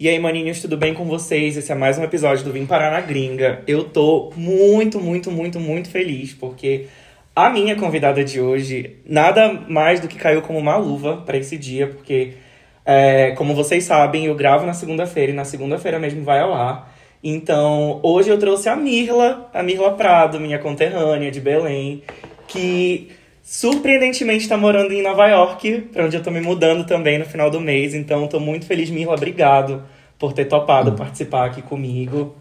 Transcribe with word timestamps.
E 0.00 0.08
aí, 0.08 0.18
maninhos, 0.18 0.62
tudo 0.62 0.78
bem 0.78 0.94
com 0.94 1.04
vocês? 1.04 1.58
Esse 1.58 1.70
é 1.70 1.74
mais 1.74 1.98
um 1.98 2.02
episódio 2.02 2.42
do 2.42 2.50
Vim 2.50 2.64
Parar 2.64 2.90
na 2.90 3.02
Gringa. 3.02 3.62
Eu 3.66 3.84
tô 3.84 4.32
muito, 4.34 4.98
muito, 4.98 5.30
muito, 5.30 5.60
muito 5.60 5.90
feliz, 5.90 6.32
porque 6.32 6.86
a 7.36 7.50
minha 7.50 7.76
convidada 7.76 8.24
de 8.24 8.40
hoje, 8.40 8.96
nada 9.04 9.52
mais 9.68 10.00
do 10.00 10.08
que 10.08 10.16
caiu 10.16 10.40
como 10.40 10.58
uma 10.58 10.74
luva 10.78 11.18
para 11.18 11.36
esse 11.36 11.58
dia, 11.58 11.86
porque, 11.86 12.32
é, 12.82 13.32
como 13.32 13.54
vocês 13.54 13.84
sabem, 13.84 14.24
eu 14.24 14.34
gravo 14.34 14.64
na 14.64 14.72
segunda-feira 14.72 15.32
e 15.32 15.34
na 15.34 15.44
segunda-feira 15.44 15.98
mesmo 15.98 16.24
vai 16.24 16.40
ao 16.40 16.54
ar. 16.54 16.96
Então, 17.22 18.00
hoje 18.02 18.30
eu 18.30 18.38
trouxe 18.38 18.70
a 18.70 18.76
Mirla, 18.76 19.50
a 19.52 19.62
Mirla 19.62 19.92
Prado, 19.92 20.40
minha 20.40 20.58
conterrânea 20.58 21.30
de 21.30 21.42
Belém, 21.42 22.02
que 22.48 23.10
surpreendentemente 23.50 24.44
está 24.44 24.56
morando 24.56 24.92
em 24.92 25.02
Nova 25.02 25.26
York, 25.26 25.88
para 25.92 26.04
onde 26.04 26.16
eu 26.16 26.22
tô 26.22 26.30
me 26.30 26.40
mudando 26.40 26.86
também 26.86 27.18
no 27.18 27.24
final 27.24 27.50
do 27.50 27.60
mês. 27.60 27.96
Então, 27.96 28.28
tô 28.28 28.38
muito 28.38 28.64
feliz, 28.64 28.88
Mirla. 28.90 29.16
Obrigado 29.16 29.82
por 30.16 30.32
ter 30.32 30.44
topado 30.44 30.92
participar 30.92 31.46
aqui 31.46 31.60
comigo. 31.60 32.36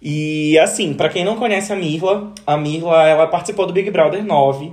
E 0.00 0.58
assim, 0.58 0.94
para 0.94 1.10
quem 1.10 1.22
não 1.22 1.36
conhece 1.36 1.70
a 1.70 1.76
Mirla, 1.76 2.32
a 2.46 2.56
Mirla 2.56 3.06
ela 3.06 3.26
participou 3.26 3.66
do 3.66 3.74
Big 3.74 3.90
Brother 3.90 4.24
9 4.24 4.72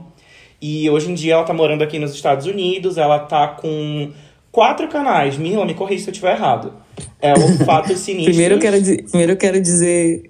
e 0.62 0.90
hoje 0.90 1.12
em 1.12 1.14
dia 1.14 1.34
ela 1.34 1.44
tá 1.44 1.54
morando 1.54 1.84
aqui 1.84 2.00
nos 2.00 2.14
Estados 2.14 2.46
Unidos, 2.46 2.98
ela 2.98 3.20
tá 3.20 3.46
com 3.50 4.14
quatro 4.54 4.88
canais. 4.88 5.38
Mirla, 5.38 5.66
me 5.66 5.74
corrija 5.74 6.04
se 6.04 6.10
eu 6.10 6.14
estiver 6.14 6.38
errado. 6.38 6.72
É 7.20 7.34
o 7.34 7.66
Fato 7.66 7.94
Sinistro. 7.98 8.32
primeiro, 8.32 8.56
eu 8.56 8.60
quero, 8.60 8.78
primeiro 9.10 9.34
eu 9.34 9.38
quero 9.38 9.62
dizer. 9.62 10.24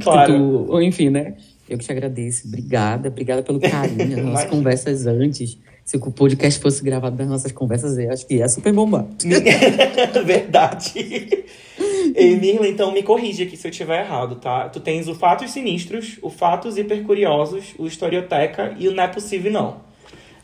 Claro. 0.00 0.66
Ou 0.70 0.80
enfim, 0.80 1.10
né? 1.10 1.34
Eu 1.68 1.78
que 1.78 1.84
te 1.84 1.92
agradeço. 1.92 2.46
Obrigada, 2.46 3.08
obrigada 3.08 3.42
pelo 3.42 3.60
carinho, 3.60 4.18
as 4.18 4.24
nossas 4.24 4.50
conversas 4.50 5.06
antes. 5.06 5.58
Se 5.84 5.96
o 5.96 6.12
podcast 6.12 6.60
fosse 6.60 6.82
gravado 6.82 7.16
das 7.16 7.26
nossas 7.26 7.50
conversas, 7.50 7.98
eu 7.98 8.12
acho 8.12 8.26
que 8.26 8.36
ia 8.36 8.48
super 8.48 8.72
bombar. 8.72 9.04
Verdade. 10.24 11.44
Ei, 12.14 12.36
Mirla, 12.36 12.68
então 12.68 12.92
me 12.92 13.02
corrige 13.02 13.42
aqui 13.42 13.56
se 13.56 13.66
eu 13.66 13.70
estiver 13.70 14.04
errado, 14.04 14.36
tá? 14.36 14.68
Tu 14.68 14.80
tens 14.80 15.08
o 15.08 15.14
Fatos 15.14 15.50
Sinistros, 15.50 16.18
o 16.22 16.30
Fatos 16.30 16.78
Hipercuriosos, 16.78 17.74
o 17.78 17.86
Historioteca 17.86 18.76
e 18.78 18.86
o 18.86 18.94
Não 18.94 19.02
é 19.02 19.08
Possível 19.08 19.50
Não. 19.50 19.92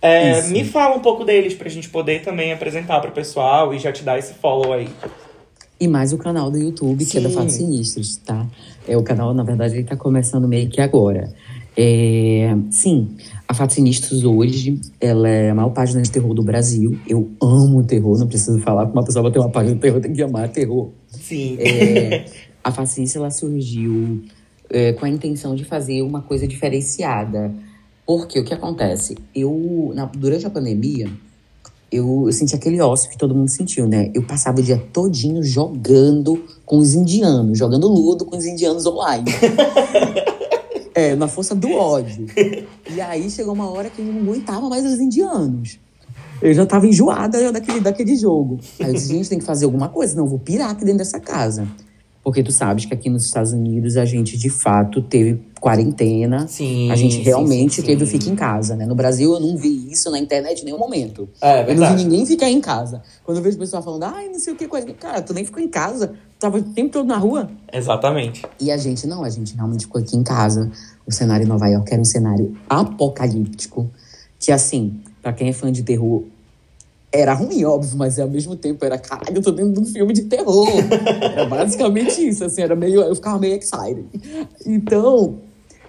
É, 0.00 0.42
me 0.48 0.64
fala 0.64 0.96
um 0.96 1.00
pouco 1.00 1.24
deles 1.24 1.54
pra 1.54 1.68
gente 1.68 1.88
poder 1.88 2.22
também 2.22 2.52
apresentar 2.52 3.00
pro 3.00 3.10
pessoal 3.10 3.74
e 3.74 3.78
já 3.78 3.92
te 3.92 4.02
dar 4.02 4.18
esse 4.18 4.34
follow 4.34 4.72
aí. 4.72 4.88
E 5.80 5.86
mais 5.86 6.12
o 6.12 6.18
canal 6.18 6.50
do 6.50 6.58
YouTube, 6.58 7.04
Sim. 7.04 7.10
que 7.10 7.18
é 7.18 7.20
da 7.20 7.30
Fatos 7.30 7.54
Sinistros, 7.54 8.16
tá? 8.16 8.46
É, 8.88 8.96
o 8.96 9.02
canal, 9.02 9.34
na 9.34 9.42
verdade, 9.42 9.74
ele 9.74 9.84
tá 9.84 9.96
começando 9.96 10.48
meio 10.48 10.68
que 10.70 10.80
agora. 10.80 11.30
É, 11.76 12.56
sim, 12.70 13.16
a 13.46 13.52
Fatos 13.52 13.76
Sinistros 13.76 14.24
hoje, 14.24 14.80
ela 15.00 15.28
é 15.28 15.50
a 15.50 15.54
maior 15.54 15.70
página 15.70 16.00
de 16.00 16.10
terror 16.10 16.32
do 16.32 16.42
Brasil. 16.42 16.98
Eu 17.06 17.30
amo 17.40 17.84
terror, 17.84 18.18
não 18.18 18.26
preciso 18.26 18.58
falar 18.60 18.86
que 18.86 18.92
uma 18.92 19.04
pessoa 19.04 19.22
vai 19.22 19.30
ter 19.30 19.38
uma 19.38 19.50
página 19.50 19.74
de 19.74 19.80
terror, 19.80 20.00
tem 20.00 20.12
que 20.12 20.22
amar 20.22 20.48
terror. 20.48 20.88
Sim. 21.06 21.56
É, 21.60 22.24
a 22.64 22.72
Fatos 22.72 22.92
Sinistros, 22.92 23.22
ela 23.22 23.30
surgiu 23.30 24.22
é, 24.70 24.94
com 24.94 25.04
a 25.04 25.08
intenção 25.08 25.54
de 25.54 25.64
fazer 25.64 26.02
uma 26.02 26.22
coisa 26.22 26.48
diferenciada. 26.48 27.52
Porque 28.06 28.40
o 28.40 28.44
que 28.44 28.54
acontece? 28.54 29.18
Eu, 29.34 29.92
na, 29.94 30.06
durante 30.06 30.46
a 30.46 30.50
pandemia, 30.50 31.08
eu, 31.92 32.24
eu 32.26 32.32
senti 32.32 32.54
aquele 32.54 32.80
ócio 32.80 33.10
que 33.10 33.18
todo 33.18 33.34
mundo 33.34 33.50
sentiu, 33.50 33.86
né? 33.86 34.10
Eu 34.14 34.22
passava 34.22 34.60
o 34.60 34.62
dia 34.62 34.78
todinho 34.92 35.42
jogando 35.42 36.42
com 36.68 36.78
os 36.78 36.94
indianos, 36.94 37.58
jogando 37.58 37.88
ludo 37.88 38.24
com 38.24 38.36
os 38.36 38.44
indianos 38.44 38.86
online. 38.86 39.30
É, 40.94 41.14
na 41.14 41.28
força 41.28 41.54
do 41.54 41.70
ódio. 41.70 42.26
E 42.90 43.00
aí 43.00 43.30
chegou 43.30 43.54
uma 43.54 43.70
hora 43.70 43.88
que 43.88 44.02
eu 44.02 44.04
não 44.04 44.20
aguentava 44.20 44.68
mais 44.68 44.84
os 44.84 44.98
indianos. 44.98 45.78
Eu 46.42 46.52
já 46.52 46.66
tava 46.66 46.88
enjoada 46.88 47.52
daquele, 47.52 47.78
daquele 47.78 48.16
jogo. 48.16 48.58
Aí 48.80 48.88
eu 48.88 48.94
disse, 48.94 49.06
gente, 49.06 49.28
tem 49.28 49.38
que 49.38 49.44
fazer 49.44 49.64
alguma 49.66 49.88
coisa, 49.88 50.16
não, 50.16 50.24
eu 50.24 50.28
vou 50.28 50.40
pirar 50.40 50.70
aqui 50.70 50.84
dentro 50.84 50.98
dessa 50.98 51.20
casa. 51.20 51.68
Porque 52.28 52.42
tu 52.42 52.52
sabes 52.52 52.84
que 52.84 52.92
aqui 52.92 53.08
nos 53.08 53.24
Estados 53.24 53.54
Unidos 53.54 53.96
a 53.96 54.04
gente 54.04 54.36
de 54.36 54.50
fato 54.50 55.00
teve 55.00 55.40
quarentena. 55.58 56.46
Sim. 56.46 56.90
A 56.90 56.94
gente 56.94 57.22
realmente 57.22 57.76
sim, 57.76 57.80
sim, 57.80 57.86
teve 57.86 58.04
o 58.04 58.06
fica 58.06 58.28
em 58.28 58.36
casa, 58.36 58.76
né? 58.76 58.84
No 58.84 58.94
Brasil 58.94 59.32
eu 59.32 59.40
não 59.40 59.56
vi 59.56 59.90
isso 59.90 60.10
na 60.10 60.18
internet 60.18 60.60
em 60.60 60.66
nenhum 60.66 60.76
momento. 60.76 61.26
É, 61.40 61.72
eu 61.72 61.74
não 61.74 61.96
vi 61.96 62.04
ninguém 62.04 62.26
ficar 62.26 62.50
em 62.50 62.60
casa. 62.60 63.02
Quando 63.24 63.38
eu 63.38 63.42
vejo 63.42 63.56
o 63.56 63.60
pessoal 63.60 63.82
falando, 63.82 64.02
ai, 64.02 64.28
não 64.28 64.38
sei 64.38 64.52
o 64.52 64.56
que, 64.56 64.68
cara, 64.92 65.22
tu 65.22 65.32
nem 65.32 65.42
ficou 65.42 65.62
em 65.62 65.68
casa, 65.68 66.08
tu 66.08 66.38
tava 66.38 66.58
o 66.58 66.62
tempo 66.62 66.92
todo 66.92 67.06
na 67.06 67.16
rua. 67.16 67.48
Exatamente. 67.72 68.44
E 68.60 68.70
a 68.70 68.76
gente 68.76 69.06
não, 69.06 69.24
a 69.24 69.30
gente 69.30 69.54
realmente 69.54 69.86
ficou 69.86 69.98
aqui 69.98 70.14
em 70.14 70.22
casa. 70.22 70.70
O 71.06 71.10
cenário 71.10 71.46
em 71.46 71.48
Nova 71.48 71.66
York 71.66 71.90
era 71.90 72.02
um 72.02 72.04
cenário 72.04 72.54
apocalíptico. 72.68 73.90
Que 74.38 74.52
assim, 74.52 75.00
para 75.22 75.32
quem 75.32 75.48
é 75.48 75.52
fã 75.54 75.72
de 75.72 75.82
terror, 75.82 76.24
era 77.10 77.32
ruim, 77.32 77.64
óbvio, 77.64 77.96
mas 77.96 78.18
ao 78.18 78.28
mesmo 78.28 78.54
tempo 78.54 78.84
era, 78.84 78.98
caralho, 78.98 79.36
eu 79.36 79.42
tô 79.42 79.50
dentro 79.50 79.72
de 79.72 79.80
um 79.80 79.84
filme 79.84 80.12
de 80.12 80.22
terror. 80.22 80.68
era 81.22 81.46
basicamente 81.46 82.28
isso, 82.28 82.44
assim, 82.44 82.62
era 82.62 82.76
meio, 82.76 83.00
eu 83.00 83.14
ficava 83.14 83.38
meio 83.38 83.56
excited. 83.56 84.04
Então, 84.66 85.38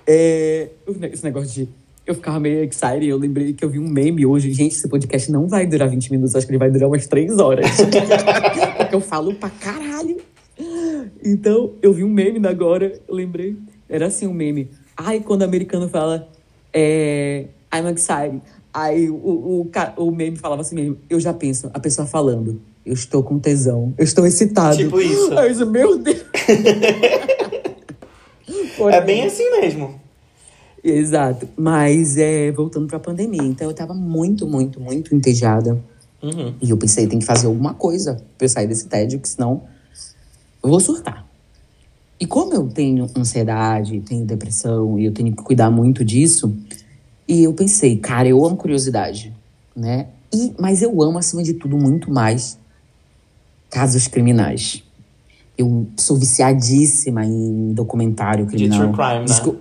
é, 0.07 0.69
esse 1.11 1.23
negócio 1.23 1.49
de 1.53 1.69
eu 2.09 2.15
ficava 2.15 2.39
meio 2.39 2.63
excited, 2.63 3.05
eu 3.05 3.17
lembrei 3.17 3.53
que 3.53 3.63
eu 3.63 3.69
vi 3.69 3.77
um 3.77 3.87
meme 3.87 4.25
hoje, 4.25 4.51
gente, 4.51 4.73
esse 4.73 4.87
podcast 4.87 5.31
não 5.31 5.47
vai 5.47 5.67
durar 5.67 5.87
20 5.87 6.11
minutos, 6.11 6.35
acho 6.35 6.47
que 6.47 6.51
ele 6.51 6.57
vai 6.57 6.71
durar 6.71 6.89
umas 6.89 7.05
3 7.05 7.37
horas. 7.37 7.67
Porque 8.77 8.95
eu 8.95 9.01
falo 9.01 9.35
pra 9.35 9.49
caralho. 9.49 10.17
Então, 11.23 11.73
eu 11.81 11.93
vi 11.93 12.03
um 12.03 12.09
meme 12.09 12.45
agora, 12.47 12.99
eu 13.07 13.13
lembrei, 13.13 13.55
era 13.87 14.07
assim 14.07 14.25
um 14.25 14.33
meme. 14.33 14.71
Ai, 14.97 15.19
quando 15.19 15.41
o 15.41 15.45
americano 15.45 15.87
fala, 15.87 16.27
é, 16.73 17.45
I'm 17.71 17.87
excited. 17.93 18.41
Aí 18.73 19.09
o, 19.09 19.15
o, 19.15 19.71
o 19.97 20.11
meme 20.11 20.37
falava 20.37 20.61
assim 20.61 20.75
mesmo, 20.75 20.97
eu 21.09 21.19
já 21.19 21.33
penso, 21.33 21.69
a 21.73 21.79
pessoa 21.79 22.07
falando, 22.07 22.61
eu 22.85 22.93
estou 22.93 23.23
com 23.23 23.39
tesão, 23.39 23.93
eu 23.97 24.03
estou 24.03 24.25
excitado. 24.25 24.77
Tipo 24.77 24.99
isso. 25.01 25.37
Aí 25.37 25.59
eu 25.59 25.65
meu 25.67 25.97
Deus. 25.97 26.23
é 28.91 29.01
bem 29.01 29.25
assim 29.25 29.49
mesmo. 29.51 29.99
Exato. 30.83 31.47
Mas 31.57 32.17
é, 32.17 32.51
voltando 32.51 32.87
para 32.87 32.97
a 32.97 32.99
pandemia, 32.99 33.43
então 33.43 33.67
eu 33.67 33.71
estava 33.71 33.93
muito, 33.93 34.47
muito, 34.47 34.79
muito 34.79 35.15
entediada. 35.15 35.79
Uhum. 36.21 36.53
E 36.61 36.69
eu 36.69 36.77
pensei, 36.77 37.07
tem 37.07 37.19
que 37.19 37.25
fazer 37.25 37.47
alguma 37.47 37.73
coisa 37.73 38.21
para 38.37 38.45
eu 38.45 38.49
sair 38.49 38.67
desse 38.67 38.87
tédio, 38.87 39.19
que 39.19 39.29
senão 39.29 39.63
eu 40.63 40.69
vou 40.69 40.79
surtar. 40.79 41.25
E 42.19 42.25
como 42.25 42.53
eu 42.53 42.67
tenho 42.67 43.09
ansiedade, 43.15 44.01
tenho 44.01 44.25
depressão 44.25 44.99
e 44.99 45.05
eu 45.05 45.13
tenho 45.13 45.33
que 45.33 45.41
cuidar 45.41 45.71
muito 45.71 46.03
disso, 46.03 46.53
e 47.29 47.43
eu 47.43 47.53
pensei, 47.53 47.95
cara, 47.95 48.27
eu 48.27 48.43
amo 48.43 48.57
curiosidade, 48.57 49.31
né? 49.75 50.07
E, 50.33 50.51
mas 50.57 50.81
eu 50.81 50.99
amo, 51.03 51.19
acima 51.19 51.43
de 51.43 51.53
tudo, 51.53 51.77
muito 51.77 52.11
mais 52.11 52.57
casos 53.69 54.07
criminais. 54.07 54.83
Eu 55.55 55.85
sou 55.95 56.17
viciadíssima 56.17 57.23
em 57.23 57.71
documentário 57.73 58.47
criminal. 58.47 58.79
De 58.79 58.93
true 58.93 58.95
crime, 58.95 59.25
Disco 59.25 59.51
né? 59.51 59.59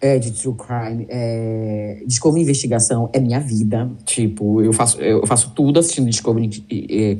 É, 0.00 0.18
de 0.20 0.30
true 0.30 0.54
crime. 0.54 1.06
É... 1.08 2.04
Discovery 2.06 2.42
Investigação 2.42 3.10
é 3.12 3.18
minha 3.18 3.40
vida. 3.40 3.90
Tipo, 4.04 4.62
eu 4.62 4.72
faço, 4.72 5.00
eu 5.00 5.26
faço 5.26 5.50
tudo 5.56 5.80
assistindo 5.80 6.08
Discovery. 6.08 6.64
É, 6.70 7.18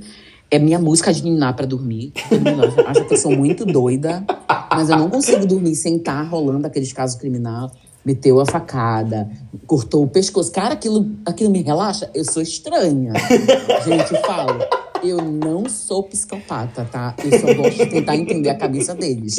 é 0.53 0.59
minha 0.61 0.79
música 0.79 1.13
de 1.13 1.25
ninar 1.25 1.57
pra 1.57 1.67
dormir. 1.67 2.13
Acha 2.87 3.05
que 3.05 3.15
eu 3.15 3.19
sou 3.19 3.33
muito 3.33 3.67
doida. 3.67 4.25
Mas 4.71 4.91
eu 4.91 4.97
não 4.97 5.11
consigo 5.11 5.45
dormir 5.45 5.75
sem 5.75 5.97
estar 5.97 6.23
rolando 6.23 6.69
aqueles 6.69 6.93
casos 6.93 7.17
criminais 7.17 7.73
meteu 8.05 8.41
a 8.41 8.47
facada, 8.47 9.29
cortou 9.67 10.05
o 10.05 10.09
pescoço. 10.09 10.51
Cara, 10.53 10.75
aquilo, 10.75 11.11
aquilo 11.25 11.51
me 11.51 11.63
relaxa. 11.63 12.11
Eu 12.15 12.25
sou 12.25 12.43
estranha. 12.43 13.13
Gente, 13.85 14.21
falo. 14.27 14.59
Eu 15.03 15.19
não 15.23 15.69
sou 15.69 16.03
psicopata, 16.03 16.85
tá? 16.91 17.15
Eu 17.23 17.39
só 17.39 17.55
gosto 17.55 17.77
de 17.79 17.87
tentar 17.87 18.17
entender 18.17 18.49
a 18.49 18.57
cabeça 18.57 18.95
deles. 18.95 19.37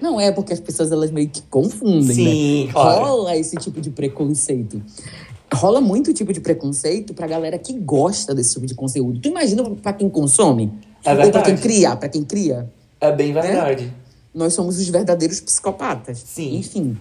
Não 0.00 0.18
é 0.18 0.32
porque 0.32 0.54
as 0.54 0.60
pessoas 0.60 0.90
elas 0.90 1.10
meio 1.10 1.28
que 1.28 1.42
confundem, 1.42 2.14
Sim, 2.14 2.66
né? 2.66 2.72
Claro. 2.72 3.04
Rola 3.04 3.36
esse 3.36 3.56
tipo 3.56 3.78
de 3.80 3.90
preconceito. 3.90 4.82
Rola 5.52 5.82
muito 5.82 6.14
tipo 6.14 6.32
de 6.32 6.40
preconceito 6.40 7.12
pra 7.12 7.26
galera 7.26 7.58
que 7.58 7.74
gosta 7.74 8.34
desse 8.34 8.54
tipo 8.54 8.64
de 8.66 8.74
conteúdo. 8.74 9.20
Tu 9.20 9.28
imagina 9.28 9.62
pra 9.82 9.92
quem 9.92 10.08
consome? 10.08 10.72
É 11.04 11.10
Ou 11.10 11.16
pra 11.16 11.42
quem 11.42 11.56
verdade. 11.56 11.60
cria? 11.60 11.96
Pra 11.96 12.08
quem 12.08 12.24
cria? 12.24 12.72
É 12.98 13.12
bem 13.12 13.34
verdade. 13.34 13.92
Nós 14.32 14.54
somos 14.54 14.78
os 14.78 14.88
verdadeiros 14.88 15.40
psicopatas. 15.40 16.22
Sim. 16.24 16.56
Enfim. 16.56 16.96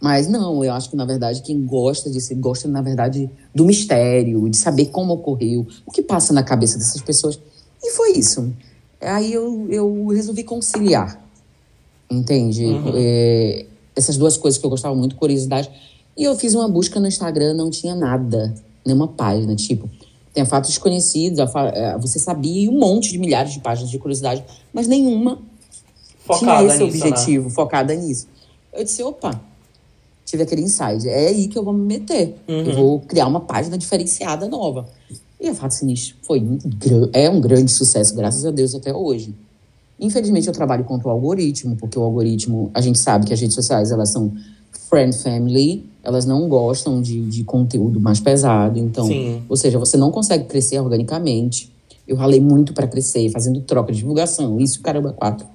Mas 0.00 0.28
não, 0.28 0.62
eu 0.62 0.72
acho 0.72 0.90
que, 0.90 0.96
na 0.96 1.04
verdade, 1.04 1.42
quem 1.42 1.64
gosta 1.64 2.10
disso, 2.10 2.34
gosta, 2.36 2.68
na 2.68 2.82
verdade, 2.82 3.30
do 3.54 3.64
mistério, 3.64 4.48
de 4.48 4.56
saber 4.56 4.86
como 4.86 5.14
ocorreu, 5.14 5.66
o 5.86 5.90
que 5.90 6.02
passa 6.02 6.32
na 6.34 6.42
cabeça 6.42 6.76
dessas 6.78 7.00
pessoas. 7.00 7.38
E 7.82 7.90
foi 7.92 8.12
isso. 8.12 8.52
Aí 9.00 9.32
eu, 9.32 9.66
eu 9.70 10.06
resolvi 10.08 10.44
conciliar. 10.44 11.20
Entende? 12.10 12.64
Uhum. 12.66 12.92
É, 12.94 13.66
essas 13.94 14.16
duas 14.16 14.36
coisas 14.36 14.58
que 14.58 14.66
eu 14.66 14.70
gostava 14.70 14.94
muito, 14.94 15.16
curiosidade. 15.16 15.70
E 16.16 16.24
eu 16.24 16.36
fiz 16.36 16.54
uma 16.54 16.68
busca 16.68 17.00
no 17.00 17.06
Instagram, 17.06 17.54
não 17.54 17.70
tinha 17.70 17.94
nada, 17.94 18.54
nenhuma 18.84 19.08
página, 19.08 19.54
tipo, 19.56 19.90
tem 20.32 20.44
fatos 20.44 20.70
desconhecidos, 20.70 21.40
a 21.40 21.46
fa- 21.46 21.68
é, 21.74 21.98
você 21.98 22.18
sabia, 22.18 22.64
e 22.64 22.68
um 22.68 22.78
monte 22.78 23.10
de 23.10 23.18
milhares 23.18 23.52
de 23.52 23.60
páginas 23.60 23.90
de 23.90 23.98
curiosidade, 23.98 24.44
mas 24.72 24.86
nenhuma 24.86 25.38
Focada 26.20 26.58
tinha 26.58 26.66
esse 26.66 26.84
nisso, 26.84 26.98
né? 26.98 27.10
objetivo, 27.10 27.50
focada 27.50 27.94
nisso. 27.94 28.28
Eu 28.72 28.84
disse, 28.84 29.02
opa, 29.02 29.40
tive 30.26 30.42
aquele 30.42 30.62
insight, 30.62 31.08
é 31.08 31.28
aí 31.28 31.46
que 31.46 31.56
eu 31.56 31.62
vou 31.62 31.72
me 31.72 31.86
meter. 31.86 32.36
Uhum. 32.48 32.62
Eu 32.62 32.74
vou 32.74 33.00
criar 33.00 33.26
uma 33.28 33.40
página 33.40 33.78
diferenciada 33.78 34.46
nova. 34.48 34.86
E 35.40 35.48
a 35.48 35.54
Fato 35.54 35.72
Sinistro 35.72 36.16
foi 36.22 36.40
um, 36.40 36.58
é 37.12 37.30
um 37.30 37.40
grande 37.40 37.70
sucesso, 37.70 38.14
graças 38.14 38.44
a 38.44 38.50
Deus, 38.50 38.74
até 38.74 38.92
hoje. 38.92 39.34
Infelizmente, 39.98 40.48
eu 40.48 40.52
trabalho 40.52 40.84
contra 40.84 41.08
o 41.08 41.10
algoritmo, 41.10 41.76
porque 41.76 41.98
o 41.98 42.02
algoritmo, 42.02 42.70
a 42.74 42.80
gente 42.80 42.98
sabe 42.98 43.24
que 43.24 43.32
as 43.32 43.40
redes 43.40 43.54
sociais, 43.54 43.90
elas 43.90 44.10
são 44.10 44.32
friend 44.90 45.16
family, 45.16 45.84
elas 46.02 46.26
não 46.26 46.48
gostam 46.48 47.00
de, 47.00 47.20
de 47.22 47.44
conteúdo 47.44 48.00
mais 48.00 48.20
pesado. 48.20 48.78
Então, 48.78 49.06
Sim. 49.06 49.42
ou 49.48 49.56
seja, 49.56 49.78
você 49.78 49.96
não 49.96 50.10
consegue 50.10 50.44
crescer 50.44 50.78
organicamente. 50.80 51.72
Eu 52.06 52.16
ralei 52.16 52.40
muito 52.40 52.72
para 52.72 52.86
crescer, 52.86 53.30
fazendo 53.30 53.60
troca 53.60 53.92
de 53.92 53.98
divulgação, 53.98 54.60
isso, 54.60 54.80
caramba, 54.80 55.12
quatro. 55.12 55.46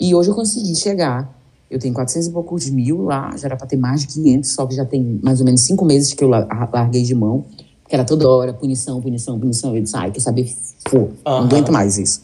E 0.00 0.14
hoje 0.14 0.30
eu 0.30 0.34
consegui 0.34 0.74
chegar. 0.74 1.36
Eu 1.70 1.78
tenho 1.78 1.92
400 1.92 2.28
e 2.28 2.32
poucos 2.32 2.68
mil 2.70 3.02
lá, 3.02 3.36
já 3.36 3.46
era 3.48 3.56
para 3.56 3.66
ter 3.66 3.76
mais 3.76 4.00
de 4.02 4.06
500, 4.08 4.50
só 4.50 4.66
que 4.66 4.74
já 4.74 4.84
tem 4.86 5.20
mais 5.22 5.40
ou 5.40 5.44
menos 5.44 5.60
cinco 5.60 5.84
meses 5.84 6.12
que 6.14 6.24
eu 6.24 6.28
la- 6.28 6.46
larguei 6.72 7.02
de 7.02 7.14
mão. 7.14 7.44
Porque 7.82 7.94
era 7.94 8.04
toda 8.04 8.28
hora 8.28 8.52
punição, 8.54 9.00
punição, 9.00 9.38
punição. 9.38 9.74
Eu 9.76 9.82
disse, 9.82 9.96
ai, 9.96 10.10
quer 10.10 10.20
saber? 10.20 10.54
Pô, 10.90 11.08
Aham. 11.26 11.40
não 11.40 11.44
aguento 11.46 11.70
mais 11.72 11.98
isso. 11.98 12.22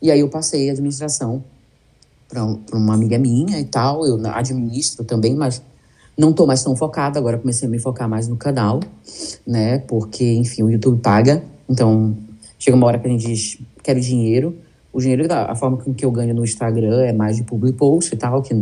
E 0.00 0.10
aí 0.10 0.20
eu 0.20 0.28
passei 0.28 0.68
a 0.68 0.72
administração 0.72 1.42
para 2.28 2.44
uma 2.74 2.94
amiga 2.94 3.18
minha 3.18 3.58
e 3.58 3.64
tal. 3.64 4.06
Eu 4.06 4.20
administro 4.26 5.04
também, 5.04 5.34
mas 5.34 5.62
não 6.16 6.32
tô 6.32 6.46
mais 6.46 6.62
tão 6.62 6.76
focada. 6.76 7.18
Agora 7.18 7.38
comecei 7.38 7.66
a 7.66 7.70
me 7.70 7.78
focar 7.78 8.08
mais 8.08 8.28
no 8.28 8.36
canal, 8.36 8.80
né? 9.46 9.78
Porque, 9.78 10.34
enfim, 10.34 10.62
o 10.62 10.70
YouTube 10.70 11.00
paga. 11.00 11.42
Então, 11.68 12.16
chega 12.58 12.76
uma 12.76 12.86
hora 12.86 12.98
que 12.98 13.06
a 13.06 13.10
gente 13.10 13.26
diz, 13.26 13.58
quero 13.82 14.00
dinheiro. 14.00 14.56
O 14.92 15.00
dinheiro, 15.00 15.26
a 15.32 15.54
forma 15.54 15.76
com 15.76 15.92
que 15.94 16.04
eu 16.04 16.10
ganho 16.10 16.34
no 16.34 16.44
Instagram 16.44 17.00
é 17.02 17.12
mais 17.12 17.36
de 17.36 17.42
public 17.44 17.76
post 17.78 18.14
e 18.14 18.18
tal, 18.18 18.42
que, 18.42 18.54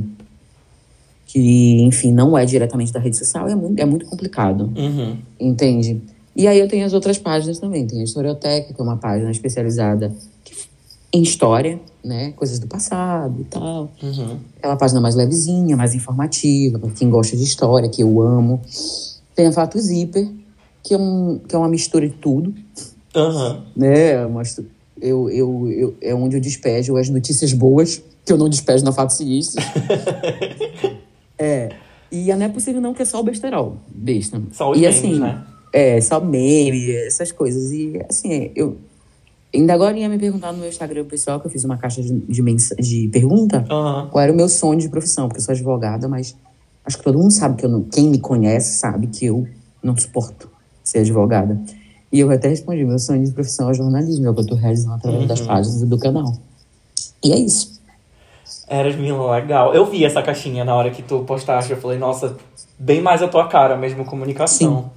que 1.26 1.82
enfim, 1.82 2.12
não 2.12 2.38
é 2.38 2.44
diretamente 2.46 2.92
da 2.92 3.00
rede 3.00 3.16
social. 3.16 3.48
É 3.48 3.54
muito, 3.54 3.78
é 3.80 3.84
muito 3.84 4.06
complicado. 4.06 4.72
Uhum. 4.76 5.16
Entende? 5.38 6.00
E 6.34 6.46
aí 6.46 6.58
eu 6.58 6.68
tenho 6.68 6.86
as 6.86 6.92
outras 6.92 7.18
páginas 7.18 7.58
também. 7.58 7.86
Tem 7.86 8.00
a 8.00 8.04
Historioteca, 8.04 8.72
que 8.72 8.80
é 8.80 8.84
uma 8.84 8.96
página 8.96 9.30
especializada 9.30 10.12
em 11.12 11.22
história, 11.22 11.80
né? 12.04 12.32
Coisas 12.36 12.58
do 12.58 12.66
passado 12.66 13.40
e 13.40 13.44
tal. 13.44 13.90
Uhum. 14.02 14.38
Aquela 14.58 14.76
página 14.76 15.00
mais 15.00 15.14
levezinha, 15.14 15.76
mais 15.76 15.94
informativa, 15.94 16.78
para 16.78 16.90
quem 16.90 17.08
gosta 17.10 17.36
de 17.36 17.42
história, 17.42 17.88
que 17.88 18.02
eu 18.02 18.20
amo. 18.20 18.60
Tem 19.34 19.46
a 19.46 19.52
Fato 19.52 19.78
Zíper, 19.78 20.28
que 20.82 20.94
é, 20.94 20.98
um, 20.98 21.40
que 21.48 21.54
é 21.54 21.58
uma 21.58 21.68
mistura 21.68 22.06
de 22.08 22.14
tudo, 22.14 22.54
Aham. 23.14 23.64
né? 23.74 24.24
Uma 24.26 24.40
mistu- 24.40 24.66
Eu, 25.00 25.28
eu, 25.30 25.70
eu, 25.70 25.94
é 26.02 26.14
onde 26.14 26.36
eu 26.36 26.40
despejo 26.40 26.96
as 26.96 27.08
notícias 27.08 27.52
boas, 27.52 28.02
que 28.24 28.32
eu 28.32 28.36
não 28.38 28.48
despejo 28.48 28.84
na 28.84 28.92
Fato 28.92 29.12
Sinistro. 29.12 29.62
é. 31.38 31.70
E 32.10 32.32
Não 32.34 32.46
é 32.46 32.48
Possível 32.48 32.80
Não, 32.80 32.94
que 32.94 33.02
é 33.02 33.04
só 33.04 33.20
o 33.20 33.22
besterol, 33.24 33.76
besta. 33.92 34.40
Só 34.52 34.70
os 34.70 34.78
e 34.78 34.82
memes, 34.82 34.96
assim, 34.98 35.18
né? 35.18 35.44
é, 35.72 36.00
só 36.00 36.20
meme, 36.20 36.90
essas 36.92 37.32
coisas. 37.32 37.70
E 37.72 38.00
assim, 38.08 38.50
eu. 38.54 38.76
Ainda 39.54 39.72
agora 39.74 39.96
ia 39.96 40.08
me 40.08 40.18
perguntar 40.18 40.52
no 40.52 40.58
meu 40.58 40.68
Instagram 40.68 41.04
pessoal, 41.06 41.40
que 41.40 41.46
eu 41.46 41.50
fiz 41.50 41.64
uma 41.64 41.76
caixa 41.78 42.02
de, 42.02 42.12
de, 42.12 42.42
de 42.78 43.08
pergunta, 43.08 43.64
Aham. 43.70 44.08
qual 44.10 44.22
era 44.22 44.32
o 44.32 44.36
meu 44.36 44.48
sonho 44.48 44.78
de 44.78 44.88
profissão, 44.88 45.28
porque 45.28 45.40
eu 45.40 45.44
sou 45.44 45.52
advogada, 45.52 46.06
mas 46.08 46.36
acho 46.84 46.98
que 46.98 47.04
todo 47.04 47.18
mundo 47.18 47.30
sabe 47.32 47.56
que 47.56 47.64
eu 47.64 47.70
não. 47.70 47.82
Quem 47.84 48.08
me 48.08 48.18
conhece 48.18 48.78
sabe 48.78 49.06
que 49.06 49.24
eu 49.26 49.46
não 49.82 49.96
suporto 49.96 50.50
ser 50.84 50.98
advogada. 50.98 51.58
E 52.12 52.20
eu 52.20 52.30
até 52.30 52.48
respondi: 52.48 52.84
meu 52.84 52.98
sonho 52.98 53.24
de 53.24 53.32
profissão 53.32 53.70
é 53.70 53.74
jornalismo, 53.74 54.26
é 54.26 54.30
o 54.30 54.34
que 54.34 54.40
eu 54.40 54.46
tô 54.46 54.54
realizando 54.54 54.94
através 54.94 55.26
das 55.26 55.40
Uhum. 55.40 55.46
páginas 55.46 55.80
do 55.82 55.98
canal. 55.98 56.32
E 57.24 57.32
é 57.32 57.38
isso. 57.38 57.75
Eras 58.68 58.96
Mila, 58.96 59.36
legal. 59.36 59.74
Eu 59.74 59.86
vi 59.86 60.04
essa 60.04 60.22
caixinha 60.22 60.64
na 60.64 60.74
hora 60.74 60.90
que 60.90 61.02
tu 61.02 61.20
postaste. 61.20 61.72
Eu 61.72 61.76
falei, 61.76 61.98
nossa, 61.98 62.36
bem 62.78 63.00
mais 63.00 63.22
a 63.22 63.28
tua 63.28 63.46
cara 63.48 63.76
mesmo, 63.76 64.04
comunicação. 64.04 64.90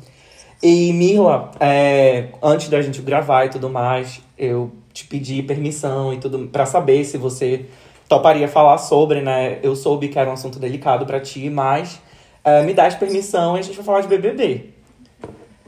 E 0.62 0.92
Mila, 0.94 1.52
é, 1.60 2.30
antes 2.42 2.70
da 2.70 2.82
gente 2.82 3.02
gravar 3.02 3.46
e 3.46 3.50
tudo 3.50 3.70
mais, 3.70 4.22
eu 4.38 4.72
te 4.92 5.06
pedi 5.06 5.42
permissão 5.42 6.14
e 6.14 6.18
tudo 6.18 6.48
pra 6.48 6.66
saber 6.66 7.04
se 7.06 7.18
você 7.18 7.66
toparia 8.08 8.48
falar 8.48 8.78
sobre, 8.78 9.22
né? 9.22 9.60
Eu 9.64 9.76
soube 9.76 10.10
que 10.10 10.20
era 10.20 10.30
um 10.30 10.34
assunto 10.34 10.60
delicado 10.60 11.06
pra 11.06 11.20
ti, 11.20 11.50
mas 11.50 12.02
é, 12.44 12.64
me 12.64 12.74
dás 12.74 12.96
permissão 12.96 13.56
e 13.56 13.60
a 13.60 13.64
gente 13.64 13.76
vai 13.76 13.86
falar 13.86 14.02
de 14.02 14.08
BBB. 14.08 14.79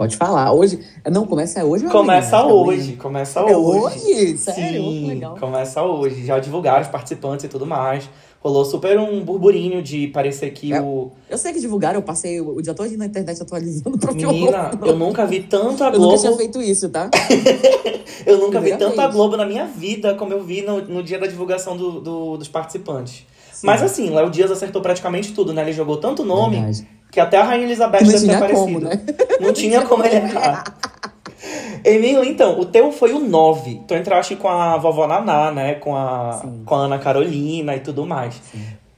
Pode 0.01 0.17
falar. 0.17 0.51
Hoje. 0.51 0.79
Não, 1.11 1.27
começa 1.27 1.63
hoje. 1.63 1.85
ou 1.85 1.91
Começa 1.91 2.37
amanhã? 2.37 2.53
hoje, 2.55 2.93
começa 2.93 3.39
É 3.41 3.55
hoje. 3.55 3.79
hoje? 3.99 4.37
Sério? 4.39 4.81
Sim, 4.81 5.07
legal. 5.09 5.37
começa 5.39 5.83
hoje. 5.83 6.25
Já 6.25 6.39
divulgaram 6.39 6.81
os 6.81 6.87
participantes 6.87 7.45
e 7.45 7.47
tudo 7.47 7.67
mais. 7.67 8.09
Rolou 8.39 8.65
super 8.65 8.97
um 8.97 9.23
burburinho 9.23 9.83
de 9.83 10.07
parecer 10.07 10.49
que 10.53 10.73
É. 10.73 10.81
o. 10.81 11.11
Eu 11.29 11.37
sei 11.37 11.53
que 11.53 11.59
divulgaram, 11.59 11.99
eu 11.99 12.01
passei 12.01 12.41
o 12.41 12.59
dia 12.63 12.73
todo 12.73 12.89
na 12.97 13.05
internet 13.05 13.39
atualizando 13.43 13.95
o 13.95 14.15
Menina, 14.15 14.71
eu 14.83 14.95
nunca 14.97 15.23
vi 15.27 15.43
tanto 15.43 15.83
a 15.83 15.89
Eu 15.91 15.99
nunca 15.99 16.17
tinha 16.17 16.31
Globo. 16.31 16.37
feito 16.37 16.59
isso, 16.63 16.89
tá? 16.89 17.07
Eu 18.25 18.37
nunca 18.39 18.59
vi 18.59 18.75
tanto 18.77 18.99
a. 18.99 19.07
Globo 19.07 19.37
na 19.37 19.45
minha 19.45 19.65
vida 19.65 20.15
como 20.15 20.33
eu 20.33 20.43
vi 20.43 20.61
no, 20.63 20.81
no 20.81 21.03
dia 21.03 21.17
da 21.19 21.27
divulgação 21.27 21.75
do, 21.77 21.99
do- 21.99 22.37
dos 22.37 22.47
participantes. 22.47 23.23
Mas 23.63 23.83
assim, 23.83 24.09
Léo 24.09 24.29
Dias 24.31 24.49
acertou 24.49 24.81
praticamente 24.81 25.33
tudo, 25.33 25.53
né? 25.53 25.61
Ele 25.61 25.73
jogou 25.73 25.97
tanto 25.97 26.23
nome 26.25 26.55
Verdade. 26.57 26.87
Que 27.11 27.19
até 27.19 27.37
a 27.37 27.43
Rainha 27.43 27.65
Elizabeth 27.65 28.01
Não 28.03 28.11
deve 28.11 28.25
ter 28.25 28.35
aparecido. 28.35 28.59
como, 28.61 28.79
né? 28.79 29.01
Não 29.39 29.53
tinha 29.53 29.81
como 29.85 30.03
ele 30.05 30.15
errar. 30.15 30.63
Emílio, 31.83 32.23
então, 32.23 32.59
o 32.59 32.65
teu 32.65 32.91
foi 32.91 33.11
o 33.11 33.19
9. 33.19 33.81
Tu 33.87 33.93
entraste 33.95 34.35
com 34.35 34.47
a 34.47 34.77
vovó 34.77 35.07
Naná, 35.07 35.51
né? 35.51 35.75
Com 35.75 35.95
a, 35.95 36.39
Sim. 36.41 36.61
com 36.65 36.75
a 36.75 36.85
Ana 36.85 36.99
Carolina 36.99 37.75
e 37.75 37.79
tudo 37.79 38.05
mais. 38.05 38.39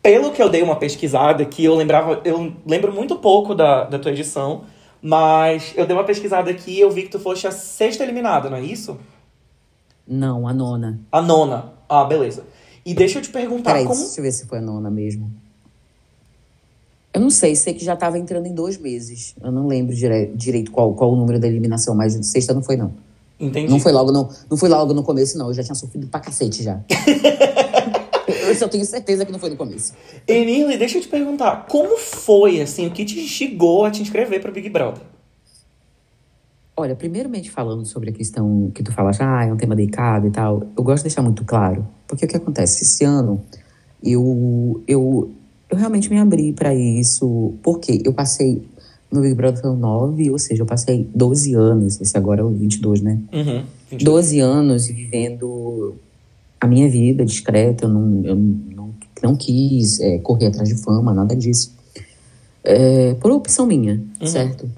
Pelo 0.02 0.32
que 0.32 0.42
eu 0.44 0.50
dei 0.50 0.62
uma 0.62 0.76
pesquisada, 0.76 1.46
que 1.46 1.64
eu 1.64 1.76
lembrava, 1.76 2.22
eu 2.26 2.54
lembro 2.68 2.92
muito 2.94 3.16
pouco 3.16 3.56
da, 3.56 3.86
da 3.86 3.98
tua 3.98 4.12
edição, 4.12 4.64
mas 5.02 5.74
eu 5.78 5.86
dei 5.88 5.96
uma 5.96 6.04
pesquisada 6.04 6.52
aqui 6.52 6.72
e 6.74 6.80
eu 6.82 6.92
vi 6.92 7.04
que 7.04 7.10
tu 7.10 7.20
foste 7.20 7.48
a 7.48 7.52
sexta 7.52 8.04
eliminada, 8.04 8.50
não 8.50 8.58
é 8.58 8.62
isso? 8.62 8.98
Não, 10.06 10.46
a 10.46 10.54
nona. 10.54 11.00
A 11.10 11.22
nona. 11.22 11.72
Ah, 11.88 12.04
beleza. 12.04 12.44
E 12.86 12.94
deixa 12.94 13.20
eu 13.20 13.22
te 13.22 13.30
perguntar 13.30 13.72
Peraí, 13.72 13.86
como. 13.86 13.98
deixa 14.02 14.20
eu 14.20 14.24
ver 14.24 14.32
se 14.34 14.46
foi 14.46 14.58
a 14.58 14.62
nona 14.62 14.92
mesmo. 14.92 15.32
Eu 17.14 17.22
não 17.22 17.30
sei, 17.30 17.56
sei 17.56 17.74
que 17.74 17.86
já 17.86 17.96
tava 17.96 18.18
entrando 18.18 18.48
em 18.48 18.54
dois 18.54 18.78
meses. 18.78 19.36
Eu 19.42 19.52
não 19.52 19.68
lembro 19.68 19.96
dire- 19.96 20.32
direito 20.36 20.72
qual, 20.72 20.94
qual 20.94 21.12
o 21.14 21.16
número 21.16 21.40
da 21.40 21.48
eliminação, 21.48 21.94
mas 21.94 22.14
sexta 22.26 22.54
não 22.54 22.64
foi, 22.64 22.76
não. 22.76 22.92
Entendi. 23.40 23.70
Não 23.72 23.80
foi 23.80 23.92
logo 23.92 24.12
no, 24.12 24.30
não 24.50 24.58
foi 24.58 24.70
logo 24.70 24.94
no 24.94 25.04
começo, 25.04 25.38
não. 25.38 25.48
Eu 25.48 25.54
já 25.54 25.64
tinha 25.64 25.76
sofrido 25.76 26.08
pra 26.08 26.20
cacete 26.20 26.64
já. 26.64 26.80
eu 28.48 28.56
só 28.56 28.68
tenho 28.68 28.86
certeza 28.86 29.26
que 29.26 29.32
não 29.32 29.40
foi 29.40 29.50
no 29.52 29.56
começo. 29.58 29.94
Emílio, 30.28 30.78
deixa 30.78 30.98
eu 30.98 31.02
te 31.02 31.08
perguntar, 31.08 31.68
como 31.68 31.98
foi, 31.98 32.62
assim, 32.62 32.88
o 32.88 32.92
que 32.92 33.06
te 33.06 33.20
instigou 33.20 33.86
a 33.86 33.92
te 33.92 34.02
inscrever 34.02 34.42
pro 34.42 34.52
Big 34.52 34.70
Brother? 34.70 35.04
Olha, 36.76 36.96
primeiramente 36.96 37.52
falando 37.52 37.86
sobre 37.86 38.10
a 38.10 38.14
questão 38.14 38.72
que 38.74 38.82
tu 38.82 38.92
falas, 38.92 39.22
ah, 39.22 39.46
é 39.46 39.54
um 39.54 39.58
tema 39.58 39.76
delicado 39.76 40.26
e 40.26 40.32
tal, 40.32 40.64
eu 40.76 40.84
gosto 40.84 41.04
de 41.04 41.10
deixar 41.10 41.22
muito 41.22 41.46
claro. 41.46 41.88
Porque 42.08 42.26
o 42.26 42.28
que 42.28 42.38
acontece? 42.38 42.84
Esse 42.84 43.04
ano, 43.04 43.44
eu, 44.02 44.82
eu, 44.88 45.32
eu 45.74 45.78
realmente 45.78 46.10
me 46.10 46.18
abri 46.18 46.54
pra 46.54 46.74
isso. 46.74 47.54
Porque 47.62 48.02
eu 48.06 48.14
passei, 48.14 48.62
meu 49.12 49.22
Big 49.22 49.34
Brother 49.34 49.62
foi 49.62 49.72
o 49.72 49.76
9, 49.76 50.30
ou 50.30 50.40
seja, 50.40 50.62
eu 50.62 50.66
passei 50.66 51.08
12 51.14 51.54
anos, 51.56 52.00
esse 52.00 52.16
agora 52.16 52.42
é 52.42 52.44
o 52.44 52.50
22, 52.50 53.02
né? 53.02 53.20
Uhum. 53.34 53.64
12 54.02 54.40
anos 54.40 54.88
vivendo 54.88 55.96
a 56.62 56.68
minha 56.68 56.90
vida 56.90 57.26
discreta, 57.26 57.86
eu 57.86 57.90
não, 57.90 58.22
eu 58.24 58.36
não, 58.36 58.94
não 59.22 59.36
quis 59.36 60.00
é, 60.00 60.18
correr 60.20 60.48
atrás 60.48 60.70
de 60.70 60.76
fama, 60.76 61.14
nada 61.14 61.36
disso. 61.36 61.74
É, 62.64 63.16
por 63.16 63.32
opção 63.32 63.66
minha, 63.66 64.02
certo? 64.26 64.70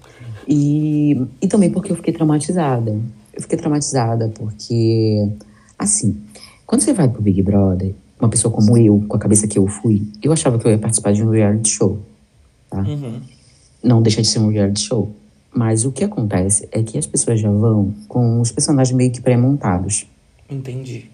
E, 0.47 1.21
e 1.41 1.47
também 1.47 1.69
porque 1.69 1.91
eu 1.91 1.95
fiquei 1.95 2.13
traumatizada. 2.13 2.97
Eu 3.33 3.41
fiquei 3.41 3.57
traumatizada 3.57 4.31
porque, 4.33 5.29
assim, 5.77 6.17
quando 6.65 6.81
você 6.81 6.93
vai 6.93 7.07
pro 7.07 7.21
Big 7.21 7.41
Brother, 7.43 7.93
uma 8.19 8.29
pessoa 8.29 8.53
como 8.53 8.77
eu, 8.77 9.03
com 9.07 9.15
a 9.15 9.19
cabeça 9.19 9.47
que 9.47 9.57
eu 9.59 9.67
fui, 9.67 10.01
eu 10.23 10.31
achava 10.31 10.57
que 10.57 10.65
eu 10.65 10.71
ia 10.71 10.77
participar 10.77 11.13
de 11.13 11.23
um 11.23 11.29
reality 11.29 11.69
show, 11.69 11.99
tá? 12.69 12.79
Uhum. 12.79 13.21
não 13.83 14.01
deixa 14.01 14.21
de 14.21 14.27
ser 14.27 14.39
um 14.39 14.49
reality 14.49 14.81
show. 14.81 15.11
Mas 15.53 15.85
o 15.85 15.91
que 15.91 16.03
acontece 16.03 16.67
é 16.71 16.83
que 16.83 16.97
as 16.97 17.05
pessoas 17.05 17.39
já 17.39 17.49
vão 17.49 17.93
com 18.07 18.41
os 18.41 18.51
personagens 18.51 18.95
meio 18.95 19.11
que 19.11 19.21
pré-montados, 19.21 20.05
Entendi. 20.49 21.09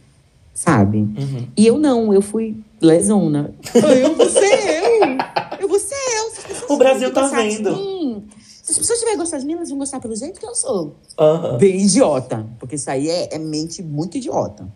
sabe? 0.53 0.97
Uhum. 0.97 1.47
E 1.55 1.67
eu 1.67 1.77
não, 1.77 2.11
eu 2.13 2.21
fui 2.21 2.55
lesona. 2.81 3.53
Eu 3.75 4.15
vou 4.15 4.27
ser 4.27 4.39
eu! 4.41 5.59
Eu 5.59 5.67
vou 5.67 5.79
ser 5.79 5.93
eu! 5.95 6.73
O 6.73 6.77
Brasil 6.77 7.13
tá 7.13 7.27
vendo. 7.27 8.23
Se 8.63 8.71
as 8.71 8.77
pessoas 8.77 8.99
tiverem 8.99 9.17
gostado 9.19 9.41
de 9.41 9.47
mim, 9.47 9.53
elas 9.53 9.69
vão 9.69 9.77
gostar 9.77 9.99
pelo 9.99 10.15
jeito 10.15 10.39
que 10.39 10.45
eu 10.45 10.55
sou. 10.55 10.95
Aham. 11.19 11.57
Bem 11.57 11.81
idiota. 11.81 12.47
Porque 12.57 12.75
isso 12.75 12.89
aí 12.89 13.09
é, 13.09 13.35
é 13.35 13.37
mente 13.37 13.83
muito 13.83 14.17
idiota. 14.17 14.67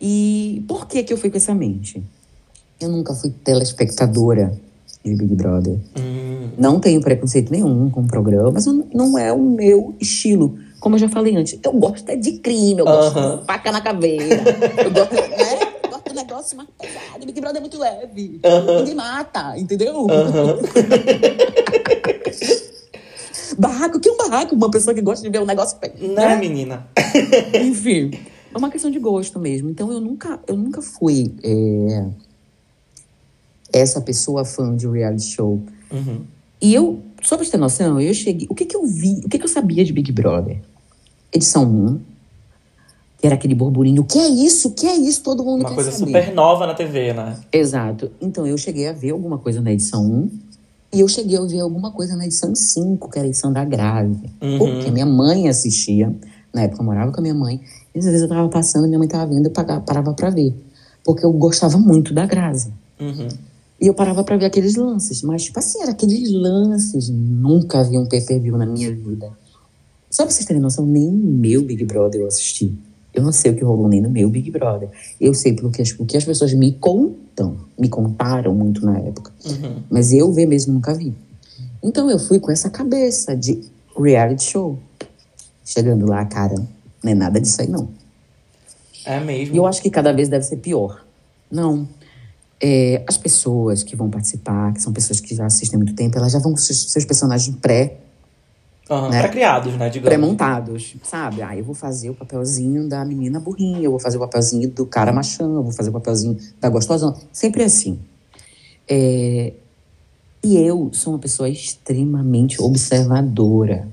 E 0.00 0.64
por 0.68 0.86
que 0.86 1.02
que 1.02 1.12
eu 1.12 1.16
fui 1.16 1.30
com 1.30 1.36
essa 1.36 1.54
mente? 1.54 2.02
Eu 2.80 2.88
nunca 2.90 3.14
fui 3.14 3.30
telespectadora 3.42 4.52
de 5.04 5.14
Big 5.14 5.34
Brother. 5.34 5.78
Hum. 5.98 6.50
Não 6.58 6.78
tenho 6.80 7.00
preconceito 7.00 7.50
nenhum 7.50 7.88
com 7.90 8.00
o 8.02 8.06
programa, 8.06 8.50
mas 8.50 8.66
não- 8.66 8.86
não 8.92 9.18
é 9.18 9.32
o 9.32 9.38
meu 9.38 9.94
estilo. 10.00 10.58
Como 10.80 10.94
eu 10.96 10.98
já 11.00 11.08
falei 11.08 11.34
antes, 11.36 11.58
eu 11.62 11.72
gosto 11.72 12.14
de 12.16 12.32
crime, 12.38 12.80
eu 12.80 12.84
gosto 12.84 13.16
Aham. 13.18 13.38
de 13.38 13.46
faca 13.46 13.72
na 13.72 13.80
caveira. 13.80 14.24
eu 14.84 14.90
gosto, 14.90 15.14
né? 15.14 15.58
Eu 15.84 15.90
gosto 15.90 16.08
do 16.10 16.14
negócio 16.14 16.56
mais 16.56 16.68
pesado. 16.78 17.24
Big 17.24 17.40
Brother 17.40 17.56
é 17.58 17.60
muito 17.60 17.78
leve. 17.78 18.40
Ninguém 18.78 18.94
mata, 18.94 19.58
entendeu? 19.58 20.06
barraco, 23.58 23.96
o 23.96 24.00
que 24.00 24.08
é 24.08 24.12
um 24.12 24.16
barraco? 24.18 24.54
Uma 24.54 24.70
pessoa 24.70 24.92
que 24.94 25.00
gosta 25.00 25.22
de 25.24 25.30
ver 25.30 25.40
um 25.42 25.46
negócio. 25.46 25.78
pe- 25.78 25.92
Né, 26.06 26.36
menina? 26.36 26.86
Enfim. 27.54 28.10
É 28.56 28.58
uma 28.58 28.70
questão 28.70 28.90
de 28.90 28.98
gosto 28.98 29.38
mesmo. 29.38 29.68
Então 29.68 29.92
eu 29.92 30.00
nunca, 30.00 30.40
eu 30.46 30.56
nunca 30.56 30.80
fui 30.80 31.30
é, 31.42 32.06
essa 33.70 34.00
pessoa 34.00 34.46
fã 34.46 34.74
de 34.74 34.88
reality 34.88 35.26
show. 35.26 35.62
Uhum. 35.92 36.22
E 36.58 36.72
eu, 36.72 37.02
só 37.22 37.36
pra 37.36 37.44
você 37.44 37.50
ter 37.50 37.58
noção, 37.58 38.00
eu 38.00 38.14
cheguei. 38.14 38.46
O 38.48 38.54
que 38.54 38.64
que 38.64 38.74
eu 38.74 38.86
vi, 38.86 39.20
o 39.22 39.28
que 39.28 39.38
que 39.38 39.44
eu 39.44 39.48
sabia 39.48 39.84
de 39.84 39.92
Big 39.92 40.10
Brother? 40.10 40.58
Edição 41.30 41.64
1, 41.64 42.00
que 43.18 43.26
era 43.26 43.34
aquele 43.34 43.54
burburinho. 43.54 44.00
O 44.00 44.06
que 44.06 44.18
é 44.18 44.26
isso? 44.26 44.68
O 44.68 44.70
que 44.70 44.86
é 44.86 44.96
isso? 44.96 45.22
Todo 45.22 45.44
mundo 45.44 45.60
Uma 45.60 45.74
coisa 45.74 45.92
saber. 45.92 46.06
super 46.06 46.34
nova 46.34 46.66
na 46.66 46.72
TV, 46.72 47.12
né? 47.12 47.38
Exato. 47.52 48.10
Então 48.22 48.46
eu 48.46 48.56
cheguei 48.56 48.88
a 48.88 48.92
ver 48.94 49.10
alguma 49.10 49.36
coisa 49.36 49.60
na 49.60 49.70
edição 49.70 50.02
1 50.02 50.30
e 50.94 51.00
eu 51.00 51.08
cheguei 51.08 51.36
a 51.36 51.42
ver 51.42 51.60
alguma 51.60 51.90
coisa 51.90 52.16
na 52.16 52.24
edição 52.24 52.54
5, 52.54 53.10
que 53.10 53.18
era 53.18 53.26
a 53.26 53.28
edição 53.28 53.52
da 53.52 53.66
grávida. 53.66 54.30
Uhum. 54.40 54.56
Porque 54.56 54.90
minha 54.90 55.04
mãe 55.04 55.46
assistia. 55.46 56.10
Na 56.56 56.62
época 56.62 56.80
eu 56.80 56.86
morava 56.86 57.12
com 57.12 57.20
a 57.20 57.22
minha 57.22 57.34
mãe. 57.34 57.60
E 57.94 57.98
às 57.98 58.06
vezes 58.06 58.22
eu 58.22 58.28
tava 58.28 58.48
passando, 58.48 58.86
minha 58.86 58.98
mãe 58.98 59.06
tava 59.06 59.26
vendo, 59.26 59.44
eu 59.44 59.50
parava 59.50 60.14
pra 60.14 60.30
ver. 60.30 60.54
Porque 61.04 61.22
eu 61.22 61.30
gostava 61.30 61.76
muito 61.76 62.14
da 62.14 62.24
Grazi. 62.24 62.72
Uhum. 62.98 63.28
E 63.78 63.86
eu 63.86 63.92
parava 63.92 64.24
pra 64.24 64.38
ver 64.38 64.46
aqueles 64.46 64.74
lances. 64.74 65.20
Mas, 65.20 65.44
tipo 65.44 65.58
assim, 65.58 65.82
era 65.82 65.90
aqueles 65.90 66.32
lances. 66.32 67.10
Nunca 67.10 67.84
vi 67.84 67.98
um 67.98 68.06
pay-per-view 68.06 68.56
na 68.56 68.64
minha 68.64 68.90
vida. 68.90 69.30
Só 70.10 70.22
pra 70.24 70.32
vocês 70.32 70.46
terem 70.46 70.62
noção, 70.62 70.86
nem 70.86 71.12
meu 71.12 71.60
Big 71.60 71.84
Brother 71.84 72.22
eu 72.22 72.26
assisti. 72.26 72.74
Eu 73.12 73.22
não 73.22 73.32
sei 73.32 73.52
o 73.52 73.54
que 73.54 73.62
rolou 73.62 73.86
nem 73.86 74.00
no 74.00 74.08
meu 74.08 74.30
Big 74.30 74.50
Brother. 74.50 74.88
Eu 75.20 75.34
sei 75.34 75.52
pelo 75.52 75.70
que 75.70 75.82
as, 75.82 75.90
o 75.98 76.06
que 76.06 76.16
as 76.16 76.24
pessoas 76.24 76.54
me 76.54 76.72
contam. 76.72 77.58
Me 77.78 77.90
contaram 77.90 78.54
muito 78.54 78.82
na 78.84 78.98
época. 78.98 79.30
Uhum. 79.44 79.82
Mas 79.90 80.10
eu 80.10 80.32
ver 80.32 80.46
mesmo 80.46 80.72
nunca 80.72 80.94
vi. 80.94 81.14
Então 81.82 82.10
eu 82.10 82.18
fui 82.18 82.40
com 82.40 82.50
essa 82.50 82.70
cabeça 82.70 83.36
de 83.36 83.60
reality 83.94 84.44
show. 84.44 84.78
Chegando 85.66 86.06
lá, 86.06 86.24
cara, 86.24 86.54
não 87.02 87.12
é 87.12 87.14
nada 87.14 87.40
disso 87.40 87.60
aí, 87.60 87.66
não. 87.68 87.88
É 89.04 89.18
mesmo. 89.20 89.54
E 89.54 89.58
eu 89.58 89.66
acho 89.66 89.82
que 89.82 89.90
cada 89.90 90.12
vez 90.12 90.28
deve 90.28 90.44
ser 90.44 90.56
pior. 90.58 91.04
Não. 91.50 91.86
É, 92.62 93.02
as 93.08 93.16
pessoas 93.18 93.82
que 93.82 93.94
vão 93.96 94.08
participar, 94.08 94.72
que 94.72 94.80
são 94.80 94.92
pessoas 94.92 95.20
que 95.20 95.34
já 95.34 95.44
assistem 95.44 95.76
há 95.76 95.78
muito 95.82 95.94
tempo, 95.94 96.16
elas 96.16 96.30
já 96.32 96.38
vão 96.38 96.52
com 96.52 96.56
seus, 96.56 97.04
personagens 97.04 97.54
pré, 97.56 97.98
Uhum. 98.88 99.08
né? 99.10 99.18
Pré-criados, 99.20 99.74
né? 99.76 99.90
Digamos. 99.90 100.08
pré-montados, 100.08 100.94
sabe? 101.02 101.42
Ah, 101.42 101.56
eu 101.56 101.64
vou 101.64 101.74
fazer 101.74 102.08
o 102.10 102.14
papelzinho 102.14 102.88
da 102.88 103.04
menina 103.04 103.40
burrinha, 103.40 103.80
eu 103.80 103.90
vou 103.90 103.98
fazer 103.98 104.16
o 104.16 104.20
papelzinho 104.20 104.70
do 104.70 104.86
cara 104.86 105.12
machão, 105.12 105.56
eu 105.56 105.62
vou 105.64 105.72
fazer 105.72 105.90
o 105.90 105.92
papelzinho 105.92 106.38
da 106.60 106.68
gostosão. 106.68 107.12
Sempre 107.32 107.64
assim. 107.64 107.98
É, 108.88 109.52
E 110.44 110.56
eu 110.56 110.90
sou 110.92 111.12
uma 111.14 111.18
pessoa 111.18 111.48
extremamente 111.48 112.62
observadora. 112.62 113.88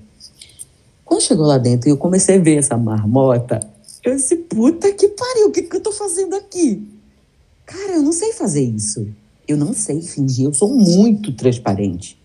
Quando 1.13 1.21
chegou 1.21 1.45
lá 1.45 1.59
dentro 1.59 1.87
e 1.87 1.91
eu 1.91 1.97
comecei 1.97 2.37
a 2.37 2.41
ver 2.41 2.57
essa 2.57 2.75
marmota, 2.75 3.59
eu 4.03 4.15
disse, 4.15 4.35
puta 4.35 4.91
que 4.91 5.09
pariu, 5.09 5.49
o 5.49 5.51
que, 5.51 5.61
que 5.61 5.75
eu 5.75 5.79
tô 5.79 5.91
fazendo 5.91 6.35
aqui? 6.35 6.81
Cara, 7.67 7.97
eu 7.97 8.01
não 8.01 8.11
sei 8.11 8.33
fazer 8.33 8.63
isso. 8.63 9.07
Eu 9.47 9.55
não 9.55 9.75
sei 9.75 10.01
fingir, 10.01 10.45
eu 10.45 10.53
sou 10.55 10.73
muito 10.73 11.31
transparente. 11.33 12.19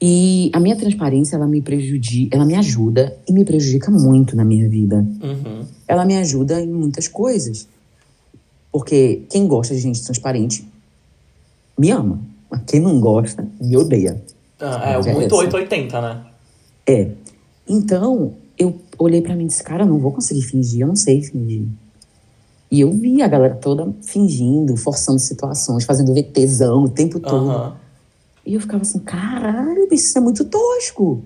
E 0.00 0.50
a 0.54 0.60
minha 0.60 0.76
transparência, 0.76 1.36
ela 1.36 1.46
me 1.46 1.60
prejudica, 1.60 2.34
ela 2.34 2.46
me 2.46 2.54
ajuda 2.54 3.14
e 3.28 3.32
me 3.34 3.44
prejudica 3.44 3.90
muito 3.90 4.34
na 4.34 4.46
minha 4.46 4.66
vida. 4.66 5.06
Uhum. 5.22 5.66
Ela 5.86 6.06
me 6.06 6.16
ajuda 6.16 6.58
em 6.62 6.68
muitas 6.68 7.06
coisas. 7.06 7.68
Porque 8.72 9.24
quem 9.28 9.46
gosta 9.46 9.74
de 9.74 9.80
gente 9.82 10.02
transparente 10.02 10.66
me 11.78 11.90
ama. 11.90 12.18
Mas 12.50 12.62
quem 12.66 12.80
não 12.80 12.98
gosta, 12.98 13.46
me 13.60 13.76
odeia. 13.76 14.22
Ah, 14.58 14.92
é 14.92 15.10
é 15.10 15.12
muito 15.12 15.26
essa. 15.26 15.36
880, 15.36 16.00
né? 16.00 16.24
É. 16.86 17.10
Então, 17.68 18.34
eu 18.58 18.80
olhei 18.98 19.20
pra 19.20 19.36
mim 19.36 19.44
e 19.44 19.46
disse, 19.48 19.62
cara, 19.62 19.84
eu 19.84 19.86
não 19.86 19.98
vou 19.98 20.12
conseguir 20.12 20.42
fingir, 20.42 20.80
eu 20.80 20.88
não 20.88 20.96
sei 20.96 21.22
fingir. 21.22 21.66
E 22.70 22.80
eu 22.80 22.92
vi 22.92 23.22
a 23.22 23.28
galera 23.28 23.54
toda 23.54 23.94
fingindo, 24.02 24.76
forçando 24.76 25.18
situações, 25.18 25.84
fazendo 25.84 26.12
VTzão 26.14 26.84
o 26.84 26.88
tempo 26.88 27.18
todo. 27.18 27.50
Aham. 27.50 27.76
E 28.44 28.54
eu 28.54 28.60
ficava 28.60 28.82
assim, 28.82 28.98
caralho, 29.00 29.88
bicho, 29.88 30.04
isso 30.04 30.18
é 30.18 30.20
muito 30.20 30.44
tosco. 30.44 31.22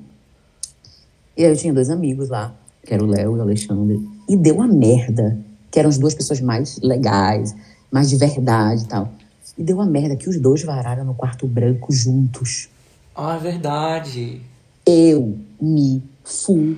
E 1.36 1.44
aí 1.44 1.52
eu 1.52 1.56
tinha 1.56 1.72
dois 1.72 1.88
amigos 1.88 2.28
lá, 2.28 2.54
que 2.84 2.92
era 2.92 3.02
o 3.02 3.06
Léo 3.06 3.36
e 3.36 3.38
o 3.38 3.42
Alexandre. 3.42 4.00
E 4.28 4.36
deu 4.36 4.56
uma 4.56 4.66
merda, 4.66 5.38
que 5.70 5.78
eram 5.78 5.88
as 5.88 5.98
duas 5.98 6.14
pessoas 6.14 6.40
mais 6.40 6.78
legais, 6.82 7.54
mais 7.90 8.10
de 8.10 8.16
verdade 8.16 8.84
e 8.84 8.88
tal. 8.88 9.12
E 9.56 9.62
deu 9.62 9.76
uma 9.76 9.86
merda 9.86 10.16
que 10.16 10.28
os 10.28 10.38
dois 10.38 10.62
vararam 10.62 11.04
no 11.04 11.14
quarto 11.14 11.46
branco 11.46 11.92
juntos. 11.92 12.68
Ah, 13.14 13.36
é 13.36 13.38
verdade. 13.38 14.40
Eu 14.84 15.38
me 15.62 16.02
fu, 16.24 16.76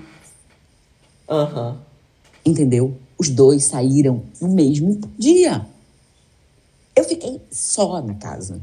Aham. 1.26 1.78
entendeu? 2.44 2.94
Os 3.16 3.30
dois 3.30 3.64
saíram 3.64 4.22
no 4.38 4.48
mesmo 4.48 5.00
dia. 5.18 5.66
Eu 6.94 7.04
fiquei 7.04 7.40
só 7.50 8.02
na 8.02 8.14
casa. 8.14 8.60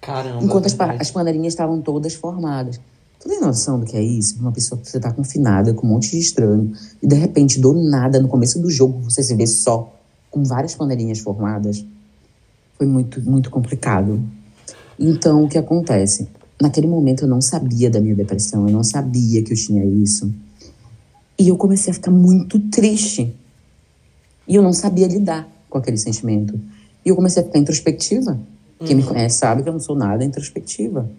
Caramba. 0.00 0.42
Enquanto 0.44 0.66
as, 0.66 0.76
as 0.98 1.10
panelinhas 1.12 1.52
estavam 1.52 1.80
todas 1.80 2.14
formadas. 2.14 2.80
Tu 3.20 3.28
tem 3.28 3.40
noção 3.40 3.78
do 3.78 3.86
que 3.86 3.96
é 3.96 4.02
isso? 4.02 4.40
Uma 4.40 4.50
pessoa 4.50 4.80
que 4.80 4.90
você 4.90 4.98
tá 4.98 5.12
confinada 5.12 5.72
com 5.72 5.86
um 5.86 5.90
monte 5.90 6.10
de 6.10 6.18
estranho 6.18 6.72
e 7.00 7.06
de 7.06 7.14
repente, 7.14 7.60
do 7.60 7.72
nada, 7.72 8.18
no 8.18 8.26
começo 8.26 8.58
do 8.58 8.68
jogo, 8.68 8.98
você 9.02 9.22
se 9.22 9.36
vê 9.36 9.46
só 9.46 9.94
com 10.28 10.42
várias 10.42 10.74
panelinhas 10.74 11.20
formadas. 11.20 11.84
Foi 12.76 12.86
muito, 12.86 13.20
muito 13.22 13.48
complicado. 13.50 14.20
Então, 14.98 15.44
o 15.44 15.48
que 15.48 15.56
acontece? 15.56 16.28
Naquele 16.62 16.86
momento 16.86 17.24
eu 17.24 17.28
não 17.28 17.40
sabia 17.40 17.90
da 17.90 18.00
minha 18.00 18.14
depressão, 18.14 18.68
eu 18.68 18.72
não 18.72 18.84
sabia 18.84 19.42
que 19.42 19.52
eu 19.52 19.56
tinha 19.56 19.84
isso. 19.84 20.32
E 21.36 21.48
eu 21.48 21.56
comecei 21.56 21.90
a 21.90 21.94
ficar 21.94 22.12
muito 22.12 22.56
triste. 22.70 23.34
E 24.46 24.54
eu 24.54 24.62
não 24.62 24.72
sabia 24.72 25.08
lidar 25.08 25.48
com 25.68 25.78
aquele 25.78 25.96
sentimento. 25.96 26.54
E 27.04 27.08
eu 27.08 27.16
comecei 27.16 27.42
a 27.42 27.46
ficar 27.46 27.58
introspectiva. 27.58 28.38
Quem 28.78 28.94
me 28.94 29.02
conhece 29.02 29.38
sabe 29.38 29.64
que 29.64 29.68
eu 29.68 29.72
não 29.72 29.80
sou 29.80 29.96
nada 29.96 30.24
introspectiva. 30.24 31.10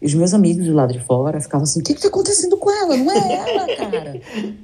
E 0.00 0.06
os 0.06 0.14
meus 0.14 0.32
amigos 0.32 0.64
do 0.64 0.72
lado 0.72 0.92
de 0.92 1.00
fora 1.00 1.40
ficavam 1.40 1.64
assim: 1.64 1.80
o 1.80 1.82
que, 1.82 1.94
que 1.94 2.00
tá 2.00 2.06
acontecendo 2.06 2.56
com 2.56 2.70
ela? 2.70 2.96
Não 2.96 3.10
é 3.10 3.34
ela, 3.34 3.76
cara. 3.76 4.20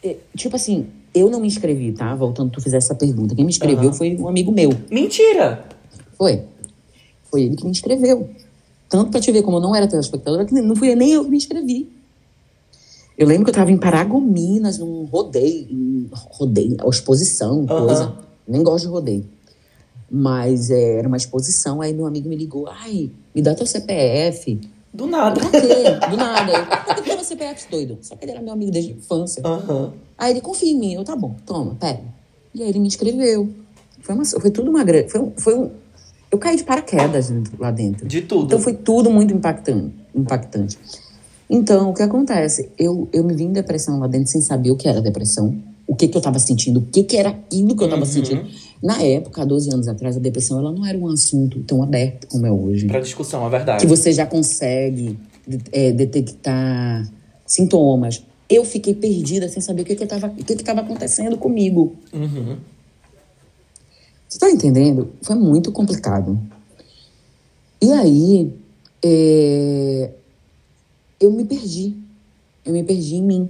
É, 0.00 0.16
Tipo 0.36 0.54
assim, 0.54 0.86
eu 1.12 1.28
não 1.28 1.40
me 1.40 1.48
inscrevi, 1.48 1.90
tá? 1.92 2.14
Voltando, 2.14 2.50
tu 2.50 2.60
fizesse 2.60 2.86
essa 2.86 2.94
pergunta. 2.94 3.34
Quem 3.34 3.44
me 3.44 3.50
inscreveu 3.50 3.88
Aham. 3.88 3.92
foi 3.92 4.16
um 4.16 4.28
amigo 4.28 4.52
meu. 4.52 4.70
Mentira! 4.90 5.64
Foi. 6.16 6.44
Foi 7.24 7.42
ele 7.42 7.56
que 7.56 7.64
me 7.64 7.70
inscreveu. 7.70 8.28
Tanto 8.88 9.10
pra 9.10 9.20
te 9.20 9.30
ver 9.30 9.42
como 9.42 9.58
eu 9.58 9.60
não 9.60 9.74
era 9.74 9.86
telespectadora, 9.86 10.44
que 10.44 10.54
não 10.54 10.74
fui 10.74 10.94
nem 10.94 11.12
eu 11.12 11.24
que 11.24 11.30
me 11.30 11.36
inscrevi. 11.36 11.88
Eu 13.16 13.26
lembro 13.26 13.44
que 13.44 13.50
eu 13.50 13.54
tava 13.54 13.70
em 13.72 13.76
Paragominas, 13.76 14.78
num 14.78 15.04
rodeio, 15.04 16.08
rodeio, 16.12 16.76
exposição, 16.88 17.66
coisa. 17.66 18.14
Nem 18.46 18.62
gosto 18.62 18.84
de 18.86 18.90
rodeio. 18.90 19.24
Mas 20.10 20.70
é, 20.70 20.98
era 20.98 21.08
uma 21.08 21.16
exposição, 21.16 21.80
aí 21.82 21.92
meu 21.92 22.06
amigo 22.06 22.28
me 22.28 22.36
ligou, 22.36 22.66
ai, 22.68 23.10
me 23.34 23.42
dá 23.42 23.54
teu 23.54 23.66
CPF. 23.66 24.58
Do 24.94 25.06
nada. 25.06 25.38
Pra 25.38 25.60
quê? 25.60 26.08
Do 26.10 26.16
nada. 26.16 26.52
Eu, 26.88 26.94
por 26.94 27.04
que 27.04 27.24
CPF, 27.24 27.70
doido? 27.70 27.98
Só 28.00 28.16
que 28.16 28.24
ele 28.24 28.32
era 28.32 28.40
meu 28.40 28.52
amigo 28.54 28.70
desde 28.70 28.92
a 28.92 28.94
infância. 28.94 29.42
Aham. 29.44 29.92
Aí 30.16 30.30
ele 30.32 30.40
confia 30.40 30.70
em 30.72 30.78
mim. 30.78 30.94
Eu, 30.94 31.04
tá 31.04 31.14
bom, 31.14 31.34
toma, 31.44 31.74
pega. 31.74 32.00
E 32.54 32.62
aí 32.62 32.68
ele 32.70 32.78
me 32.78 32.86
inscreveu. 32.88 33.50
Foi, 34.00 34.14
uma, 34.14 34.24
foi 34.24 34.50
tudo 34.50 34.70
uma 34.70 34.82
grande. 34.82 35.10
Foi, 35.10 35.20
um- 35.20 35.32
foi 35.36 35.54
um. 35.58 35.70
Eu 36.30 36.38
caí 36.38 36.56
de 36.56 36.64
paraquedas 36.64 37.30
dentro- 37.30 37.52
lá 37.58 37.70
dentro. 37.70 38.06
De 38.06 38.20
tudo. 38.22 38.46
Então 38.46 38.58
foi 38.58 38.74
tudo 38.74 39.10
muito 39.10 39.32
impactante. 39.34 39.94
impactante. 40.14 40.78
Então, 41.48 41.90
o 41.90 41.94
que 41.94 42.02
acontece? 42.02 42.68
Eu, 42.78 43.08
eu 43.12 43.24
me 43.24 43.34
vi 43.34 43.44
em 43.44 43.52
depressão 43.52 43.98
lá 43.98 44.06
dentro 44.06 44.30
sem 44.30 44.40
saber 44.40 44.70
o 44.70 44.76
que 44.76 44.86
era 44.88 45.00
depressão, 45.00 45.56
o 45.86 45.94
que, 45.96 46.06
que 46.06 46.14
eu 46.16 46.18
estava 46.18 46.38
sentindo, 46.38 46.80
o 46.80 46.82
que, 46.82 47.02
que 47.02 47.16
era 47.16 47.30
aquilo 47.30 47.74
que 47.74 47.82
eu 47.82 47.86
estava 47.86 48.02
Uhum. 48.04 48.08
sentindo. 48.08 48.44
Na 48.82 49.00
época, 49.02 49.40
há 49.42 49.44
12 49.46 49.72
anos 49.72 49.88
atrás, 49.88 50.16
a 50.16 50.20
depressão 50.20 50.58
ela 50.58 50.70
não 50.70 50.84
era 50.84 50.98
um 50.98 51.06
assunto 51.08 51.60
tão 51.60 51.82
aberto 51.82 52.26
como 52.28 52.46
é 52.46 52.52
hoje 52.52 52.86
Pra 52.86 53.00
discussão, 53.00 53.46
é 53.46 53.48
verdade. 53.50 53.80
que 53.80 53.86
você 53.86 54.12
já 54.12 54.26
consegue 54.26 55.18
é, 55.72 55.90
detectar 55.92 57.08
sintomas. 57.46 58.22
Eu 58.50 58.64
fiquei 58.64 58.94
perdida 58.94 59.48
sem 59.48 59.62
saber 59.62 59.82
o 59.82 59.84
que 59.84 59.92
estava 59.94 60.26
o 60.26 60.30
que 60.44 60.54
que 60.56 60.62
tava 60.64 60.80
acontecendo 60.82 61.36
comigo. 61.38 61.94
Uhum. 62.12 62.56
Você 64.28 64.38
tá 64.38 64.50
entendendo? 64.50 65.10
Foi 65.22 65.34
muito 65.36 65.72
complicado. 65.72 66.38
E 67.80 67.92
aí, 67.92 68.52
é, 69.02 70.10
eu 71.20 71.30
me 71.30 71.44
perdi. 71.44 71.96
Eu 72.64 72.72
me 72.72 72.82
perdi 72.82 73.16
em 73.16 73.22
mim. 73.22 73.48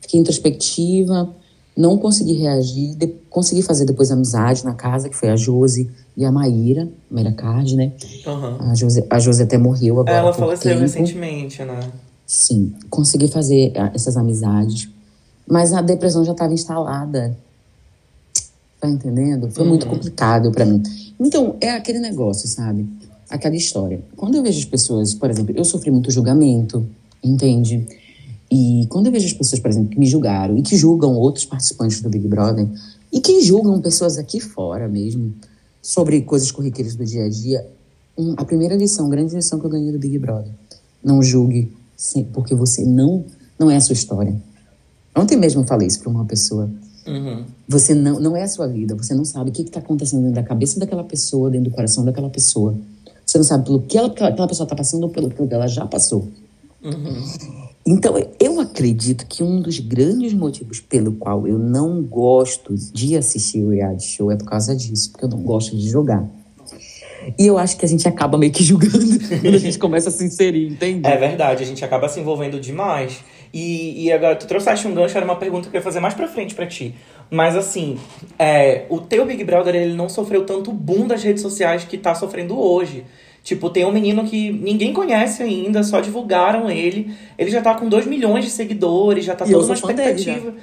Fiquei 0.00 0.20
introspectiva, 0.20 1.34
não 1.76 1.98
consegui 1.98 2.34
reagir. 2.34 2.94
de- 2.94 3.14
consegui 3.28 3.60
fazer 3.60 3.84
depois 3.84 4.10
amizade 4.10 4.64
na 4.64 4.72
casa, 4.72 5.10
que 5.10 5.16
foi 5.16 5.28
a 5.28 5.36
Josi 5.36 5.90
e 6.16 6.24
a 6.24 6.32
Maíra, 6.32 6.88
Maíra 7.10 7.32
Card, 7.32 7.76
né? 7.76 7.92
Aham. 8.26 8.70
A 8.70 8.74
Josi, 8.74 9.04
a 9.10 9.18
Josi 9.18 9.42
até 9.42 9.58
morreu 9.58 10.00
agora. 10.00 10.16
há 10.16 10.20
Ela 10.20 10.32
faleceu 10.32 10.70
tempo. 10.70 10.80
recentemente, 10.80 11.62
né? 11.62 11.80
Sim, 12.26 12.72
consegui 12.88 13.28
fazer 13.28 13.72
ah, 13.76 13.90
essas 13.94 14.16
amizades. 14.16 14.88
Mas 15.46 15.72
a 15.74 15.82
depressão 15.82 16.24
já 16.24 16.32
estava 16.32 16.54
instalada. 16.54 17.36
Tá 18.86 18.90
entendendo? 18.90 19.50
Foi 19.50 19.66
muito 19.66 19.84
Uhum. 19.86 19.94
complicado 19.94 20.50
para 20.52 20.64
mim. 20.64 20.82
Então, 21.18 21.56
é 21.60 21.70
aquele 21.70 21.98
negócio, 21.98 22.48
sabe? 22.48 22.86
Aquela 23.28 23.56
história. 23.56 24.00
Quando 24.16 24.36
eu 24.36 24.42
vejo 24.42 24.58
as 24.58 24.64
pessoas, 24.64 25.12
por 25.14 25.28
exemplo, 25.30 25.52
eu 25.56 25.64
sofri 25.64 25.90
muito 25.90 26.10
julgamento, 26.10 26.86
entende? 27.22 27.86
E 28.50 28.86
quando 28.88 29.06
eu 29.06 29.12
vejo 29.12 29.26
as 29.26 29.32
pessoas, 29.32 29.60
por 29.60 29.68
exemplo, 29.70 29.88
que 29.90 29.98
me 29.98 30.06
julgaram 30.06 30.56
e 30.56 30.62
que 30.62 30.76
julgam 30.76 31.14
outros 31.14 31.44
participantes 31.44 32.00
do 32.00 32.08
Big 32.08 32.28
Brother 32.28 32.68
e 33.12 33.20
que 33.20 33.42
julgam 33.42 33.80
pessoas 33.80 34.18
aqui 34.18 34.38
fora 34.38 34.86
mesmo 34.88 35.34
sobre 35.82 36.20
coisas 36.22 36.52
corriqueiras 36.52 36.94
do 36.94 37.04
dia 37.04 37.24
a 37.24 37.28
dia, 37.28 37.66
um, 38.16 38.34
a 38.36 38.44
primeira 38.44 38.76
lição, 38.76 39.06
a 39.06 39.10
grande 39.10 39.34
lição 39.34 39.58
que 39.58 39.66
eu 39.66 39.70
ganhei 39.70 39.90
do 39.90 39.98
Big 39.98 40.16
Brother, 40.18 40.52
não 41.02 41.22
julgue 41.22 41.72
porque 42.32 42.54
você 42.54 42.84
não 42.84 43.24
não 43.58 43.70
é 43.70 43.76
a 43.76 43.80
sua 43.80 43.94
história. 43.94 44.36
Ontem 45.16 45.36
mesmo 45.36 45.62
eu 45.62 45.66
falei 45.66 45.88
isso 45.88 45.98
para 46.00 46.10
uma 46.10 46.24
pessoa. 46.26 46.70
Uhum. 47.06 47.44
Você 47.68 47.94
não, 47.94 48.18
não 48.18 48.36
é 48.36 48.42
a 48.42 48.48
sua 48.48 48.66
vida. 48.66 48.94
Você 48.94 49.14
não 49.14 49.24
sabe 49.24 49.50
o 49.50 49.52
que 49.52 49.62
está 49.62 49.80
acontecendo 49.80 50.22
dentro 50.22 50.36
da 50.36 50.42
cabeça 50.42 50.78
daquela 50.80 51.04
pessoa, 51.04 51.50
dentro 51.50 51.70
do 51.70 51.74
coração 51.74 52.04
daquela 52.04 52.30
pessoa. 52.30 52.74
Você 53.24 53.38
não 53.38 53.44
sabe 53.44 53.64
pelo 53.64 53.82
que 53.82 53.98
ela, 53.98 54.08
aquela 54.08 54.46
pessoa 54.46 54.64
está 54.64 54.76
passando 54.76 55.04
ou 55.04 55.10
pelo 55.10 55.30
que 55.30 55.42
ela 55.52 55.66
já 55.66 55.86
passou. 55.86 56.28
Uhum. 56.82 57.22
Então, 57.84 58.14
eu 58.40 58.60
acredito 58.60 59.26
que 59.26 59.44
um 59.44 59.60
dos 59.60 59.78
grandes 59.78 60.32
motivos 60.32 60.80
pelo 60.80 61.12
qual 61.12 61.46
eu 61.46 61.58
não 61.58 62.02
gosto 62.02 62.74
de 62.74 63.16
assistir 63.16 63.62
o 63.62 63.70
reality 63.70 64.06
show 64.06 64.30
é 64.30 64.36
por 64.36 64.44
causa 64.44 64.74
disso, 64.74 65.10
porque 65.12 65.24
eu 65.24 65.28
não 65.28 65.38
gosto 65.38 65.76
de 65.76 65.88
jogar. 65.88 66.24
E 67.38 67.46
eu 67.46 67.58
acho 67.58 67.76
que 67.76 67.84
a 67.84 67.88
gente 67.88 68.06
acaba 68.06 68.38
meio 68.38 68.52
que 68.52 68.62
julgando 68.64 69.18
quando 69.28 69.54
a 69.54 69.58
gente 69.58 69.78
começa 69.78 70.08
a 70.08 70.12
se 70.12 70.24
inserir, 70.24 70.68
entende? 70.68 71.06
É 71.06 71.16
verdade, 71.16 71.62
a 71.62 71.66
gente 71.66 71.84
acaba 71.84 72.08
se 72.08 72.18
envolvendo 72.20 72.60
demais. 72.60 73.20
E, 73.52 74.04
e 74.06 74.12
agora, 74.12 74.36
tu 74.36 74.46
trouxeste 74.46 74.86
um 74.86 74.94
gancho, 74.94 75.16
era 75.16 75.24
uma 75.24 75.36
pergunta 75.36 75.68
que 75.70 75.76
eu 75.76 75.78
ia 75.78 75.84
fazer 75.84 76.00
mais 76.00 76.14
pra 76.14 76.26
frente 76.28 76.54
pra 76.54 76.66
ti. 76.66 76.94
Mas 77.30 77.56
assim, 77.56 77.98
é, 78.38 78.84
o 78.88 79.00
teu 79.00 79.24
Big 79.26 79.42
Brother, 79.44 79.74
ele 79.74 79.94
não 79.94 80.08
sofreu 80.08 80.44
tanto 80.44 80.72
boom 80.72 81.06
das 81.06 81.22
redes 81.22 81.42
sociais 81.42 81.84
que 81.84 81.98
tá 81.98 82.14
sofrendo 82.14 82.58
hoje. 82.58 83.04
Tipo, 83.42 83.70
tem 83.70 83.84
um 83.84 83.92
menino 83.92 84.24
que 84.24 84.50
ninguém 84.50 84.92
conhece 84.92 85.40
ainda, 85.40 85.84
só 85.84 86.00
divulgaram 86.00 86.68
ele. 86.68 87.14
Ele 87.38 87.48
já 87.48 87.62
tá 87.62 87.74
com 87.74 87.88
2 87.88 88.04
milhões 88.04 88.44
de 88.44 88.50
seguidores, 88.50 89.24
já 89.24 89.36
tá 89.36 89.46
E 89.46 89.52
toda 89.52 89.66
uma 89.66 89.92
dele, 89.92 90.10
expectativa. 90.10 90.54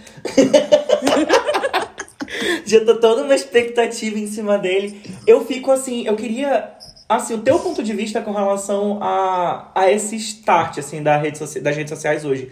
já 2.66 2.84
tá 2.84 2.94
toda 2.96 3.24
uma 3.24 3.36
expectativa 3.36 4.20
em 4.20 4.28
cima 4.28 4.58
dele. 4.58 5.00
Eu 5.26 5.46
fico 5.46 5.72
assim, 5.72 6.06
eu 6.06 6.16
queria. 6.18 6.72
Assim, 7.08 7.36
o 7.36 7.40
teu 7.40 7.58
ponto 7.60 7.82
de 7.82 7.94
vista 7.94 8.20
com 8.22 8.32
relação 8.32 9.00
a, 9.02 9.72
a 9.74 9.90
esse 9.90 10.18
start, 10.18 10.80
assim, 10.80 11.02
da 11.02 11.16
rede 11.16 11.40
das 11.40 11.76
redes 11.78 11.90
sociais 11.90 12.26
hoje. 12.26 12.52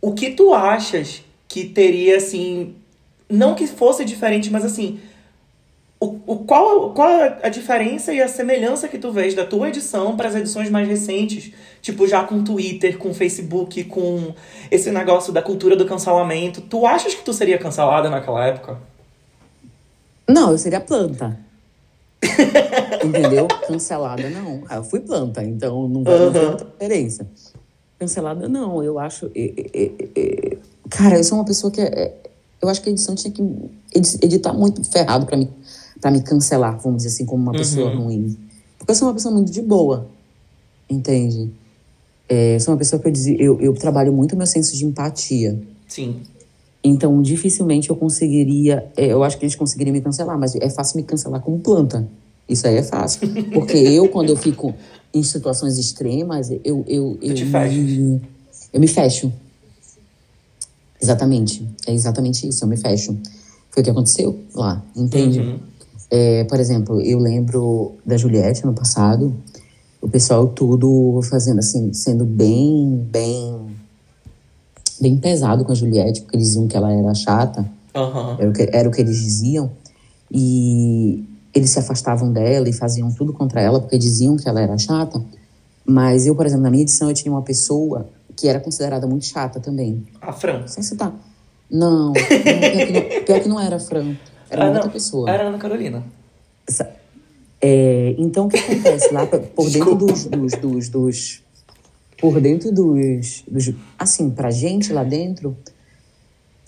O 0.00 0.14
que 0.14 0.30
tu 0.30 0.54
achas 0.54 1.22
que 1.46 1.64
teria, 1.64 2.16
assim. 2.16 2.74
Não 3.28 3.54
que 3.54 3.66
fosse 3.66 4.04
diferente, 4.04 4.50
mas 4.50 4.64
assim. 4.64 5.00
O, 6.02 6.18
o, 6.26 6.36
qual, 6.38 6.94
qual 6.94 7.10
a 7.42 7.50
diferença 7.50 8.10
e 8.10 8.22
a 8.22 8.28
semelhança 8.28 8.88
que 8.88 8.96
tu 8.96 9.12
vês 9.12 9.34
da 9.34 9.44
tua 9.44 9.68
edição 9.68 10.16
para 10.16 10.28
as 10.28 10.34
edições 10.34 10.70
mais 10.70 10.88
recentes? 10.88 11.52
Tipo, 11.82 12.08
já 12.08 12.24
com 12.24 12.42
Twitter, 12.42 12.96
com 12.96 13.12
Facebook, 13.12 13.84
com 13.84 14.34
esse 14.70 14.90
negócio 14.90 15.30
da 15.30 15.42
cultura 15.42 15.76
do 15.76 15.84
cancelamento. 15.84 16.62
Tu 16.62 16.86
achas 16.86 17.14
que 17.14 17.22
tu 17.22 17.34
seria 17.34 17.58
cancelada 17.58 18.08
naquela 18.08 18.46
época? 18.46 18.78
Não, 20.26 20.52
eu 20.52 20.58
seria 20.58 20.80
planta. 20.80 21.38
Entendeu? 23.04 23.48
Cancelada, 23.66 24.28
não. 24.30 24.62
Ah, 24.68 24.76
eu 24.76 24.84
fui 24.84 25.00
planta, 25.00 25.42
então 25.42 25.88
não 25.88 26.04
vai 26.04 26.18
muita 26.18 26.64
diferença. 26.64 27.26
Cancelada, 28.04 28.48
não. 28.48 28.82
Eu 28.82 28.98
acho. 28.98 29.30
é, 29.34 29.52
é, 29.74 30.56
Cara, 30.88 31.18
eu 31.18 31.22
sou 31.24 31.36
uma 31.38 31.44
pessoa 31.44 31.70
que. 31.70 31.80
é- 31.82 31.84
é- 31.86 32.14
eu 32.62 32.68
acho 32.68 32.82
que 32.82 32.88
a 32.88 32.92
edição 32.92 33.14
tinha 33.14 33.30
que 33.32 33.42
edi- 33.94 34.18
editar 34.22 34.52
muito 34.54 34.82
ferrado 34.84 35.26
pra 35.26 35.36
me, 35.36 35.48
pra 36.00 36.10
me 36.10 36.22
cancelar, 36.22 36.78
vamos 36.80 37.02
dizer 37.02 37.14
assim, 37.14 37.26
como 37.26 37.42
uma 37.42 37.52
pessoa 37.52 37.90
Uhum. 37.90 38.04
ruim. 38.04 38.36
Porque 38.78 38.90
eu 38.90 38.94
sou 38.94 39.06
uma 39.08 39.14
pessoa 39.14 39.32
muito 39.34 39.52
de 39.52 39.60
boa. 39.62 40.06
Entende? 40.88 41.50
É, 42.28 42.56
eu 42.56 42.60
sou 42.60 42.72
uma 42.72 42.78
pessoa 42.78 43.00
que 43.00 43.06
eu, 43.08 43.12
dizia, 43.12 43.36
eu, 43.40 43.60
eu 43.60 43.74
trabalho 43.74 44.12
muito 44.12 44.34
meu 44.36 44.46
senso 44.46 44.74
de 44.76 44.84
empatia. 44.86 45.60
Sim. 45.86 46.20
Então, 46.82 47.20
dificilmente 47.20 47.90
eu 47.90 47.96
conseguiria. 47.96 48.90
é, 48.96 49.06
eu 49.06 49.22
acho 49.22 49.36
que 49.38 49.44
eles 49.44 49.54
conseguiriam 49.54 49.92
me 49.92 50.00
cancelar, 50.00 50.38
mas 50.38 50.54
é 50.56 50.70
fácil 50.70 50.96
me 50.96 51.02
cancelar 51.02 51.40
como 51.42 51.58
planta. 51.60 52.08
Isso 52.48 52.66
aí 52.66 52.76
é 52.76 52.82
fácil. 52.82 53.20
Porque 53.52 53.76
eu, 53.76 54.08
quando 54.08 54.30
eu 54.30 54.36
fico 54.36 54.74
em 55.12 55.22
situações 55.22 55.78
extremas, 55.78 56.50
eu. 56.50 56.84
eu, 56.86 57.18
eu 57.20 57.34
te 57.34 57.44
fecha. 57.44 57.76
me, 57.76 58.20
eu 58.72 58.80
me 58.80 58.88
fecho. 58.88 59.32
Exatamente. 61.00 61.66
É 61.86 61.92
exatamente 61.92 62.46
isso, 62.46 62.64
eu 62.64 62.68
me 62.68 62.76
fecho. 62.76 63.16
Foi 63.70 63.80
o 63.80 63.84
que 63.84 63.90
aconteceu 63.90 64.38
lá, 64.54 64.84
entende? 64.94 65.40
Uhum. 65.40 65.58
É, 66.10 66.44
por 66.44 66.58
exemplo, 66.58 67.00
eu 67.00 67.18
lembro 67.18 67.92
da 68.04 68.16
Juliette 68.16 68.66
no 68.66 68.74
passado, 68.74 69.34
o 70.02 70.08
pessoal 70.08 70.48
tudo 70.48 71.20
fazendo 71.22 71.60
assim, 71.60 71.92
sendo 71.92 72.24
bem, 72.24 73.06
bem, 73.10 73.76
bem 75.00 75.16
pesado 75.18 75.64
com 75.64 75.70
a 75.70 75.74
Juliette, 75.74 76.22
porque 76.22 76.36
eles 76.36 76.48
diziam 76.48 76.66
que 76.66 76.76
ela 76.76 76.92
era 76.92 77.14
chata, 77.14 77.64
Aham. 77.94 78.36
era 78.40 78.50
o 78.50 78.52
que, 78.52 78.70
era 78.72 78.88
o 78.88 78.92
que 78.92 79.00
eles 79.00 79.20
diziam, 79.20 79.70
e 80.32 81.24
eles 81.54 81.70
se 81.70 81.78
afastavam 81.78 82.32
dela 82.32 82.68
e 82.68 82.72
faziam 82.72 83.12
tudo 83.12 83.32
contra 83.32 83.60
ela, 83.60 83.80
porque 83.80 83.98
diziam 83.98 84.36
que 84.36 84.48
ela 84.48 84.60
era 84.60 84.76
chata. 84.78 85.22
Mas 85.84 86.26
eu, 86.26 86.34
por 86.36 86.46
exemplo, 86.46 86.62
na 86.62 86.70
minha 86.70 86.82
edição, 86.82 87.08
eu 87.08 87.14
tinha 87.14 87.32
uma 87.32 87.42
pessoa 87.42 88.08
que 88.36 88.46
era 88.48 88.60
considerada 88.60 89.06
muito 89.06 89.24
chata 89.26 89.58
também, 89.60 90.06
A 90.20 90.32
Fran. 90.32 90.66
sem 90.66 90.82
citar. 90.82 91.12
Não, 91.70 92.06
não, 92.08 92.12
pior, 92.12 92.26
que 92.28 92.92
não 92.92 93.24
pior 93.24 93.40
que 93.40 93.48
não 93.48 93.60
era 93.60 93.76
a 93.76 93.80
Fran, 93.80 94.14
era 94.48 94.64
Ah, 94.64 94.68
outra 94.68 94.84
não. 94.84 94.90
pessoa. 94.90 95.28
Era 95.30 95.44
a 95.44 95.48
Ana 95.48 95.58
Carolina. 95.58 96.02
É, 97.60 98.14
então, 98.18 98.46
o 98.46 98.48
que 98.48 98.56
acontece 98.56 99.12
lá 99.12 99.26
por- 99.26 99.40
por 99.40 99.70
dentro 99.70 99.94
dos, 99.94 100.24
dos, 100.26 100.52
dos, 100.52 100.88
dos- 100.88 101.42
Por 102.18 102.40
dentro 102.40 102.72
dos, 102.72 103.42
dos. 103.48 103.72
Assim, 103.98 104.30
pra 104.30 104.50
gente 104.50 104.92
lá 104.92 105.04
dentro, 105.04 105.56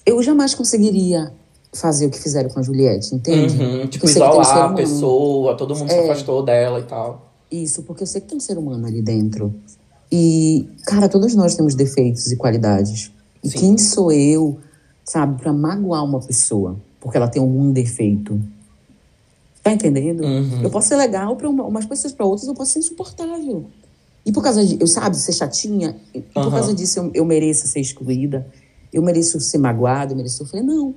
eu 0.04 0.22
jamais 0.22 0.54
conseguiria 0.54 1.32
fazer 1.74 2.06
o 2.06 2.10
que 2.10 2.18
fizeram 2.18 2.50
com 2.50 2.60
a 2.60 2.62
Juliette, 2.62 3.14
entende? 3.14 3.62
Uhum. 3.62 3.86
Tipo, 3.86 4.06
tem 4.06 4.14
um 4.22 4.26
isolar 4.26 4.70
a 4.70 4.74
pessoa, 4.74 5.56
todo 5.56 5.74
mundo 5.74 5.88
se 5.88 5.94
É. 5.96 6.04
afastou 6.04 6.42
dela 6.42 6.80
e 6.80 6.84
tal. 6.84 7.32
Isso, 7.50 7.82
porque 7.82 8.02
eu 8.02 8.06
sei 8.06 8.20
que 8.20 8.28
tem 8.28 8.36
um 8.36 8.40
ser 8.40 8.58
humano 8.58 8.86
ali 8.86 9.00
dentro. 9.00 9.54
E, 10.10 10.68
cara, 10.86 11.08
todos 11.08 11.34
nós 11.34 11.54
temos 11.54 11.74
defeitos 11.74 12.30
e 12.30 12.36
qualidades. 12.36 13.10
E 13.42 13.48
Sim. 13.50 13.58
quem 13.58 13.78
sou 13.78 14.12
eu, 14.12 14.58
sabe, 15.04 15.40
pra 15.40 15.52
magoar 15.52 16.04
uma 16.04 16.20
pessoa 16.20 16.76
porque 17.00 17.16
ela 17.16 17.26
tem 17.26 17.42
algum 17.42 17.72
defeito? 17.72 18.40
Tá 19.62 19.72
entendendo? 19.72 20.22
Uhum. 20.22 20.62
Eu 20.62 20.70
posso 20.70 20.88
ser 20.88 20.96
legal 20.96 21.34
pra 21.36 21.48
uma, 21.48 21.64
umas 21.64 21.84
pessoas, 21.84 22.12
pra 22.12 22.24
outras 22.24 22.46
eu 22.48 22.54
posso 22.54 22.72
ser 22.72 22.78
insuportável. 22.78 23.64
E 24.24 24.30
por 24.30 24.42
causa 24.42 24.64
de, 24.64 24.76
eu 24.80 24.86
sabe, 24.86 25.16
ser 25.16 25.32
chatinha, 25.32 25.96
e 26.14 26.20
por 26.20 26.50
causa 26.50 26.72
disso 26.72 27.00
eu, 27.00 27.10
eu 27.14 27.24
mereço 27.24 27.66
ser 27.66 27.80
excluída, 27.80 28.46
eu 28.92 29.02
mereço 29.02 29.40
ser 29.40 29.58
magoada, 29.58 30.12
eu 30.12 30.16
mereço 30.16 30.38
sofrer. 30.38 30.62
Não. 30.62 30.94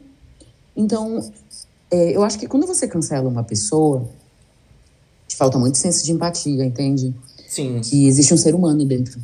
Então, 0.76 1.32
é, 1.90 2.16
eu 2.16 2.24
acho 2.24 2.38
que 2.38 2.48
quando 2.48 2.68
você 2.68 2.88
cancela 2.88 3.30
uma 3.30 3.44
pessoa, 3.44 4.08
te 5.28 5.36
falta 5.36 5.58
muito 5.58 5.78
senso 5.78 6.04
de 6.04 6.12
empatia, 6.12 6.66
entende? 6.66 7.14
Sim. 7.48 7.80
que 7.80 8.06
existe 8.06 8.34
um 8.34 8.38
ser 8.38 8.54
humano 8.54 8.84
dentro. 8.84 9.18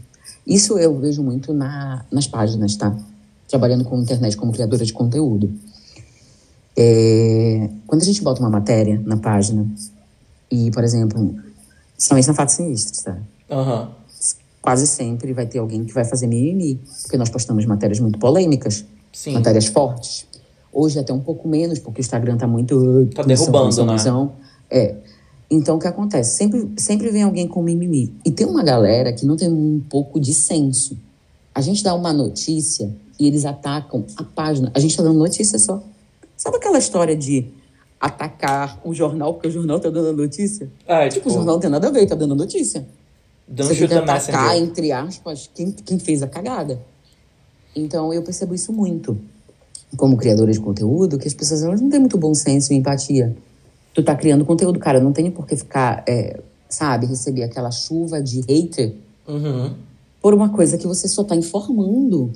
Isso 0.48 0.80
eu 0.80 0.98
vejo 0.98 1.22
muito 1.22 1.54
na, 1.54 2.06
nas 2.10 2.28
páginas, 2.28 2.76
tá? 2.76 2.96
Trabalhando 3.48 3.84
com 3.84 4.00
internet 4.00 4.38
como 4.38 4.54
criadora 4.54 4.86
de 4.86 4.94
conteúdo. 4.94 5.52
É, 6.78 7.70
quando 7.86 8.02
a 8.02 8.06
gente 8.06 8.22
bota 8.22 8.40
uma 8.40 8.50
matéria 8.50 9.02
na 9.06 9.18
página, 9.18 9.68
e, 10.50 10.72
por 10.72 10.84
exemplo, 10.84 11.36
somente 11.98 12.28
na 12.28 12.34
Fatos 12.34 12.56
Sinistros, 12.56 13.02
tá? 13.02 13.18
Aham. 13.50 13.92
Quase 14.62 14.86
sempre 14.88 15.34
vai 15.34 15.46
ter 15.46 15.60
alguém 15.60 15.84
que 15.84 15.94
vai 15.94 16.06
fazer 16.06 16.28
mimimi, 16.28 16.80
porque 17.02 17.18
nós 17.18 17.30
postamos 17.30 17.66
matérias 17.66 18.00
muito 18.00 18.20
polêmicas, 18.20 18.86
Sim. 19.12 19.34
matérias 19.34 19.66
fortes. 19.66 20.26
Hoje 20.74 21.00
até 21.00 21.12
um 21.14 21.20
pouco 21.20 21.48
menos, 21.48 21.80
porque 21.80 22.00
o 22.00 22.04
Instagram 22.04 22.38
tá 22.38 22.48
muito... 22.48 23.08
Tá 23.14 23.24
derrubando, 23.24 23.76
punição, 23.76 24.26
né? 24.26 24.32
É. 24.70 24.96
Então, 25.50 25.76
o 25.76 25.80
que 25.80 25.88
acontece? 25.88 26.38
Sempre, 26.38 26.72
sempre 26.78 27.10
vem 27.10 27.24
alguém 27.24 27.46
com 27.46 27.62
mimimi. 27.62 28.14
E 28.26 28.32
tem 28.32 28.48
uma 28.48 28.64
galera 28.64 29.12
que 29.12 29.26
não 29.26 29.36
tem 29.36 29.50
um 29.50 29.82
pouco 29.90 30.18
de 30.18 30.34
senso. 30.34 30.98
A 31.54 31.60
gente 31.60 31.84
dá 31.84 31.94
uma 31.94 32.14
notícia 32.14 32.90
e 33.20 33.28
eles 33.28 33.44
atacam 33.44 34.06
a 34.16 34.24
página. 34.24 34.72
A 34.74 34.80
gente 34.80 34.96
tá 34.96 35.04
dando 35.04 35.20
notícia 35.20 35.60
só. 35.60 35.84
Sabe 36.38 36.56
aquela 36.56 36.78
história 36.78 37.16
de 37.16 37.48
atacar 38.00 38.80
o 38.84 38.94
jornal 38.94 39.34
porque 39.34 39.50
o 39.50 39.52
jornal 39.52 39.80
tá 39.80 39.90
dando 39.90 40.14
notícia? 40.14 40.72
É, 40.88 41.10
Tipo, 41.10 41.16
tipo, 41.16 41.30
o 41.30 41.34
jornal 41.34 41.56
não 41.56 41.62
tem 41.62 41.70
nada 41.70 41.88
a 41.88 41.92
ver, 41.92 42.08
tá 42.08 42.16
dando 42.16 42.34
notícia. 42.34 42.88
don't 43.48 43.68
Você 43.68 43.80
tem 43.80 43.88
que 43.90 43.94
atacar, 43.94 44.48
messenger. 44.48 44.70
entre 44.70 44.92
aspas, 44.94 45.50
quem, 45.54 45.72
quem 45.72 46.00
fez 46.00 46.24
a 46.24 46.28
cagada. 46.28 46.82
Então, 47.76 48.14
eu 48.14 48.24
percebo 48.24 48.56
isso 48.56 48.72
muito. 48.72 49.20
Como 49.98 50.18
criadora 50.18 50.52
de 50.52 50.60
conteúdo, 50.60 51.18
que 51.18 51.28
as 51.28 51.34
pessoas 51.34 51.64
elas 51.64 51.82
não 51.82 51.90
têm 51.90 52.00
muito 52.00 52.18
bom 52.18 52.34
senso 52.34 52.72
e 52.74 52.76
empatia. 52.78 53.36
Tu 53.94 54.02
tá 54.04 54.16
criando 54.16 54.46
conteúdo, 54.46 54.80
cara, 54.80 55.00
não 55.00 55.12
tem 55.12 55.30
por 55.30 55.46
que 55.46 55.56
ficar, 55.56 56.04
é, 56.08 56.40
sabe, 56.70 57.06
receber 57.06 57.44
aquela 57.44 57.72
chuva 57.72 58.22
de 58.22 58.42
hater 58.42 58.94
Uhum. 59.28 59.74
por 60.22 60.34
uma 60.34 60.50
coisa 60.50 60.78
que 60.78 60.88
você 60.88 61.08
só 61.08 61.24
tá 61.24 61.36
informando. 61.36 62.32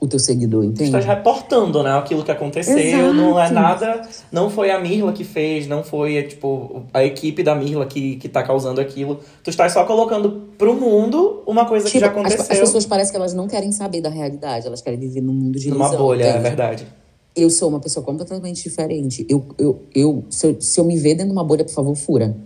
O 0.00 0.06
teu 0.06 0.18
seguidor, 0.18 0.62
entende? 0.64 0.92
Tu 0.92 0.96
estás 0.96 1.04
reportando, 1.04 1.82
né, 1.82 1.90
aquilo 1.98 2.22
que 2.22 2.30
aconteceu. 2.30 2.78
Exato. 2.78 3.12
Não 3.14 3.40
é 3.40 3.50
nada. 3.50 4.08
Não 4.30 4.48
foi 4.48 4.70
a 4.70 4.78
Mirla 4.78 5.12
que 5.12 5.24
fez, 5.24 5.66
não 5.66 5.82
foi, 5.82 6.16
é, 6.16 6.22
tipo, 6.22 6.84
a 6.94 7.04
equipe 7.04 7.42
da 7.42 7.54
Mirla 7.54 7.84
que, 7.84 8.14
que 8.16 8.28
tá 8.28 8.42
causando 8.44 8.80
aquilo. 8.80 9.18
Tu 9.42 9.50
estás 9.50 9.72
só 9.72 9.84
colocando 9.84 10.48
pro 10.56 10.74
mundo 10.74 11.42
uma 11.46 11.64
coisa 11.66 11.86
que 11.86 11.92
Tipo, 11.92 12.00
já 12.00 12.06
as, 12.06 12.12
aconteceu. 12.16 12.40
as 12.42 12.60
pessoas 12.60 12.86
parecem 12.86 13.10
que 13.12 13.16
elas 13.16 13.34
não 13.34 13.48
querem 13.48 13.72
saber 13.72 14.00
da 14.00 14.08
realidade, 14.08 14.66
elas 14.68 14.80
querem 14.80 14.98
viver 15.00 15.20
num 15.20 15.32
mundo 15.32 15.58
de 15.58 15.68
numa 15.68 15.86
ilusão, 15.86 15.98
bolha, 16.00 16.24
é 16.24 16.28
entende? 16.30 16.42
verdade. 16.42 16.86
Eu 17.34 17.50
sou 17.50 17.68
uma 17.68 17.80
pessoa 17.80 18.04
completamente 18.04 18.62
diferente. 18.62 19.26
Eu, 19.28 19.46
eu, 19.58 19.82
eu, 19.94 20.24
se, 20.30 20.46
eu, 20.46 20.60
se 20.60 20.78
eu 20.80 20.84
me 20.84 20.96
ver 20.96 21.14
dentro 21.14 21.26
de 21.26 21.32
uma 21.32 21.44
bolha, 21.44 21.64
por 21.64 21.72
favor, 21.72 21.94
fura. 21.96 22.36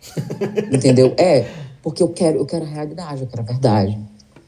Entendeu? 0.72 1.14
É, 1.18 1.46
porque 1.82 2.02
eu 2.02 2.08
quero, 2.08 2.38
eu 2.38 2.46
quero 2.46 2.64
a 2.64 2.68
realidade, 2.68 3.22
eu 3.22 3.26
quero 3.26 3.42
a 3.42 3.44
verdade. 3.44 3.98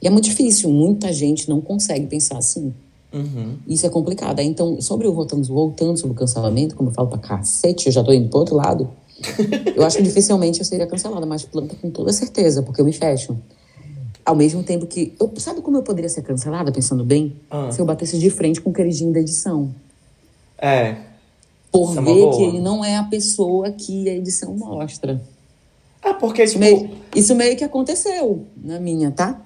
E 0.02 0.08
é 0.08 0.10
muito 0.10 0.24
difícil, 0.24 0.68
muita 0.68 1.12
gente 1.12 1.48
não 1.48 1.60
consegue 1.60 2.06
pensar 2.08 2.38
assim. 2.38 2.74
Uhum. 3.12 3.56
Isso 3.68 3.86
é 3.86 3.88
complicado. 3.88 4.40
Então, 4.40 4.80
sobre 4.80 5.06
o 5.06 5.12
voltando, 5.12 5.46
voltando 5.46 5.96
sobre 5.96 6.16
o 6.16 6.18
cancelamento, 6.18 6.74
como 6.74 6.90
eu 6.90 6.94
falo 6.94 7.08
pra 7.08 7.18
cacete, 7.18 7.86
eu 7.86 7.92
já 7.92 8.02
tô 8.02 8.12
indo 8.12 8.28
pro 8.28 8.40
outro 8.40 8.56
lado. 8.56 8.90
eu 9.76 9.84
acho 9.84 9.98
que 9.98 10.02
dificilmente 10.02 10.58
eu 10.58 10.64
seria 10.64 10.86
cancelada, 10.86 11.24
mas 11.24 11.44
planta 11.44 11.76
com 11.80 11.88
toda 11.88 12.12
certeza, 12.12 12.62
porque 12.62 12.80
eu 12.80 12.84
me 12.84 12.92
fecho. 12.92 13.36
Ao 14.24 14.34
mesmo 14.34 14.62
tempo 14.64 14.86
que. 14.86 15.14
Eu, 15.20 15.30
sabe 15.36 15.60
como 15.60 15.76
eu 15.76 15.82
poderia 15.82 16.08
ser 16.08 16.22
cancelada, 16.22 16.72
pensando 16.72 17.04
bem? 17.04 17.36
Ah. 17.48 17.70
Se 17.70 17.80
eu 17.80 17.84
batesse 17.84 18.18
de 18.18 18.30
frente 18.30 18.60
com 18.60 18.70
o 18.70 18.72
queridinho 18.72 19.12
da 19.12 19.20
edição. 19.20 19.72
É. 20.58 20.96
Por 21.70 21.90
Isso 21.90 21.98
é 21.98 22.02
ver 22.02 22.14
boa. 22.14 22.36
que 22.36 22.42
ele 22.42 22.60
não 22.60 22.84
é 22.84 22.96
a 22.96 23.04
pessoa 23.04 23.70
que 23.70 24.08
a 24.08 24.14
edição 24.14 24.54
mostra. 24.56 25.22
É 26.02 26.12
porque, 26.12 26.42
Isso 26.42 26.58
tipo. 26.58 26.64
meio, 26.64 26.90
isso 27.14 27.34
meio 27.34 27.56
que 27.56 27.62
aconteceu 27.62 28.44
na 28.56 28.80
minha, 28.80 29.10
tá? 29.10 29.40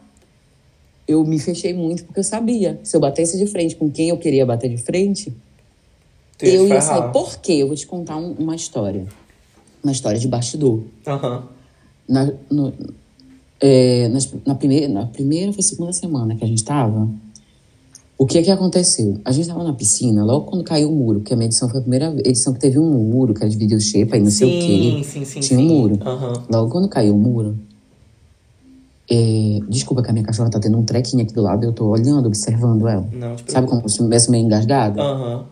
Eu 1.06 1.24
me 1.24 1.38
fechei 1.38 1.72
muito 1.72 2.04
porque 2.04 2.18
eu 2.20 2.24
sabia. 2.24 2.80
Se 2.82 2.96
eu 2.96 3.00
batesse 3.00 3.38
de 3.38 3.46
frente 3.46 3.76
com 3.76 3.90
quem 3.90 4.08
eu 4.08 4.18
queria 4.18 4.44
bater 4.44 4.68
de 4.68 4.78
frente, 4.78 5.32
ia 6.42 6.48
eu 6.54 6.66
ia 6.68 6.80
sair. 6.80 7.12
Por 7.12 7.36
quê? 7.38 7.52
Eu 7.54 7.68
vou 7.68 7.76
te 7.76 7.86
contar 7.86 8.16
um- 8.16 8.32
uma 8.32 8.56
história. 8.56 9.06
Uma 9.82 9.92
história 9.92 10.18
de 10.18 10.26
bastidor. 10.26 10.82
Aham. 11.06 11.48
Na, 12.08 12.32
no- 12.50 12.72
é, 13.60 14.08
nas- 14.08 14.32
na, 14.44 14.54
primeira, 14.54 14.88
na 14.88 15.06
primeira 15.06 15.52
foi 15.52 15.62
segunda 15.62 15.92
semana 15.92 16.34
que 16.34 16.44
a 16.44 16.46
gente 16.48 16.64
tava. 16.64 17.08
O 18.18 18.26
que 18.26 18.42
que 18.42 18.50
aconteceu? 18.50 19.20
A 19.24 19.30
gente 19.30 19.46
tava 19.46 19.62
na 19.62 19.74
piscina, 19.74 20.24
logo 20.24 20.46
quando 20.46 20.64
caiu 20.64 20.90
o 20.90 20.96
muro, 20.96 21.20
porque 21.20 21.34
a 21.34 21.36
minha 21.36 21.46
edição 21.46 21.68
foi 21.68 21.78
a 21.78 21.82
primeira 21.82 22.14
edição 22.24 22.52
que 22.54 22.58
teve 22.60 22.78
um 22.78 22.90
muro, 22.90 23.34
que 23.34 23.42
era 23.42 23.50
de 23.50 23.56
vídeo 23.58 23.78
shape, 23.80 24.14
aí 24.14 24.20
não 24.22 24.30
sei 24.30 24.48
o 24.48 24.50
Sim, 24.52 24.58
quê. 24.58 25.04
sim, 25.04 25.24
sim, 25.24 25.40
Tinha 25.40 25.58
sim. 25.60 25.64
um 25.64 25.68
muro. 25.68 25.98
Aham. 26.00 26.32
Logo 26.50 26.70
quando 26.72 26.88
caiu 26.88 27.14
o 27.14 27.18
muro. 27.18 27.58
É, 29.08 29.60
desculpa 29.68 30.02
que 30.02 30.10
a 30.10 30.12
minha 30.12 30.24
cachorra 30.24 30.50
tá 30.50 30.58
tendo 30.58 30.76
um 30.76 30.84
trequinho 30.84 31.22
aqui 31.22 31.32
do 31.32 31.42
lado, 31.42 31.64
eu 31.64 31.72
tô 31.72 31.86
olhando, 31.86 32.26
observando 32.26 32.88
ela. 32.88 33.06
Não, 33.12 33.36
Sabe 33.46 33.68
como 33.68 33.80
se 33.88 34.00
eu 34.00 34.04
estivesse 34.04 34.30
meio 34.30 34.44
engasgada? 34.44 35.00
Aham. 35.00 35.46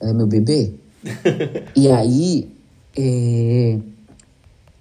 Ela 0.00 0.10
é 0.10 0.12
meu 0.14 0.26
bebê. 0.26 0.74
e 1.74 1.90
aí, 1.90 2.50
é, 2.96 3.78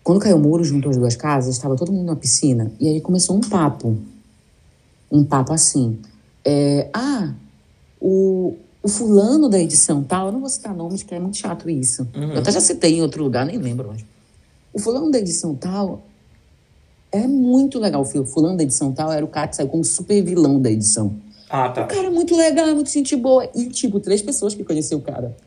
quando 0.03 0.19
caiu 0.19 0.35
o 0.35 0.39
muro, 0.39 0.63
juntou 0.63 0.91
as 0.91 0.97
duas 0.97 1.15
casas, 1.15 1.55
estava 1.55 1.75
todo 1.77 1.91
mundo 1.93 2.07
na 2.07 2.15
piscina. 2.15 2.71
E 2.79 2.89
aí 2.89 2.99
começou 2.99 3.37
um 3.37 3.41
papo. 3.41 3.97
Um 5.09 5.23
papo 5.23 5.53
assim. 5.53 5.97
é, 6.43 6.89
ah, 6.93 7.33
o, 8.01 8.55
o 8.81 8.89
fulano 8.89 9.47
da 9.47 9.57
edição 9.57 10.03
tal, 10.03 10.27
eu 10.27 10.33
não 10.33 10.41
vou 10.41 10.49
citar 10.49 10.75
nomes, 10.75 11.03
que 11.03 11.15
é 11.15 11.19
muito 11.19 11.37
chato 11.37 11.69
isso. 11.69 12.05
Eu 12.13 12.39
até 12.39 12.51
já 12.51 12.59
citei 12.59 12.97
em 12.97 13.01
outro 13.01 13.23
lugar, 13.23 13.45
nem 13.45 13.57
lembro 13.57 13.91
onde. 13.91 14.05
O 14.73 14.79
fulano 14.79 15.09
da 15.09 15.19
edição 15.19 15.55
tal 15.55 16.03
é 17.13 17.27
muito 17.27 17.79
legal. 17.79 18.01
O 18.01 18.25
fulano 18.25 18.57
da 18.57 18.63
edição 18.63 18.91
tal 18.91 19.11
era 19.11 19.23
o 19.23 19.27
cara 19.27 19.47
que 19.47 19.55
saiu 19.55 19.69
como 19.69 19.83
super 19.85 20.21
vilão 20.23 20.59
da 20.59 20.71
edição. 20.71 21.15
Ah, 21.49 21.69
O 21.69 21.73
tá. 21.73 21.85
cara 21.85 22.07
é 22.07 22.09
muito 22.09 22.35
legal, 22.35 22.67
é 22.67 22.73
muito 22.73 22.89
gente 22.89 23.15
boa. 23.15 23.47
E, 23.53 23.67
tipo, 23.69 23.99
três 23.99 24.21
pessoas 24.23 24.55
que 24.55 24.63
conheciam 24.63 24.99
o 24.99 25.03
cara. 25.03 25.37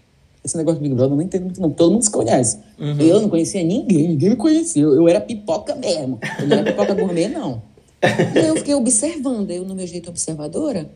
Esse 0.45 0.57
negócio 0.57 0.81
de 0.81 0.85
Big 0.85 0.95
Brother 0.95 1.13
eu 1.13 1.17
não 1.17 1.25
entendo 1.25 1.43
muito, 1.43 1.61
não. 1.61 1.71
Todo 1.71 1.91
mundo 1.91 2.03
se 2.05 2.11
conhece. 2.11 2.59
Uhum. 2.79 3.01
Eu 3.01 3.21
não 3.21 3.29
conhecia 3.29 3.65
ninguém, 3.65 4.09
ninguém 4.11 4.31
me 4.31 4.37
conhecia. 4.37 4.81
Eu, 4.81 4.95
eu 4.95 5.09
era 5.09 5.21
pipoca 5.21 5.75
mesmo. 5.75 6.21
Eu 6.39 6.47
não 6.47 6.59
era 6.59 6.71
pipoca 6.71 6.95
gourmet, 6.95 7.27
não. 7.29 7.61
E 8.01 8.39
aí 8.39 8.47
eu 8.47 8.57
fiquei 8.57 8.75
observando. 8.77 9.51
Eu, 9.51 9.65
no 9.65 9.75
meu 9.75 9.87
jeito 9.89 10.09
observadora, 10.09 10.89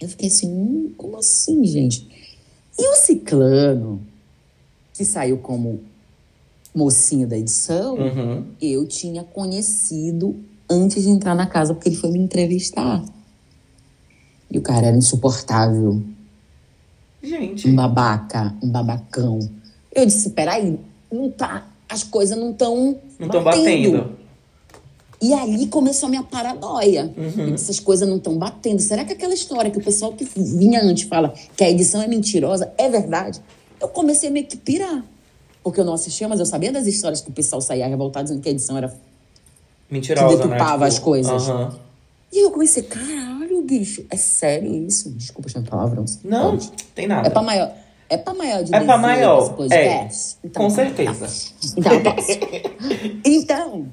eu 0.00 0.08
fiquei 0.08 0.28
assim, 0.28 0.48
hum, 0.50 0.94
como 0.96 1.18
assim, 1.18 1.62
gente? 1.66 2.08
E 2.78 2.88
o 2.88 2.94
Ciclano, 2.94 4.00
que 4.94 5.04
saiu 5.04 5.36
como 5.36 5.80
mocinho 6.74 7.26
da 7.28 7.36
edição, 7.36 7.94
Uhum. 7.96 8.44
eu 8.60 8.86
tinha 8.86 9.22
conhecido 9.24 10.36
antes 10.70 11.02
de 11.02 11.08
entrar 11.10 11.34
na 11.34 11.46
casa, 11.46 11.74
porque 11.74 11.88
ele 11.88 11.96
foi 11.96 12.10
me 12.10 12.18
entrevistar. 12.18 13.04
E 14.50 14.58
o 14.58 14.62
cara 14.62 14.86
era 14.86 14.96
insuportável, 14.96 16.02
Gente. 17.22 17.68
um 17.68 17.74
babaca, 17.74 18.54
um 18.62 18.68
babacão. 18.68 19.38
Eu 19.94 20.06
disse, 20.06 20.30
peraí, 20.30 20.78
não 21.10 21.30
tá, 21.30 21.66
as 21.88 22.02
coisas 22.02 22.36
não 22.36 22.50
estão 22.52 22.96
Não 23.18 23.26
estão 23.26 23.42
batendo. 23.44 24.22
E 25.20 25.32
ali 25.34 25.68
começou 25.68 26.08
a 26.08 26.10
minha 26.10 26.22
paranoia. 26.24 27.14
Uhum. 27.16 27.54
Essas 27.54 27.78
coisas 27.78 28.08
não 28.08 28.16
estão 28.16 28.36
batendo. 28.36 28.80
Será 28.80 29.04
que 29.04 29.12
aquela 29.12 29.32
história 29.32 29.70
que 29.70 29.78
o 29.78 29.84
pessoal 29.84 30.12
que 30.14 30.24
vinha 30.36 30.82
antes 30.82 31.04
fala 31.04 31.32
que 31.56 31.62
a 31.62 31.70
edição 31.70 32.02
é 32.02 32.08
mentirosa 32.08 32.72
é 32.76 32.88
verdade? 32.88 33.40
Eu 33.80 33.86
comecei 33.88 34.28
a 34.28 34.32
meio 34.32 34.46
que 34.46 34.56
pirar. 34.56 35.04
Porque 35.62 35.80
eu 35.80 35.84
não 35.84 35.94
assistia, 35.94 36.28
mas 36.28 36.40
eu 36.40 36.46
sabia 36.46 36.72
das 36.72 36.86
histórias 36.86 37.20
que 37.20 37.30
o 37.30 37.32
pessoal 37.32 37.60
saía 37.60 37.86
revoltado 37.86 38.24
dizendo 38.24 38.42
que 38.42 38.48
a 38.48 38.52
edição 38.52 38.76
era 38.76 38.92
Mentirosa, 39.90 40.26
que 40.28 40.34
né? 40.34 40.42
detupava 40.56 40.86
as 40.86 40.98
coisas. 40.98 41.48
Aham. 41.48 41.78
E 42.32 42.38
aí 42.38 42.42
eu 42.44 42.50
comecei, 42.50 42.82
caralho, 42.82 43.62
bicho, 43.62 44.04
é 44.10 44.16
sério 44.16 44.72
isso? 44.86 45.10
Desculpa 45.10 45.48
chamar 45.50 45.68
palavrão. 45.68 46.04
Não, 46.24 46.52
Pode. 46.52 46.72
tem 46.94 47.06
nada. 47.06 47.28
É 47.28 47.30
pra 47.30 47.42
maior. 47.42 47.72
É 48.08 48.16
pra 48.16 48.34
maior 48.34 48.62
de 48.64 48.74
É 48.74 48.80
pra 48.80 48.96
18 48.96 49.00
maior, 49.00 49.42
esse 49.42 49.52
podcast? 49.52 50.36
Com 50.54 50.70
certeza. 50.70 51.28
Então, 51.76 51.92
eu 51.92 52.02
posso. 52.04 52.28
Então, 53.24 53.86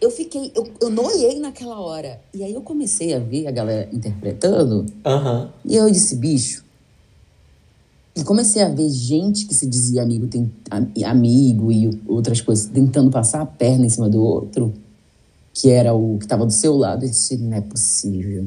eu 0.00 0.10
fiquei, 0.10 0.52
eu, 0.54 0.68
eu 0.80 0.90
noiei 0.90 1.38
naquela 1.40 1.78
hora. 1.80 2.20
E 2.32 2.42
aí 2.44 2.52
eu 2.54 2.60
comecei 2.62 3.14
a 3.14 3.18
ver 3.18 3.46
a 3.46 3.50
galera 3.50 3.88
interpretando. 3.92 4.86
Aham. 5.04 5.50
E 5.64 5.76
eu 5.76 5.90
disse, 5.90 6.16
bicho. 6.16 6.64
E 8.16 8.24
comecei 8.24 8.62
a 8.62 8.68
ver 8.68 8.88
gente 8.88 9.44
que 9.44 9.54
se 9.54 9.66
dizia 9.66 10.02
amigo, 10.02 10.26
tem, 10.26 10.50
am- 10.70 10.90
amigo 11.04 11.70
e 11.70 12.00
outras 12.08 12.40
coisas, 12.40 12.64
tentando 12.66 13.10
passar 13.10 13.42
a 13.42 13.46
perna 13.46 13.84
em 13.84 13.90
cima 13.90 14.08
do 14.08 14.22
outro, 14.22 14.72
que 15.52 15.70
era 15.70 15.92
o 15.92 16.16
que 16.18 16.24
estava 16.24 16.46
do 16.46 16.52
seu 16.52 16.74
lado. 16.76 17.04
Eu 17.04 17.10
disse, 17.10 17.36
não 17.36 17.56
é 17.56 17.60
possível. 17.60 18.46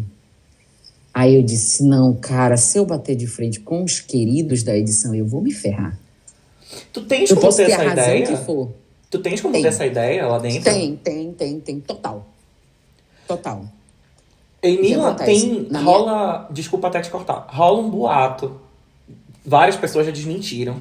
Aí 1.14 1.36
eu 1.36 1.44
disse, 1.44 1.84
não, 1.84 2.14
cara, 2.16 2.58
se 2.58 2.78
eu 2.80 2.86
bater 2.86 3.16
de 3.16 3.28
frente 3.28 3.60
com 3.60 3.84
os 3.84 4.00
queridos 4.00 4.64
da 4.64 4.76
edição, 4.76 5.14
eu 5.14 5.26
vou 5.28 5.42
me 5.42 5.52
ferrar. 5.52 6.00
Tu 6.92 7.02
tens 7.04 7.30
Eu 7.30 7.38
como 7.38 7.54
ter 7.54 7.70
essa 7.70 7.86
ideia? 7.86 8.26
que 8.26 8.38
for. 8.38 8.70
Tu 9.10 9.20
tens 9.20 9.42
como 9.42 9.52
Tem. 9.54 9.62
ter 9.64 9.68
essa 9.70 9.86
ideia 9.86 10.28
lá 10.28 10.38
dentro? 10.40 10.64
Tem, 10.64 10.96
tem, 10.96 11.32
tem, 11.34 11.60
tem. 11.60 11.80
Total. 11.80 12.26
Total. 13.28 13.66
Em 14.62 14.80
Milan 14.82 15.16
tem. 15.16 15.68
Rola. 15.84 16.48
Desculpa 16.52 16.88
até 16.88 17.02
te 17.02 17.10
cortar. 17.10 17.48
Rola 17.50 17.82
um 17.82 17.90
boato. 17.90 18.60
Várias 19.50 19.76
pessoas 19.76 20.06
já 20.06 20.12
desmentiram. 20.12 20.78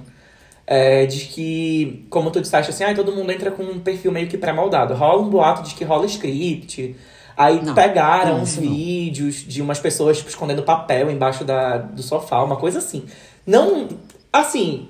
É, 0.67 1.07
de 1.07 1.25
que, 1.25 2.07
como 2.11 2.31
tu 2.31 2.43
disseste 2.43 2.71
assim, 2.71 2.85
ah, 2.85 2.95
todo 2.95 3.11
mundo 3.11 3.33
entra 3.33 3.51
com 3.51 3.63
um 3.63 3.81
perfil 3.81 4.13
meio 4.13 4.29
que 4.29 4.37
pré-moldado. 4.37 4.93
Rola 4.95 5.23
um 5.23 5.31
boato 5.31 5.63
de 5.63 5.75
que 5.75 5.83
rola 5.83 6.05
script. 6.05 6.95
Aí 7.35 7.65
Não, 7.65 7.75
pegaram 7.75 8.35
não, 8.35 8.43
uns 8.43 8.51
isso 8.51 8.61
não. 8.61 8.71
vídeos 8.71 9.37
de 9.37 9.63
umas 9.63 9.79
pessoas 9.79 10.19
tipo, 10.19 10.29
escondendo 10.29 10.63
papel 10.63 11.11
embaixo 11.11 11.43
da, 11.43 11.79
do 11.79 12.03
sofá, 12.03 12.43
uma 12.43 12.57
coisa 12.57 12.79
assim. 12.81 13.05
Não. 13.47 13.89
Assim. 14.31 14.89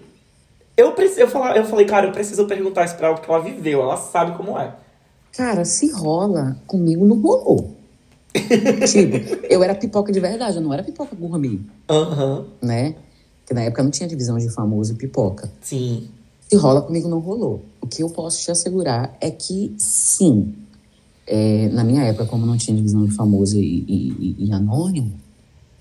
Eu, 0.76 0.92
preci- 0.92 1.20
eu, 1.20 1.28
falar, 1.28 1.56
eu 1.56 1.64
falei, 1.64 1.86
cara, 1.86 2.06
eu 2.06 2.12
preciso 2.12 2.46
perguntar 2.46 2.84
isso 2.84 2.96
pra 2.96 3.08
ela, 3.08 3.16
porque 3.16 3.30
ela 3.30 3.40
viveu, 3.42 3.82
ela 3.82 3.96
sabe 3.96 4.36
como 4.36 4.58
é. 4.58 4.72
Cara, 5.32 5.64
se 5.64 5.90
rola, 5.92 6.56
comigo 6.66 7.04
não 7.06 7.20
rolou. 7.20 7.76
tipo, 8.34 9.46
eu 9.48 9.62
era 9.62 9.74
pipoca 9.74 10.10
de 10.12 10.20
verdade, 10.20 10.56
eu 10.56 10.62
não 10.62 10.72
era 10.72 10.82
pipoca 10.82 11.14
gourmet, 11.16 11.60
Aham, 11.88 12.46
né? 12.62 12.94
Porque 13.48 13.54
na 13.54 13.62
época 13.62 13.82
não 13.82 13.90
tinha 13.90 14.06
divisão 14.06 14.36
de 14.36 14.50
famoso 14.50 14.92
e 14.92 14.96
pipoca. 14.96 15.50
sim. 15.62 16.06
Se 16.50 16.56
rola, 16.56 16.80
comigo 16.82 17.08
não 17.08 17.18
rolou. 17.18 17.62
O 17.80 17.86
que 17.86 18.02
eu 18.02 18.08
posso 18.10 18.40
te 18.42 18.50
assegurar 18.50 19.16
é 19.22 19.30
que 19.30 19.74
sim. 19.78 20.54
É, 21.26 21.68
na 21.70 21.82
minha 21.84 22.02
época, 22.04 22.24
como 22.26 22.44
não 22.46 22.56
tinha 22.58 22.74
divisão 22.76 23.04
de 23.06 23.14
famoso 23.14 23.58
e, 23.58 23.84
e- 23.88 24.36
e- 24.46 24.52
anônimo, 24.52 25.12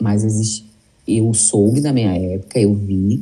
mas 0.01 0.23
existe, 0.25 0.65
eu 1.07 1.33
soube 1.33 1.79
da 1.81 1.91
minha 1.93 2.13
época, 2.17 2.59
eu 2.59 2.73
vi 2.73 3.21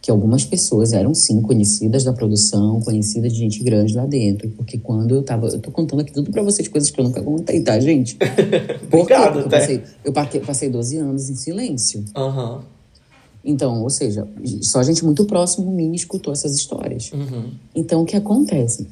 que 0.00 0.08
algumas 0.10 0.44
pessoas 0.44 0.92
eram 0.92 1.14
sim 1.14 1.40
conhecidas 1.42 2.02
da 2.04 2.12
produção, 2.12 2.80
conhecidas 2.80 3.32
de 3.32 3.38
gente 3.40 3.62
grande 3.64 3.94
lá 3.96 4.06
dentro. 4.06 4.48
Porque 4.50 4.78
quando 4.78 5.14
eu 5.16 5.22
tava. 5.22 5.48
Eu 5.48 5.58
tô 5.60 5.70
contando 5.72 6.00
aqui 6.00 6.12
tudo 6.12 6.30
pra 6.32 6.42
vocês, 6.42 6.66
coisas 6.68 6.90
que 6.90 7.00
eu 7.00 7.04
nunca 7.04 7.20
contei, 7.22 7.60
tá, 7.60 7.78
gente? 7.80 8.16
Por 8.88 9.06
quê? 9.06 9.14
Obrigado, 9.14 9.32
Porque 9.42 9.46
eu 9.46 9.48
passei, 9.50 9.82
eu 10.04 10.12
passei- 10.12 10.40
passei 10.40 10.68
12 10.70 10.96
anos 10.96 11.28
em 11.30 11.34
silêncio. 11.36 12.04
Aham. 12.16 12.62
Então, 13.48 13.82
ou 13.82 13.88
seja, 13.88 14.28
só 14.60 14.82
gente 14.82 15.02
muito 15.02 15.24
próximo 15.24 15.72
me 15.72 15.96
escutou 15.96 16.34
essas 16.34 16.54
histórias. 16.54 17.10
Uhum. 17.10 17.50
Então, 17.74 18.02
o 18.02 18.04
que 18.04 18.14
acontece? 18.14 18.86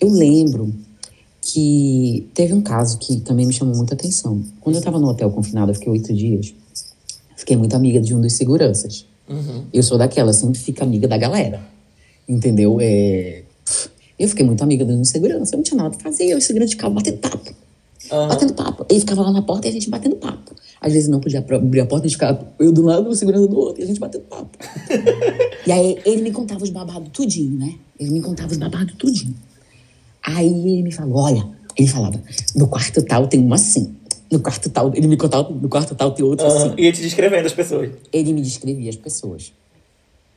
Eu 0.00 0.08
lembro 0.08 0.72
que 1.40 2.30
teve 2.32 2.54
um 2.54 2.62
caso 2.62 2.96
que 2.98 3.20
também 3.22 3.44
me 3.44 3.52
chamou 3.52 3.74
muita 3.74 3.94
atenção. 3.94 4.40
Quando 4.60 4.76
eu 4.76 4.78
estava 4.78 5.00
no 5.00 5.08
hotel 5.08 5.28
confinado, 5.32 5.72
eu 5.72 5.74
fiquei 5.74 5.90
oito 5.90 6.14
dias, 6.14 6.54
fiquei 7.36 7.56
muito 7.56 7.74
amiga 7.74 8.00
de 8.00 8.14
um 8.14 8.20
dos 8.20 8.34
seguranças. 8.34 9.04
Uhum. 9.28 9.64
Eu 9.72 9.82
sou 9.82 9.98
daquela, 9.98 10.32
sempre 10.32 10.60
fica 10.60 10.84
amiga 10.84 11.08
da 11.08 11.18
galera. 11.18 11.60
Entendeu? 12.28 12.78
É... 12.80 13.42
Eu 14.16 14.28
fiquei 14.28 14.46
muito 14.46 14.62
amiga 14.62 14.84
de 14.84 14.92
um 14.92 15.04
segurança, 15.04 15.56
eu 15.56 15.56
não 15.56 15.64
tinha 15.64 15.76
nada 15.76 15.90
pra 15.90 16.08
fazer, 16.08 16.26
eu 16.26 16.36
e 16.36 16.38
o 16.38 16.40
segurança 16.40 16.70
ficava 16.70 16.94
batendo 16.94 17.18
papo. 17.18 17.52
Aham. 18.12 18.28
Batendo 18.28 18.54
papo. 18.54 18.86
Ele 18.88 19.00
ficava 19.00 19.22
lá 19.22 19.32
na 19.32 19.42
porta 19.42 19.66
e 19.66 19.70
a 19.70 19.72
gente 19.72 19.90
batendo 19.90 20.14
papo. 20.14 20.54
Às 20.82 20.92
vezes 20.92 21.08
não 21.08 21.20
podia 21.20 21.38
abrir 21.38 21.80
a 21.80 21.86
porta, 21.86 22.06
a 22.06 22.08
gente 22.08 22.16
ficava 22.16 22.44
eu 22.58 22.72
do 22.72 22.82
lado, 22.82 23.08
o 23.08 23.14
segurança 23.14 23.46
do 23.46 23.56
outro, 23.56 23.80
e 23.80 23.84
a 23.84 23.86
gente 23.86 24.00
batendo 24.00 24.24
papo. 24.24 24.58
e 25.64 25.70
aí 25.70 25.96
ele 26.04 26.22
me 26.22 26.32
contava 26.32 26.64
os 26.64 26.70
babados 26.70 27.08
tudinho, 27.12 27.56
né? 27.56 27.76
Ele 28.00 28.10
me 28.10 28.20
contava 28.20 28.50
os 28.50 28.58
babados 28.58 28.92
tudinho. 28.98 29.32
Aí 30.20 30.48
ele 30.48 30.82
me 30.82 30.90
falou, 30.90 31.18
olha, 31.18 31.48
ele 31.78 31.86
falava, 31.86 32.20
no 32.56 32.66
quarto 32.66 33.00
tal 33.04 33.28
tem 33.28 33.38
uma 33.38 33.54
assim. 33.54 33.94
No 34.28 34.40
quarto 34.40 34.68
tal, 34.70 34.90
ele 34.92 35.06
me 35.06 35.16
contava, 35.16 35.50
no 35.50 35.68
quarto 35.68 35.94
tal 35.94 36.10
tem 36.10 36.24
outra 36.24 36.48
assim. 36.48 36.68
Aham. 36.68 36.74
E 36.76 36.82
ia 36.82 36.92
te 36.92 37.00
descrevendo 37.00 37.46
as 37.46 37.52
pessoas. 37.52 37.90
Ele 38.12 38.32
me 38.32 38.42
descrevia 38.42 38.90
as 38.90 38.96
pessoas. 38.96 39.52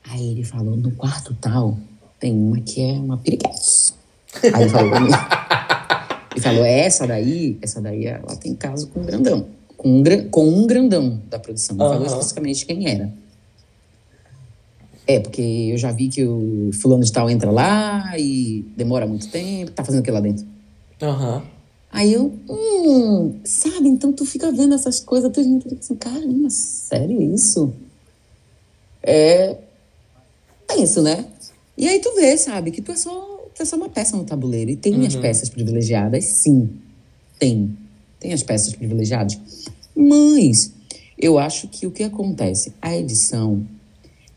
Aí 0.07 0.29
ele 0.29 0.43
falou, 0.43 0.77
no 0.77 0.91
quarto 0.91 1.35
tal, 1.41 1.75
tem 2.19 2.31
uma 2.31 2.59
que 2.59 2.81
é 2.81 2.91
uma 2.91 3.17
piriguete. 3.17 3.95
Aí 4.53 4.61
ele 4.61 4.69
falou. 4.69 4.91
Ele 6.35 6.41
falou, 6.41 6.65
essa 6.65 7.07
daí, 7.07 7.57
essa 7.61 7.79
daí, 7.79 8.07
ela 8.07 8.35
tem 8.35 8.53
caso 8.53 8.89
com 8.89 8.99
um 8.99 9.05
grandão. 9.05 9.47
Com 9.85 9.99
um, 9.99 10.29
com 10.31 10.49
um 10.49 10.65
grandão 10.65 11.21
da 11.29 11.37
produção. 11.37 11.75
Não 11.75 11.85
falou 11.85 12.05
Aham. 12.05 12.07
especificamente 12.07 12.65
quem 12.65 12.89
era. 12.89 13.13
É, 15.05 15.19
porque 15.19 15.69
eu 15.71 15.77
já 15.77 15.91
vi 15.91 16.09
que 16.09 16.25
o 16.25 16.71
fulano 16.81 17.03
de 17.03 17.11
tal 17.11 17.29
entra 17.29 17.51
lá 17.51 18.17
e 18.17 18.65
demora 18.75 19.05
muito 19.05 19.27
tempo, 19.27 19.69
tá 19.69 19.85
fazendo 19.85 20.01
o 20.01 20.03
que 20.03 20.09
lá 20.09 20.19
dentro? 20.19 20.43
Aham. 20.99 21.43
Aí 21.91 22.13
eu, 22.13 22.33
hum, 22.49 23.39
sabe? 23.43 23.87
Então 23.87 24.11
tu 24.11 24.25
fica 24.25 24.51
vendo 24.51 24.73
essas 24.73 24.99
coisas, 24.99 25.31
tu 25.31 25.43
fica 25.61 25.75
assim, 25.79 25.95
caramba, 25.95 26.49
sério 26.49 27.21
isso? 27.21 27.71
É 29.03 29.55
tenso, 30.67 31.03
né? 31.03 31.25
E 31.77 31.87
aí 31.87 31.99
tu 31.99 32.11
vê, 32.15 32.35
sabe, 32.37 32.71
que 32.71 32.81
tu 32.81 32.91
é 32.91 32.95
só, 32.95 33.11
tu 33.53 33.61
é 33.61 33.65
só 33.65 33.75
uma 33.75 33.89
peça 33.89 34.17
no 34.17 34.23
tabuleiro. 34.23 34.71
E 34.71 34.75
tem 34.75 35.05
as 35.05 35.15
peças 35.15 35.47
privilegiadas, 35.47 36.25
sim. 36.25 36.71
Tem. 37.37 37.77
Tem 38.19 38.33
as 38.33 38.41
peças 38.41 38.73
privilegiadas. 38.73 39.37
Mas 39.95 40.73
eu 41.17 41.37
acho 41.39 41.67
que 41.67 41.87
o 41.87 41.91
que 41.91 42.03
acontece? 42.03 42.73
A 42.81 42.95
edição, 42.95 43.63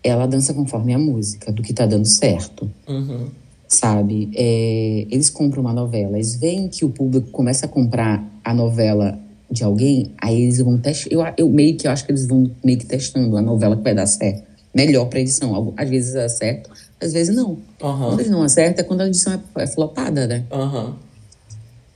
ela 0.02 0.26
dança 0.26 0.54
conforme 0.54 0.94
a 0.94 0.98
música, 0.98 1.50
do 1.50 1.62
que 1.62 1.72
tá 1.72 1.86
dando 1.86 2.06
certo 2.06 2.70
Uhum. 2.88 3.26
sabe? 3.66 4.30
É, 4.34 5.06
eles 5.10 5.28
compram 5.28 5.60
uma 5.62 5.72
novela, 5.72 6.16
eles 6.16 6.36
veem 6.36 6.68
que 6.68 6.84
o 6.84 6.90
público 6.90 7.30
começa 7.30 7.66
a 7.66 7.68
comprar 7.68 8.24
a 8.44 8.54
novela 8.54 9.18
de 9.50 9.64
alguém, 9.64 10.12
aí 10.20 10.42
eles 10.42 10.58
vão 10.58 10.78
testar. 10.78 11.08
Eu, 11.10 11.20
eu 11.36 11.48
meio 11.48 11.76
que 11.76 11.86
eu 11.86 11.90
acho 11.90 12.04
que 12.04 12.12
eles 12.12 12.26
vão 12.26 12.50
meio 12.62 12.78
que 12.78 12.86
testando 12.86 13.36
a 13.36 13.42
novela 13.42 13.76
que 13.76 13.82
vai 13.82 13.94
dar 13.94 14.06
certo. 14.06 14.46
Melhor 14.74 15.06
pra 15.06 15.20
edição. 15.20 15.72
Às 15.76 15.88
vezes 15.88 16.14
acerta, 16.14 16.70
às 17.00 17.12
vezes 17.12 17.34
não. 17.34 17.58
Aham. 17.82 18.08
Quando 18.10 18.20
eles 18.20 18.30
não 18.30 18.42
acertam 18.42 18.84
é 18.84 18.86
quando 18.86 19.00
a 19.00 19.06
edição 19.06 19.32
é, 19.32 19.62
é 19.62 19.66
flopada, 19.66 20.26
né? 20.26 20.44
Aham. 20.52 20.96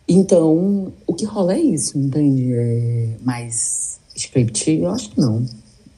Então, 0.09 0.93
o 1.07 1.15
que 1.15 1.25
rola 1.25 1.55
é 1.55 1.61
isso, 1.61 1.97
entende? 1.99 2.53
É, 2.55 3.09
mas 3.23 4.01
script, 4.15 4.71
eu 4.71 4.91
acho 4.91 5.11
que 5.11 5.21
não. 5.21 5.47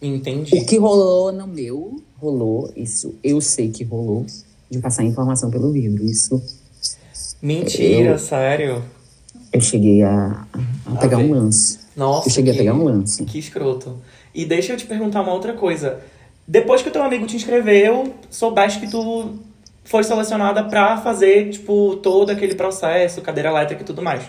Entendi. 0.01 0.57
O 0.57 0.67
que 0.67 0.77
rolou 0.77 1.33
no 1.33 1.47
meu, 1.47 2.01
rolou, 2.19 2.71
isso 2.77 3.15
eu 3.25 3.41
sei 3.41 3.71
que 3.71 3.83
rolou, 3.85 4.27
de 4.71 4.79
passar 4.79 5.05
informação 5.05 5.51
pelo 5.51 5.73
livro. 5.73 6.05
Isso 6.05 6.41
Mentira, 7.43 8.11
Eu- 8.13 8.19
sério. 8.19 8.83
eu 9.53 9.61
cheguei 9.61 10.03
a, 10.03 10.47
a 10.87 10.97
pegar 10.97 11.19
ver. 11.19 11.25
um 11.25 11.33
lance. 11.35 11.79
Nossa. 11.97 12.29
Eu 12.29 12.33
cheguei 12.33 12.53
a 12.53 12.55
que- 12.55 12.61
pegar 12.61 12.75
um 12.75 12.85
lance. 12.85 13.25
Que 13.25 13.39
escroto. 13.39 13.97
E 14.35 14.45
deixa 14.45 14.73
eu 14.73 14.77
te 14.77 14.87
perguntar 14.87 15.23
uma 15.23 15.33
outra 15.33 15.53
coisa. 15.55 16.01
Depois 16.47 16.83
que 16.83 16.89
o 16.89 16.93
teu 16.93 17.03
amigo 17.03 17.27
te 17.27 17.37
inscreveu, 17.37 18.13
soubeste 18.31 18.81
que 18.81 18.91
tu 18.91 19.31
foi 19.85 20.03
selecionada 20.03 20.65
pra 20.65 20.97
fazer, 20.97 21.51
tipo, 21.51 21.97
todo 21.97 22.31
aquele 22.31 22.55
processo, 22.55 23.21
cadeira 23.21 23.51
elétrica 23.51 23.83
e 23.83 23.85
tudo 23.85 24.03
mais. 24.03 24.25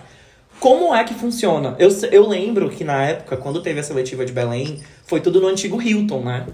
Como 0.60 0.94
é 0.94 1.04
que 1.04 1.14
funciona? 1.14 1.76
Eu, 1.80 1.90
eu 2.12 2.28
lembro 2.28 2.70
que 2.70 2.84
na 2.84 3.04
época, 3.04 3.38
quando 3.38 3.62
teve 3.62 3.80
a 3.80 3.84
seletiva 3.84 4.26
de 4.26 4.32
Belém, 4.32 4.80
foi 5.06 5.20
tudo 5.20 5.42
no 5.42 5.48
antigo 5.48 5.82
Hilton, 5.82 6.22
né? 6.22 6.46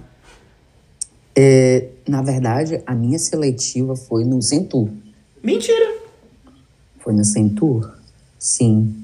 É, 1.35 1.87
na 2.07 2.21
verdade, 2.21 2.81
a 2.85 2.93
minha 2.93 3.17
seletiva 3.17 3.95
foi 3.95 4.23
no 4.23 4.41
Centur. 4.41 4.89
Mentira! 5.41 5.95
Foi 6.99 7.13
no 7.13 7.23
Centur? 7.23 7.95
Sim. 8.37 8.95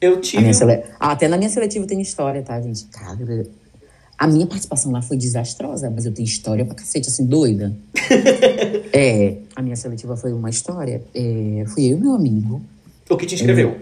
Eu 0.00 0.20
tive. 0.20 0.54
sele... 0.54 0.84
ah, 1.00 1.12
até 1.12 1.26
na 1.26 1.36
minha 1.36 1.50
seletiva 1.50 1.86
tem 1.86 2.00
história, 2.00 2.42
tá, 2.42 2.60
gente? 2.60 2.84
Cara, 2.86 3.46
a 4.18 4.26
minha 4.26 4.46
participação 4.46 4.90
lá 4.90 5.00
foi 5.00 5.16
desastrosa, 5.16 5.88
mas 5.90 6.04
eu 6.04 6.12
tenho 6.12 6.26
história 6.26 6.64
pra 6.64 6.74
cacete, 6.74 7.08
assim, 7.08 7.24
doida. 7.24 7.74
é, 8.92 9.36
a 9.54 9.62
minha 9.62 9.76
seletiva 9.76 10.16
foi 10.16 10.32
uma 10.32 10.50
história. 10.50 11.02
É, 11.14 11.64
fui 11.68 11.84
eu 11.86 11.98
e 11.98 12.00
meu 12.00 12.14
amigo, 12.14 12.60
O 13.08 13.16
que 13.16 13.26
te 13.26 13.34
inscreveu? 13.36 13.76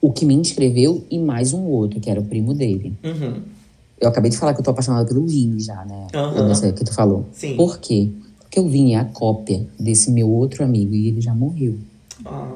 o 0.00 0.12
que 0.12 0.24
me 0.24 0.34
inscreveu 0.34 1.04
e 1.10 1.18
mais 1.18 1.52
um 1.52 1.62
outro, 1.64 2.00
que 2.00 2.08
era 2.08 2.20
o 2.20 2.24
primo 2.24 2.54
dele. 2.54 2.94
Uhum. 3.04 3.42
Eu 4.00 4.08
acabei 4.08 4.30
de 4.30 4.36
falar 4.38 4.54
que 4.54 4.60
eu 4.60 4.64
tô 4.64 4.70
apaixonada 4.70 5.06
pelo 5.06 5.26
Vini 5.26 5.58
já, 5.60 5.84
né? 5.84 6.06
Aham. 6.14 6.36
Eu 6.38 6.48
não 6.48 6.54
sei 6.54 6.70
o 6.70 6.72
que 6.74 6.84
tu 6.84 6.92
falou. 6.94 7.26
Sim. 7.32 7.56
Por 7.56 7.78
quê? 7.78 8.10
Porque 8.40 8.60
o 8.60 8.68
Vini 8.68 8.92
é 8.94 8.98
a 8.98 9.04
cópia 9.04 9.66
desse 9.80 10.10
meu 10.10 10.30
outro 10.30 10.62
amigo 10.64 10.94
e 10.94 11.08
ele 11.08 11.20
já 11.20 11.34
morreu. 11.34 11.76
Ah, 12.24 12.52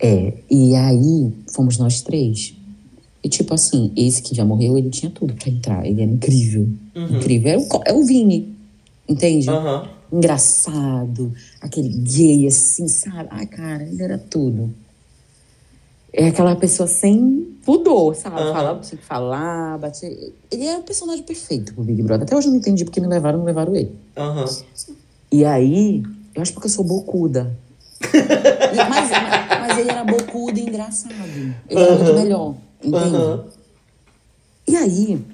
É, 0.00 0.32
e 0.50 0.74
aí 0.74 1.32
fomos 1.52 1.76
nós 1.78 2.00
três. 2.00 2.54
E 3.22 3.28
tipo 3.28 3.54
assim, 3.54 3.92
esse 3.96 4.20
que 4.22 4.34
já 4.34 4.44
morreu, 4.44 4.76
ele 4.76 4.90
tinha 4.90 5.10
tudo 5.10 5.34
pra 5.34 5.48
entrar. 5.48 5.86
Ele 5.86 6.02
era 6.02 6.10
incrível. 6.10 6.68
Incrível. 6.94 7.52
É 7.52 7.58
o, 7.58 7.82
é 7.86 7.92
o 7.92 8.04
Vini. 8.04 8.54
Entende? 9.08 9.48
Aham. 9.48 9.88
Engraçado, 10.12 11.32
aquele 11.60 11.88
gay 11.88 12.46
assim, 12.46 12.86
sabe? 12.86 13.28
Ai, 13.30 13.46
cara, 13.46 13.82
ele 13.82 14.02
era 14.02 14.18
tudo. 14.18 14.74
É 16.12 16.28
aquela 16.28 16.54
pessoa 16.54 16.86
sem 16.86 17.56
pudor, 17.64 18.14
sabe? 18.14 18.36
Aham. 18.36 18.52
Falava 18.52 18.80
tinha 18.80 18.98
que 18.98 19.04
falar, 19.04 19.78
bater. 19.78 20.34
Ele 20.50 20.66
é 20.66 20.76
o 20.76 20.82
personagem 20.82 21.22
perfeito 21.22 21.72
pro 21.72 21.82
Big 21.82 22.02
Brother. 22.02 22.24
Até 22.26 22.36
hoje 22.36 22.48
eu 22.48 22.50
não 22.50 22.58
entendi 22.58 22.84
porque 22.84 23.00
me 23.00 23.06
levaram, 23.06 23.38
não 23.38 23.46
levaram 23.46 23.74
ele. 23.74 23.92
Aham. 24.16 24.44
E 25.30 25.44
aí, 25.46 26.02
eu 26.34 26.42
acho 26.42 26.52
porque 26.52 26.66
eu 26.66 26.70
sou 26.70 26.84
bocuda. 26.84 27.56
Mas, 28.90 29.10
mas, 29.10 29.60
mas 29.60 29.78
ele 29.78 29.90
era 29.90 30.02
bocudo 30.02 30.58
e 30.58 30.62
engraçado. 30.62 31.14
Ele 31.68 31.80
era 31.80 31.94
muito 31.94 32.14
melhor, 32.14 32.56
entende? 32.82 33.16
Aham. 33.16 33.44
E 34.66 34.76
aí, 34.76 35.24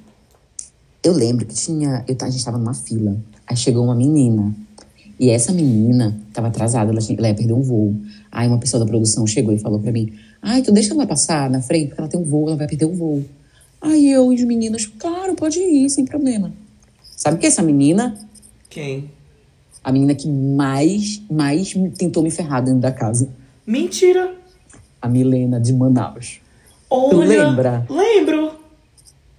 eu 1.03 1.13
lembro 1.13 1.47
que 1.47 1.55
tinha. 1.55 2.05
Eu, 2.07 2.17
a 2.21 2.31
gente 2.31 2.45
tava 2.45 2.59
numa 2.59 2.75
fila. 2.75 3.17
Aí 3.47 3.57
chegou 3.57 3.85
uma 3.85 3.95
menina. 3.95 4.55
E 5.19 5.31
essa 5.31 5.53
menina 5.53 6.17
tava 6.33 6.49
atrasada, 6.49 6.93
ela, 6.93 7.01
tinha, 7.01 7.19
ela 7.19 7.29
ia 7.29 7.35
perder 7.35 7.53
um 7.53 7.63
voo. 7.63 7.95
Aí 8.31 8.47
uma 8.47 8.59
pessoa 8.59 8.85
da 8.85 8.87
produção 8.87 9.27
chegou 9.27 9.53
e 9.53 9.59
falou 9.59 9.81
pra 9.81 9.91
mim: 9.91 10.13
Ai, 10.41 10.63
tu 10.63 10.71
deixa 10.71 10.95
ela 10.95 11.07
passar 11.07 11.51
na 11.51 11.61
frente, 11.61 11.89
porque 11.89 12.01
ela 12.01 12.09
tem 12.09 12.21
um 12.21 12.25
voo, 12.25 12.47
ela 12.47 12.57
vai 12.57 12.69
perder 12.69 12.85
o 12.85 12.95
voo. 12.95 13.25
Aí 13.81 14.11
eu 14.11 14.33
e 14.33 14.37
os 14.37 14.43
meninos, 14.45 14.87
claro, 14.87 15.35
pode 15.35 15.61
ir, 15.61 15.89
sem 15.91 16.05
problema. 16.05 16.53
Sabe 17.17 17.37
o 17.37 17.39
que 17.39 17.47
é 17.47 17.49
essa 17.49 17.63
menina? 17.63 18.17
Quem? 18.69 19.11
A 19.83 19.93
menina 19.93 20.15
que 20.15 20.29
mais, 20.29 21.23
mais 21.31 21.75
tentou 21.97 22.23
me 22.23 22.31
ferrar 22.31 22.63
dentro 22.63 22.81
da 22.81 22.93
casa. 22.93 23.29
Mentira! 23.67 24.35
A 25.01 25.09
Milena 25.09 25.61
de 25.61 25.73
Manaus. 25.73 26.41
Olha, 26.91 27.17
lembra? 27.47 27.87
Lembro. 27.89 28.53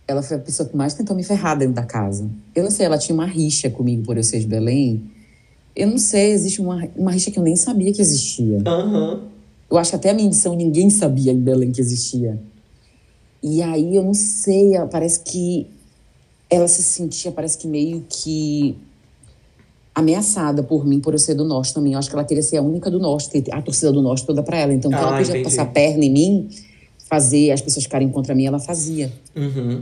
Ela 0.07 0.21
foi 0.23 0.37
a 0.37 0.39
pessoa 0.39 0.67
que 0.67 0.75
mais 0.75 0.93
tentou 0.93 1.15
me 1.15 1.23
ferrar 1.23 1.57
dentro 1.57 1.73
da 1.75 1.83
casa. 1.83 2.29
Eu 2.55 2.63
não 2.63 2.71
sei, 2.71 2.85
ela 2.85 2.97
tinha 2.97 3.13
uma 3.13 3.25
rixa 3.25 3.69
comigo 3.69 4.03
por 4.03 4.17
eu 4.17 4.23
ser 4.23 4.39
de 4.39 4.47
Belém. 4.47 5.03
Eu 5.75 5.87
não 5.87 5.97
sei, 5.97 6.31
existe 6.31 6.59
uma, 6.61 6.87
uma 6.95 7.11
rixa 7.11 7.29
que 7.31 7.37
eu 7.39 7.43
nem 7.43 7.55
sabia 7.55 7.93
que 7.93 8.01
existia. 8.01 8.57
Aham. 8.65 9.21
Eu 9.69 9.77
acho 9.77 9.91
que 9.91 9.95
até 9.95 10.09
a 10.09 10.13
minha 10.13 10.27
edição 10.27 10.55
ninguém 10.55 10.89
sabia 10.89 11.31
em 11.31 11.39
Belém 11.39 11.71
que 11.71 11.79
existia. 11.79 12.39
E 13.41 13.61
aí 13.61 13.95
eu 13.95 14.03
não 14.03 14.13
sei, 14.15 14.71
parece 14.91 15.19
que 15.21 15.67
ela 16.49 16.67
se 16.67 16.81
sentia, 16.81 17.31
parece 17.31 17.57
que 17.57 17.67
meio 17.67 18.03
que 18.09 18.75
ameaçada 19.93 20.63
por 20.63 20.85
mim, 20.85 20.99
por 20.99 21.13
eu 21.13 21.19
ser 21.19 21.35
do 21.35 21.43
norte 21.45 21.73
também. 21.73 21.93
Eu 21.93 21.99
acho 21.99 22.09
que 22.09 22.15
ela 22.15 22.23
queria 22.23 22.41
ser 22.43 22.57
a 22.57 22.61
única 22.61 22.89
do 22.89 22.99
norte, 22.99 23.29
ter 23.29 23.53
a 23.53 23.61
torcida 23.61 23.91
do 23.91 24.01
norte 24.01 24.25
toda 24.25 24.41
pra 24.41 24.57
ela. 24.57 24.73
Então, 24.73 24.91
Ah, 24.93 24.97
ela 24.97 25.11
podia 25.17 25.31
entendi. 25.33 25.43
passar 25.43 25.63
a 25.63 25.65
perna 25.65 26.03
em 26.05 26.11
mim, 26.11 26.49
fazer 27.09 27.51
as 27.51 27.61
pessoas 27.61 27.83
ficarem 27.85 28.09
contra 28.09 28.35
mim, 28.35 28.45
ela 28.45 28.59
fazia. 28.59 29.11
Uhum. 29.35 29.81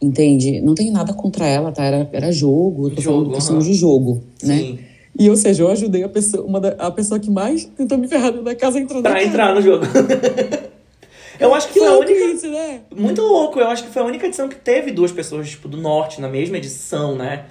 Entende? 0.00 0.60
Não 0.60 0.74
tenho 0.74 0.92
nada 0.92 1.12
contra 1.14 1.46
ela, 1.46 1.72
tá? 1.72 1.82
Era, 1.84 2.08
era 2.12 2.30
jogo, 2.32 2.88
eu 2.88 2.94
tô 2.94 3.00
Jogo, 3.00 3.16
falando 3.22 3.34
questão 3.34 3.56
aham. 3.56 3.64
de 3.64 3.74
jogo, 3.74 4.22
né? 4.42 4.56
Sim. 4.58 4.78
E, 5.18 5.30
ou 5.30 5.36
seja, 5.36 5.62
eu 5.62 5.70
ajudei 5.70 6.02
a 6.04 6.08
pessoa, 6.10 6.44
uma 6.44 6.60
da- 6.60 6.76
a 6.78 6.90
pessoa 6.90 7.18
que 7.18 7.30
mais 7.30 7.64
tentou 7.64 7.96
me 7.96 8.06
ferrar 8.06 8.30
dentro 8.30 8.44
da 8.44 8.54
casa 8.54 8.78
entrando 8.78 9.02
na 9.02 9.10
Pra 9.10 9.18
casa. 9.20 9.28
entrar 9.30 9.54
no 9.54 9.62
jogo. 9.62 9.86
eu 11.40 11.54
acho 11.54 11.68
que, 11.68 11.74
Que 11.74 11.78
foi 11.80 11.88
a 11.88 11.98
única. 11.98 12.12
isso, 12.12 12.50
né? 12.50 12.80
Muito 12.94 13.22
louco, 13.22 13.58
eu 13.58 13.68
acho 13.68 13.84
que 13.84 13.90
foi 13.90 14.02
a 14.02 14.04
única 14.04 14.26
edição 14.26 14.46
que 14.48 14.56
teve 14.56 14.90
duas 14.90 15.10
pessoas, 15.12 15.48
tipo, 15.48 15.68
do 15.68 15.78
norte 15.78 16.20
na 16.20 16.28
mesma 16.28 16.58
edição, 16.58 17.16
né? 17.16 17.44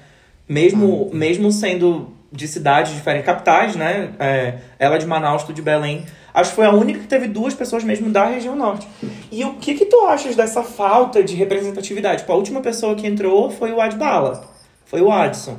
Mesmo, 0.47 1.09
Ah. 1.11 1.15
mesmo 1.15 1.51
sendo 1.51 2.09
de 2.31 2.47
cidades 2.47 2.93
diferentes, 2.93 3.25
capitais, 3.25 3.75
né? 3.75 4.11
É, 4.19 4.55
ela 4.77 4.97
de 4.99 5.07
Manaus, 5.07 5.43
tu 5.43 5.51
de 5.53 5.61
Belém. 5.63 6.03
Acho 6.35 6.49
que 6.49 6.57
foi 6.57 6.65
a 6.65 6.71
única 6.71 6.99
que 6.99 7.07
teve 7.07 7.29
duas 7.29 7.53
pessoas 7.53 7.81
mesmo 7.81 8.09
da 8.09 8.25
região 8.25 8.57
norte. 8.57 8.85
E 9.31 9.45
o 9.45 9.53
que 9.53 9.73
que 9.73 9.85
tu 9.85 10.05
achas 10.05 10.35
dessa 10.35 10.61
falta 10.63 11.23
de 11.23 11.33
representatividade? 11.33 12.19
Tipo, 12.19 12.33
a 12.33 12.35
última 12.35 12.59
pessoa 12.59 12.93
que 12.93 13.07
entrou 13.07 13.49
foi 13.49 13.71
o 13.71 13.79
Adbala. 13.79 14.45
Foi 14.85 15.01
o 15.01 15.09
Adson. 15.09 15.57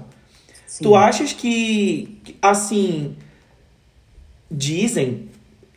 Sim. 0.67 0.85
Tu 0.85 0.95
achas 0.95 1.33
que, 1.33 2.21
assim, 2.43 3.17
dizem 4.51 5.31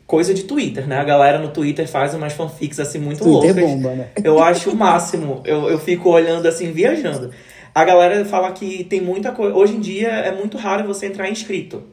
coisa 0.05 0.33
de 0.33 0.43
Twitter, 0.43 0.85
né? 0.85 0.97
A 0.97 1.03
galera 1.05 1.39
no 1.39 1.47
Twitter 1.47 1.87
faz 1.87 2.13
umas 2.13 2.33
fanfics 2.33 2.79
assim 2.79 2.99
muito 2.99 3.23
Twitter 3.23 3.55
loucas. 3.55 3.63
Bomba, 3.63 3.95
né? 3.95 4.09
Eu 4.21 4.43
acho 4.43 4.71
o 4.71 4.75
máximo. 4.75 5.41
Eu, 5.45 5.69
eu 5.69 5.79
fico 5.79 6.09
olhando 6.09 6.45
assim, 6.45 6.73
viajando. 6.73 7.31
A 7.73 7.85
galera 7.85 8.25
fala 8.25 8.51
que 8.51 8.83
tem 8.83 8.99
muita 8.99 9.31
coisa. 9.31 9.55
Hoje 9.55 9.77
em 9.77 9.79
dia 9.79 10.09
é 10.09 10.35
muito 10.35 10.57
raro 10.57 10.85
você 10.85 11.05
entrar 11.05 11.29
inscrito. 11.29 11.83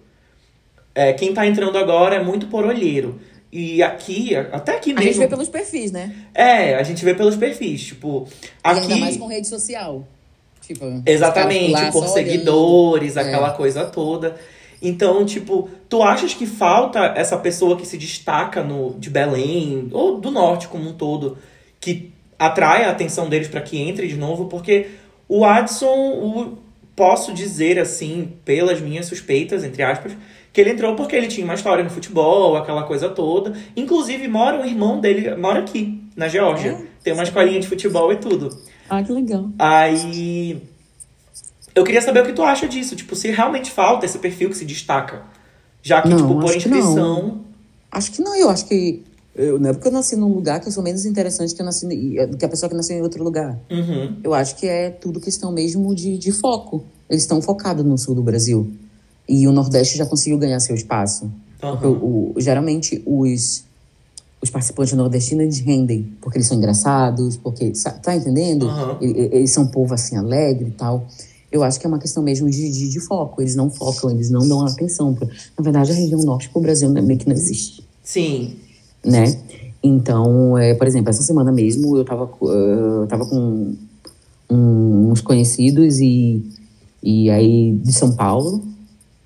É, 0.96 1.12
quem 1.12 1.34
tá 1.34 1.46
entrando 1.46 1.76
agora 1.76 2.16
é 2.16 2.24
muito 2.24 2.46
por 2.46 2.64
olheiro. 2.64 3.20
E 3.52 3.82
aqui, 3.82 4.34
até 4.34 4.76
aqui 4.76 4.94
mesmo. 4.94 5.02
A 5.02 5.12
gente 5.12 5.18
vê 5.18 5.28
pelos 5.28 5.48
perfis, 5.50 5.92
né? 5.92 6.10
É, 6.34 6.74
a 6.74 6.82
gente 6.82 7.04
vê 7.04 7.14
pelos 7.14 7.36
perfis. 7.36 7.84
Tipo, 7.84 8.26
aqui. 8.64 8.80
E 8.80 8.82
ainda 8.84 8.96
mais 8.96 9.18
com 9.18 9.26
rede 9.26 9.46
social. 9.46 10.08
Tipo, 10.62 11.02
Exatamente, 11.04 11.92
por 11.92 12.08
seguidores, 12.08 13.14
olhando. 13.14 13.28
aquela 13.28 13.52
é. 13.52 13.56
coisa 13.56 13.84
toda. 13.84 14.36
Então, 14.80 15.26
tipo, 15.26 15.68
tu 15.86 16.02
achas 16.02 16.32
que 16.32 16.46
falta 16.46 17.12
essa 17.14 17.36
pessoa 17.36 17.76
que 17.76 17.86
se 17.86 17.98
destaca 17.98 18.62
no 18.62 18.94
de 18.98 19.10
Belém, 19.10 19.90
ou 19.92 20.18
do 20.18 20.30
norte 20.30 20.66
como 20.66 20.88
um 20.88 20.94
todo, 20.94 21.36
que 21.78 22.10
atrai 22.38 22.84
a 22.84 22.90
atenção 22.90 23.28
deles 23.28 23.48
para 23.48 23.60
que 23.60 23.78
entre 23.78 24.08
de 24.08 24.16
novo? 24.16 24.46
Porque 24.46 24.88
o 25.28 25.44
Adson, 25.44 25.94
o, 25.94 26.58
posso 26.96 27.34
dizer 27.34 27.78
assim, 27.78 28.32
pelas 28.46 28.80
minhas 28.80 29.04
suspeitas, 29.04 29.62
entre 29.62 29.82
aspas, 29.82 30.12
que 30.56 30.60
ele 30.62 30.70
entrou 30.70 30.96
porque 30.96 31.14
ele 31.14 31.26
tinha 31.26 31.44
uma 31.44 31.52
história 31.52 31.84
no 31.84 31.90
futebol, 31.90 32.56
aquela 32.56 32.84
coisa 32.84 33.10
toda. 33.10 33.52
Inclusive, 33.76 34.26
mora 34.26 34.58
um 34.58 34.64
irmão 34.64 34.98
dele, 34.98 35.36
mora 35.36 35.58
aqui, 35.58 36.02
na 36.16 36.28
Geórgia. 36.28 36.70
É? 36.70 36.86
Tem 37.04 37.12
uma 37.12 37.24
escolinha 37.24 37.60
de 37.60 37.68
futebol 37.68 38.10
e 38.10 38.16
tudo. 38.16 38.48
Ah, 38.88 39.02
que 39.02 39.12
legal. 39.12 39.50
Aí. 39.58 40.62
Eu 41.74 41.84
queria 41.84 42.00
saber 42.00 42.22
o 42.22 42.24
que 42.24 42.32
tu 42.32 42.42
acha 42.42 42.66
disso. 42.66 42.96
Tipo, 42.96 43.14
se 43.14 43.30
realmente 43.30 43.70
falta 43.70 44.06
esse 44.06 44.18
perfil 44.18 44.48
que 44.48 44.56
se 44.56 44.64
destaca. 44.64 45.24
Já 45.82 46.00
que, 46.00 46.08
não, 46.08 46.16
tipo, 46.16 46.40
por 46.40 46.56
inscrição. 46.56 47.42
Acho 47.92 48.12
que 48.12 48.22
não, 48.22 48.34
eu 48.34 48.48
acho 48.48 48.64
que. 48.66 49.04
Eu, 49.34 49.58
não 49.58 49.68
é 49.68 49.72
porque 49.74 49.88
eu 49.88 49.92
nasci 49.92 50.16
num 50.16 50.32
lugar 50.32 50.58
que 50.58 50.68
eu 50.68 50.72
sou 50.72 50.82
menos 50.82 51.04
interessante 51.04 51.54
que, 51.54 51.60
eu 51.60 51.66
nasci, 51.66 51.86
que 52.38 52.44
a 52.46 52.48
pessoa 52.48 52.70
que 52.70 52.74
nasceu 52.74 52.96
em 52.96 53.02
outro 53.02 53.22
lugar. 53.22 53.58
Uhum. 53.70 54.16
Eu 54.24 54.32
acho 54.32 54.56
que 54.56 54.66
é 54.66 54.88
tudo 54.88 55.20
questão 55.20 55.52
mesmo 55.52 55.94
de, 55.94 56.16
de 56.16 56.32
foco. 56.32 56.82
Eles 57.10 57.24
estão 57.24 57.42
focados 57.42 57.84
no 57.84 57.98
sul 57.98 58.14
do 58.14 58.22
Brasil. 58.22 58.72
E 59.28 59.46
o 59.46 59.52
Nordeste 59.52 59.98
já 59.98 60.06
conseguiu 60.06 60.38
ganhar 60.38 60.60
seu 60.60 60.74
espaço. 60.74 61.30
Uhum. 61.62 61.90
O, 61.90 62.32
o, 62.36 62.40
geralmente 62.40 63.02
os, 63.06 63.64
os 64.40 64.50
participantes 64.50 64.92
nordestinos 64.92 65.58
rendem, 65.58 66.12
porque 66.20 66.38
eles 66.38 66.46
são 66.46 66.56
engraçados, 66.56 67.36
porque. 67.36 67.72
Tá 68.02 68.14
entendendo? 68.14 68.66
Uhum. 68.66 68.96
Eles, 69.00 69.32
eles, 69.32 69.50
são 69.50 69.64
um 69.64 69.68
povo 69.68 69.94
assim 69.94 70.16
alegre 70.16 70.68
e 70.68 70.72
tal. 70.72 71.06
Eu 71.50 71.62
acho 71.62 71.80
que 71.80 71.86
é 71.86 71.88
uma 71.88 71.98
questão 71.98 72.22
mesmo 72.22 72.50
de, 72.50 72.70
de, 72.70 72.88
de 72.88 73.00
foco. 73.00 73.40
Eles 73.40 73.54
não 73.54 73.70
focam, 73.70 74.10
eles 74.10 74.30
não 74.30 74.46
dão 74.46 74.64
atenção. 74.66 75.14
Pra, 75.14 75.26
na 75.26 75.62
verdade, 75.62 75.92
a 75.92 75.94
região 75.94 76.20
norte 76.20 76.48
para 76.48 76.58
o 76.58 76.62
Brasil 76.62 76.90
meio 76.90 77.18
que 77.18 77.26
não 77.26 77.34
existe. 77.34 77.84
Sim. 78.02 78.56
Né? 79.04 79.38
Então, 79.82 80.58
é, 80.58 80.74
por 80.74 80.86
exemplo, 80.86 81.10
essa 81.10 81.22
semana 81.22 81.52
mesmo 81.52 81.96
eu 81.96 82.04
tava, 82.04 82.28
eu 82.42 83.06
tava 83.06 83.24
com 83.26 83.74
uns 84.50 85.20
conhecidos 85.20 85.98
e, 86.00 86.42
e 87.02 87.30
aí 87.30 87.72
de 87.72 87.92
São 87.92 88.12
Paulo 88.14 88.62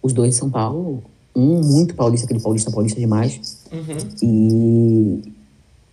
os 0.02 0.12
dois 0.12 0.32
de 0.32 0.36
São 0.36 0.50
Paulo, 0.50 1.02
um 1.34 1.62
muito 1.62 1.94
paulista, 1.94 2.26
aquele 2.26 2.40
paulista 2.40 2.70
paulista 2.70 2.98
demais. 2.98 3.58
Uhum. 3.72 3.96
E, 4.22 5.32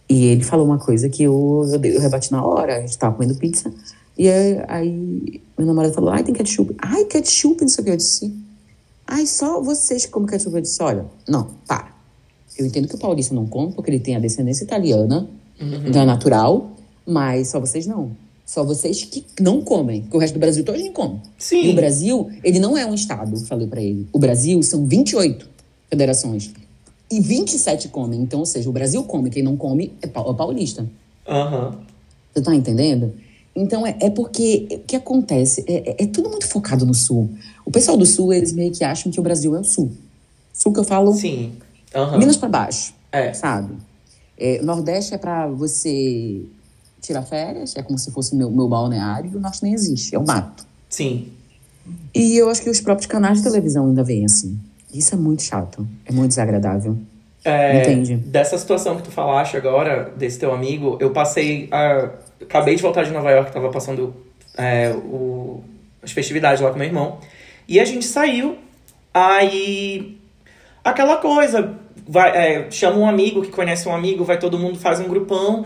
e 0.10 0.26
ele 0.26 0.44
falou 0.44 0.66
uma 0.66 0.78
coisa 0.78 1.10
que 1.10 1.24
eu, 1.24 1.66
eu, 1.72 1.82
eu 1.84 2.02
rebati 2.02 2.32
na 2.32 2.46
hora, 2.46 2.78
a 2.78 2.82
gente 2.82 2.98
tava 2.98 3.16
comendo 3.16 3.36
pizza. 3.36 3.72
E 4.18 4.28
aí, 4.28 4.64
aí 4.68 5.42
meu 5.58 5.68
namorado 5.68 5.94
falou, 5.94 6.10
ai, 6.10 6.24
tem 6.24 6.34
ketchup. 6.34 6.76
Ai, 6.80 7.06
ketchup, 7.06 7.62
não 7.62 7.68
sei 7.68 7.82
o 7.82 7.86
que. 7.86 7.92
Eu 7.92 7.98
disse, 7.98 8.34
ai, 9.06 9.26
só 9.28 9.62
vocês 9.62 10.06
que 10.06 10.12
comem 10.12 10.28
ketchup. 10.28 10.56
Eu 10.56 10.62
disse, 10.62 10.82
olha, 10.82 11.06
não, 11.28 11.48
para. 11.68 11.96
Eu 12.58 12.66
entendo 12.66 12.88
que 12.88 12.96
o 12.96 12.98
paulista 12.98 13.36
não 13.36 13.46
come, 13.46 13.72
porque 13.74 13.92
ele 13.92 14.00
tem 14.00 14.16
a 14.16 14.20
descendência 14.20 14.64
italiana, 14.64 15.30
uhum. 15.62 15.88
então 15.88 16.02
é 16.02 16.06
natural, 16.06 16.72
mas 17.06 17.50
só 17.50 17.60
vocês 17.60 17.86
não. 17.86 18.12
Só 18.48 18.64
vocês 18.64 19.04
que 19.04 19.26
não 19.42 19.62
comem, 19.62 20.04
porque 20.04 20.16
o 20.16 20.20
resto 20.22 20.36
do 20.36 20.40
Brasil 20.40 20.64
todo 20.64 20.80
come. 20.94 21.20
Sim. 21.38 21.66
E 21.66 21.70
o 21.70 21.76
Brasil, 21.76 22.32
ele 22.42 22.60
não 22.60 22.78
é 22.78 22.86
um 22.86 22.94
estado, 22.94 23.38
falei 23.46 23.68
para 23.68 23.82
ele. 23.82 24.08
O 24.14 24.18
Brasil 24.18 24.64
são 24.64 24.86
28 24.86 25.46
federações. 25.90 26.54
E 27.12 27.20
27 27.20 27.90
comem. 27.90 28.22
Então, 28.22 28.40
ou 28.40 28.46
seja, 28.46 28.70
o 28.70 28.72
Brasil 28.72 29.04
come, 29.04 29.30
quem 29.30 29.44
não 29.44 29.58
come 29.58 29.92
é, 30.02 30.06
é 30.06 30.10
paulista. 30.10 30.90
Aham. 31.28 31.66
Uhum. 31.66 31.72
Você 32.34 32.42
tá 32.42 32.56
entendendo? 32.56 33.14
Então, 33.54 33.86
é, 33.86 33.98
é 34.00 34.10
porque 34.10 34.68
o 34.72 34.80
que 34.80 34.96
acontece? 34.96 35.66
É, 35.68 35.90
é, 35.90 36.04
é, 36.04 36.08
tudo 36.08 36.30
muito 36.30 36.48
focado 36.48 36.86
no 36.86 36.94
Sul. 36.94 37.30
O 37.66 37.72
pessoal 37.72 37.98
do 37.98 38.06
Sul, 38.06 38.32
eles 38.32 38.54
meio 38.54 38.72
que 38.72 38.84
acham 38.84 39.12
que 39.12 39.20
o 39.20 39.24
Brasil 39.24 39.58
é 39.58 39.60
o 39.60 39.64
Sul. 39.66 39.92
Sul 40.54 40.72
que 40.72 40.80
eu 40.80 40.86
falo. 40.86 41.14
Sim. 41.14 41.52
Uhum. 41.94 42.18
Minas 42.18 42.38
para 42.38 42.48
baixo. 42.48 42.94
É. 43.12 43.34
Sabe? 43.34 43.76
É, 44.38 44.62
Nordeste 44.62 45.16
é 45.16 45.18
para 45.18 45.48
você 45.48 46.46
tirar 47.02 47.24
férias, 47.24 47.76
é 47.76 47.84
como 47.84 47.98
se 47.98 48.12
fosse 48.12 48.36
meu, 48.36 48.50
meu 48.50 48.68
balneário, 48.68 49.32
e 49.32 49.36
o 49.36 49.40
norte 49.40 49.64
nem 49.64 49.74
existe, 49.74 50.16
é 50.16 50.20
o 50.20 50.26
mato. 50.26 50.66
Sim. 50.90 51.32
E 52.14 52.38
eu 52.38 52.50
acho 52.50 52.62
que 52.62 52.70
os 52.70 52.82
próprios 52.82 53.08
canais 53.08 53.38
de 53.38 53.44
televisão 53.44 53.88
ainda 53.88 54.04
veem 54.04 54.26
assim. 54.26 54.60
Isso 54.94 55.16
é 55.16 55.18
muito 55.18 55.44
chato, 55.44 55.88
é 56.06 56.12
muito 56.12 56.30
desagradável. 56.30 56.98
É, 57.44 57.82
Entende? 57.82 58.16
Dessa 58.16 58.58
situação 58.58 58.98
que 58.98 59.04
tu 59.04 59.12
falaste 59.12 59.56
agora, 59.56 60.12
desse 60.18 60.40
teu 60.40 60.54
amigo, 60.54 60.98
eu 61.00 61.12
passei. 61.12 61.70
A, 61.72 62.10
acabei 62.42 62.76
de 62.76 62.82
voltar 62.82 63.04
de 63.04 63.12
Nova 63.12 63.32
York, 63.32 63.54
tava 63.54 63.70
passando 63.70 64.14
é, 64.58 64.92
o, 64.92 65.64
as 66.02 66.12
festividades 66.12 66.62
lá 66.62 66.72
com 66.72 66.78
meu 66.78 66.88
irmão. 66.88 67.20
E 67.68 67.80
a 67.80 67.86
gente 67.86 68.06
saiu, 68.06 68.58
aí. 69.14 70.18
Aquela 70.84 71.18
coisa, 71.18 71.74
vai, 72.08 72.30
é, 72.30 72.72
chama 72.72 72.98
um 72.98 73.08
amigo 73.08 73.42
que 73.42 73.50
conhece 73.50 73.88
um 73.88 73.96
amigo, 73.96 74.24
vai 74.24 74.40
todo 74.40 74.58
mundo, 74.58 74.80
faz 74.80 75.00
um 75.00 75.08
grupão. 75.08 75.66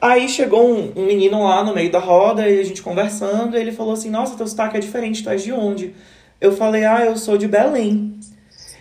Aí 0.00 0.28
chegou 0.28 0.66
um, 0.66 0.92
um, 0.96 1.04
menino 1.04 1.44
lá 1.44 1.62
no 1.62 1.74
meio 1.74 1.90
da 1.92 1.98
roda 1.98 2.48
e 2.48 2.58
a 2.58 2.64
gente 2.64 2.82
conversando, 2.82 3.56
e 3.56 3.60
ele 3.60 3.72
falou 3.72 3.92
assim: 3.92 4.08
Nossa, 4.08 4.36
teu 4.36 4.46
sotaque 4.46 4.76
é 4.78 4.80
diferente, 4.80 5.22
tu 5.22 5.28
és 5.28 5.42
de 5.42 5.52
onde? 5.52 5.94
Eu 6.40 6.56
falei: 6.56 6.84
Ah, 6.84 7.04
eu 7.04 7.16
sou 7.16 7.36
de 7.36 7.46
Belém. 7.46 8.18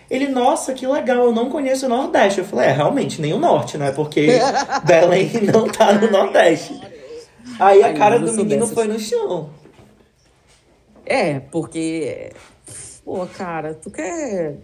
Ele, 0.10 0.28
nossa, 0.28 0.74
que 0.74 0.88
legal, 0.88 1.26
eu 1.26 1.32
não 1.32 1.50
conheço 1.50 1.86
o 1.86 1.90
Nordeste. 1.90 2.40
Eu 2.40 2.46
falei: 2.46 2.70
É, 2.70 2.72
realmente, 2.72 3.22
nem 3.22 3.34
o 3.34 3.40
Norte, 3.40 3.78
né? 3.78 3.92
Porque 3.92 4.28
Belém 4.86 5.30
não 5.54 5.68
tá 5.68 5.92
no 5.94 6.10
Nordeste. 6.10 6.80
Aí 7.60 7.84
a 7.84 7.94
cara 7.94 8.18
do 8.18 8.32
menino 8.34 8.66
foi 8.66 8.88
no 8.88 8.98
chão. 8.98 9.50
É, 11.06 11.40
porque. 11.40 12.32
Pô, 13.04 13.26
cara, 13.26 13.74
tu 13.74 13.92
quer. 13.92 14.56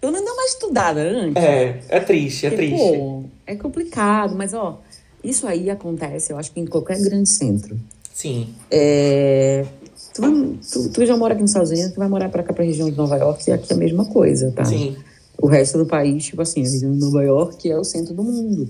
Eu 0.00 0.12
não 0.12 0.24
deu 0.24 0.36
mais 0.36 0.52
estudada 0.52 1.00
antes. 1.00 1.42
É, 1.42 1.80
é 1.88 2.00
triste, 2.00 2.46
é 2.46 2.50
porque, 2.50 2.66
triste. 2.66 2.98
Pô, 2.98 3.24
é 3.46 3.56
complicado, 3.56 4.36
mas 4.36 4.54
ó. 4.54 4.80
Isso 5.26 5.44
aí 5.44 5.68
acontece, 5.68 6.32
eu 6.32 6.38
acho 6.38 6.52
que 6.52 6.60
em 6.60 6.66
qualquer 6.66 7.00
grande 7.00 7.28
centro. 7.28 7.76
Sim. 8.14 8.48
É, 8.70 9.66
tu, 10.14 10.22
vai, 10.22 10.30
tu, 10.72 10.88
tu, 10.88 11.04
já 11.04 11.16
mora 11.16 11.34
aqui 11.34 11.42
nos 11.42 11.50
Estados 11.50 11.70
Unidos, 11.70 11.90
tu 11.90 11.98
vai 11.98 12.08
morar 12.08 12.28
para 12.28 12.44
cá, 12.44 12.52
para 12.52 12.62
a 12.62 12.66
região 12.66 12.88
de 12.88 12.96
Nova 12.96 13.16
York, 13.16 13.42
e 13.50 13.52
aqui 13.52 13.72
é 13.72 13.74
a 13.74 13.78
mesma 13.78 14.04
coisa, 14.04 14.52
tá? 14.52 14.64
Sim. 14.64 14.96
O 15.36 15.48
resto 15.48 15.78
do 15.78 15.84
país, 15.84 16.26
tipo 16.26 16.40
assim, 16.40 16.60
a 16.60 16.70
região 16.70 16.92
de 16.92 17.00
Nova 17.00 17.24
York 17.24 17.68
é 17.68 17.76
o 17.76 17.82
centro 17.82 18.14
do 18.14 18.22
mundo. 18.22 18.68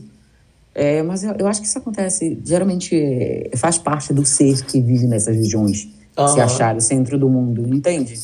É, 0.74 1.02
mas 1.02 1.24
eu, 1.24 1.34
eu, 1.38 1.46
acho 1.46 1.60
que 1.60 1.66
isso 1.66 1.76
acontece, 1.76 2.38
geralmente 2.42 2.98
é, 2.98 3.50
faz 3.54 3.76
parte 3.76 4.14
do 4.14 4.24
ser 4.24 4.64
que 4.64 4.80
vive 4.80 5.06
nessas 5.06 5.36
regiões, 5.36 5.88
uhum. 6.16 6.28
se 6.28 6.40
achar 6.40 6.74
o 6.74 6.80
centro 6.80 7.18
do 7.18 7.28
mundo, 7.28 7.66
entende? 7.68 8.18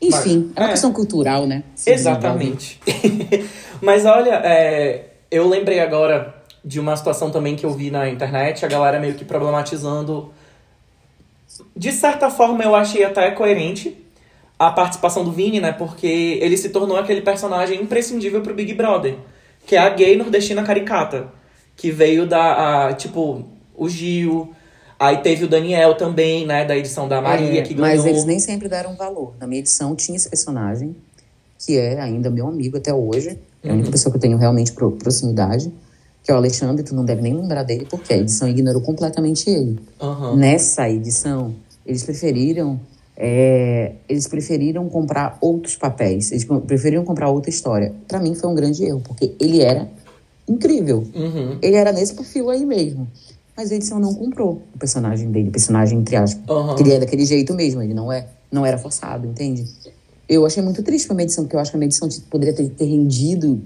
Enfim, 0.00 0.50
mas, 0.54 0.56
é 0.56 0.60
uma 0.60 0.68
é. 0.68 0.70
questão 0.70 0.92
cultural, 0.94 1.46
né? 1.46 1.62
Exatamente. 1.86 2.80
mas 3.82 4.06
olha, 4.06 4.40
é, 4.44 5.10
eu 5.30 5.46
lembrei 5.46 5.78
agora 5.78 6.39
de 6.64 6.78
uma 6.78 6.96
situação 6.96 7.30
também 7.30 7.56
que 7.56 7.64
eu 7.64 7.70
vi 7.70 7.90
na 7.90 8.08
internet, 8.08 8.64
a 8.64 8.68
galera 8.68 8.98
meio 9.00 9.14
que 9.14 9.24
problematizando. 9.24 10.30
De 11.76 11.92
certa 11.92 12.30
forma, 12.30 12.62
eu 12.62 12.74
achei 12.74 13.04
até 13.04 13.30
coerente 13.30 13.96
a 14.58 14.70
participação 14.70 15.24
do 15.24 15.32
Vini, 15.32 15.58
né? 15.58 15.72
Porque 15.72 16.38
ele 16.42 16.56
se 16.56 16.68
tornou 16.68 16.98
aquele 16.98 17.22
personagem 17.22 17.80
imprescindível 17.80 18.42
pro 18.42 18.54
Big 18.54 18.74
Brother, 18.74 19.16
que 19.66 19.74
é 19.74 19.78
a 19.78 19.88
gay 19.88 20.16
nordestina 20.16 20.62
caricata, 20.62 21.28
que 21.74 21.90
veio 21.90 22.26
da, 22.26 22.88
a, 22.88 22.92
tipo, 22.92 23.46
o 23.74 23.88
Gil, 23.88 24.54
aí 24.98 25.16
teve 25.18 25.44
o 25.46 25.48
Daniel 25.48 25.94
também, 25.94 26.46
né, 26.46 26.66
da 26.66 26.76
edição 26.76 27.08
da 27.08 27.22
Maria, 27.22 27.60
é, 27.60 27.62
que 27.62 27.72
ganhou. 27.72 27.96
Mas 27.96 28.04
eles 28.04 28.26
nem 28.26 28.38
sempre 28.38 28.68
deram 28.68 28.94
valor. 28.96 29.34
Na 29.40 29.46
minha 29.46 29.60
edição 29.60 29.96
tinha 29.96 30.16
esse 30.16 30.28
personagem, 30.28 30.94
que 31.58 31.78
é 31.78 31.98
ainda 31.98 32.28
meu 32.28 32.46
amigo 32.46 32.76
até 32.76 32.92
hoje, 32.92 33.38
é 33.62 33.70
a 33.70 33.72
única 33.72 33.88
uhum. 33.88 33.92
pessoa 33.92 34.12
que 34.12 34.18
eu 34.18 34.20
tenho 34.20 34.36
realmente 34.36 34.72
proximidade 34.72 35.72
que 36.30 36.32
é 36.32 36.36
o 36.36 36.38
Alexandre, 36.38 36.84
tu 36.84 36.94
não 36.94 37.04
deve 37.04 37.20
nem 37.20 37.34
lembrar 37.34 37.64
dele, 37.64 37.88
porque 37.90 38.14
a 38.14 38.16
edição 38.16 38.48
ignorou 38.48 38.80
completamente 38.80 39.50
ele. 39.50 39.80
Uhum. 40.00 40.36
Nessa 40.36 40.88
edição, 40.88 41.52
eles 41.84 42.04
preferiram 42.04 42.78
é, 43.16 43.94
eles 44.08 44.28
preferiram 44.28 44.88
comprar 44.88 45.36
outros 45.40 45.74
papéis, 45.74 46.30
eles 46.30 46.46
preferiram 46.68 47.04
comprar 47.04 47.28
outra 47.28 47.50
história. 47.50 47.92
Para 48.06 48.20
mim 48.20 48.36
foi 48.36 48.48
um 48.48 48.54
grande 48.54 48.84
erro, 48.84 49.00
porque 49.00 49.34
ele 49.40 49.60
era 49.60 49.88
incrível. 50.48 51.04
Uhum. 51.12 51.58
Ele 51.60 51.74
era 51.74 51.92
nesse 51.92 52.14
perfil 52.14 52.48
aí 52.48 52.64
mesmo. 52.64 53.08
Mas 53.56 53.72
a 53.72 53.74
edição 53.74 53.98
não 53.98 54.14
comprou 54.14 54.62
o 54.72 54.78
personagem 54.78 55.32
dele, 55.32 55.48
o 55.48 55.52
personagem 55.52 55.98
entre 55.98 56.14
aspas. 56.14 56.48
Uhum. 56.48 56.76
Que 56.76 56.82
ele 56.84 56.92
é 56.92 57.00
daquele 57.00 57.24
jeito 57.24 57.52
mesmo, 57.54 57.82
ele 57.82 57.92
não 57.92 58.12
é, 58.12 58.28
não 58.52 58.64
era 58.64 58.78
forçado, 58.78 59.26
entende? 59.26 59.66
Eu 60.28 60.46
achei 60.46 60.62
muito 60.62 60.80
triste 60.84 61.08
com 61.08 61.12
a 61.12 61.16
medição, 61.16 61.42
porque 61.42 61.56
eu 61.56 61.60
acho 61.60 61.72
que 61.72 61.76
a 61.76 61.80
medição 61.80 62.08
poderia 62.30 62.54
ter, 62.54 62.68
ter 62.68 62.84
rendido 62.84 63.60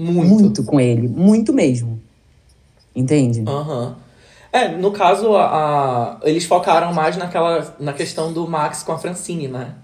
Muito. 0.00 0.28
muito 0.42 0.64
com 0.64 0.80
ele, 0.80 1.06
muito 1.08 1.52
mesmo. 1.52 2.00
Entende? 2.94 3.44
Aham. 3.46 3.96
É, 4.52 4.76
no 4.76 4.90
caso, 4.90 5.34
a, 5.36 5.44
a- 5.44 6.20
eles 6.24 6.44
focaram 6.44 6.92
mais 6.92 7.16
naquela, 7.16 7.74
na 7.78 7.92
questão 7.92 8.32
do 8.32 8.48
Max 8.48 8.82
com 8.82 8.92
a 8.92 8.98
Francine, 8.98 9.46
né? 9.46 9.74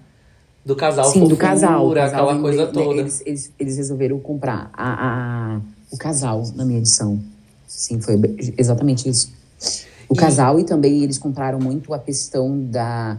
Do 0.65 0.75
casal 0.75 1.05
Sim, 1.05 1.19
fofura, 1.21 1.29
do 1.35 1.37
casal. 1.37 1.91
aquela 1.93 2.39
coisa 2.39 2.65
vem- 2.65 2.73
toda. 2.73 2.99
Eles, 2.99 3.23
eles, 3.25 3.53
eles 3.57 3.77
resolveram 3.77 4.19
comprar 4.19 4.69
a, 4.73 5.55
a- 5.55 5.61
o 5.89 5.97
casal 5.97 6.43
na 6.55 6.65
minha 6.65 6.79
edição. 6.79 7.17
Sim, 7.65 8.01
foi 8.01 8.19
exatamente 8.57 9.07
isso. 9.07 9.31
O 10.09 10.13
E- 10.13 10.17
casal 10.17 10.59
e 10.59 10.65
também 10.65 11.01
eles 11.03 11.17
compraram 11.17 11.59
muito 11.59 11.93
a 11.93 11.99
questão 11.99 12.59
da, 12.65 13.17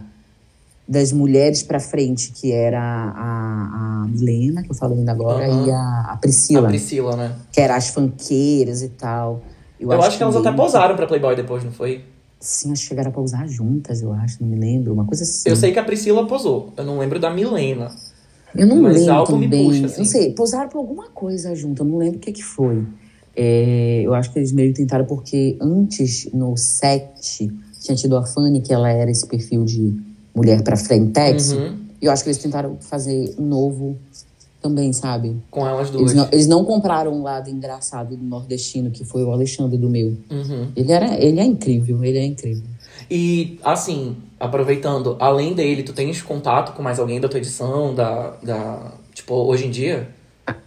das 0.89 1.11
mulheres 1.11 1.61
pra 1.61 1.79
frente, 1.79 2.31
que 2.31 2.51
era 2.51 2.81
a, 2.81 4.03
a 4.03 4.07
Milena, 4.07 4.63
que 4.63 4.71
eu 4.71 4.75
falo 4.75 4.95
ainda 4.95 5.11
agora, 5.11 5.47
Aham. 5.47 5.67
e 5.67 5.71
a, 5.71 5.77
a 5.77 6.13
A 6.13 6.17
Priscila, 6.17 6.67
Priscila, 6.67 7.15
né? 7.15 7.35
que 7.51 7.61
era 7.61 7.75
as 7.75 7.89
fanqueiras 7.89 8.81
e 8.81 8.89
tal. 8.89 9.43
Eu, 9.79 9.91
acho, 9.91 10.17
que 10.17 10.23
elas 10.23 10.35
até 10.35 10.51
posaram 10.51 10.95
pra 10.95 11.05
Playboy 11.05 11.35
depois, 11.35 11.63
não 11.63 11.71
foi? 11.71 12.03
Sim, 12.39 12.71
acho 12.71 12.81
que 12.81 12.87
chegaram 12.87 13.11
a 13.11 13.13
pousar 13.13 13.47
juntas, 13.47 14.01
eu 14.01 14.11
acho, 14.13 14.41
não 14.41 14.49
me 14.49 14.57
lembro. 14.57 14.91
Uma 14.91 15.05
coisa 15.05 15.23
assim. 15.23 15.47
Eu 15.47 15.55
sei 15.55 15.71
que 15.71 15.77
a 15.77 15.83
Priscila 15.83 16.25
posou. 16.25 16.73
Eu 16.75 16.83
não 16.83 16.97
lembro 16.97 17.19
da 17.19 17.29
Milena. 17.29 17.91
Eu 18.55 18.65
não 18.65 18.81
Mas 18.81 18.97
lembro 18.97 19.13
algo 19.13 19.37
me 19.37 19.45
também. 19.45 19.67
puxa, 19.67 19.85
assim. 19.85 19.97
Não 19.99 20.05
sei, 20.05 20.33
pousaram 20.33 20.69
por 20.69 20.79
alguma 20.79 21.09
coisa 21.09 21.53
junto, 21.53 21.83
eu 21.83 21.87
não 21.87 21.97
lembro 21.97 22.17
o 22.17 22.19
que, 22.19 22.31
que 22.31 22.43
foi. 22.43 22.83
É, 23.35 24.01
eu 24.03 24.13
acho 24.15 24.33
que 24.33 24.39
eles 24.39 24.51
meio 24.51 24.73
tentaram, 24.73 25.05
porque 25.05 25.55
antes, 25.61 26.27
no 26.33 26.57
set, 26.57 27.47
tinha 27.79 27.95
tido 27.95 28.17
a 28.17 28.25
Fanny, 28.25 28.61
que 28.61 28.73
ela 28.73 28.89
era 28.89 29.11
esse 29.11 29.27
perfil 29.27 29.63
de 29.63 30.08
mulher 30.39 30.63
pra 30.63 30.75
frentex. 30.77 31.51
Uhum. 31.51 31.77
E 32.01 32.05
eu 32.05 32.11
acho 32.11 32.23
que 32.23 32.29
eles 32.29 32.41
tentaram 32.41 32.77
fazer 32.79 33.35
um 33.37 33.45
novo 33.45 33.97
também, 34.61 34.91
sabe? 34.93 35.37
Com 35.51 35.67
elas 35.67 35.89
duas. 35.89 36.01
Eles 36.01 36.13
não, 36.13 36.27
eles 36.31 36.47
não 36.47 36.65
compraram 36.65 37.13
um 37.13 37.21
lado 37.21 37.49
engraçado 37.49 38.15
do 38.15 38.23
nordestino, 38.23 38.89
que 38.89 39.03
foi 39.03 39.23
o 39.23 39.31
Alexandre 39.31 39.77
do 39.77 39.89
meu. 39.89 40.17
Uhum. 40.29 40.67
Ele, 40.75 40.91
era, 40.91 41.17
ele 41.21 41.39
é 41.39 41.43
incrível, 41.43 42.03
ele 42.03 42.17
é 42.17 42.25
incrível. 42.25 42.63
E, 43.11 43.59
assim, 43.63 44.15
aproveitando, 44.39 45.17
além 45.19 45.53
dele, 45.53 45.83
tu 45.83 45.93
tens 45.93 46.21
contato 46.21 46.73
com 46.75 46.81
mais 46.81 46.99
alguém 46.99 47.19
da 47.19 47.27
tua 47.27 47.39
edição, 47.39 47.93
da, 47.93 48.31
da 48.43 48.93
tipo, 49.13 49.33
hoje 49.33 49.67
em 49.67 49.71
dia? 49.71 50.09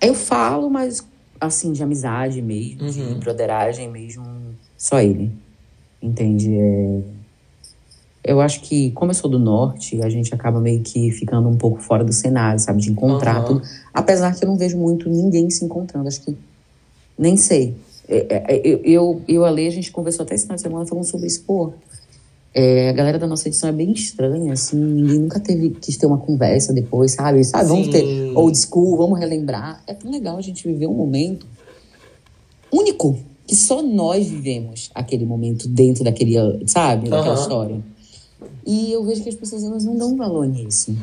Eu 0.01 0.14
falo, 0.14 0.68
mas 0.68 1.03
assim, 1.41 1.73
de 1.73 1.83
amizade 1.83 2.41
mesmo, 2.41 2.83
Uhum. 2.83 2.91
de 2.91 3.14
broderagem 3.16 3.91
mesmo, 3.91 4.25
só 4.79 5.01
ele. 5.01 5.33
Entende? 6.01 6.55
É... 6.55 7.01
Eu 8.25 8.41
acho 8.41 8.61
que, 8.61 8.93
como 8.93 9.11
eu 9.11 9.14
sou 9.14 9.29
do 9.29 9.39
norte, 9.39 10.01
a 10.01 10.09
gente 10.09 10.33
acaba 10.33 10.61
meio 10.61 10.81
que 10.83 11.11
ficando 11.11 11.49
um 11.49 11.57
pouco 11.57 11.81
fora 11.81 12.05
do 12.05 12.12
cenário, 12.12 12.61
sabe? 12.61 12.81
De 12.81 12.91
encontrar 12.91 13.37
Aham. 13.37 13.45
tudo. 13.45 13.62
Apesar 13.93 14.35
que 14.35 14.45
eu 14.45 14.49
não 14.49 14.57
vejo 14.57 14.79
muito 14.79 15.09
ninguém 15.09 15.51
se 15.51 15.64
encontrando. 15.64 16.07
Acho 16.07 16.25
que. 16.25 16.37
Nem 17.18 17.37
sei. 17.37 17.77
É, 18.09 18.55
é, 18.55 18.61
Eu, 18.64 18.81
eu, 18.85 19.25
eu 19.27 19.59
e 19.59 19.66
a 19.66 19.70
gente 19.70 19.91
conversou 19.91 20.23
até 20.25 20.35
esse 20.35 20.45
final 20.45 20.57
de 20.57 20.62
semana 20.62 20.87
falando 20.87 21.05
sobre 21.05 21.27
isso. 21.27 21.43
Pô, 21.45 21.73
é, 22.55 22.91
a 22.91 22.93
galera 22.93 23.18
da 23.18 23.27
nossa 23.27 23.49
edição 23.49 23.68
é 23.70 23.73
bem 23.73 23.91
estranha, 23.93 24.53
assim. 24.53 24.77
Ninguém 24.77 25.18
nunca 25.18 25.41
teve, 25.41 25.70
quis 25.70 25.97
ter 25.97 26.07
uma 26.07 26.18
conversa 26.18 26.73
depois, 26.73 27.12
sabe? 27.12 27.43
Sabe? 27.43 27.68
Vamos 27.68 27.89
ter 27.89 28.07
old 28.37 28.57
school, 28.57 28.97
vamos 28.97 29.18
relembrar. 29.18 29.83
É 29.87 29.95
tão 29.95 30.11
legal 30.11 30.37
a 30.37 30.43
gente 30.43 30.66
viver 30.68 30.87
um 30.87 30.95
momento 30.95 31.47
único, 32.73 33.18
que 33.47 33.57
só 33.57 33.83
nós 33.83 34.29
vivemos 34.29 34.91
aquele 34.95 35.27
momento 35.27 35.68
dentro 35.68 36.05
daquele, 36.05 36.35
sabe? 36.66 37.11
Daquela 37.11 37.35
Aham. 37.35 37.43
história. 37.43 37.91
E 38.66 38.93
eu 38.93 39.05
vejo 39.05 39.22
que 39.22 39.28
as 39.28 39.34
pessoas 39.34 39.64
elas 39.64 39.84
não 39.84 39.97
dão 39.97 40.16
valor 40.16 40.47
nisso. 40.47 40.97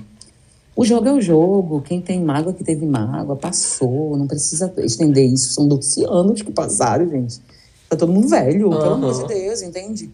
O 0.75 0.85
jogo 0.85 1.07
é 1.07 1.13
o 1.13 1.21
jogo. 1.21 1.81
Quem 1.81 2.01
tem 2.01 2.23
mágoa 2.23 2.53
que 2.53 2.63
teve 2.63 2.85
mágoa, 2.85 3.35
passou. 3.35 4.15
Não 4.17 4.25
precisa 4.27 4.73
estender 4.77 5.25
isso. 5.25 5.53
São 5.53 5.67
12 5.67 6.05
anos 6.05 6.41
que 6.41 6.51
passaram, 6.51 7.09
gente. 7.09 7.41
Tá 7.89 7.97
todo 7.97 8.13
mundo 8.13 8.27
velho, 8.27 8.69
pelo 8.69 8.93
amor 8.93 9.27
de 9.27 9.33
Deus, 9.33 9.61
entende? 9.61 10.09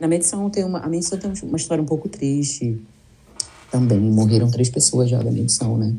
Na 0.00 0.08
minha 0.08 0.18
edição 0.18 0.50
tem 0.50 0.64
uma. 0.64 0.80
A 0.80 0.88
minha 0.88 0.98
edição 0.98 1.18
tem 1.18 1.30
uma 1.44 1.56
história 1.56 1.82
um 1.82 1.86
pouco 1.86 2.08
triste. 2.08 2.80
Também 3.70 4.00
morreram 4.00 4.50
três 4.50 4.68
pessoas 4.68 5.08
já 5.10 5.18
da 5.18 5.30
minha 5.30 5.42
edição, 5.42 5.76
né? 5.76 5.94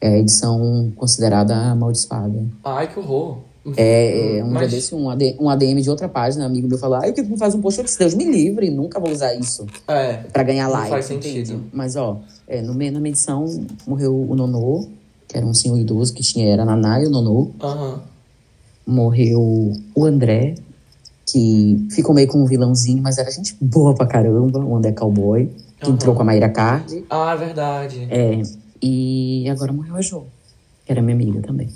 É 0.00 0.08
a 0.08 0.18
edição 0.18 0.92
considerada 0.96 1.54
amaldiçoada. 1.54 2.44
Ai, 2.64 2.92
que 2.92 2.98
horror. 2.98 3.38
É, 3.76 4.38
é, 4.38 4.44
um 4.44 4.50
Mas- 4.50 4.68
dia 4.70 4.78
desse, 4.78 4.94
um, 4.94 5.08
AD, 5.08 5.36
um 5.38 5.48
ADM 5.48 5.80
de 5.80 5.88
outra 5.88 6.08
página, 6.08 6.42
um 6.44 6.46
amigo 6.48 6.66
meu 6.68 6.78
falou: 6.78 6.98
Ai, 7.00 7.12
que 7.12 7.22
tu 7.22 7.28
não 7.30 7.36
faz 7.36 7.54
um 7.54 7.60
post? 7.60 7.78
Eu 7.78 7.84
disse, 7.84 7.98
Deus 7.98 8.14
me 8.14 8.24
livre, 8.24 8.70
nunca 8.70 8.98
vou 8.98 9.10
usar 9.10 9.34
isso 9.34 9.66
É. 9.86 10.14
pra 10.32 10.42
ganhar 10.42 10.66
like. 10.68 10.90
faz 10.90 11.10
entende? 11.10 11.46
sentido. 11.46 11.64
Mas, 11.72 11.94
ó, 11.94 12.20
é, 12.48 12.60
no 12.60 12.74
meio, 12.74 12.90
na 12.92 12.98
medição 13.00 13.44
morreu 13.86 14.14
o 14.28 14.34
Nonô, 14.34 14.88
que 15.28 15.36
era 15.36 15.46
um 15.46 15.54
senhor 15.54 15.78
idoso 15.78 16.12
que 16.12 16.22
tinha, 16.22 16.52
era 16.52 16.62
a 16.62 16.66
Naná 16.66 17.00
e 17.00 17.06
o 17.06 17.10
Nonô. 17.10 17.50
Aham. 17.62 18.00
Morreu 18.84 19.72
o 19.94 20.04
André, 20.04 20.56
que 21.24 21.86
ficou 21.92 22.12
meio 22.14 22.26
como 22.26 22.42
um 22.42 22.46
vilãozinho, 22.46 23.00
mas 23.00 23.16
era 23.18 23.30
gente 23.30 23.56
boa 23.60 23.94
pra 23.94 24.06
caramba, 24.06 24.58
o 24.58 24.76
André 24.76 24.90
Cowboy, 24.92 25.46
que 25.78 25.86
Aham. 25.86 25.94
entrou 25.94 26.14
com 26.16 26.22
a 26.22 26.24
Mayra 26.24 26.48
Card. 26.48 27.04
Ah, 27.08 27.32
é 27.32 27.36
verdade. 27.36 28.08
É, 28.10 28.42
e 28.82 29.48
agora 29.48 29.72
morreu 29.72 29.94
a 29.94 30.00
Jo, 30.02 30.24
que 30.84 30.90
era 30.90 31.00
minha 31.00 31.14
amiga 31.14 31.40
também. 31.40 31.68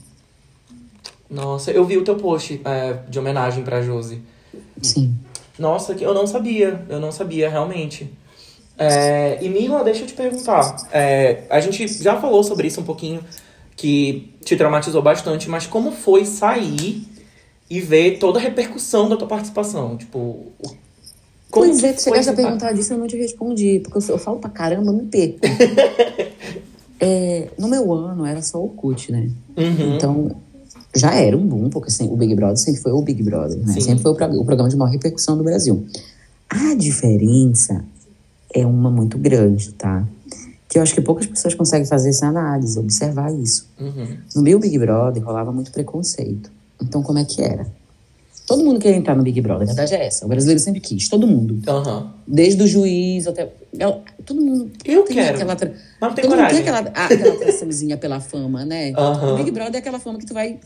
Nossa, 1.29 1.71
eu 1.71 1.85
vi 1.85 1.97
o 1.97 2.05
teu 2.05 2.17
post 2.17 2.61
é, 2.65 2.99
de 3.09 3.19
homenagem 3.19 3.65
pra 3.65 3.83
Josi. 3.83 4.23
Sim. 4.81 5.15
Nossa, 5.59 5.95
que 5.95 6.05
eu 6.05 6.15
não 6.15 6.27
sabia. 6.27 6.85
Eu 6.89 7.01
não 7.01 7.11
sabia, 7.11 7.49
realmente. 7.49 8.11
É, 8.79 9.39
e 9.43 9.49
Mirla, 9.49 9.83
deixa 9.83 10.03
eu 10.03 10.07
te 10.07 10.13
perguntar. 10.13 10.77
É, 10.93 11.45
a 11.49 11.61
gente 11.61 11.87
já 11.89 12.21
falou 12.21 12.45
sobre 12.45 12.67
isso 12.67 12.81
um 12.81 12.85
pouquinho, 12.85 13.21
que 13.75 14.35
te 14.45 14.57
traumatizou 14.57 15.03
bastante, 15.03 15.49
mas 15.49 15.67
como 15.67 15.93
foi 15.93 16.25
sair 16.27 17.07
e 17.69 17.81
ver 17.81 18.19
toda 18.19 18.39
a 18.39 18.43
repercussão 18.43 19.09
da 19.09 19.17
tua 19.17 19.27
participação? 19.27 19.97
Tipo, 19.97 20.53
como 21.51 21.67
pois 21.67 21.81
que 21.81 21.87
é, 21.87 21.93
tu 21.95 22.03
chegaste 22.03 22.31
a 22.31 22.35
perguntar 22.35 22.73
disso 22.73 22.93
eu 22.93 22.99
não 22.99 23.07
te 23.07 23.17
respondi, 23.17 23.81
porque 23.81 23.99
eu, 23.99 24.15
eu 24.15 24.19
falo 24.19 24.39
pra 24.39 24.51
caramba, 24.51 24.91
eu 24.91 24.95
me 24.95 25.05
perco. 25.05 25.41
É, 26.99 27.51
no 27.59 27.69
meu 27.69 27.93
ano 27.93 28.25
era 28.25 28.41
só 28.41 28.59
o 28.59 28.71
CUT, 28.71 29.13
né? 29.13 29.29
Uhum. 29.55 29.97
Então, 29.97 30.37
já 30.97 31.15
era 31.15 31.37
um 31.37 31.47
boom, 31.47 31.71
porque 31.71 31.89
assim, 31.89 32.09
o 32.11 32.17
Big 32.17 32.35
Brother 32.35 32.57
sempre 32.57 32.81
foi 32.81 32.93
o 32.93 33.03
Big 33.03 33.23
Brother, 33.23 33.59
né? 33.59 33.81
Sempre 33.81 34.03
foi 34.03 34.11
o, 34.13 34.15
o 34.15 34.45
programa 34.45 34.69
de 34.69 34.77
maior 34.77 34.91
repercussão 34.91 35.37
do 35.37 35.45
Brasil. 35.45 35.87
A 36.49 36.75
diferença 36.75 37.85
é 38.55 38.65
uma 38.65 38.91
muito 38.91 39.19
grande, 39.19 39.73
tá? 39.73 40.07
Que 40.69 40.79
eu 40.79 40.83
acho 40.83 40.95
que 40.95 41.01
poucas 41.01 41.27
pessoas 41.27 41.55
conseguem 41.55 41.87
fazer 41.87 42.11
essa 42.11 42.27
análise, 42.27 42.79
observar 42.79 43.33
isso. 43.33 43.69
Uhum. 43.79 44.17
No 44.35 44.43
meu 44.43 44.59
Big 44.59 44.79
Brother 44.79 45.25
rolava 45.25 45.53
muito 45.53 45.71
preconceito. 45.71 46.51
Então, 46.81 47.03
como 47.03 47.19
é 47.19 47.25
que 47.25 47.43
era? 47.43 47.67
Todo 48.47 48.63
mundo 48.65 48.79
queria 48.79 48.97
entrar 48.97 49.17
no 49.17 49.25
Big 49.25 49.41
Brother, 49.41 49.65
a 49.65 49.67
verdade 49.67 49.95
é 49.95 50.07
essa. 50.07 50.25
O 50.25 50.29
brasileiro 50.29 50.61
sempre 50.61 50.81
quis, 50.81 51.09
todo 51.09 51.27
mundo. 51.27 51.61
Aham. 51.69 52.13
Desde 52.27 52.63
o 52.63 52.67
juiz 52.67 53.27
até. 53.27 53.53
ela- 53.77 54.01
Todo 54.25 54.41
mundo. 54.41 54.71
Eu 54.85 55.03
quero. 55.05 55.35
Aquela 55.35 55.57
tra- 55.57 55.71
Mas 56.01 56.09
não 56.09 56.15
tem 56.15 56.23
todo 56.23 56.31
mundo 56.31 56.39
coragem. 56.47 56.63
tem 56.65 56.75
aquela, 56.75 56.93
ah, 56.95 57.05
aquela 57.07 57.35
atraçãozinha 57.35 57.97
pela 57.97 58.21
fama, 58.21 58.65
né? 58.65 58.93
Aham. 58.97 59.35
O 59.35 59.37
Big 59.39 59.51
Brother 59.51 59.75
é 59.75 59.79
aquela 59.79 59.99
fama 59.99 60.19
que 60.19 60.27
tu 60.27 60.33
vai. 60.35 60.59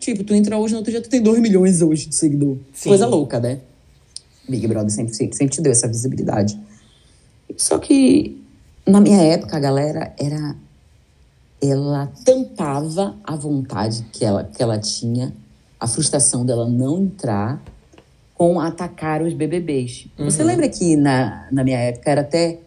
Tipo, 0.00 0.24
tu 0.24 0.34
entra 0.34 0.58
hoje, 0.58 0.72
no 0.74 0.78
outro 0.78 0.90
dia 0.92 1.00
tu 1.00 1.08
tem 1.08 1.22
2 1.22 1.38
milhões 1.40 1.80
hoje 1.80 2.06
de 2.08 2.14
seguidor. 2.14 2.56
Sim. 2.72 2.88
Coisa 2.90 3.06
louca, 3.06 3.38
né? 3.40 3.60
Big 4.48 4.66
Brother 4.66 4.90
sempre, 4.90 5.14
sempre, 5.14 5.36
sempre 5.36 5.54
te 5.54 5.60
deu 5.62 5.72
essa 5.72 5.86
visibilidade. 5.88 6.58
Só 7.56 7.78
que 7.78 8.40
na 8.86 9.00
minha 9.00 9.20
época 9.22 9.56
a 9.56 9.60
galera 9.60 10.12
era. 10.18 10.56
Ela 11.62 12.12
tampava 12.24 13.16
a 13.24 13.34
vontade 13.34 14.04
que 14.12 14.24
ela, 14.24 14.44
que 14.44 14.62
ela 14.62 14.78
tinha, 14.78 15.32
a 15.78 15.86
frustração 15.86 16.44
dela 16.44 16.68
não 16.68 16.98
entrar 17.02 17.60
com 18.34 18.60
atacar 18.60 19.22
os 19.22 19.32
BBBs. 19.32 20.06
Você 20.18 20.42
Uhum. 20.42 20.48
lembra 20.48 20.68
que 20.68 20.96
na, 20.96 21.46
na 21.50 21.64
minha 21.64 21.78
época 21.78 22.10
era 22.10 22.20
até. 22.20 22.58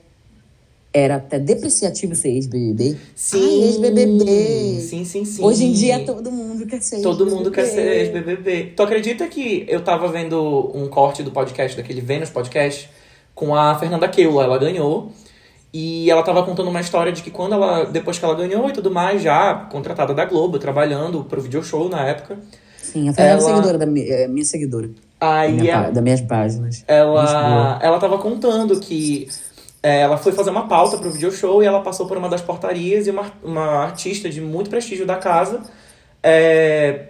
Era 0.91 1.17
até 1.17 1.37
depreciativo 1.37 2.15
ser 2.15 2.29
ex-BBB? 2.29 2.97
Sim. 3.15 3.37
Ai, 3.43 3.63
ex-BBB. 3.67 4.79
Sim, 4.81 5.05
sim, 5.05 5.23
sim. 5.23 5.43
Hoje 5.43 5.65
em 5.65 5.71
dia 5.71 6.03
todo 6.03 6.31
mundo 6.31 6.65
quer 6.65 6.81
ser 6.81 7.01
Todo 7.01 7.27
mundo 7.27 7.51
quer 7.51 7.65
ser 7.65 7.81
ex-BBB. 7.99 8.73
Tu 8.75 8.81
acredita 8.81 9.27
que 9.27 9.65
eu 9.67 9.83
tava 9.83 10.07
vendo 10.07 10.71
um 10.73 10.87
corte 10.87 11.21
do 11.21 11.29
podcast, 11.29 11.77
daquele 11.77 12.01
Vênus 12.01 12.31
Podcast, 12.31 12.89
com 13.35 13.53
a 13.55 13.77
Fernanda 13.77 14.07
Keula. 14.07 14.45
Ela 14.45 14.57
ganhou. 14.57 15.11
E 15.71 16.09
ela 16.09 16.23
tava 16.23 16.41
contando 16.41 16.71
uma 16.71 16.81
história 16.81 17.11
de 17.11 17.21
que 17.21 17.29
quando 17.29 17.53
ela, 17.53 17.83
depois 17.83 18.17
que 18.17 18.25
ela 18.25 18.33
ganhou 18.33 18.67
e 18.67 18.73
tudo 18.73 18.89
mais, 18.89 19.21
já 19.21 19.53
contratada 19.71 20.15
da 20.15 20.25
Globo, 20.25 20.57
trabalhando 20.57 21.23
pro 21.23 21.39
video 21.39 21.61
show 21.63 21.87
na 21.87 22.03
época. 22.07 22.39
Sim, 22.91 23.09
a 23.09 23.13
Fernanda 23.13 23.21
é 23.21 23.29
Ela- 23.31 23.41
seguidora 23.55 23.77
da 23.77 23.85
é 23.85 24.27
minha 24.27 24.45
seguidora. 24.45 24.87
Da 24.87 24.93
Aí 25.39 25.51
minha 25.53 25.73
ela, 25.73 25.83
pá- 25.85 25.89
das 25.91 26.03
minhas 26.03 26.21
páginas. 26.21 26.83
Ela, 26.87 27.79
ela 27.81 27.99
tava 27.99 28.17
contando 28.17 28.79
que 28.79 29.27
é, 29.83 30.01
ela 30.01 30.17
foi 30.17 30.31
fazer 30.31 30.49
uma 30.49 30.67
pauta 30.67 30.97
pro 30.97 31.09
video 31.11 31.31
show 31.31 31.61
e 31.61 31.65
ela 31.65 31.81
passou 31.81 32.05
por 32.07 32.17
uma 32.17 32.29
das 32.29 32.41
portarias 32.41 33.07
e 33.07 33.11
uma, 33.11 33.25
uma 33.43 33.83
artista 33.83 34.29
de 34.29 34.41
muito 34.41 34.69
prestígio 34.69 35.05
da 35.05 35.15
casa 35.15 35.61
é, 36.23 37.07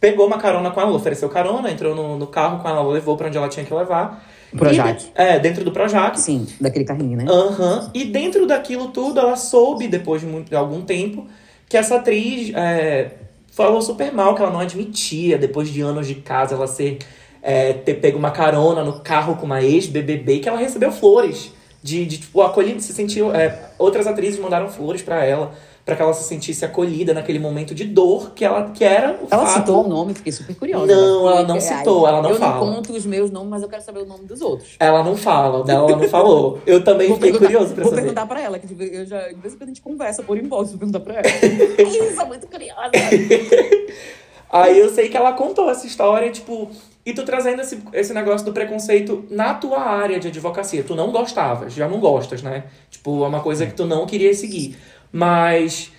pegou 0.00 0.26
uma 0.26 0.38
carona 0.38 0.70
com 0.70 0.80
ela, 0.80 0.92
ofereceu 0.92 1.28
carona, 1.28 1.70
entrou 1.70 1.94
no, 1.94 2.18
no 2.18 2.26
carro 2.26 2.60
com 2.60 2.68
ela, 2.68 2.82
levou 2.92 3.16
para 3.16 3.28
onde 3.28 3.36
ela 3.38 3.48
tinha 3.48 3.64
que 3.64 3.72
levar. 3.72 4.24
Projac. 4.56 5.02
E, 5.04 5.10
é, 5.14 5.38
dentro 5.38 5.64
do 5.64 5.72
Projac. 5.72 6.18
Sim, 6.20 6.46
daquele 6.60 6.84
carrinho, 6.84 7.16
né? 7.16 7.24
Aham. 7.28 7.80
Uhum. 7.84 7.90
E 7.94 8.04
dentro 8.04 8.46
daquilo 8.46 8.88
tudo, 8.88 9.18
ela 9.18 9.34
soube, 9.36 9.88
depois 9.88 10.20
de, 10.20 10.26
muito, 10.28 10.48
de 10.50 10.56
algum 10.56 10.82
tempo, 10.82 11.26
que 11.68 11.76
essa 11.76 11.96
atriz 11.96 12.52
é, 12.54 13.10
falou 13.54 13.80
super 13.80 14.12
mal, 14.12 14.34
que 14.34 14.42
ela 14.42 14.50
não 14.50 14.60
admitia, 14.60 15.38
depois 15.38 15.68
de 15.68 15.80
anos 15.80 16.06
de 16.06 16.16
casa, 16.16 16.54
ela 16.54 16.66
ser 16.66 16.98
é, 17.42 17.72
ter 17.72 17.94
pego 17.94 18.18
uma 18.18 18.30
carona 18.30 18.82
no 18.82 19.00
carro 19.00 19.36
com 19.36 19.46
uma 19.46 19.62
ex-BBB, 19.62 20.40
que 20.40 20.48
ela 20.48 20.58
recebeu 20.58 20.90
flores. 20.90 21.52
De, 21.82 22.06
de 22.06 22.16
tipo, 22.18 22.40
se 22.80 22.94
sentiu. 22.94 23.34
É, 23.34 23.70
outras 23.78 24.06
atrizes 24.06 24.40
mandaram 24.40 24.68
flores 24.68 25.02
para 25.02 25.22
ela 25.24 25.52
para 25.84 25.96
que 25.96 26.02
ela 26.02 26.14
se 26.14 26.24
sentisse 26.24 26.64
acolhida 26.64 27.12
naquele 27.12 27.38
momento 27.38 27.74
de 27.74 27.84
dor 27.84 28.30
que 28.30 28.44
ela 28.44 28.70
que 28.70 28.82
era 28.82 29.18
o 29.20 29.28
Ela 29.30 29.44
fato... 29.44 29.58
citou 29.58 29.84
o 29.84 29.88
nome, 29.88 30.14
fiquei 30.14 30.32
super 30.32 30.56
curiosa. 30.56 30.86
Não, 30.86 31.28
ela 31.28 31.42
não 31.42 31.60
citou, 31.60 32.08
ela 32.08 32.22
não 32.22 32.30
eu 32.30 32.36
fala. 32.36 32.56
Eu 32.56 32.66
não 32.66 32.74
conto 32.76 32.92
os 32.94 33.04
meus 33.04 33.30
nomes, 33.30 33.50
mas 33.50 33.62
eu 33.62 33.68
quero 33.68 33.82
saber 33.82 34.00
o 34.00 34.06
nome 34.06 34.24
dos 34.24 34.40
outros. 34.40 34.76
Ela 34.80 35.04
não 35.04 35.14
fala, 35.14 35.62
dela 35.62 35.90
ela 35.90 36.00
não 36.00 36.08
falou. 36.08 36.58
Eu 36.66 36.82
também 36.82 37.08
vou 37.08 37.18
fiquei 37.18 37.32
curioso 37.32 37.74
pra 37.74 37.84
vou 37.84 37.92
saber. 37.92 38.02
Vou 38.02 38.14
perguntar 38.14 38.26
pra 38.26 38.40
ela, 38.40 38.58
que 38.58 38.66
eu 38.82 39.04
já, 39.04 39.28
de 39.28 39.34
vez 39.34 39.52
em 39.52 39.58
quando 39.58 39.62
a 39.64 39.66
gente 39.66 39.82
conversa 39.82 40.22
por 40.22 40.38
inbox, 40.38 40.70
vou 40.70 40.78
perguntar 40.78 41.00
pra 41.00 41.14
ela. 41.20 41.26
Isso, 41.26 42.20
é 42.20 42.24
muito 42.24 42.46
curiosa. 42.46 42.90
Aí 44.50 44.78
eu 44.78 44.88
sei 44.88 45.08
que 45.08 45.16
ela 45.16 45.32
contou 45.32 45.68
essa 45.68 45.84
história, 45.84 46.30
tipo, 46.30 46.70
e 47.04 47.12
tu 47.12 47.24
trazendo 47.24 47.60
esse, 47.60 47.82
esse 47.92 48.14
negócio 48.14 48.46
do 48.46 48.52
preconceito 48.52 49.24
na 49.28 49.52
tua 49.52 49.80
área 49.80 50.18
de 50.18 50.28
advocacia. 50.28 50.84
Tu 50.84 50.94
não 50.94 51.10
gostavas, 51.10 51.74
já 51.74 51.88
não 51.88 51.98
gostas, 51.98 52.40
né? 52.40 52.64
Tipo, 52.88 53.24
é 53.24 53.28
uma 53.28 53.40
coisa 53.40 53.66
que 53.66 53.74
tu 53.74 53.84
não 53.84 54.06
queria 54.06 54.32
seguir. 54.32 54.76
Mas 55.14 55.92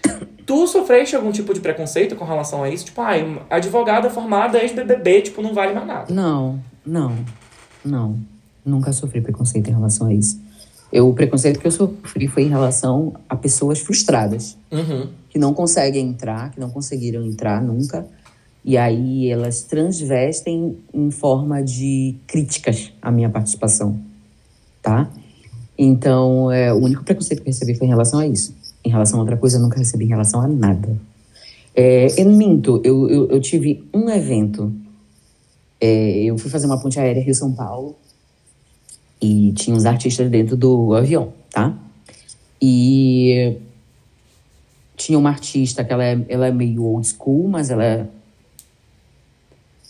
tu 0.45 0.67
sofreste 0.67 1.15
algum 1.15 1.31
tipo 1.31 1.53
de 1.53 1.61
preconceito 1.61 2.17
com 2.17 2.25
relação 2.25 2.63
a 2.63 2.69
isso? 2.69 2.83
Tipo, 2.83 2.99
ai, 2.99 3.39
ah, 3.49 3.55
advogada 3.55 4.09
formada 4.09 4.61
ex-BBB, 4.61 5.21
tipo, 5.21 5.41
não 5.41 5.53
vale 5.53 5.73
mais 5.73 5.87
nada. 5.87 6.13
Não, 6.13 6.59
não, 6.85 7.15
não. 7.83 8.19
Nunca 8.65 8.91
sofri 8.91 9.21
preconceito 9.21 9.69
em 9.69 9.73
relação 9.73 10.07
a 10.07 10.13
isso. 10.13 10.37
Eu, 10.91 11.07
o 11.07 11.13
preconceito 11.13 11.61
que 11.61 11.65
eu 11.65 11.71
sofri 11.71 12.27
foi 12.27 12.43
em 12.43 12.49
relação 12.49 13.13
a 13.29 13.37
pessoas 13.37 13.79
frustradas. 13.79 14.57
Uhum. 14.69 15.07
Que 15.29 15.39
não 15.39 15.53
conseguem 15.53 16.09
entrar, 16.09 16.51
que 16.51 16.59
não 16.59 16.69
conseguiram 16.69 17.25
entrar 17.25 17.61
nunca. 17.61 18.05
E 18.65 18.75
aí 18.75 19.29
elas 19.29 19.61
transvestem 19.61 20.77
em 20.93 21.09
forma 21.09 21.63
de 21.63 22.17
críticas 22.27 22.91
à 23.01 23.11
minha 23.11 23.29
participação, 23.29 23.97
tá? 24.81 25.09
Então, 25.77 26.51
é, 26.51 26.73
o 26.73 26.77
único 26.77 27.03
preconceito 27.03 27.41
que 27.41 27.47
eu 27.47 27.53
recebi 27.53 27.75
foi 27.75 27.87
em 27.87 27.89
relação 27.89 28.19
a 28.19 28.27
isso. 28.27 28.53
Em 28.85 28.89
relação 28.89 29.17
a 29.17 29.21
outra 29.23 29.35
coisa, 29.35 29.57
eu 29.57 29.61
nunca 29.61 29.79
recebi 29.79 30.05
em 30.05 30.09
relação 30.09 30.39
a 30.41 30.47
nada. 30.47 30.95
É, 31.73 32.07
eu 32.21 32.29
minto, 32.29 32.79
eu, 32.83 33.09
eu, 33.09 33.29
eu 33.29 33.41
tive 33.41 33.83
um 33.93 34.09
evento. 34.09 34.71
É, 35.81 36.23
eu 36.23 36.37
fui 36.37 36.49
fazer 36.49 36.67
uma 36.67 36.79
ponte 36.79 36.99
aérea 36.99 37.21
Rio-São 37.21 37.51
Paulo 37.51 37.95
e 39.19 39.51
tinha 39.53 39.75
uns 39.75 39.85
artistas 39.85 40.29
dentro 40.29 40.55
do 40.55 40.93
avião, 40.93 41.33
tá? 41.49 41.75
E 42.61 43.57
tinha 44.95 45.17
uma 45.17 45.29
artista 45.29 45.83
que 45.83 45.91
ela 45.91 46.03
é, 46.05 46.25
ela 46.29 46.47
é 46.47 46.51
meio 46.51 46.83
old 46.83 47.07
school, 47.07 47.47
mas 47.47 47.69
ela 47.71 47.83
é 47.83 48.07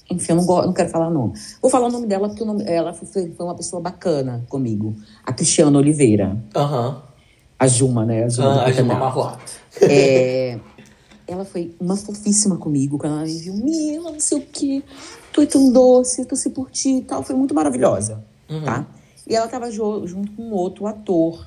enfim, 0.10 0.34
eu 0.34 0.36
não, 0.38 0.46
não 0.46 0.74
quero 0.74 0.90
falar 0.90 1.10
nome. 1.10 1.34
Vou 1.62 1.70
falar 1.70 1.88
o 1.88 1.92
nome 1.92 2.08
dela 2.08 2.28
porque 2.28 2.44
o 2.44 2.46
nome, 2.46 2.64
ela 2.66 2.94
foi, 2.94 3.32
foi 3.32 3.46
uma 3.46 3.56
pessoa 3.56 3.82
bacana 3.82 4.46
comigo. 4.48 4.96
A 5.24 5.34
Cristiana 5.34 5.78
Oliveira. 5.78 6.38
Aham. 6.56 6.90
Uhum. 6.90 7.15
A 7.58 7.68
Juma, 7.68 8.06
né? 8.06 8.26
A 8.26 8.30
Juma, 8.30 8.62
ah, 8.62 8.66
a 8.66 8.72
Juma. 8.72 9.40
É, 9.82 10.60
ela 11.28 11.46
foi 11.46 11.74
uma 11.80 11.96
fofíssima 11.96 12.58
comigo. 12.58 12.98
Quando 12.98 13.14
ela 13.14 13.24
me 13.24 13.38
viu, 13.38 13.54
Mila, 13.54 14.12
não 14.12 14.20
sei 14.20 14.38
o 14.38 14.42
quê. 14.42 14.84
Tu 15.32 15.42
é 15.42 15.46
tão 15.46 15.72
doce, 15.72 16.26
tu 16.26 16.36
se 16.36 16.50
por 16.50 16.70
ti 16.70 16.98
e 16.98 17.02
tal. 17.02 17.24
Foi 17.24 17.36
muito 17.36 17.54
maravilhosa, 17.54 18.24
uhum. 18.50 18.64
tá? 18.64 18.86
E 19.28 19.36
ela 19.36 19.48
tava 19.48 19.72
junto 19.72 20.32
com 20.34 20.52
outro 20.52 20.86
ator. 20.86 21.46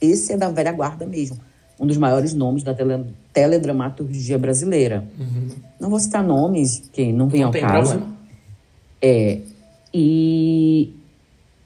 Esse 0.00 0.34
é 0.34 0.36
da 0.36 0.50
velha 0.50 0.72
guarda 0.72 1.06
mesmo. 1.06 1.38
Um 1.78 1.86
dos 1.86 1.96
maiores 1.96 2.32
nomes 2.32 2.62
da 2.62 2.72
tele, 2.72 3.04
teledramaturgia 3.32 4.38
brasileira. 4.38 5.04
Uhum. 5.18 5.48
Não 5.80 5.90
vou 5.90 5.98
citar 5.98 6.22
nomes, 6.22 6.82
que 6.92 7.12
não 7.12 7.28
vem 7.28 7.40
não 7.40 7.48
ao 7.48 7.52
tem 7.52 7.62
caso. 7.62 7.92
Problema. 7.92 8.16
É. 9.02 9.40
E 9.92 10.94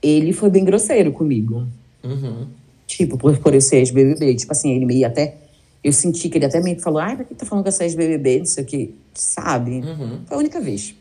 ele 0.03 0.33
foi 0.33 0.51
bem 0.51 0.65
grosseiro 0.65 1.13
comigo. 1.13 1.67
Uhum. 2.03 2.47
Tipo, 2.91 3.17
por, 3.17 3.39
por 3.39 3.55
eu 3.55 3.61
ser 3.61 3.77
ex-BBB. 3.77 4.35
Tipo 4.35 4.53
assim, 4.53 4.75
ele 4.75 4.85
meio 4.85 5.07
até... 5.07 5.37
Eu 5.83 5.93
senti 5.93 6.29
que 6.29 6.37
ele 6.37 6.45
até 6.45 6.61
meio 6.61 6.77
que 6.77 6.83
falou, 6.83 6.99
ai, 6.99 7.15
pra 7.15 7.25
que 7.25 7.35
tá 7.35 7.47
falando 7.47 7.63
que 7.63 7.69
essa 7.69 7.85
ex-BBB, 7.85 8.41
não 8.41 8.47
sei 8.47 8.65
o 8.65 8.67
que. 8.67 8.95
Sabe? 9.15 9.81
Uhum. 9.81 10.21
Foi 10.27 10.37
a 10.37 10.41
única 10.41 10.61
vez. 10.61 10.95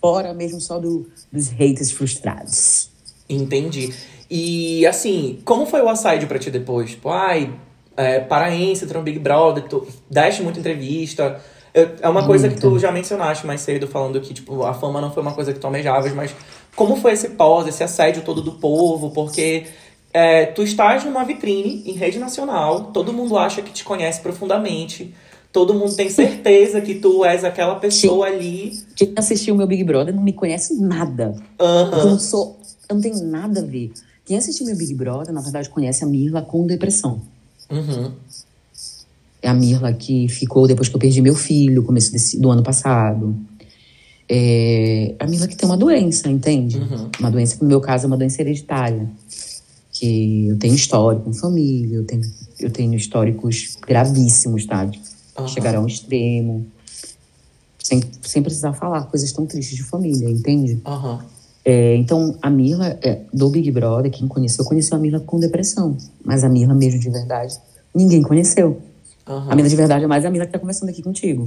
Fora 0.00 0.32
mesmo 0.32 0.60
só 0.60 0.78
do, 0.78 1.10
dos 1.30 1.48
haters 1.48 1.90
frustrados. 1.90 2.90
Entendi. 3.28 3.92
E, 4.30 4.86
assim, 4.86 5.40
como 5.44 5.66
foi 5.66 5.82
o 5.82 5.88
assédio 5.88 6.28
pra 6.28 6.38
ti 6.38 6.50
depois? 6.50 6.90
Tipo, 6.90 7.10
ai, 7.10 7.52
é, 7.96 8.20
paraense, 8.20 8.84
entrou 8.84 9.00
no 9.00 9.04
Big 9.04 9.18
Brother, 9.18 9.64
tu 9.64 9.86
deste 10.08 10.42
muita 10.42 10.60
entrevista. 10.60 11.40
É 12.00 12.08
uma 12.08 12.24
coisa 12.24 12.48
que 12.48 12.58
tu 12.58 12.78
já 12.78 12.90
mencionaste 12.90 13.46
mais 13.46 13.60
cedo, 13.60 13.86
falando 13.86 14.18
que, 14.20 14.32
tipo, 14.32 14.62
a 14.62 14.72
fama 14.72 14.98
não 14.98 15.12
foi 15.12 15.22
uma 15.22 15.34
coisa 15.34 15.52
que 15.52 15.58
tu 15.58 15.66
almejavas, 15.66 16.14
mas 16.14 16.34
como 16.74 16.96
foi 16.96 17.12
esse 17.12 17.30
pós, 17.30 17.66
esse 17.66 17.82
assédio 17.82 18.22
todo 18.22 18.40
do 18.40 18.52
povo? 18.52 19.10
Porque 19.10 19.66
é, 20.16 20.46
tu 20.46 20.62
estás 20.62 21.04
numa 21.04 21.22
vitrine 21.24 21.82
em 21.84 21.92
rede 21.92 22.18
nacional, 22.18 22.84
todo 22.84 23.12
mundo 23.12 23.36
acha 23.36 23.60
que 23.60 23.70
te 23.70 23.84
conhece 23.84 24.18
profundamente, 24.22 25.12
todo 25.52 25.74
mundo 25.74 25.94
tem 25.94 26.08
certeza 26.08 26.80
que 26.80 26.94
tu 26.94 27.22
és 27.22 27.44
aquela 27.44 27.74
pessoa 27.74 28.26
Sim. 28.26 28.34
ali. 28.34 28.82
Quem 28.96 29.12
assistiu 29.14 29.52
o 29.54 29.58
meu 29.58 29.66
Big 29.66 29.84
Brother 29.84 30.14
não 30.14 30.22
me 30.22 30.32
conhece 30.32 30.72
nada. 30.80 31.34
Uhum. 31.60 31.98
Eu 31.98 32.06
não 32.06 32.18
sou. 32.18 32.58
Eu 32.88 32.94
não 32.94 33.02
tenho 33.02 33.22
nada 33.24 33.60
a 33.60 33.62
ver. 33.62 33.92
Quem 34.24 34.38
assistiu 34.38 34.64
meu 34.64 34.74
Big 34.74 34.94
Brother, 34.94 35.34
na 35.34 35.42
verdade, 35.42 35.68
conhece 35.68 36.02
a 36.02 36.06
Mirla 36.06 36.40
com 36.40 36.66
depressão. 36.66 37.20
Uhum. 37.70 38.12
É 39.42 39.50
a 39.50 39.54
Mirla 39.54 39.92
que 39.92 40.28
ficou 40.28 40.66
depois 40.66 40.88
que 40.88 40.96
eu 40.96 41.00
perdi 41.00 41.20
meu 41.20 41.34
filho, 41.34 41.82
começo 41.82 42.10
desse, 42.10 42.40
do 42.40 42.50
ano 42.50 42.62
passado. 42.62 43.36
É 44.26 45.14
a 45.18 45.26
Mirla 45.26 45.46
que 45.46 45.56
tem 45.56 45.68
uma 45.68 45.76
doença, 45.76 46.30
entende? 46.30 46.78
Uhum. 46.78 47.10
Uma 47.20 47.30
doença 47.30 47.56
que, 47.56 47.62
no 47.62 47.68
meu 47.68 47.82
caso, 47.82 48.06
é 48.06 48.06
uma 48.06 48.16
doença 48.16 48.40
hereditária. 48.40 49.06
Que 49.98 50.48
eu 50.48 50.58
tenho 50.58 50.74
histórico 50.74 51.30
em 51.30 51.32
família, 51.32 51.96
eu 51.96 52.04
tenho, 52.04 52.22
eu 52.60 52.70
tenho 52.70 52.94
históricos 52.94 53.78
gravíssimos, 53.86 54.66
tá? 54.66 54.90
Uhum. 55.38 55.48
Chegaram 55.48 55.80
ao 55.80 55.86
extremo. 55.86 56.66
Sem, 57.78 58.02
sem 58.20 58.42
precisar 58.42 58.74
falar 58.74 59.04
coisas 59.04 59.32
tão 59.32 59.46
tristes 59.46 59.76
de 59.76 59.84
família, 59.84 60.28
entende? 60.28 60.82
Uhum. 60.86 61.18
É, 61.64 61.96
então, 61.96 62.36
a 62.42 62.50
Mirla, 62.50 62.98
é, 63.02 63.22
do 63.32 63.48
Big 63.48 63.70
Brother, 63.70 64.10
quem 64.10 64.28
conheceu, 64.28 64.64
conheceu 64.64 64.98
a 64.98 65.00
Mirla 65.00 65.20
com 65.20 65.40
depressão. 65.40 65.96
Mas 66.22 66.44
a 66.44 66.48
Mirla 66.48 66.74
mesmo 66.74 67.00
de 67.00 67.08
verdade, 67.08 67.56
ninguém 67.94 68.22
conheceu. 68.22 68.80
Uhum. 69.26 69.50
A 69.50 69.54
Mirla 69.56 69.70
de 69.70 69.76
verdade 69.76 70.04
é 70.04 70.06
mais 70.06 70.24
a 70.24 70.30
Mirla 70.30 70.44
que 70.44 70.50
está 70.50 70.58
conversando 70.58 70.90
aqui 70.90 71.02
contigo. 71.02 71.44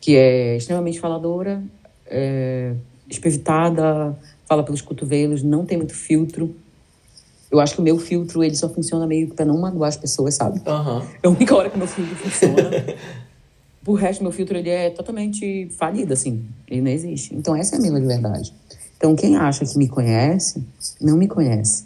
Que 0.00 0.16
é 0.16 0.56
extremamente 0.56 0.98
faladora, 0.98 1.62
é, 2.06 2.74
espevitada, 3.08 4.18
fala 4.46 4.64
pelos 4.64 4.80
cotovelos, 4.80 5.42
não 5.42 5.64
tem 5.64 5.78
muito 5.78 5.94
filtro. 5.94 6.54
Eu 7.52 7.60
acho 7.60 7.74
que 7.74 7.80
o 7.82 7.84
meu 7.84 7.98
filtro, 7.98 8.42
ele 8.42 8.56
só 8.56 8.66
funciona 8.66 9.06
meio 9.06 9.28
que 9.28 9.34
pra 9.34 9.44
não 9.44 9.58
magoar 9.58 9.88
as 9.90 9.96
pessoas, 9.98 10.34
sabe? 10.34 10.58
Uhum. 10.66 11.02
É 11.22 11.26
a 11.26 11.30
única 11.30 11.54
hora 11.54 11.68
que 11.68 11.76
o 11.76 11.78
meu 11.78 11.86
filtro 11.86 12.16
funciona. 12.16 12.56
Por 13.84 13.94
resto, 13.94 14.22
meu 14.22 14.32
filtro, 14.32 14.56
ele 14.56 14.70
é 14.70 14.88
totalmente 14.88 15.68
falido, 15.76 16.14
assim. 16.14 16.44
Ele 16.66 16.80
não 16.80 16.90
existe. 16.90 17.34
Então, 17.34 17.54
essa 17.54 17.74
é 17.74 17.78
a 17.78 17.82
Mirla 17.82 18.00
de 18.00 18.06
verdade. 18.06 18.54
Então, 18.96 19.14
quem 19.14 19.36
acha 19.36 19.66
que 19.66 19.76
me 19.76 19.86
conhece, 19.88 20.64
não 21.00 21.16
me 21.16 21.28
conhece. 21.28 21.84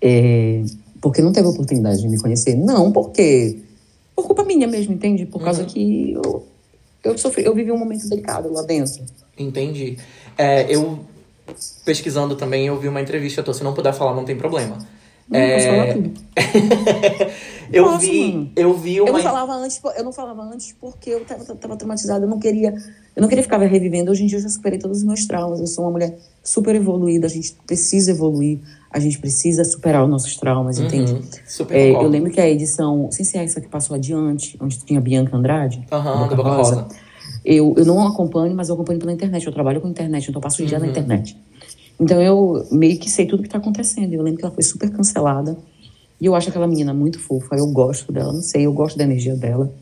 É, 0.00 0.62
porque 1.00 1.22
não 1.22 1.32
teve 1.32 1.46
oportunidade 1.46 2.00
de 2.00 2.08
me 2.08 2.18
conhecer. 2.20 2.56
Não, 2.56 2.90
porque... 2.90 3.60
Por 4.16 4.26
culpa 4.26 4.42
minha 4.44 4.66
mesmo, 4.66 4.92
entende? 4.94 5.26
Por 5.26 5.42
causa 5.42 5.62
Uhum. 5.62 5.68
que 5.68 6.12
eu, 6.14 6.46
eu 7.04 7.18
sofri... 7.18 7.44
Eu 7.44 7.54
vivi 7.54 7.70
um 7.70 7.78
momento 7.78 8.08
delicado 8.08 8.52
lá 8.52 8.62
dentro. 8.62 9.04
Entendi. 9.38 9.96
É, 10.36 10.74
eu, 10.74 10.98
pesquisando 11.84 12.34
também, 12.36 12.66
eu 12.66 12.78
vi 12.78 12.88
uma 12.88 13.00
entrevista 13.00 13.42
tua. 13.42 13.54
Se 13.54 13.62
não 13.64 13.74
puder 13.74 13.92
falar, 13.92 14.14
não 14.14 14.24
tem 14.24 14.36
problema. 14.36 14.78
Não, 15.28 15.38
É, 15.38 15.96
eu 17.72 17.84
Posso, 17.84 18.00
vi, 18.00 18.32
mano. 18.32 18.50
eu 18.56 18.74
vi 18.74 18.96
Eu 18.96 19.04
uma. 19.04 19.12
não 19.14 19.22
falava 19.22 19.52
antes, 19.54 19.80
eu 19.96 20.04
não 20.04 20.12
falava 20.12 20.42
antes 20.42 20.74
porque 20.78 21.10
eu 21.10 21.24
tava, 21.24 21.44
tava 21.54 21.76
traumatizada, 21.76 22.24
eu 22.24 22.28
não 22.28 22.38
queria, 22.38 22.74
eu 23.16 23.20
não 23.22 23.28
queria 23.28 23.42
ficar 23.42 23.58
revivendo. 23.58 24.10
Hoje 24.10 24.24
em 24.24 24.26
dia 24.26 24.38
eu 24.38 24.42
já 24.42 24.48
superei 24.48 24.78
todos 24.78 24.98
os 24.98 25.04
meus 25.04 25.24
traumas. 25.26 25.60
Eu 25.60 25.66
sou 25.66 25.84
uma 25.84 25.90
mulher 25.92 26.18
super 26.42 26.74
evoluída, 26.74 27.26
a 27.26 27.30
gente 27.30 27.56
precisa 27.66 28.10
evoluir, 28.10 28.58
a 28.90 28.98
gente 28.98 29.18
precisa 29.18 29.64
superar 29.64 30.04
os 30.04 30.10
nossos 30.10 30.36
traumas, 30.36 30.78
entende? 30.78 31.12
Uhum, 31.12 31.22
super 31.46 31.76
É, 31.76 31.90
eu 31.92 32.08
lembro 32.08 32.30
que 32.30 32.40
a 32.40 32.48
edição, 32.48 33.04
não 33.04 33.12
sei 33.12 33.24
se 33.24 33.38
é 33.38 33.44
essa 33.44 33.60
que 33.60 33.68
passou 33.68 33.94
adiante, 33.96 34.56
onde 34.60 34.78
tinha 34.84 35.00
Bianca 35.00 35.36
Andrade, 35.36 35.86
Aham, 35.90 36.28
do 36.28 36.36
Boca 36.36 36.50
Rosa. 36.50 36.88
Eu, 37.44 37.74
eu 37.76 37.84
não 37.84 38.06
acompanho, 38.06 38.54
mas 38.54 38.68
eu 38.68 38.74
acompanho 38.74 38.98
pela 39.00 39.12
internet. 39.12 39.46
Eu 39.46 39.52
trabalho 39.52 39.80
com 39.80 39.88
internet, 39.88 40.24
então 40.28 40.38
eu 40.38 40.42
passo 40.42 40.62
o 40.62 40.66
dia 40.66 40.78
na 40.78 40.84
Uhum. 40.84 40.90
internet. 40.90 41.36
Então 42.00 42.20
eu 42.20 42.66
meio 42.70 42.98
que 42.98 43.10
sei 43.10 43.26
tudo 43.26 43.42
que 43.42 43.48
tá 43.48 43.58
acontecendo. 43.58 44.12
Eu 44.12 44.22
lembro 44.22 44.38
que 44.38 44.44
ela 44.44 44.54
foi 44.54 44.62
super 44.62 44.90
cancelada. 44.90 45.56
E 46.20 46.26
eu 46.26 46.34
acho 46.34 46.48
aquela 46.50 46.66
menina 46.66 46.94
muito 46.94 47.18
fofa. 47.18 47.56
Eu 47.56 47.66
gosto 47.68 48.12
dela, 48.12 48.32
não 48.32 48.42
sei, 48.42 48.66
eu 48.66 48.72
gosto 48.72 48.96
da 48.96 49.04
energia 49.04 49.34
dela. 49.34 49.72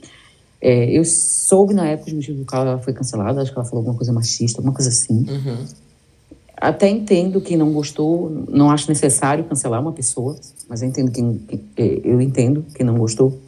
É, 0.61 0.91
eu 0.91 1.05
soube 1.05 1.73
na 1.75 1.87
época 1.87 2.09
os 2.09 2.15
motivos 2.15 2.41
do 2.41 2.47
qual 2.47 2.67
ela 2.67 2.79
foi 2.79 2.93
cancelada. 2.93 3.41
Acho 3.43 3.53
que 3.53 3.59
ela 3.59 3.65
falou 3.67 3.81
alguma 3.81 3.97
coisa 3.97 4.13
machista, 4.13 4.59
alguma 4.59 4.75
coisa 4.75 4.89
assim. 4.91 5.27
Uhum. 5.29 5.65
Até 6.57 6.89
entendo 6.89 7.41
quem 7.41 7.57
não 7.57 7.73
gostou, 7.73 8.31
não 8.51 8.71
acho 8.71 8.87
necessário 8.91 9.45
cancelar 9.45 9.81
uma 9.81 9.93
pessoa, 9.93 10.37
mas 10.69 10.83
eu 10.83 10.89
entendo 10.89 11.11
quem, 11.11 11.41
é, 11.77 12.01
eu 12.05 12.21
entendo 12.21 12.65
quem 12.75 12.85
não 12.85 12.99
gostou. 12.99 13.39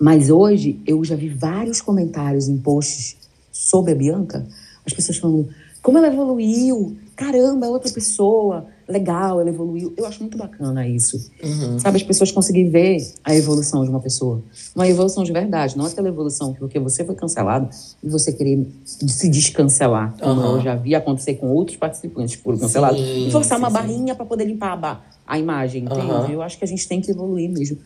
Mas 0.00 0.30
hoje 0.30 0.80
eu 0.86 1.04
já 1.04 1.14
vi 1.14 1.28
vários 1.28 1.80
comentários 1.80 2.48
em 2.48 2.56
posts 2.56 3.16
sobre 3.52 3.92
a 3.92 3.94
Bianca, 3.94 4.46
as 4.86 4.92
pessoas 4.92 5.18
falando 5.18 5.48
como 5.82 5.96
ela 5.96 6.08
evoluiu, 6.08 6.96
caramba, 7.16 7.64
é 7.66 7.68
outra 7.70 7.90
pessoa, 7.90 8.66
legal, 8.86 9.40
ela 9.40 9.48
evoluiu. 9.48 9.94
Eu 9.96 10.04
acho 10.04 10.20
muito 10.20 10.36
bacana 10.36 10.86
isso. 10.86 11.30
Uhum. 11.42 11.78
Sabe, 11.78 11.96
as 11.96 12.02
pessoas 12.02 12.30
conseguirem 12.30 12.70
ver 12.70 13.10
a 13.24 13.34
evolução 13.34 13.82
de 13.82 13.88
uma 13.90 14.00
pessoa. 14.00 14.42
Uma 14.74 14.86
evolução 14.88 15.24
de 15.24 15.32
verdade, 15.32 15.78
não 15.78 15.86
aquela 15.86 16.08
evolução 16.08 16.52
porque 16.54 16.78
você 16.78 17.02
foi 17.02 17.14
cancelado 17.14 17.70
e 18.02 18.08
você 18.10 18.30
querer 18.30 18.66
se 18.84 19.28
descancelar, 19.30 20.14
como 20.20 20.40
Uhum. 20.40 20.56
eu 20.56 20.60
já 20.62 20.74
vi 20.76 20.94
acontecer 20.94 21.34
com 21.34 21.48
outros 21.48 21.76
participantes 21.78 22.36
que 22.36 22.42
foram 22.42 22.58
cancelados, 22.58 23.00
Sim, 23.00 23.28
e 23.28 23.30
forçar 23.30 23.56
sim, 23.58 23.64
uma 23.64 23.68
sim. 23.70 23.74
barrinha 23.74 24.14
para 24.14 24.26
poder 24.26 24.44
limpar 24.44 24.72
a, 24.72 24.76
ba- 24.76 25.00
a 25.26 25.38
imagem? 25.38 25.86
Uhum. 25.88 26.26
Eu 26.30 26.42
acho 26.42 26.58
que 26.58 26.64
a 26.64 26.68
gente 26.68 26.86
tem 26.86 27.00
que 27.00 27.10
evoluir 27.10 27.50
mesmo. 27.50 27.78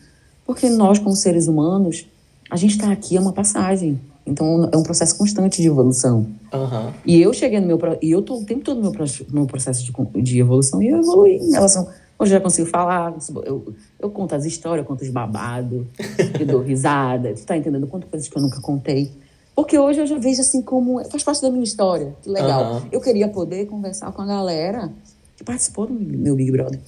Porque 0.45 0.69
nós, 0.69 0.99
como 0.99 1.15
seres 1.15 1.47
humanos, 1.47 2.05
a 2.49 2.55
gente 2.55 2.71
está 2.71 2.91
aqui, 2.91 3.17
é 3.17 3.19
uma 3.19 3.33
passagem. 3.33 3.99
Então, 4.25 4.69
é 4.71 4.77
um 4.77 4.83
processo 4.83 5.15
constante 5.17 5.61
de 5.61 5.67
evolução. 5.67 6.27
Aham. 6.51 6.93
E 7.05 7.21
eu 7.21 7.33
cheguei 7.33 7.59
no 7.59 7.67
meu. 7.67 7.79
E 8.01 8.11
eu 8.11 8.21
tô 8.21 8.39
o 8.39 8.45
tempo 8.45 8.63
todo 8.63 8.81
no 8.81 8.91
meu, 8.91 9.05
no 9.31 9.47
processo 9.47 9.83
de, 9.83 10.21
de 10.21 10.39
evolução 10.39 10.81
e 10.81 10.87
eu 10.87 10.99
evoluí 10.99 11.37
em 11.37 11.51
relação. 11.51 11.87
Hoje 12.17 12.33
eu 12.33 12.37
já 12.37 12.41
consigo 12.41 12.67
falar, 12.67 13.13
eu, 13.45 13.73
eu 13.99 14.09
conto 14.09 14.33
as 14.33 14.45
histórias, 14.45 14.83
eu 14.83 14.87
conto 14.87 15.03
os 15.03 15.09
babados, 15.09 15.85
eu 16.39 16.45
dou 16.45 16.61
risada. 16.61 17.33
Tu 17.33 17.45
tá 17.45 17.57
entendendo? 17.57 17.83
Eu 17.83 17.89
conto 17.89 18.07
coisas 18.07 18.27
que 18.27 18.37
eu 18.37 18.41
nunca 18.41 18.59
contei. 18.61 19.11
Porque 19.55 19.77
hoje 19.77 19.99
eu 20.01 20.07
já 20.07 20.17
vejo 20.17 20.41
assim 20.41 20.61
como. 20.61 21.03
Faz 21.09 21.23
parte 21.23 21.41
da 21.41 21.49
minha 21.49 21.63
história. 21.63 22.15
Que 22.21 22.29
legal. 22.29 22.63
Aham. 22.63 22.87
Eu 22.91 23.01
queria 23.01 23.27
poder 23.27 23.67
conversar 23.67 24.11
com 24.11 24.21
a 24.21 24.25
galera 24.25 24.91
que 25.37 25.43
participou 25.43 25.87
do 25.87 25.93
meu 25.93 26.35
Big 26.35 26.51
Brother. 26.51 26.79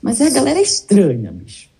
Mas 0.00 0.20
a 0.20 0.28
galera 0.28 0.58
é 0.58 0.62
estranha, 0.62 1.32
bicho. 1.32 1.71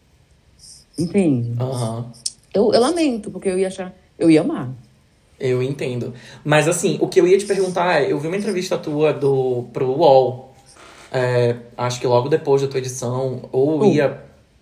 Entende? 0.98 1.54
Aham. 1.60 2.10
Eu, 2.52 2.72
eu 2.72 2.80
lamento, 2.80 3.30
porque 3.30 3.48
eu 3.48 3.58
ia 3.58 3.68
achar. 3.68 3.94
Eu 4.18 4.30
ia 4.30 4.42
amar. 4.42 4.70
Eu 5.40 5.62
entendo. 5.62 6.12
Mas 6.44 6.68
assim, 6.68 6.98
o 7.00 7.08
que 7.08 7.20
eu 7.20 7.26
ia 7.26 7.36
te 7.38 7.46
perguntar 7.46 8.00
é, 8.00 8.12
eu 8.12 8.18
vi 8.20 8.28
uma 8.28 8.36
entrevista 8.36 8.78
tua 8.78 9.12
do, 9.12 9.64
pro 9.72 9.86
UOL, 9.86 10.54
é, 11.10 11.56
acho 11.76 12.00
que 12.00 12.06
logo 12.06 12.28
depois 12.28 12.62
da 12.62 12.68
tua 12.68 12.78
edição, 12.78 13.48
ou 13.50 13.80
Uh. 13.80 13.86
ia, 13.86 14.20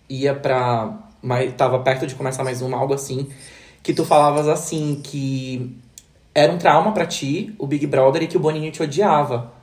ia 0.09 0.33
pra. 0.33 0.97
Mas 1.21 1.53
tava 1.53 1.77
perto 1.79 2.07
de 2.07 2.15
começar 2.15 2.43
mais 2.43 2.61
uma, 2.63 2.77
algo 2.77 2.93
assim, 2.95 3.27
que 3.83 3.93
tu 3.93 4.03
falavas 4.03 4.47
assim, 4.47 4.99
que 5.03 5.77
era 6.33 6.51
um 6.51 6.57
trauma 6.57 6.91
pra 6.93 7.05
ti, 7.05 7.53
o 7.59 7.67
Big 7.67 7.85
Brother, 7.85 8.23
e 8.23 8.27
que 8.27 8.37
o 8.37 8.39
Boninho 8.39 8.71
te 8.71 8.81
odiava. 8.81 9.53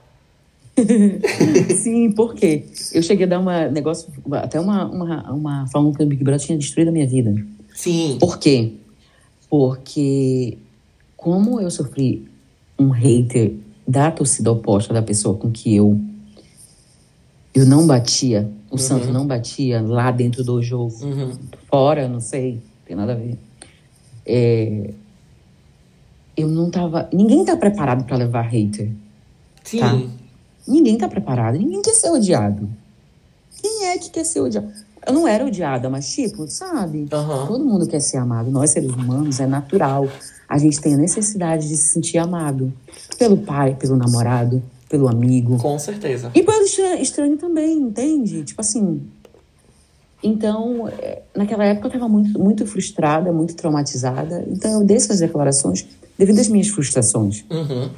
Sim, 1.77 2.13
por 2.13 2.35
quê? 2.35 2.65
Eu 2.93 3.03
cheguei 3.03 3.27
a 3.27 3.29
dar 3.29 3.41
uma 3.41 3.69
negócio, 3.69 4.09
até 4.33 4.61
uma, 4.61 4.87
uma, 4.87 5.33
uma 5.33 5.67
falando 5.69 5.97
que 5.97 6.03
o 6.03 6.07
Big 6.07 6.23
Brother 6.23 6.45
tinha 6.45 6.59
destruído 6.59 6.89
a 6.89 6.93
minha 6.93 7.07
vida. 7.07 7.35
Sim. 7.75 8.17
Por 8.21 8.39
quê? 8.39 8.73
Porque 9.49 10.59
como 11.17 11.61
eu 11.61 11.71
sofri 11.71 12.27
um 12.79 12.91
hater 12.91 13.55
da 13.87 14.11
torcida 14.11 14.53
oposta 14.53 14.93
da 14.93 15.03
pessoa 15.03 15.37
com 15.37 15.51
que 15.51 15.75
eu 15.75 15.99
eu 17.55 17.67
não 17.67 17.87
batia, 17.87 18.49
o 18.71 18.79
santo 18.79 19.11
não 19.13 19.27
batia 19.27 19.81
lá 19.81 20.11
dentro 20.13 20.45
do 20.45 20.63
jogo, 20.63 20.95
Uhum. 21.03 21.33
fora, 21.69 22.07
não 22.07 22.21
sei, 22.21 22.61
tem 22.87 22.95
nada 22.97 23.13
a 23.13 23.17
ver. 23.17 23.37
É, 24.25 24.91
eu 26.37 26.47
não 26.47 26.71
tava, 26.71 27.09
ninguém 27.13 27.45
tá 27.45 27.57
preparado 27.57 28.05
para 28.05 28.17
levar 28.17 28.43
hater. 28.43 28.93
Sim. 29.65 29.81
Tá. 29.81 29.99
Ninguém 30.69 30.99
tá 30.99 31.09
preparado, 31.09 31.57
ninguém 31.59 31.81
quer 31.83 31.95
ser 31.95 32.11
odiado. 32.11 32.69
Quem 33.61 33.87
é 33.87 33.99
que 33.99 34.11
quer 34.11 34.25
ser 34.25 34.41
odiado? 34.41 34.69
Eu 35.07 35.13
não 35.15 35.27
era 35.27 35.45
odiada, 35.47 35.89
mas 35.89 36.09
tipo, 36.13 36.47
sabe? 36.49 37.07
Aham. 37.11 37.47
Todo 37.47 37.65
mundo 37.65 37.87
quer 37.87 38.01
ser 38.01 38.19
amado. 38.19 38.51
Nós, 38.51 38.71
seres 38.71 38.91
humanos, 38.91 39.41
é 39.41 39.47
natural. 39.47 40.07
A 40.49 40.59
gente 40.59 40.81
tem 40.81 40.95
a 40.95 40.97
necessidade 40.99 41.67
de 41.69 41.77
se 41.77 41.89
sentir 41.89 42.19
amado. 42.19 42.73
Pelo 43.19 43.39
pai, 43.39 43.75
pelo 43.75 43.97
namorado, 43.97 44.63
pelo 44.89 45.09
amigo. 45.09 45.57
Com 45.59 45.79
certeza. 45.79 46.31
E 46.35 46.43
pelo 46.43 46.63
estra- 46.63 47.01
estranho 47.01 47.37
também, 47.39 47.79
entende? 47.79 48.45
Tipo 48.45 48.61
assim. 48.61 49.01
Então, 50.23 50.89
é, 50.89 51.23
naquela 51.35 51.65
época 51.65 51.87
eu 51.87 51.91
estava 51.93 52.09
muito, 52.09 52.39
muito 52.39 52.67
frustrada, 52.67 53.33
muito 53.33 53.55
traumatizada. 53.55 54.45
Então 54.49 54.81
eu 54.81 54.85
dei 54.85 54.97
essas 54.97 55.21
declarações 55.21 55.87
devido 56.19 56.41
às 56.41 56.49
minhas 56.49 56.69
frustrações. 56.69 57.45
Uhum. 57.51 57.89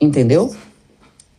Entendeu? 0.00 0.54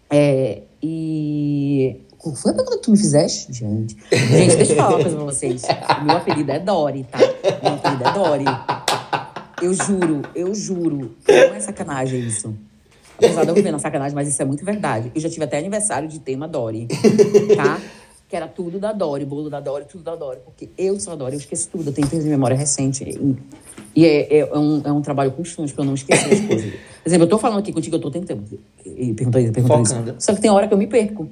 É, 0.09 0.61
e. 0.81 2.01
Qual 2.17 2.35
foi 2.35 2.51
a 2.51 2.55
pergunta 2.55 2.77
que 2.77 2.83
tu 2.83 2.91
me 2.91 2.97
fizeste? 2.97 3.53
Gente, 3.53 3.95
gente 4.11 4.55
deixa 4.57 4.73
eu 4.73 4.75
falar 4.75 4.89
uma 4.89 5.01
coisa 5.03 5.15
pra 5.15 5.25
vocês. 5.25 5.61
Meu 6.03 6.17
apelido 6.17 6.51
é 6.51 6.59
Dori, 6.59 7.05
tá? 7.05 7.17
Meu 7.63 7.73
apelido 7.75 8.03
é 8.03 8.11
Dori. 8.11 8.45
Eu 9.61 9.73
juro, 9.73 10.21
eu 10.35 10.53
juro. 10.53 11.15
Não 11.27 11.55
é 11.55 11.59
sacanagem 11.61 12.19
isso. 12.19 12.53
Apesar 13.17 13.43
de 13.43 13.49
eu 13.49 13.55
viver 13.55 13.71
na 13.71 13.79
sacanagem, 13.79 14.15
mas 14.15 14.27
isso 14.27 14.41
é 14.41 14.45
muito 14.45 14.63
verdade. 14.63 15.11
Eu 15.13 15.21
já 15.21 15.29
tive 15.29 15.43
até 15.43 15.57
aniversário 15.57 16.07
de 16.07 16.19
tema 16.19 16.47
Dori, 16.47 16.87
tá? 17.55 17.79
Que 18.29 18.35
era 18.35 18.47
tudo 18.47 18.79
da 18.79 18.93
Dori, 18.93 19.25
bolo 19.25 19.49
da 19.49 19.59
Dori, 19.59 19.85
tudo 19.85 20.03
da 20.03 20.15
Dori. 20.15 20.39
Porque 20.45 20.69
eu 20.77 20.99
sou 20.99 21.13
a 21.13 21.15
Dori, 21.15 21.33
eu 21.33 21.39
esqueço 21.39 21.67
tudo. 21.69 21.89
Eu 21.89 21.93
tenho 21.93 22.07
perda 22.07 22.23
de 22.23 22.29
memória 22.29 22.55
recente. 22.55 23.03
E, 23.03 23.35
e 23.95 24.05
é, 24.05 24.37
é 24.39 24.57
um, 24.57 24.81
é 24.85 24.91
um 24.91 25.01
trabalho 25.01 25.31
constante 25.31 25.73
pra 25.73 25.83
eu 25.83 25.87
não 25.87 25.95
esquecer 25.95 26.33
as 26.33 26.39
coisas. 26.41 26.71
Por 27.01 27.09
exemplo, 27.09 27.25
eu 27.25 27.29
tô 27.29 27.39
falando 27.39 27.59
aqui 27.59 27.73
contigo, 27.73 27.95
eu 27.95 27.99
tô 27.99 28.11
tentando. 28.11 28.43
E 28.85 29.13
perguntou 29.13 29.41
isso, 29.41 29.51
perguntou 29.51 29.81
isso. 29.81 29.95
Focando. 29.95 30.15
Só 30.19 30.35
que 30.35 30.41
tem 30.41 30.51
hora 30.51 30.67
que 30.67 30.73
eu 30.73 30.77
me 30.77 30.85
perco. 30.85 31.27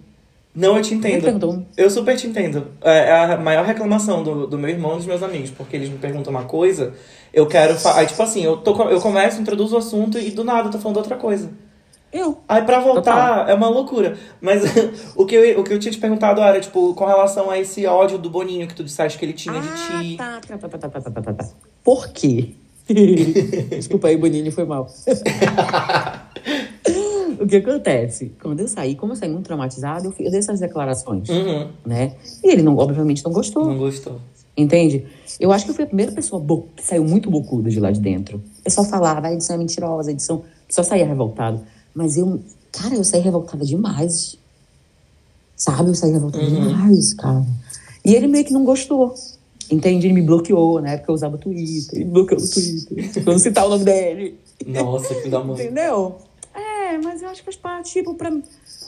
Não, 0.58 0.76
eu 0.76 0.82
te 0.82 0.96
entendo. 0.96 1.64
Eu 1.78 1.88
super 1.88 2.18
te 2.18 2.26
entendo. 2.26 2.66
É 2.82 3.12
a 3.12 3.38
maior 3.38 3.64
reclamação 3.64 4.24
do, 4.24 4.48
do 4.48 4.58
meu 4.58 4.72
irmão 4.72 4.94
e 4.94 4.98
dos 4.98 5.06
meus 5.06 5.22
amigos, 5.22 5.52
porque 5.52 5.76
eles 5.76 5.88
me 5.88 6.00
perguntam 6.00 6.32
uma 6.32 6.46
coisa, 6.46 6.96
eu 7.32 7.46
quero. 7.46 7.76
Aí, 7.94 8.08
tipo 8.08 8.24
assim, 8.24 8.44
eu, 8.44 8.58
tô, 8.58 8.90
eu 8.90 9.00
começo, 9.00 9.40
introduzo 9.40 9.76
o 9.76 9.78
assunto 9.78 10.18
e 10.18 10.32
do 10.32 10.44
nada 10.44 10.70
eu 10.70 10.72
tô 10.72 10.80
falando 10.80 10.98
outra 10.98 11.16
coisa. 11.16 11.52
Eu. 12.12 12.38
Aí 12.48 12.62
pra 12.62 12.80
voltar 12.80 13.40
Total. 13.40 13.50
é 13.50 13.54
uma 13.54 13.70
loucura. 13.70 14.18
Mas 14.40 14.64
o, 15.16 15.26
que 15.26 15.36
eu, 15.36 15.60
o 15.60 15.64
que 15.64 15.74
eu 15.74 15.80
tinha 15.80 15.92
te 15.92 16.00
perguntado 16.00 16.42
era, 16.42 16.60
tipo, 16.60 16.94
com 16.94 17.06
relação 17.06 17.50
a 17.50 17.60
esse 17.60 17.86
ódio 17.86 18.18
do 18.18 18.30
Boninho 18.30 18.68
que 18.68 18.76
tu 18.76 18.84
disseste 18.84 19.20
que 19.20 19.26
ele 19.26 19.34
tinha 19.34 19.60
ah, 19.60 19.62
de 19.62 20.08
ti. 20.08 20.18
Tá 20.18 20.40
tá, 20.40 20.58
tá, 20.58 20.70
tá, 20.70 20.78
tá, 20.78 20.90
tá, 20.90 21.12
tá, 21.12 21.22
tá, 21.22 21.34
tá. 21.34 21.50
Por 21.84 22.10
quê? 22.10 22.54
Desculpa 23.70 24.08
aí, 24.08 24.16
Boninho, 24.18 24.52
foi 24.52 24.66
mal. 24.66 24.88
o 27.40 27.46
que 27.46 27.58
acontece? 27.58 28.32
Quando 28.42 28.62
eu 28.62 28.68
saí, 28.68 28.96
como 28.96 29.12
eu 29.12 29.16
saí 29.18 29.30
muito 29.30 29.46
traumatizada, 29.46 30.08
eu, 30.08 30.12
fiz, 30.12 30.26
eu 30.26 30.32
dei 30.32 30.40
essas 30.40 30.62
declarações, 30.62 31.28
uhum. 31.28 31.68
né? 31.86 32.14
E 32.44 32.50
ele, 32.50 32.62
não, 32.62 32.78
obviamente, 32.78 33.24
não 33.26 33.34
gostou. 33.34 33.66
Não 33.66 33.78
gostou. 33.78 34.22
Entende? 34.56 35.06
Eu 35.40 35.52
acho 35.52 35.66
que 35.66 35.72
eu 35.72 35.76
fui 35.76 35.84
a 35.84 35.88
primeira 35.88 36.12
pessoa 36.14 36.44
que 36.76 36.84
saiu 36.84 37.04
muito 37.04 37.30
bocuda 37.30 37.70
de 37.70 37.80
lá 37.80 37.92
de 37.92 38.00
dentro. 38.00 38.38
É 38.38 38.62
o 38.62 38.64
pessoal 38.64 38.88
falava, 38.88 39.28
ah, 39.28 39.30
a 39.30 39.34
edição 39.34 39.56
é 39.56 39.60
mentirosa, 39.60 40.10
a 40.10 40.14
edição... 40.14 40.44
Só 40.68 40.84
saía 40.84 41.06
revoltado. 41.06 41.62
Mas 41.98 42.16
eu, 42.16 42.40
cara, 42.72 42.94
eu 42.94 43.04
saí 43.04 43.22
revoltada 43.22 43.66
demais. 43.66 44.38
Sabe? 45.56 45.90
Eu 45.90 45.96
saí 45.96 46.12
revoltada 46.12 46.46
demais, 46.46 47.16
cara. 47.16 47.44
E 48.06 48.14
ele 48.14 48.28
meio 48.28 48.46
que 48.46 48.54
não 48.54 48.64
gostou. 48.64 49.16
Entende? 49.72 50.06
Ele 50.06 50.14
me 50.14 50.22
bloqueou, 50.22 50.80
na 50.80 50.92
época 50.92 51.10
eu 51.12 51.16
usava 51.16 51.40
Twitter. 51.40 51.96
Ele 51.96 52.06
me 52.06 52.12
bloqueou 52.12 52.40
no 52.40 52.48
Twitter. 52.48 53.24
Pra 53.24 53.34
não 53.34 53.40
citar 53.40 53.66
o 53.66 53.70
nome 53.70 53.84
dele. 53.84 54.40
Nossa, 54.68 55.16
que 55.16 55.28
da 55.28 55.44
mãe. 55.44 55.56
Entendeu? 55.60 56.18
É, 56.54 57.00
mas 57.00 57.24
eu 57.24 57.30
acho 57.30 57.40
que 57.42 57.46
faz 57.46 57.58
parte, 57.58 57.92
tipo, 57.94 58.14
pra, 58.14 58.32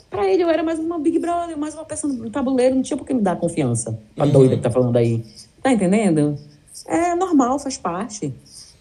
pra 0.08 0.30
ele 0.30 0.44
eu 0.44 0.48
era 0.48 0.62
mais 0.62 0.78
uma 0.78 0.96
Big 1.00 1.18
Brother, 1.18 1.58
mais 1.58 1.74
uma 1.74 1.84
peça 1.84 2.06
no 2.06 2.30
tabuleiro, 2.30 2.76
não 2.76 2.82
tinha 2.82 2.96
por 2.96 3.04
que 3.04 3.12
me 3.12 3.20
dar 3.22 3.36
confiança. 3.40 3.98
A 4.16 4.24
Uhum. 4.24 4.30
doida 4.30 4.56
que 4.56 4.62
tá 4.62 4.70
falando 4.70 4.96
aí. 4.96 5.24
Tá 5.60 5.72
entendendo? 5.72 6.38
É 6.86 7.16
normal, 7.16 7.58
faz 7.58 7.76
parte. 7.76 8.32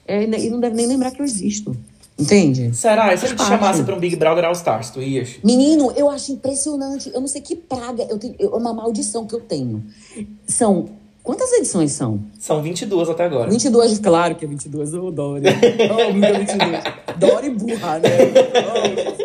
É, 0.08 0.24
e 0.24 0.50
não 0.52 0.60
deve 0.60 0.76
nem 0.76 0.86
lembrar 0.86 1.10
que 1.12 1.20
eu 1.20 1.26
existo. 1.26 1.76
Entende? 2.20 2.76
Será? 2.76 3.14
E 3.14 3.18
se 3.18 3.26
ele 3.26 3.36
te 3.36 3.38
Faz 3.38 3.50
parte. 3.50 3.62
chamasse 3.62 3.84
pra 3.84 3.96
um 3.96 4.00
Big 4.00 4.16
Brother 4.16 4.46
All 4.46 4.52
Stars, 4.54 4.90
tu 4.90 5.02
ias? 5.02 5.38
Menino, 5.44 5.92
eu 5.96 6.10
acho 6.10 6.32
impressionante. 6.32 7.10
Eu 7.14 7.22
não 7.22 7.28
sei 7.28 7.42
que 7.42 7.56
praga, 7.56 8.06
eu 8.10 8.18
tenho, 8.18 8.36
é 8.40 8.46
uma 8.48 8.74
maldição 8.74 9.26
que 9.26 9.34
eu 9.36 9.40
tenho. 9.42 9.84
São. 10.48 10.90
Quantas 11.24 11.52
edições 11.54 11.92
são? 11.92 12.20
São 12.40 12.62
22 12.62 13.10
até 13.10 13.24
agora. 13.26 13.50
22, 13.52 14.00
claro 14.00 14.36
que 14.36 14.46
é 14.46 14.48
22. 14.48 14.94
Ô, 14.96 15.12
Dori. 15.12 15.44
Ô, 15.48 16.14
nunca 16.14 16.34
22. 16.40 16.84
Dori 17.18 17.50
burra, 17.52 18.00
né? 18.00 18.10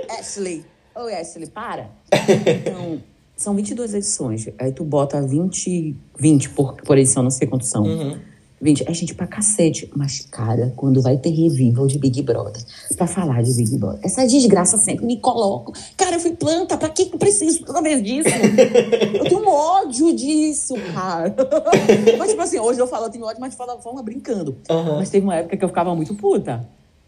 Ô, 0.09 0.21
Ashley. 0.21 0.65
Ô, 0.95 1.01
Ashley, 1.07 1.47
para. 1.49 1.91
Então, 2.13 3.01
são 3.37 3.55
22 3.55 3.95
edições. 3.95 4.49
Aí 4.59 4.71
tu 4.73 4.85
bota 4.85 5.21
20, 5.23 5.97
20 6.19 6.51
por, 6.51 6.75
por 6.83 6.99
edição, 6.99 7.23
não 7.23 7.31
sei 7.31 7.47
quantos 7.49 7.69
são. 7.69 7.83
Uhum. 7.85 8.19
20, 8.65 8.83
é 8.89 8.95
gente 8.95 9.15
pra 9.15 9.27
cacete. 9.27 9.91
Mas, 9.95 10.27
cara, 10.31 10.73
quando 10.75 11.03
vai 11.03 11.19
ter 11.19 11.29
revival 11.29 11.87
de 11.87 11.99
Big 11.99 12.23
Brother, 12.23 12.63
pra 12.97 13.07
falar 13.07 13.43
de 13.43 13.53
Big 13.53 13.77
Brother, 13.77 14.01
essa 14.03 14.27
desgraça 14.27 14.79
sempre 14.79 15.05
me 15.05 15.19
coloco. 15.19 15.73
Cara, 15.97 16.17
eu 16.17 16.21
fui 16.21 16.33
planta, 16.33 16.79
pra 16.79 16.89
que 16.89 17.11
eu 17.13 17.19
preciso 17.19 17.63
toda 17.65 17.83
vez 17.83 18.03
disso? 18.03 18.29
eu 19.21 19.25
tenho 19.27 19.43
um 19.43 19.49
ódio 19.49 20.17
disso, 20.17 20.75
cara. 20.95 21.35
mas, 22.19 22.31
tipo 22.31 22.43
assim, 22.43 22.59
hoje 22.59 22.81
eu 22.81 22.87
falo, 22.87 23.05
eu 23.07 23.11
tenho 23.11 23.27
ódio, 23.27 23.39
mas 23.39 23.51
de 23.51 23.57
forma 23.83 24.03
brincando. 24.03 24.57
Aham. 24.71 24.97
Mas 24.97 25.11
teve 25.11 25.25
uma 25.25 25.37
época 25.37 25.57
que 25.59 25.65
eu 25.65 25.69
ficava 25.69 25.95
muito 25.95 26.15
puta. 26.15 26.67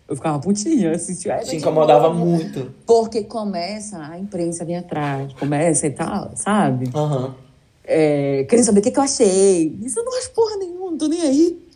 Eu 0.09 0.15
ficava 0.15 0.39
putinha, 0.39 0.93
assim, 0.93 1.29
"Ai, 1.31 1.43
Te 1.43 1.57
incomodava 1.57 2.09
novo." 2.11 2.21
muito. 2.27 2.73
Porque 2.87 3.25
começa 3.25 3.99
a 3.99 4.19
imprensa 4.19 4.65
vir 4.65 4.77
atrás, 4.77 5.33
começa 5.33 5.87
e 5.87 5.91
tal, 5.91 6.31
sabe? 6.37 6.91
Aham. 6.95 7.46
É, 7.87 8.45
querendo 8.49 8.65
saber 8.65 8.81
o 8.81 8.83
que, 8.83 8.91
que 8.91 8.99
eu 8.99 9.03
achei. 9.03 9.79
Isso 9.83 9.99
eu 10.01 10.05
não 10.05 10.19
acho 10.19 10.31
porra 10.31 10.57
nenhuma, 10.57 10.91
não 10.91 10.99
tô 10.99 11.07
nem 11.09 11.21
aí. 11.23 11.67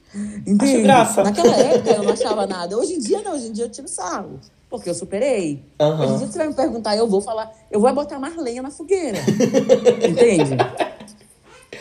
Entende? 0.47 0.83
graça. 0.83 1.23
Naquela 1.23 1.55
época 1.57 1.91
eu 1.91 2.03
não 2.03 2.13
achava 2.13 2.47
nada. 2.47 2.77
Hoje 2.77 2.95
em 2.95 2.99
dia 2.99 3.23
não, 3.23 3.35
hoje 3.35 3.47
em 3.49 3.53
dia 3.53 3.65
eu 3.65 3.71
tiro 3.71 3.87
sarro. 3.89 4.41
Porque 4.69 4.91
eu 4.91 4.95
superei. 4.95 5.63
Aham. 5.81 6.05
Hoje 6.05 6.13
em 6.15 6.19
dia 6.19 6.27
você 6.27 6.39
vai 6.39 6.49
me 6.49 6.55
perguntar, 6.55 6.97
eu 6.97 7.07
vou 7.09 7.21
falar, 7.21 7.53
eu 7.71 7.81
vou 7.81 7.93
botar 7.95 8.19
mais 8.19 8.37
lenha 8.37 8.61
na 8.63 8.71
fogueira. 8.71 9.19
Entende? 10.09 10.57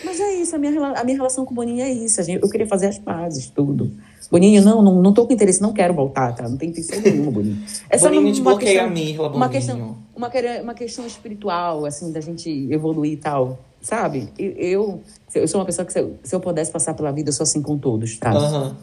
Mas 0.04 0.20
é 0.20 0.34
isso, 0.36 0.56
a 0.56 0.60
minha, 0.60 0.72
a 0.96 1.04
minha 1.04 1.18
relação 1.18 1.44
com 1.46 1.52
o 1.52 1.56
Boninho 1.56 1.82
é 1.84 1.92
isso. 1.92 2.22
a 2.22 2.24
gente- 2.24 2.42
eu 2.42 2.50
queria 2.50 2.68
fazer 2.68 2.88
as 2.88 2.98
pazes, 3.00 3.48
tudo. 3.50 3.92
Boninho, 4.32 4.64
não, 4.64 4.82
não, 4.82 5.02
não 5.02 5.12
tô 5.14 5.26
com 5.26 5.34
interesse, 5.34 5.60
não 5.62 5.74
quero 5.74 5.94
voltar, 5.94 6.34
tá? 6.36 6.48
Não 6.48 6.56
tem 6.56 6.70
intenção 6.70 7.00
nenhuma, 7.02 7.32
Boninho. 7.32 7.64
É 7.90 7.98
só 7.98 8.06
Boninho 8.06 8.24
uma 8.24 8.32
desbloqueia 8.32 8.72
questão- 8.72 8.88
a 8.88 8.90
Mirla, 8.92 9.30
uma 9.30 9.50
questão, 9.50 9.98
uma, 10.16 10.32
uma 10.64 10.74
questão 10.76 11.06
espiritual, 11.08 11.86
assim, 11.86 12.12
da 12.12 12.22
gente 12.22 12.50
evoluir 12.72 13.14
e 13.14 13.18
tal, 13.18 13.60
sabe? 13.82 14.30
Eu, 14.38 15.02
eu, 15.34 15.48
sou 15.48 15.60
uma 15.60 15.66
pessoa 15.66 15.86
que, 15.86 15.94
se 15.94 16.00
eu, 16.00 16.18
se 16.24 16.36
eu 16.36 16.40
pudesse 16.40 16.72
passar 16.72 16.94
pela 16.94 17.12
vida, 17.12 17.30
eu 17.30 17.34
sou 17.34 17.44
assim 17.44 17.62
com 17.62 17.78
todos, 17.78 18.18
tá? 18.18 18.32
Aham. 18.32 18.78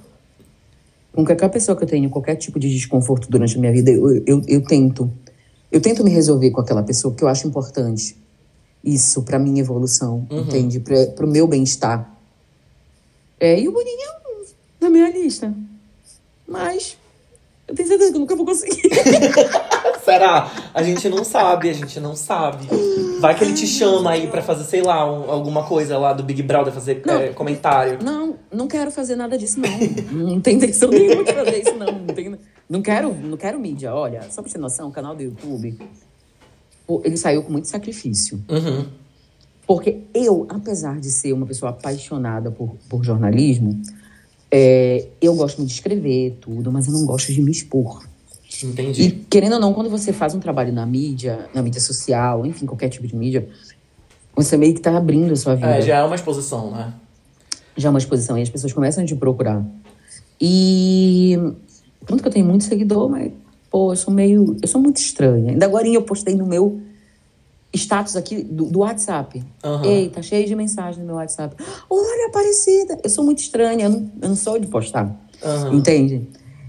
Com 1.12 1.24
qualquer 1.24 1.49
pessoa 1.49 1.76
que 1.76 1.84
eu 1.84 1.88
tenho 1.88 2.11
qualquer 2.11 2.36
tipo 2.36 2.59
de 2.59 2.68
desconforto 2.68 3.30
durante 3.30 3.57
a 3.57 3.61
minha 3.61 3.72
vida, 3.72 3.90
eu, 3.90 4.22
eu, 4.26 4.42
eu 4.47 4.62
tento. 4.62 5.11
Eu 5.72 5.80
tento 5.80 6.05
me 6.05 6.11
resolver 6.11 6.51
com 6.51 6.61
aquela 6.61 6.82
pessoa, 6.82 7.12
porque 7.12 7.24
eu 7.24 7.28
acho 7.28 7.47
importante 7.47 8.16
isso 8.84 9.22
pra 9.22 9.38
minha 9.38 9.61
evolução, 9.61 10.26
entende? 10.30 10.78
Pra, 10.78 11.07
pro 11.07 11.26
meu 11.26 11.47
bem-estar. 11.47 12.14
É, 13.40 13.59
e 13.59 13.66
o 13.66 13.72
Boninho 13.72 13.99
é 14.01 14.11
um 14.11 14.44
na 14.80 14.90
minha 14.90 15.11
lista. 15.11 15.53
Mas 16.47 16.97
eu 17.66 17.74
tenho 17.74 17.88
certeza 17.88 18.11
que 18.11 18.16
eu 18.16 18.20
nunca 18.20 18.36
vou 18.36 18.47
conseguir. 18.47 18.82
Será? 20.07 20.48
A 20.72 20.82
gente 20.84 21.09
não 21.09 21.24
sabe, 21.24 21.68
a 21.68 21.72
gente 21.72 21.98
não 21.98 22.14
sabe. 22.14 22.68
Vai 23.20 23.34
que 23.36 23.42
ele 23.42 23.54
te 23.54 23.66
chama 23.66 24.12
aí 24.12 24.28
pra 24.28 24.40
fazer, 24.40 24.62
sei 24.62 24.80
lá, 24.80 25.04
um- 25.04 25.28
alguma 25.28 25.64
coisa 25.64 25.98
lá 25.98 26.12
do 26.12 26.22
Big 26.22 26.44
Brother, 26.44 26.72
fazer 26.72 27.02
Não. 27.04 27.14
é, 27.14 27.28
comentário. 27.30 27.98
Não, 28.00 28.36
não 28.52 28.68
quero 28.68 28.92
fazer 28.92 29.16
nada 29.16 29.36
disso, 29.36 29.59
não. 29.59 29.68
Não 30.28 30.40
tem 30.40 30.54
intenção 30.57 30.90
nenhuma 30.90 31.24
de 31.24 31.32
fazer 31.32 31.61
isso, 31.61 31.74
não. 31.74 31.86
Não, 31.92 32.14
tem- 32.14 32.36
não 32.70 32.82
quero, 32.82 33.12
não 33.14 33.36
quero 33.36 33.59
mídia. 33.59 33.92
Olha, 33.92 34.22
só 34.30 34.42
pra 34.42 34.48
você 34.48 34.54
ter 34.57 34.61
noção, 34.61 34.88
o 34.88 34.92
canal 34.92 35.16
do 35.16 35.24
YouTube, 35.24 35.76
ele 37.02 37.16
saiu 37.16 37.42
com 37.42 37.50
muito 37.50 37.66
sacrifício. 37.66 38.40
Uhum. 38.48 38.86
Porque 39.66 40.02
eu, 40.14 40.46
apesar 40.48 41.00
de 41.00 41.11
ser 41.11 41.32
uma 41.32 41.46
pessoa 41.46 41.70
apaixonada 41.70 42.52
por, 42.52 42.76
por 42.88 43.02
jornalismo, 43.04 43.80
é, 44.52 45.09
eu 45.20 45.34
gosto 45.34 45.57
muito 45.59 45.70
de 45.70 45.74
escrever 45.74 46.38
tudo, 46.40 46.70
mas 46.70 46.86
eu 46.86 46.92
não 46.92 47.04
gosto 47.04 47.32
de 47.32 47.42
me 47.42 47.50
expor. 47.50 48.07
E, 48.62 48.66
Entendi. 48.66 49.26
querendo 49.28 49.54
ou 49.54 49.61
não, 49.61 49.74
quando 49.74 49.90
você 49.90 50.12
faz 50.12 50.34
um 50.34 50.40
trabalho 50.40 50.72
na 50.72 50.86
mídia, 50.86 51.50
na 51.52 51.62
mídia 51.62 51.80
social, 51.80 52.46
enfim, 52.46 52.66
qualquer 52.66 52.88
tipo 52.88 53.07
de 53.07 53.14
mídia, 53.14 53.48
você 54.34 54.57
meio 54.57 54.74
que 54.74 54.80
tá 54.80 54.96
abrindo 54.96 55.32
a 55.32 55.36
sua 55.36 55.54
vida 55.54 55.66
É, 55.66 55.82
já 55.82 55.96
é 55.96 56.02
uma 56.02 56.14
exposição, 56.14 56.70
né? 56.70 56.94
já 57.76 57.88
é 57.88 57.90
uma 57.90 57.98
exposição 57.98 58.38
e 58.38 58.42
as 58.42 58.48
pessoas 58.48 58.72
começam 58.72 59.04
a 59.04 59.07
te 59.07 59.14
procurar. 59.14 59.64
E 60.40 61.36
tanto 62.07 62.22
que 62.22 62.28
eu 62.28 62.32
tenho 62.32 62.46
muito 62.46 62.64
seguidor, 62.64 63.09
mas 63.09 63.32
pô, 63.70 63.92
eu 63.92 63.96
sou 63.96 64.12
meio, 64.12 64.57
eu 64.62 64.68
sou 64.68 64.80
muito 64.80 64.98
estranha. 64.98 65.52
Ainda 65.52 65.66
agora 65.66 65.86
eu 65.86 66.02
postei 66.02 66.34
no 66.34 66.46
meu 66.46 66.80
status 67.74 68.16
aqui 68.16 68.42
do, 68.42 68.66
do 68.66 68.78
WhatsApp. 68.80 69.44
Aham. 69.62 69.84
Ei, 69.84 70.09
tá 70.09 70.22
cheio 70.22 70.46
de 70.46 70.54
mensagem 70.54 71.00
no 71.00 71.07
meu 71.07 71.16
WhatsApp. 71.16 71.54
Olha, 71.90 72.28
Aparecida. 72.28 72.98
Eu 73.04 73.11
sou 73.11 73.24
muito 73.24 73.38
estranha, 73.38 73.84
eu 73.84 73.90
não, 73.90 74.12
eu 74.22 74.28
não 74.30 74.36
sou 74.36 74.59
de 74.59 74.66
postar. 74.66 75.14
Aham. 75.42 75.74
Entende? 75.74 76.28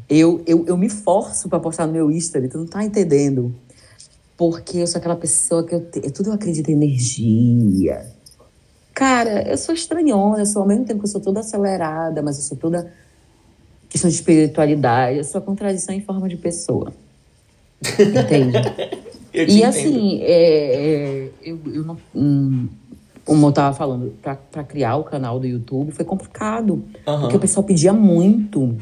Eu, 0.09 0.41
eu, 0.45 0.65
eu 0.65 0.77
me 0.77 0.89
forço 0.89 1.49
pra 1.49 1.59
postar 1.59 1.85
no 1.85 1.93
meu 1.93 2.09
Insta, 2.09 2.41
tu 2.47 2.57
não 2.57 2.65
tá 2.65 2.83
entendendo. 2.83 3.53
Porque 4.37 4.77
eu 4.77 4.87
sou 4.87 4.99
aquela 4.99 5.15
pessoa 5.15 5.65
que 5.65 5.75
eu 5.75 5.81
te, 5.81 5.99
tudo 6.11 6.29
eu 6.29 6.33
acredito 6.33 6.69
em 6.69 6.73
energia. 6.73 8.05
Cara, 8.93 9.47
eu 9.49 9.57
sou 9.57 9.75
estranhona, 9.75 10.39
eu 10.39 10.45
sou 10.45 10.61
ao 10.61 10.67
mesmo 10.67 10.85
tempo 10.85 10.99
que 10.99 11.05
eu 11.05 11.11
sou 11.11 11.21
toda 11.21 11.41
acelerada, 11.41 12.21
mas 12.21 12.37
eu 12.37 12.43
sou 12.43 12.57
toda 12.57 12.91
questão 13.89 14.09
de 14.09 14.15
espiritualidade, 14.15 15.17
eu 15.17 15.23
sou 15.23 15.39
a 15.39 15.41
contradição 15.41 15.93
em 15.93 16.01
forma 16.01 16.27
de 16.29 16.37
pessoa. 16.37 16.93
Entende? 17.81 18.57
E 19.33 19.43
entendo. 19.43 19.65
assim, 19.65 20.21
é, 20.21 21.25
é, 21.25 21.29
eu, 21.43 21.59
eu 21.71 21.83
não. 21.83 21.97
hum, 22.15 22.67
como 23.23 23.45
eu 23.45 23.51
tava 23.51 23.75
falando, 23.75 24.15
pra, 24.19 24.35
pra 24.35 24.63
criar 24.63 24.95
o 24.95 25.03
canal 25.03 25.39
do 25.39 25.45
YouTube 25.45 25.91
foi 25.91 26.05
complicado. 26.05 26.83
Porque 27.21 27.35
o 27.35 27.39
pessoal 27.39 27.63
pedia 27.63 27.93
muito. 27.93 28.75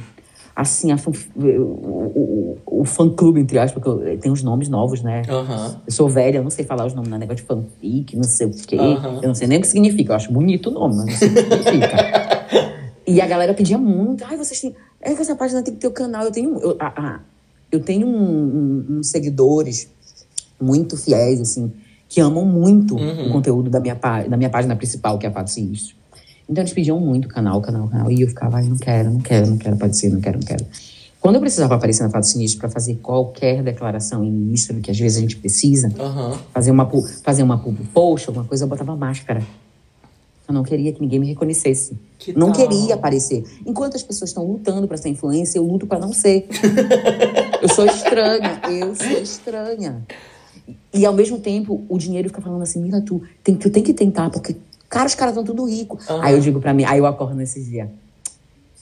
Assim, 0.56 0.92
a 0.92 0.96
o, 1.36 1.42
o, 1.44 2.58
o 2.66 2.86
fã-clube, 2.86 3.42
entre 3.42 3.60
aspas, 3.60 3.84
porque 3.84 4.10
eu- 4.10 4.18
tem 4.20 4.32
os 4.32 4.42
nomes 4.42 4.70
novos, 4.70 5.02
né? 5.02 5.22
Aham. 5.28 5.82
Eu 5.86 5.92
sou 5.92 6.08
velha, 6.08 6.38
eu 6.38 6.44
não 6.44 6.50
sei 6.50 6.64
falar 6.64 6.86
os 6.86 6.94
nomes, 6.94 7.10
né? 7.12 7.18
Negócio 7.18 7.42
de 7.44 7.48
fanfic, 7.48 8.16
não 8.16 8.24
sei 8.24 8.48
o 8.48 8.52
quê. 8.52 8.78
Aham. 8.78 9.20
Eu 9.22 9.28
não 9.28 9.36
sei 9.36 9.48
nem 9.48 9.58
o 9.58 9.62
que 9.62 9.68
significa. 9.68 10.14
Eu 10.14 10.16
acho 10.16 10.32
bonito 10.32 10.70
o 10.70 10.72
nome, 10.74 10.96
mas 10.96 11.06
não 11.08 11.14
sei 11.18 11.28
o 11.30 11.34
que 11.34 11.42
significa. 11.42 11.98
e 13.06 13.20
a 13.20 13.28
galera 13.28 13.54
pedia 13.54 13.78
muito. 13.78 14.24
Ai, 14.24 14.38
vocês 14.38 14.60
têm... 14.62 14.74
É 15.02 15.14
que 15.14 15.22
essa 15.22 15.36
página 15.36 15.62
tem 15.62 15.74
que 15.74 15.80
ter 15.82 15.88
o 15.88 15.92
canal. 15.92 16.24
Eu 16.24 16.32
tenho... 16.32 16.58
Eu, 16.60 16.78
ah, 16.80 16.94
ah, 16.96 17.20
eu 17.72 17.82
tenho 17.82 18.08
um- 18.08 18.86
um- 18.90 18.98
uns 19.00 19.08
seguidores 19.10 19.90
muito 20.62 20.96
fiéis, 20.96 21.42
assim, 21.42 21.70
que 22.08 22.22
amam 22.22 22.46
muito 22.46 22.96
Uhum. 22.96 23.28
o 23.28 23.30
conteúdo 23.32 23.70
da 23.70 23.82
minha, 23.82 23.96
da 23.96 24.38
minha 24.38 24.50
página 24.50 24.74
principal, 24.76 25.20
que 25.20 25.26
é 25.26 25.30
a 25.30 25.34
Fato 25.34 25.50
Sinistro. 25.50 25.98
Então 26.48 26.62
eles 26.62 26.74
pediam 26.74 27.00
muito 27.00 27.28
canal, 27.28 27.62
canal, 27.62 27.88
canal. 27.88 28.12
E 28.12 28.22
eu 28.22 28.28
ficava, 28.28 28.58
ai, 28.58 28.66
não 28.68 28.78
quero, 28.78 29.12
não 29.12 29.20
quero, 29.20 29.48
não 29.48 29.58
quero 29.58 29.76
aparecer, 29.76 30.12
não 30.12 30.22
quero, 30.22 30.40
não 30.40 30.46
quero. 30.46 30.66
Quando 31.20 31.36
eu 31.36 31.42
precisava 31.42 31.74
aparecer 31.74 32.04
na 32.04 32.10
Fato 32.12 32.28
Sinistro 32.28 32.60
para 32.60 32.70
fazer 32.70 32.96
qualquer 32.98 33.64
declaração 33.64 34.24
em 34.24 34.54
Insta, 34.54 34.76
que 34.76 34.92
às 34.92 35.00
vezes 35.00 35.18
a 35.18 35.22
gente 35.22 35.38
precisa, 35.38 35.92
Aham. 36.00 36.38
fazer 36.54 36.70
uma, 36.70 36.88
fazer 37.24 37.42
uma 37.42 37.58
pub 37.58 37.78
post, 37.92 38.30
alguma 38.30 38.46
coisa, 38.46 38.64
eu 38.64 38.68
botava 38.68 38.96
máscara. 38.96 39.42
Eu 40.48 40.54
não 40.54 40.62
queria 40.62 40.94
que 40.94 41.02
ninguém 41.02 41.20
me 41.20 41.26
reconhecesse. 41.26 41.98
Que 42.20 42.32
não 42.38 42.52
tal? 42.52 42.68
queria 42.68 42.94
aparecer. 42.94 43.44
Enquanto 43.66 43.96
as 43.96 44.04
pessoas 44.04 44.30
estão 44.30 44.46
lutando 44.46 44.88
para 44.88 44.98
ser 44.98 45.10
influência, 45.10 45.58
eu 45.58 45.64
luto 45.64 45.88
para 45.88 45.98
não 45.98 46.14
ser. 46.14 46.48
eu 47.60 47.70
sou 47.70 47.88
estranha, 47.88 48.62
eu 48.70 48.96
sou 48.96 49.18
estranha. 49.20 50.06
E 50.94 51.06
ao 51.06 51.14
mesmo 51.14 51.40
tempo, 51.40 51.84
o 51.90 51.98
dinheiro 51.98 52.30
fica 52.30 52.42
falando 52.42 52.62
assim, 52.62 52.80
Mila, 52.80 53.02
tu 53.02 53.24
tem, 53.44 53.56
tu 53.56 53.72
tem 53.72 53.82
que 53.82 53.94
tentar, 53.94 54.30
porque, 54.30 54.56
cara, 54.90 55.06
os 55.08 55.16
caras 55.16 55.34
estão 55.34 55.44
tudo 55.44 55.66
rico. 55.70 56.00
Aham. 56.10 56.22
Aí 56.24 56.34
eu 56.34 56.40
digo 56.40 56.60
pra 56.60 56.74
mim, 56.74 56.84
aí 56.84 56.98
eu 57.00 57.06
acordo 57.06 57.36
nesse 57.36 57.64
dia. 57.64 57.92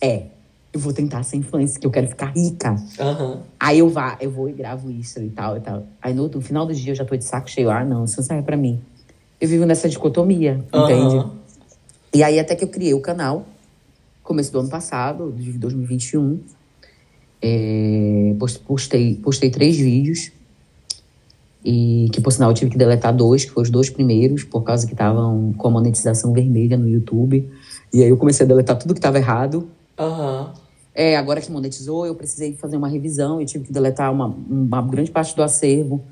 É, 0.02 0.26
eu 0.74 0.80
vou 0.80 0.92
tentar 0.94 1.24
ser 1.24 1.38
influência, 1.38 1.80
que 1.80 1.86
eu 1.88 1.92
quero 1.92 2.08
ficar 2.08 2.28
rica. 2.36 2.76
Aham. 3.00 3.42
Aí 3.60 3.80
eu 3.80 3.90
vá, 3.90 4.18
eu 4.20 4.30
vou 4.32 4.50
e 4.50 4.54
gravo 4.54 4.92
isso 4.92 5.22
e 5.22 5.30
tal 5.30 5.56
e 5.58 5.62
tal. 5.62 5.88
Aí 6.02 6.14
no, 6.14 6.28
no 6.28 6.42
final 6.42 6.66
do 6.66 6.74
dia 6.74 6.92
eu 6.92 6.96
já 6.96 7.06
tô 7.06 7.16
de 7.16 7.24
saco 7.24 7.50
cheio. 7.50 7.70
Ah, 7.70 7.86
não, 7.86 8.04
isso 8.06 8.18
não 8.20 8.24
serve 8.26 8.44
pra 8.44 8.58
mim. 8.58 8.82
Eu 9.40 9.48
vivo 9.48 9.66
nessa 9.66 9.88
dicotomia, 9.88 10.64
entende? 10.74 11.18
Aham. 11.18 11.32
E 12.14 12.24
aí 12.24 12.40
até 12.40 12.56
que 12.56 12.64
eu 12.64 12.68
criei 12.68 12.94
o 12.94 13.00
canal, 13.02 13.46
começo 14.22 14.52
do 14.52 14.60
ano 14.60 14.70
passado, 14.70 15.32
de 15.32 15.54
2021. 15.54 16.40
É, 17.42 18.36
post- 18.40 18.60
postei, 18.60 19.16
postei 19.16 19.50
três 19.50 19.78
vídeos. 19.78 20.32
E 21.64 22.10
que, 22.12 22.20
por 22.20 22.32
sinal, 22.32 22.50
eu 22.52 22.54
tive 22.54 22.72
que 22.72 22.78
deletar 22.78 23.16
dois, 23.16 23.46
que 23.46 23.52
foram 23.52 23.64
os 23.64 23.70
dois 23.70 23.90
primeiros, 23.90 24.44
por 24.44 24.64
causa 24.64 24.86
que 24.86 24.94
estavam 24.94 25.54
com 25.54 25.68
a 25.68 25.72
monetização 25.72 26.34
vermelha 26.34 26.78
no 26.78 26.90
YouTube. 26.90 27.50
E 27.94 28.04
aí 28.04 28.10
eu 28.10 28.18
comecei 28.18 28.46
a 28.46 28.50
deletar 28.50 28.78
tudo 28.78 28.94
que 28.94 29.00
estava 29.00 29.18
errado. 29.18 29.70
Aham. 29.98 30.54
É, 30.96 31.18
agora 31.18 31.42
que 31.42 31.52
monetizou, 31.52 32.06
eu 32.06 32.14
precisei 32.14 32.54
fazer 32.54 32.78
uma 32.78 32.88
revisão 32.88 33.42
e 33.42 33.46
tive 33.46 33.66
que 33.66 33.74
deletar 33.74 34.12
uma, 34.12 34.28
uma 34.28 34.82
grande 34.82 35.10
parte 35.10 35.36
do 35.36 35.42
acervo. 35.42 36.04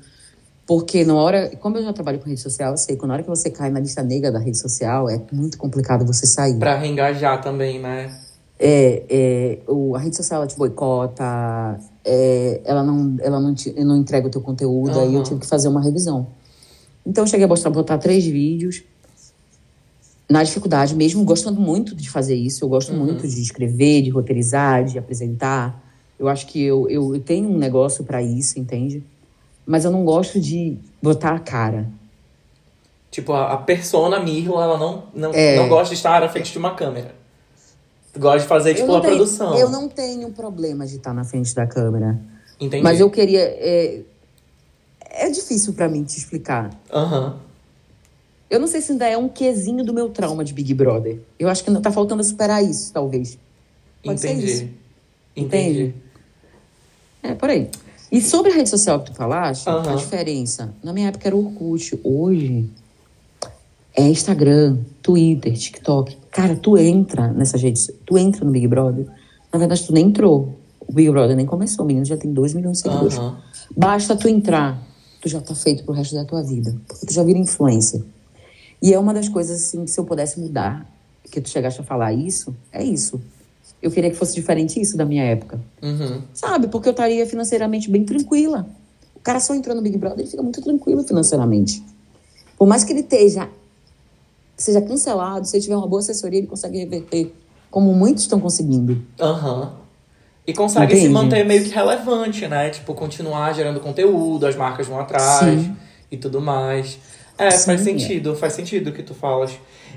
Porque 0.66 1.04
na 1.04 1.14
hora, 1.14 1.50
como 1.60 1.76
eu 1.76 1.84
já 1.84 1.92
trabalho 1.92 2.18
com 2.18 2.28
rede 2.28 2.40
social, 2.40 2.72
eu 2.72 2.76
sei 2.76 2.96
que 2.96 3.06
na 3.06 3.14
hora 3.14 3.22
que 3.22 3.28
você 3.28 3.50
cai 3.50 3.70
na 3.70 3.80
lista 3.80 4.02
negra 4.02 4.32
da 4.32 4.38
rede 4.38 4.58
social, 4.58 5.08
é 5.08 5.20
muito 5.30 5.58
complicado 5.58 6.04
você 6.04 6.26
sair. 6.26 6.58
Pra 6.58 6.78
reengajar 6.78 7.40
também, 7.42 7.80
né? 7.80 8.12
É, 8.64 9.02
é, 9.10 9.58
o, 9.66 9.96
a 9.96 9.98
rede 9.98 10.14
social 10.14 10.40
ela 10.40 10.46
te 10.46 10.56
boicota, 10.56 11.80
é, 12.04 12.60
ela, 12.64 12.84
não, 12.84 13.16
ela 13.20 13.40
não, 13.40 13.52
te, 13.52 13.72
não 13.82 13.96
entrega 13.96 14.28
o 14.28 14.30
teu 14.30 14.40
conteúdo, 14.40 15.00
aí 15.00 15.12
eu 15.12 15.22
tive 15.24 15.40
que 15.40 15.46
fazer 15.48 15.66
uma 15.66 15.82
revisão. 15.82 16.28
Então 17.04 17.24
eu 17.24 17.28
cheguei 17.28 17.44
a 17.44 17.48
botar, 17.48 17.70
botar 17.70 17.98
três 17.98 18.24
vídeos. 18.24 18.84
Na 20.30 20.44
dificuldade, 20.44 20.94
mesmo 20.94 21.24
gostando 21.24 21.60
muito 21.60 21.96
de 21.96 22.08
fazer 22.08 22.36
isso, 22.36 22.64
eu 22.64 22.68
gosto 22.68 22.94
muito 22.94 23.26
de 23.26 23.42
escrever, 23.42 24.02
de 24.02 24.10
roteirizar, 24.10 24.84
de 24.84 24.96
apresentar. 24.96 25.82
Eu 26.16 26.28
acho 26.28 26.46
que 26.46 26.62
eu, 26.62 26.88
eu, 26.88 27.16
eu 27.16 27.20
tenho 27.20 27.48
um 27.48 27.58
negócio 27.58 28.04
para 28.04 28.22
isso, 28.22 28.60
entende? 28.60 29.02
Mas 29.66 29.84
eu 29.84 29.90
não 29.90 30.04
gosto 30.04 30.38
de 30.38 30.78
botar 31.02 31.32
a 31.34 31.40
cara. 31.40 31.88
Tipo, 33.10 33.32
a, 33.32 33.54
a 33.54 33.56
persona 33.56 34.20
Mirla, 34.20 34.62
ela 34.62 34.78
não, 34.78 35.02
não, 35.12 35.30
É. 35.34 35.56
não 35.56 35.68
gosta 35.68 35.88
de 35.88 35.94
estar 35.96 36.22
à 36.22 36.28
frente 36.28 36.52
de 36.52 36.58
uma 36.58 36.74
câmera. 36.74 37.21
Gosta 38.16 38.40
de 38.40 38.46
fazer, 38.46 38.74
tipo, 38.74 38.90
eu 38.92 38.96
a 38.96 39.00
tenho, 39.00 39.16
produção. 39.16 39.58
Eu 39.58 39.70
não 39.70 39.88
tenho 39.88 40.30
problema 40.32 40.86
de 40.86 40.96
estar 40.96 41.14
na 41.14 41.24
frente 41.24 41.54
da 41.54 41.66
câmera. 41.66 42.20
Entendi. 42.60 42.82
Mas 42.82 43.00
eu 43.00 43.10
queria. 43.10 43.40
É, 43.40 44.02
é 45.10 45.30
difícil 45.30 45.72
pra 45.72 45.88
mim 45.88 46.04
te 46.04 46.18
explicar. 46.18 46.70
Aham. 46.92 47.38
Eu 48.50 48.60
não 48.60 48.66
sei 48.66 48.82
se 48.82 48.92
ainda 48.92 49.08
é 49.08 49.16
um 49.16 49.30
quesinho 49.30 49.82
do 49.82 49.94
meu 49.94 50.10
trauma 50.10 50.44
de 50.44 50.52
Big 50.52 50.74
Brother. 50.74 51.18
Eu 51.38 51.48
acho 51.48 51.64
que 51.64 51.70
ainda 51.70 51.80
tá 51.80 51.90
faltando 51.90 52.22
superar 52.22 52.62
isso, 52.62 52.92
talvez. 52.92 53.38
Pode 54.04 54.20
ser 54.20 54.32
Entendi. 54.32 54.52
isso. 54.52 54.62
Entendi. 55.34 55.70
Entende? 55.80 55.94
É, 57.22 57.34
por 57.34 57.48
aí. 57.48 57.70
E 58.10 58.20
sobre 58.20 58.52
a 58.52 58.54
rede 58.54 58.68
social 58.68 59.00
que 59.00 59.10
tu 59.10 59.16
falaste, 59.16 59.66
a 59.68 59.72
Aham. 59.72 59.96
diferença. 59.96 60.74
Na 60.84 60.92
minha 60.92 61.08
época 61.08 61.26
era 61.26 61.34
Orkut. 61.34 61.98
Hoje 62.04 62.68
é 63.94 64.08
Instagram, 64.08 64.78
Twitter, 65.02 65.52
TikTok. 65.52 66.16
Cara, 66.30 66.56
tu 66.56 66.78
entra 66.78 67.28
nessas 67.28 67.62
redes, 67.62 67.90
tu 68.06 68.16
entra 68.16 68.44
no 68.44 68.50
Big 68.50 68.66
Brother. 68.66 69.06
Na 69.52 69.58
verdade, 69.58 69.86
tu 69.86 69.92
nem 69.92 70.06
entrou. 70.06 70.58
O 70.80 70.92
Big 70.92 71.10
Brother 71.10 71.36
nem 71.36 71.46
começou. 71.46 71.84
O 71.84 71.88
menino 71.88 72.04
já 72.04 72.16
tem 72.16 72.32
2 72.32 72.54
milhões 72.54 72.78
de 72.78 72.82
seguidores. 72.82 73.18
Aham. 73.18 73.38
Basta 73.76 74.16
tu 74.16 74.28
entrar, 74.28 74.82
tu 75.20 75.28
já 75.28 75.40
tá 75.40 75.54
feito 75.54 75.84
pro 75.84 75.94
resto 75.94 76.14
da 76.14 76.24
tua 76.24 76.42
vida. 76.42 76.74
Porque 76.88 77.06
tu 77.06 77.12
já 77.12 77.22
vira 77.22 77.38
influencer. 77.38 78.02
E 78.80 78.92
é 78.92 78.98
uma 78.98 79.14
das 79.14 79.28
coisas, 79.28 79.62
assim, 79.62 79.84
que 79.84 79.90
se 79.90 80.00
eu 80.00 80.04
pudesse 80.04 80.40
mudar, 80.40 80.90
que 81.30 81.40
tu 81.40 81.48
chegaste 81.48 81.80
a 81.80 81.84
falar 81.84 82.12
isso, 82.12 82.54
é 82.72 82.82
isso. 82.82 83.20
Eu 83.80 83.90
queria 83.90 84.10
que 84.10 84.16
fosse 84.16 84.34
diferente 84.34 84.80
isso 84.80 84.96
da 84.96 85.04
minha 85.04 85.24
época. 85.24 85.60
Uhum. 85.82 86.22
Sabe? 86.34 86.68
Porque 86.68 86.88
eu 86.88 86.92
estaria 86.92 87.26
financeiramente 87.26 87.90
bem 87.90 88.04
tranquila. 88.04 88.66
O 89.14 89.20
cara 89.20 89.38
só 89.38 89.54
entrou 89.54 89.74
no 89.76 89.82
Big 89.82 89.96
Brother, 89.96 90.20
ele 90.20 90.30
fica 90.30 90.42
muito 90.42 90.60
tranquilo 90.60 91.02
financeiramente. 91.04 91.82
Por 92.58 92.66
mais 92.66 92.84
que 92.84 92.92
ele 92.92 93.00
esteja, 93.00 93.48
seja 94.62 94.80
cancelado, 94.80 95.46
se 95.46 95.56
ele 95.56 95.62
tiver 95.62 95.76
uma 95.76 95.86
boa 95.86 96.00
assessoria, 96.00 96.38
ele 96.38 96.46
consegue 96.46 96.78
reverter. 96.78 97.32
Como 97.70 97.92
muitos 97.94 98.24
estão 98.24 98.38
conseguindo. 98.38 99.02
Aham. 99.20 99.72
E 100.46 100.52
consegue 100.52 100.92
se 100.94 101.00
Entende? 101.02 101.14
manter 101.14 101.44
meio 101.44 101.62
que 101.64 101.70
relevante, 101.70 102.46
né? 102.48 102.70
Tipo, 102.70 102.94
continuar 102.94 103.52
gerando 103.54 103.78
conteúdo, 103.80 104.46
as 104.46 104.56
marcas 104.56 104.86
vão 104.86 104.98
atrás 104.98 105.60
Sim. 105.60 105.76
e 106.10 106.16
tudo 106.16 106.40
mais. 106.40 106.98
É, 107.38 107.50
faz 107.50 107.80
Sim. 107.80 107.98
sentido, 107.98 108.34
faz 108.34 108.52
sentido 108.52 108.90
o 108.90 108.92
que 108.92 109.02
tu 109.02 109.14
falas. 109.14 109.52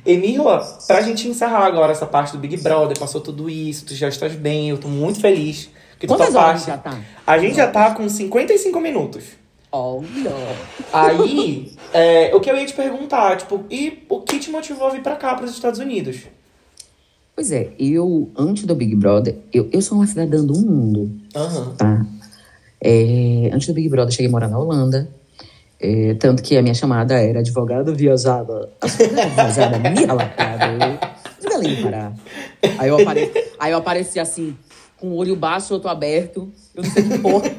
Emila, 0.05 0.59
pra 0.87 1.01
gente 1.01 1.27
encerrar 1.27 1.65
agora 1.65 1.91
essa 1.91 2.05
parte 2.05 2.31
do 2.31 2.37
Big 2.37 2.57
Brother, 2.57 2.97
passou 2.97 3.21
tudo 3.21 3.49
isso, 3.49 3.85
tu 3.85 3.95
já 3.95 4.07
estás 4.07 4.33
bem, 4.35 4.69
eu 4.69 4.77
tô 4.77 4.87
muito 4.87 5.19
feliz 5.19 5.69
que 5.99 6.05
tu 6.05 6.13
Quantas 6.13 6.35
horas 6.35 6.63
topaste. 6.63 6.67
já 6.67 6.77
tá? 6.77 6.99
A 7.25 7.37
gente 7.39 7.55
já 7.55 7.67
tá 7.67 7.93
com 7.93 8.07
55 8.07 8.79
minutos. 8.79 9.23
Olha. 9.75 10.31
Aí, 10.93 11.69
é, 11.93 12.33
o 12.33 12.39
que 12.39 12.49
eu 12.49 12.55
ia 12.55 12.65
te 12.65 12.73
perguntar, 12.73 13.35
tipo, 13.35 13.65
e 13.69 14.05
o 14.07 14.21
que 14.21 14.39
te 14.39 14.49
motivou 14.49 14.87
a 14.87 14.91
vir 14.91 15.03
pra 15.03 15.17
cá, 15.17 15.35
pros 15.35 15.51
Estados 15.51 15.81
Unidos? 15.81 16.21
Pois 17.35 17.51
é, 17.51 17.71
eu, 17.77 18.31
antes 18.37 18.63
do 18.63 18.73
Big 18.73 18.95
Brother, 18.95 19.35
eu, 19.53 19.67
eu 19.73 19.81
sou 19.81 19.97
uma 19.97 20.07
cidadã 20.07 20.45
do 20.45 20.53
mundo. 20.53 21.11
Aham. 21.35 21.75
tá? 21.75 22.05
É, 22.79 23.49
antes 23.51 23.67
do 23.67 23.73
Big 23.73 23.89
Brother, 23.89 24.07
eu 24.07 24.15
cheguei 24.15 24.29
a 24.29 24.31
morar 24.31 24.47
na 24.47 24.57
Holanda. 24.57 25.09
É, 25.77 26.13
tanto 26.13 26.41
que 26.41 26.55
a 26.55 26.61
minha 26.61 26.73
chamada 26.73 27.15
era 27.15 27.39
advogada 27.39 27.91
viajada. 27.93 28.69
viajada 29.35 29.77
minha 29.77 30.13
lapada. 30.13 30.99
Belém 31.43 31.75
do 31.75 31.83
Pará. 31.83 32.13
Aí 32.77 32.87
eu, 32.87 32.97
apare... 32.97 33.31
Aí 33.59 33.71
eu 33.73 33.77
apareci 33.77 34.21
assim, 34.21 34.55
com 34.97 35.09
o 35.09 35.15
olho 35.15 35.35
baixo, 35.35 35.73
outro 35.73 35.89
aberto. 35.89 36.49
Eu 36.73 36.81
não 36.81 36.89
sei 36.89 37.03
que 37.03 37.17
porra 37.19 37.51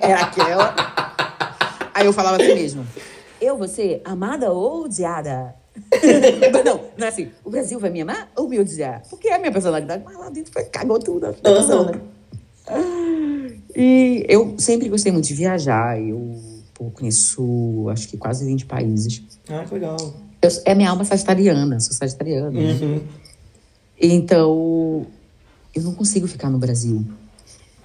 era 0.00 0.22
aquela. 0.22 0.91
Aí 2.02 2.08
eu 2.08 2.12
falava 2.12 2.42
assim 2.42 2.54
mesmo. 2.54 2.84
Eu, 3.40 3.56
você, 3.56 4.00
amada 4.04 4.52
ou 4.52 4.84
odiada? 4.84 5.54
não, 6.64 6.80
não 6.98 7.06
é 7.06 7.08
assim. 7.08 7.30
O 7.44 7.50
Brasil 7.50 7.78
vai 7.78 7.90
me 7.90 8.00
amar 8.00 8.30
ou 8.36 8.48
me 8.48 8.58
odiar? 8.58 9.02
Porque 9.08 9.28
é 9.28 9.36
a 9.36 9.38
minha 9.38 9.52
personalidade, 9.52 10.02
mas 10.04 10.18
lá 10.18 10.28
dentro 10.28 10.52
foi, 10.52 10.64
cagou 10.64 10.98
tudo. 10.98 11.26
a 11.26 11.32
pessoa, 11.32 11.92
né? 11.92 12.00
E 13.74 14.26
eu 14.28 14.54
sempre 14.58 14.88
gostei 14.88 15.12
muito 15.12 15.26
de 15.26 15.34
viajar. 15.34 16.00
Eu 16.00 16.36
pô, 16.74 16.90
conheço, 16.90 17.88
acho 17.90 18.08
que 18.08 18.16
quase 18.16 18.44
20 18.44 18.66
países. 18.66 19.22
Ah, 19.48 19.64
que 19.64 19.74
legal. 19.74 19.96
Eu, 20.42 20.50
é 20.64 20.74
minha 20.74 20.90
alma 20.90 21.04
sagitariana, 21.04 21.78
sou 21.78 21.92
sagitariana. 21.92 22.50
né? 22.50 22.72
Uhum. 22.72 23.00
Então, 24.00 25.06
eu 25.72 25.82
não 25.82 25.94
consigo 25.94 26.26
ficar 26.26 26.50
no 26.50 26.58
Brasil, 26.58 27.04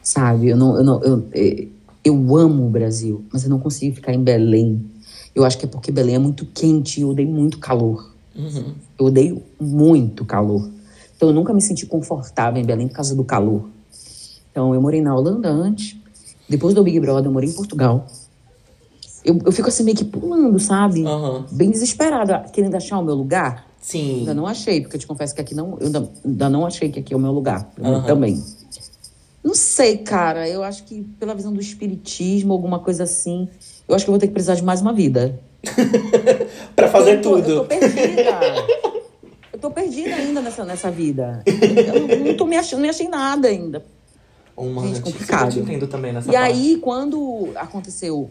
sabe? 0.01 0.49
Eu, 0.49 0.57
não, 0.57 0.77
eu, 0.77 0.83
não, 0.83 1.03
eu, 1.03 1.69
eu 2.03 2.35
amo 2.37 2.65
o 2.65 2.69
Brasil, 2.69 3.25
mas 3.31 3.43
eu 3.43 3.49
não 3.49 3.59
consigo 3.59 3.95
ficar 3.95 4.13
em 4.13 4.23
Belém. 4.23 4.83
Eu 5.35 5.43
acho 5.43 5.57
que 5.57 5.65
é 5.65 5.67
porque 5.67 5.91
Belém 5.91 6.15
é 6.15 6.19
muito 6.19 6.45
quente 6.45 6.99
e 6.99 7.03
eu 7.03 7.09
odeio 7.09 7.29
muito 7.29 7.59
calor. 7.59 8.11
Uhum. 8.35 8.73
Eu 8.97 9.05
odeio 9.05 9.43
muito 9.59 10.25
calor. 10.25 10.69
Então, 11.15 11.29
eu 11.29 11.35
nunca 11.35 11.53
me 11.53 11.61
senti 11.61 11.85
confortável 11.85 12.61
em 12.61 12.65
Belém 12.65 12.87
por 12.87 12.95
causa 12.95 13.15
do 13.15 13.23
calor. 13.23 13.67
Então, 14.51 14.73
eu 14.73 14.81
morei 14.81 15.01
na 15.01 15.15
Holanda 15.15 15.49
antes. 15.49 15.97
Depois 16.47 16.73
do 16.73 16.83
Big 16.83 16.99
Brother, 16.99 17.25
eu 17.25 17.31
morei 17.31 17.49
em 17.49 17.53
Portugal. 17.53 18.07
Eu, 19.23 19.39
eu 19.45 19.51
fico 19.51 19.67
assim 19.67 19.83
meio 19.83 19.97
que 19.97 20.05
pulando, 20.05 20.59
sabe? 20.59 21.05
Aham. 21.05 21.45
Bem 21.51 21.69
desesperada, 21.69 22.39
querendo 22.53 22.75
achar 22.75 22.97
o 22.99 23.03
meu 23.03 23.15
lugar. 23.15 23.67
Sim. 23.81 24.19
Ainda 24.19 24.33
não 24.33 24.47
achei, 24.47 24.81
porque 24.81 24.95
eu 24.95 24.99
te 24.99 25.07
confesso 25.07 25.35
que 25.35 25.41
aqui 25.41 25.53
não. 25.53 25.77
Eu 25.79 25.87
ainda, 25.87 26.09
ainda 26.23 26.49
não 26.49 26.65
achei 26.65 26.89
que 26.89 26.99
aqui 26.99 27.13
é 27.13 27.17
o 27.17 27.19
meu 27.19 27.31
lugar. 27.31 27.69
Aham. 27.81 28.03
Também. 28.03 28.43
Não 29.47 29.55
sei, 29.55 29.99
cara. 29.99 30.45
Eu 30.49 30.61
acho 30.61 30.83
que 30.83 31.03
pela 31.17 31.33
visão 31.33 31.53
do 31.53 31.61
espiritismo, 31.61 32.51
alguma 32.51 32.79
coisa 32.79 33.03
assim, 33.03 33.47
eu 33.87 33.95
acho 33.95 34.03
que 34.03 34.09
eu 34.09 34.11
vou 34.11 34.19
ter 34.19 34.27
que 34.27 34.33
precisar 34.33 34.55
de 34.55 34.61
mais 34.61 34.81
uma 34.81 34.91
vida. 34.91 35.39
Pra 36.75 36.89
fazer 36.89 37.19
eu 37.19 37.21
tô, 37.21 37.37
tudo. 37.37 37.51
Eu 37.51 37.55
tô 37.61 37.65
perdida. 37.65 38.39
eu 39.53 39.59
tô 39.59 39.71
perdida 39.71 40.15
ainda 40.15 40.41
nessa, 40.41 40.65
nessa 40.65 40.91
vida. 40.91 41.43
Eu 41.45 42.25
não, 42.25 42.35
tô 42.35 42.45
me 42.45 42.57
achando, 42.57 42.79
não 42.79 42.83
me 42.83 42.89
achei 42.89 43.07
nada 43.07 43.47
ainda. 43.47 43.85
Uma 44.57 44.81
Gente, 44.81 44.97
eu 44.97 45.03
complicado. 45.03 45.53
te 45.53 45.59
entendo 45.59 45.87
também 45.87 46.11
nessa 46.11 46.29
E 46.29 46.33
parte. 46.33 46.45
aí, 46.45 46.77
quando 46.81 47.49
aconteceu. 47.55 48.29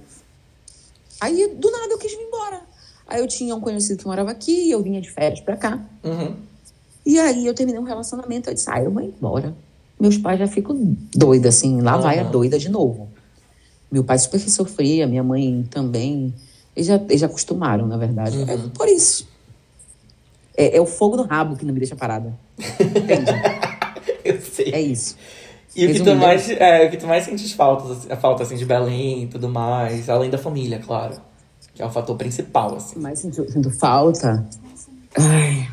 Aí, 1.19 1.49
do 1.55 1.71
nada, 1.71 1.95
eu 1.95 1.99
quis 1.99 2.13
vir 2.13 2.25
embora. 2.25 2.61
Aí 3.07 3.23
eu 3.23 3.27
tinha 3.27 3.57
um 3.57 3.61
conhecido 3.61 3.99
que 4.01 4.07
morava 4.07 4.33
aqui, 4.33 4.71
eu 4.71 4.83
vinha 4.83 5.01
de 5.01 5.11
férias 5.11 5.41
pra 5.41 5.57
cá. 5.57 5.83
Uhum. 6.05 6.37
E 7.07 7.19
aí 7.19 7.47
eu 7.47 7.55
terminei 7.55 7.81
um 7.81 7.85
relacionamento, 7.85 8.51
eu 8.51 8.55
disse, 8.55 8.69
ah, 8.69 8.83
eu 8.83 8.91
vou 8.91 9.03
embora. 9.03 9.55
Meus 9.99 10.19
pais 10.19 10.39
já 10.39 10.47
ficam 10.47 10.97
doida, 11.15 11.49
assim, 11.49 11.81
lá 11.81 11.97
vai 11.97 12.19
a 12.19 12.23
doida 12.23 12.59
de 12.59 12.69
novo. 12.69 13.09
Meu 13.91 14.05
pai 14.05 14.19
super 14.19 14.39
sofria, 14.39 15.07
minha 15.07 15.23
mãe 15.23 15.65
também. 15.71 16.35
Eles 16.75 16.87
já, 16.87 16.97
eles 16.97 17.21
já 17.21 17.27
acostumaram, 17.27 17.87
na 17.87 17.97
verdade. 17.97 18.37
Uhum. 18.37 18.51
É 18.51 18.57
por 18.75 18.89
isso. 18.89 19.27
É, 20.57 20.77
é 20.77 20.81
o 20.81 20.87
fogo 20.87 21.17
no 21.17 21.23
rabo 21.23 21.57
que 21.57 21.65
não 21.65 21.73
me 21.73 21.81
deixa 21.81 21.97
parada. 21.97 22.37
Entende? 22.59 23.31
Eu 24.25 24.41
sei. 24.41 24.73
É 24.73 24.81
isso. 24.81 25.17
E 25.75 25.87
o 25.87 25.93
que, 25.93 26.03
tu 26.03 26.15
mais, 26.17 26.51
é, 26.51 26.87
o 26.87 26.91
que 26.91 26.97
tu 26.97 27.07
mais 27.07 27.25
sentes 27.25 27.53
falta, 27.53 27.93
assim, 27.93 28.11
a 28.11 28.17
falta 28.17 28.43
assim, 28.43 28.57
de 28.57 28.65
Belém 28.65 29.25
e 29.25 29.27
tudo 29.27 29.49
mais, 29.49 30.09
além 30.09 30.31
da 30.31 30.39
família, 30.39 30.79
claro. 30.79 31.21
Que 31.75 31.83
é 31.83 31.87
o 31.87 31.91
fator 31.91 32.17
principal, 32.17 32.77
assim. 32.77 32.99
Mas 32.99 33.19
sinto, 33.19 33.51
sinto 33.51 33.71
falta. 33.79 34.47
Ai. 35.19 35.69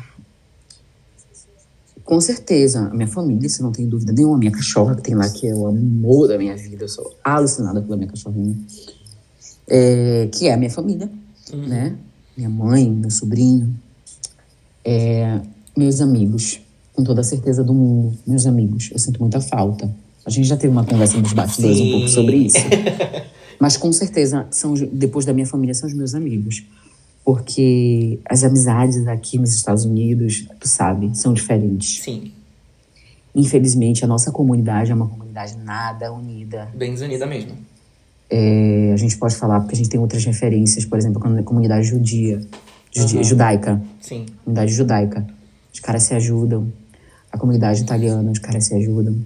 Com 2.04 2.20
certeza, 2.20 2.80
a 2.80 2.94
minha 2.94 3.08
família, 3.08 3.48
se 3.48 3.62
não 3.62 3.72
tem 3.72 3.88
dúvida 3.88 4.12
nenhuma, 4.12 4.36
a 4.36 4.38
minha 4.38 4.52
cachorra 4.52 4.94
que 4.94 5.02
tem 5.02 5.14
lá, 5.14 5.28
que 5.30 5.46
é 5.46 5.54
o 5.54 5.66
amor 5.66 6.28
da 6.28 6.36
minha 6.36 6.54
vida, 6.54 6.84
eu 6.84 6.88
sou 6.88 7.16
alucinada 7.24 7.80
pela 7.80 7.96
minha 7.96 8.08
cachorrinha. 8.08 8.56
É, 9.66 10.28
que 10.30 10.46
é 10.46 10.52
a 10.52 10.56
minha 10.58 10.70
família, 10.70 11.10
né? 11.52 11.96
Minha 12.36 12.50
mãe, 12.50 12.90
meu 12.90 13.10
sobrinho, 13.10 13.74
é, 14.84 15.40
meus 15.74 16.02
amigos, 16.02 16.60
com 16.92 17.02
toda 17.02 17.22
a 17.22 17.24
certeza 17.24 17.64
do 17.64 17.72
mundo, 17.72 18.16
meus 18.26 18.46
amigos. 18.46 18.90
Eu 18.92 18.98
sinto 18.98 19.18
muita 19.20 19.40
falta. 19.40 19.90
A 20.26 20.30
gente 20.30 20.46
já 20.46 20.56
teve 20.56 20.72
uma 20.72 20.84
conversa 20.84 21.18
nos 21.18 21.32
bastidores 21.32 21.80
um 21.80 21.90
pouco 21.90 22.08
sobre 22.08 22.36
isso. 22.36 22.58
Mas 23.58 23.76
com 23.78 23.90
certeza, 23.92 24.46
são, 24.50 24.74
depois 24.74 25.24
da 25.24 25.32
minha 25.32 25.46
família, 25.46 25.74
são 25.74 25.88
os 25.88 25.94
meus 25.94 26.14
amigos. 26.14 26.64
Porque 27.24 28.18
as 28.28 28.44
amizades 28.44 29.06
aqui 29.08 29.38
nos 29.38 29.54
Estados 29.54 29.84
Unidos, 29.84 30.46
tu 30.60 30.68
sabe, 30.68 31.16
são 31.16 31.32
diferentes. 31.32 32.02
Sim, 32.02 32.32
Infelizmente, 33.36 34.04
a 34.04 34.06
nossa 34.06 34.30
comunidade 34.30 34.92
é 34.92 34.94
uma 34.94 35.08
comunidade 35.08 35.56
nada 35.56 36.12
unida. 36.12 36.68
bem 36.74 36.92
desunida 36.92 37.26
mesmo. 37.26 37.50
É, 38.30 38.92
a 38.92 38.96
gente 38.96 39.16
pode 39.18 39.34
falar 39.34 39.58
porque 39.60 39.74
a 39.74 39.76
gente 39.76 39.88
tem 39.88 39.98
outras 39.98 40.24
referências, 40.24 40.84
por 40.84 40.96
exemplo, 40.96 41.20
a 41.26 41.42
comunidade 41.42 41.84
judia, 41.88 42.40
judia- 42.92 43.16
Aham. 43.20 43.24
judaica, 43.28 43.82
Sim. 44.00 44.26
comunidade 44.44 44.72
judaica. 44.72 45.26
Os 45.72 45.80
caras 45.80 46.04
se 46.04 46.14
ajudam. 46.14 46.72
A 47.32 47.36
comunidade 47.36 47.82
italiana, 47.82 48.30
os 48.30 48.38
caras 48.38 48.66
se 48.66 48.74
ajudam. 48.76 49.16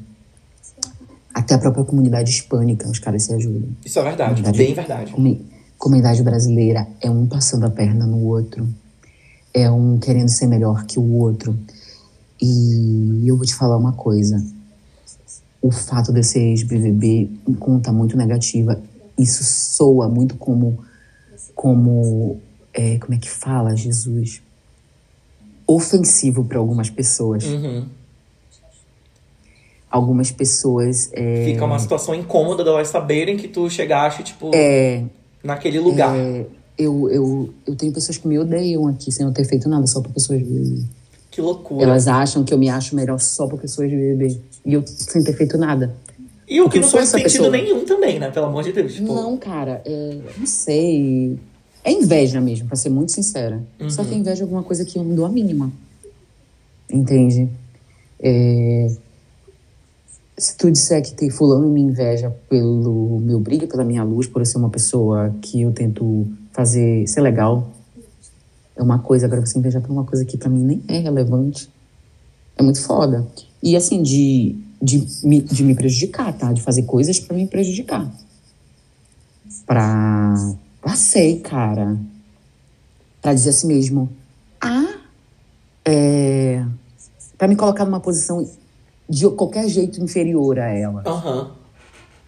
Até 1.34 1.54
a 1.54 1.58
própria 1.58 1.84
comunidade 1.84 2.30
hispânica, 2.30 2.88
os 2.88 2.98
caras 2.98 3.24
se 3.24 3.34
ajudam. 3.34 3.68
Isso 3.84 3.98
é 3.98 4.02
verdade, 4.02 4.34
Verdade. 4.36 4.56
bem 4.58 4.72
verdade. 4.74 5.12
Comi- 5.12 5.44
comunidade 5.78 6.22
brasileira 6.22 6.86
é 7.00 7.08
um 7.08 7.26
passando 7.26 7.64
a 7.64 7.70
perna 7.70 8.04
no 8.04 8.24
outro, 8.24 8.68
é 9.54 9.70
um 9.70 9.98
querendo 9.98 10.28
ser 10.28 10.46
melhor 10.46 10.84
que 10.84 10.98
o 10.98 11.12
outro. 11.14 11.56
E 12.40 13.22
eu 13.26 13.36
vou 13.36 13.46
te 13.46 13.54
falar 13.54 13.76
uma 13.76 13.92
coisa: 13.92 14.44
o 15.62 15.70
fato 15.70 16.12
de 16.12 16.20
eu 16.20 16.24
ser 16.24 16.40
ex-BBB 16.40 17.30
conta 17.58 17.92
muito 17.92 18.16
negativa. 18.16 18.80
Isso 19.16 19.42
soa 19.42 20.08
muito 20.08 20.36
como. 20.36 20.78
como 21.54 22.38
é, 22.72 22.98
como 22.98 23.14
é 23.14 23.18
que 23.18 23.30
fala, 23.30 23.74
Jesus? 23.74 24.42
Ofensivo 25.66 26.44
para 26.44 26.58
algumas 26.58 26.90
pessoas. 26.90 27.44
Uhum. 27.44 27.86
algumas 29.90 30.30
pessoas. 30.30 31.10
É, 31.12 31.44
Fica 31.44 31.64
uma 31.64 31.78
situação 31.78 32.14
incômoda 32.14 32.62
delas 32.62 32.88
saberem 32.88 33.36
que 33.36 33.48
tu 33.48 33.68
chegaste, 33.68 34.22
tipo, 34.22 34.50
é, 34.54 35.04
naquele 35.42 35.78
lugar. 35.78 36.16
é, 36.16 36.46
eu, 36.76 37.08
eu, 37.10 37.50
eu 37.66 37.74
tenho 37.76 37.92
pessoas 37.92 38.16
que 38.18 38.28
me 38.28 38.38
odeiam 38.38 38.86
aqui 38.86 39.10
sem 39.10 39.26
eu 39.26 39.32
ter 39.32 39.44
feito 39.44 39.68
nada, 39.68 39.86
só 39.86 40.00
por 40.00 40.12
pessoas 40.12 40.38
de 40.38 40.44
BBB. 40.44 40.82
Que 41.30 41.40
loucura. 41.40 41.84
Elas 41.84 42.06
acham 42.08 42.44
que 42.44 42.52
eu 42.54 42.58
me 42.58 42.68
acho 42.68 42.94
melhor 42.96 43.18
só 43.20 43.46
por 43.46 43.58
pessoas 43.60 43.90
de 43.90 43.96
BBB. 43.96 44.40
E 44.64 44.74
eu 44.74 44.84
sem 44.86 45.22
ter 45.22 45.32
feito 45.36 45.56
nada. 45.58 45.94
E 46.48 46.60
o 46.60 46.64
Porque 46.64 46.78
que 46.78 46.84
não 46.84 46.90
faz 46.90 47.08
sentido 47.10 47.24
pessoa. 47.24 47.50
nenhum 47.50 47.84
também, 47.84 48.18
né? 48.18 48.30
Pelo 48.30 48.46
amor 48.46 48.62
de 48.64 48.72
Deus. 48.72 48.94
Tipo, 48.94 49.12
Não, 49.14 49.36
cara, 49.36 49.82
é, 49.84 50.18
não 50.38 50.46
sei. 50.46 51.38
É 51.84 51.92
inveja 51.92 52.40
mesmo, 52.40 52.66
pra 52.66 52.76
ser 52.76 52.88
muito 52.88 53.12
sincera. 53.12 53.62
Só 53.88 54.02
que 54.04 54.14
é 54.14 54.16
inveja 54.16 54.40
é 54.40 54.44
alguma 54.44 54.62
coisa 54.62 54.84
que 54.84 54.98
eu 54.98 55.04
não 55.04 55.14
dou 55.14 55.26
a 55.26 55.28
mínima. 55.28 55.70
Entende? 56.90 57.48
É, 58.20 58.90
se 60.38 60.56
tu 60.56 60.70
disser 60.70 61.02
que 61.02 61.12
tem 61.12 61.28
fulano 61.28 61.68
me 61.68 61.80
inveja 61.80 62.30
pelo 62.48 63.18
meu 63.20 63.40
brilho, 63.40 63.66
pela 63.66 63.84
minha 63.84 64.04
luz, 64.04 64.26
por 64.26 64.40
eu 64.40 64.46
ser 64.46 64.58
uma 64.58 64.70
pessoa 64.70 65.34
que 65.42 65.62
eu 65.62 65.72
tento 65.72 66.28
fazer 66.52 67.06
ser 67.08 67.20
legal, 67.20 67.68
é 68.76 68.82
uma 68.82 69.00
coisa. 69.00 69.26
Agora 69.26 69.44
você 69.44 69.58
inveja 69.58 69.80
por 69.80 69.90
uma 69.90 70.04
coisa 70.04 70.24
que 70.24 70.38
pra 70.38 70.48
mim 70.48 70.62
nem 70.62 70.82
é 70.86 70.98
relevante. 70.98 71.68
É 72.56 72.62
muito 72.62 72.80
foda. 72.80 73.26
E 73.60 73.76
assim, 73.76 74.00
de, 74.00 74.56
de, 74.80 75.04
me, 75.24 75.40
de 75.40 75.64
me 75.64 75.74
prejudicar, 75.74 76.32
tá? 76.32 76.52
De 76.52 76.62
fazer 76.62 76.82
coisas 76.84 77.18
pra 77.18 77.36
me 77.36 77.46
prejudicar. 77.46 78.08
Pra. 79.66 80.34
Passei, 80.80 81.40
cara. 81.40 81.98
Pra 83.20 83.34
dizer 83.34 83.50
assim 83.50 83.66
mesmo. 83.66 84.08
Ah, 84.60 84.94
é. 85.84 86.64
Pra 87.36 87.48
me 87.48 87.56
colocar 87.56 87.84
numa 87.84 88.00
posição 88.00 88.48
de 89.08 89.28
qualquer 89.30 89.68
jeito 89.68 90.02
inferior 90.02 90.58
a 90.58 90.68
ela. 90.68 91.02
Aham. 91.06 91.50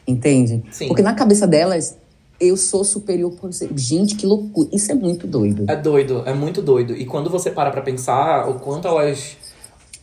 Entende? 0.07 0.63
Sim. 0.71 0.89
Porque 0.89 1.03
na 1.03 1.15
cabeça 1.15 1.47
delas, 1.47 1.97
eu 2.41 2.57
sou 2.57 2.83
superior 2.83 3.31
por 3.33 3.53
ser. 3.53 3.71
Gente, 3.77 4.17
que 4.17 4.27
loucura. 4.27 4.69
Isso 4.73 4.91
é 4.91 4.95
muito 4.95 5.27
doido. 5.27 5.65
É 5.69 5.77
doido, 5.77 6.23
é 6.27 6.33
muito 6.33 6.63
doido. 6.63 6.95
E 6.97 7.05
quando 7.05 7.29
você 7.29 7.51
para 7.51 7.71
pra 7.71 7.83
pensar 7.83 8.49
o 8.49 8.55
quanto 8.55 8.89
elas. 8.89 9.37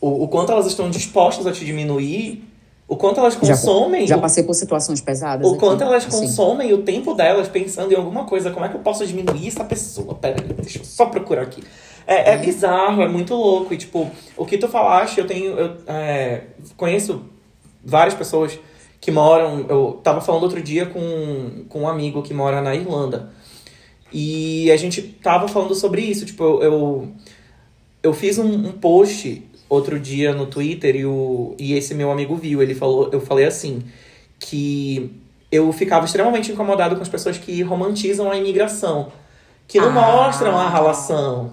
O, 0.00 0.24
o 0.24 0.28
quanto 0.28 0.52
elas 0.52 0.66
estão 0.66 0.88
dispostas 0.88 1.44
a 1.46 1.50
te 1.52 1.64
diminuir, 1.64 2.44
o 2.86 2.96
quanto 2.96 3.18
elas 3.18 3.34
Já- 3.34 3.40
consomem. 3.40 4.06
Já 4.06 4.16
o, 4.16 4.20
passei 4.20 4.44
por 4.44 4.54
situações 4.54 5.00
pesadas. 5.00 5.44
o 5.46 5.50
aqui, 5.50 5.58
quanto 5.58 5.82
elas 5.82 6.06
assim. 6.06 6.20
consomem 6.26 6.72
o 6.72 6.82
tempo 6.82 7.12
delas 7.14 7.48
pensando 7.48 7.92
em 7.92 7.96
alguma 7.96 8.24
coisa. 8.24 8.52
Como 8.52 8.64
é 8.64 8.68
que 8.68 8.76
eu 8.76 8.80
posso 8.80 9.04
diminuir 9.04 9.48
essa 9.48 9.64
pessoa? 9.64 10.14
Pera 10.14 10.40
aí, 10.40 10.52
deixa 10.54 10.78
eu 10.78 10.84
só 10.84 11.06
procurar 11.06 11.42
aqui. 11.42 11.62
É, 12.10 12.32
é 12.32 12.36
bizarro, 12.38 13.02
é 13.02 13.08
muito 13.08 13.34
louco. 13.34 13.74
E, 13.74 13.76
tipo, 13.76 14.10
o 14.34 14.46
que 14.46 14.56
tu 14.56 14.66
falaste, 14.66 15.18
eu 15.18 15.26
tenho. 15.26 15.52
Eu 15.52 15.76
é, 15.86 16.44
conheço 16.74 17.22
várias 17.84 18.14
pessoas 18.14 18.58
que 18.98 19.10
moram. 19.10 19.66
Eu 19.68 20.00
tava 20.02 20.22
falando 20.22 20.44
outro 20.44 20.62
dia 20.62 20.86
com, 20.86 21.64
com 21.68 21.82
um 21.82 21.88
amigo 21.88 22.22
que 22.22 22.32
mora 22.32 22.62
na 22.62 22.74
Irlanda. 22.74 23.30
E 24.10 24.72
a 24.72 24.76
gente 24.78 25.02
tava 25.02 25.48
falando 25.48 25.74
sobre 25.74 26.00
isso. 26.00 26.24
Tipo, 26.24 26.44
eu, 26.44 26.62
eu, 26.62 27.08
eu 28.02 28.14
fiz 28.14 28.38
um, 28.38 28.50
um 28.68 28.72
post 28.72 29.42
outro 29.68 30.00
dia 30.00 30.32
no 30.32 30.46
Twitter 30.46 30.96
e, 30.96 31.04
o, 31.04 31.54
e 31.58 31.74
esse 31.74 31.94
meu 31.94 32.10
amigo 32.10 32.34
viu. 32.36 32.62
Ele 32.62 32.74
falou, 32.74 33.10
eu 33.12 33.20
falei 33.20 33.44
assim, 33.44 33.82
que 34.40 35.12
eu 35.52 35.70
ficava 35.74 36.06
extremamente 36.06 36.50
incomodado 36.52 36.96
com 36.96 37.02
as 37.02 37.08
pessoas 37.08 37.36
que 37.36 37.60
romantizam 37.62 38.30
a 38.30 38.36
imigração. 38.38 39.12
Que 39.66 39.78
não 39.78 39.88
Ah. 39.88 40.24
mostram 40.24 40.56
a 40.56 40.70
relação, 40.70 41.52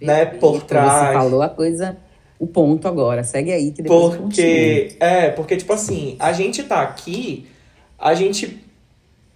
né, 0.00 0.24
por 0.26 0.60
Você 0.60 0.66
trás. 0.66 1.14
falou 1.14 1.42
a 1.42 1.48
coisa, 1.48 1.96
o 2.38 2.46
ponto 2.46 2.86
agora. 2.86 3.24
Segue 3.24 3.52
aí 3.52 3.72
que 3.72 3.82
depois. 3.82 4.16
Porque, 4.16 4.96
é, 5.00 5.30
porque, 5.30 5.56
tipo 5.56 5.72
assim, 5.72 6.16
a 6.18 6.32
gente 6.32 6.62
tá 6.62 6.82
aqui, 6.82 7.46
a 7.98 8.14
gente. 8.14 8.64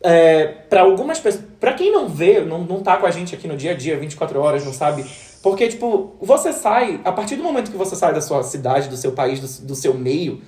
É, 0.02 0.46
para 0.46 0.82
algumas 0.82 1.18
pessoas. 1.18 1.44
Pra 1.60 1.74
quem 1.74 1.92
não 1.92 2.08
vê, 2.08 2.40
não, 2.40 2.64
não 2.64 2.82
tá 2.82 2.96
com 2.96 3.06
a 3.06 3.10
gente 3.10 3.34
aqui 3.34 3.46
no 3.46 3.56
dia 3.56 3.72
a 3.72 3.74
dia, 3.74 3.96
24 3.96 4.40
horas, 4.40 4.64
não 4.64 4.72
sabe. 4.72 5.04
Porque, 5.42 5.68
tipo, 5.68 6.14
você 6.20 6.52
sai, 6.52 7.00
a 7.04 7.10
partir 7.10 7.36
do 7.36 7.42
momento 7.42 7.70
que 7.70 7.76
você 7.76 7.96
sai 7.96 8.12
da 8.12 8.20
sua 8.20 8.42
cidade, 8.42 8.88
do 8.88 8.96
seu 8.96 9.12
país, 9.12 9.40
do, 9.40 9.66
do 9.66 9.74
seu 9.74 9.94
meio, 9.94 10.40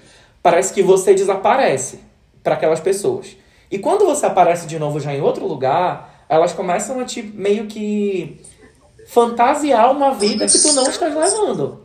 parece 0.43 0.73
que 0.73 0.83
você 0.83 1.15
desaparece 1.15 2.01
para 2.43 2.55
aquelas 2.55 2.81
pessoas. 2.81 3.37
E 3.71 3.79
quando 3.79 4.05
você 4.05 4.27
aparece 4.27 4.67
de 4.67 4.79
novo 4.79 5.01
já 5.01 5.13
em 5.13 5.21
outro 5.21 5.47
lugar, 5.47 6.25
elas 6.29 6.53
começam 6.53 7.01
a 7.01 7.05
te 7.05 7.23
meio 7.23 7.67
que 7.67 8.41
fantasiar 9.07 9.91
uma 9.91 10.13
vida 10.13 10.47
que 10.47 10.59
tu 10.59 10.73
não 10.73 10.89
estás 10.89 11.15
levando. 11.15 11.81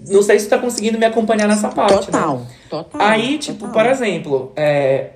Não 0.00 0.22
sei 0.22 0.38
se 0.38 0.46
tu 0.46 0.50
tá 0.50 0.58
conseguindo 0.58 0.98
me 0.98 1.06
acompanhar 1.06 1.48
nessa 1.48 1.68
parte. 1.68 2.10
né? 2.10 2.18
Total, 2.18 2.46
total. 2.68 3.00
Aí, 3.00 3.38
tipo, 3.38 3.60
total. 3.60 3.72
por 3.72 3.86
exemplo, 3.86 4.52
é, 4.56 5.10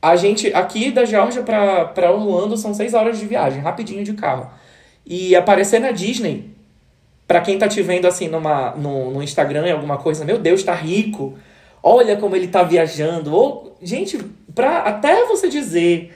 a 0.00 0.16
gente, 0.16 0.52
aqui 0.52 0.90
da 0.90 1.04
Geórgia 1.04 1.42
pra, 1.42 1.86
pra 1.86 2.12
Orlando 2.12 2.56
são 2.56 2.74
seis 2.74 2.94
horas 2.94 3.18
de 3.18 3.26
viagem, 3.26 3.60
rapidinho 3.60 4.04
de 4.04 4.12
carro. 4.12 4.50
E 5.06 5.34
aparecer 5.34 5.80
na 5.80 5.90
Disney, 5.90 6.50
pra 7.26 7.40
quem 7.40 7.58
tá 7.58 7.66
te 7.66 7.82
vendo 7.82 8.06
assim 8.06 8.28
numa, 8.28 8.72
no, 8.72 9.10
no 9.10 9.22
Instagram, 9.22 9.66
em 9.66 9.72
alguma 9.72 9.96
coisa, 9.96 10.24
meu 10.24 10.38
Deus, 10.38 10.62
tá 10.62 10.74
rico. 10.74 11.34
Olha 11.82 12.16
como 12.16 12.36
ele 12.36 12.48
tá 12.48 12.62
viajando. 12.62 13.34
Ou, 13.34 13.76
gente, 13.82 14.18
pra 14.54 14.78
até 14.78 15.24
você 15.24 15.48
dizer 15.48 16.14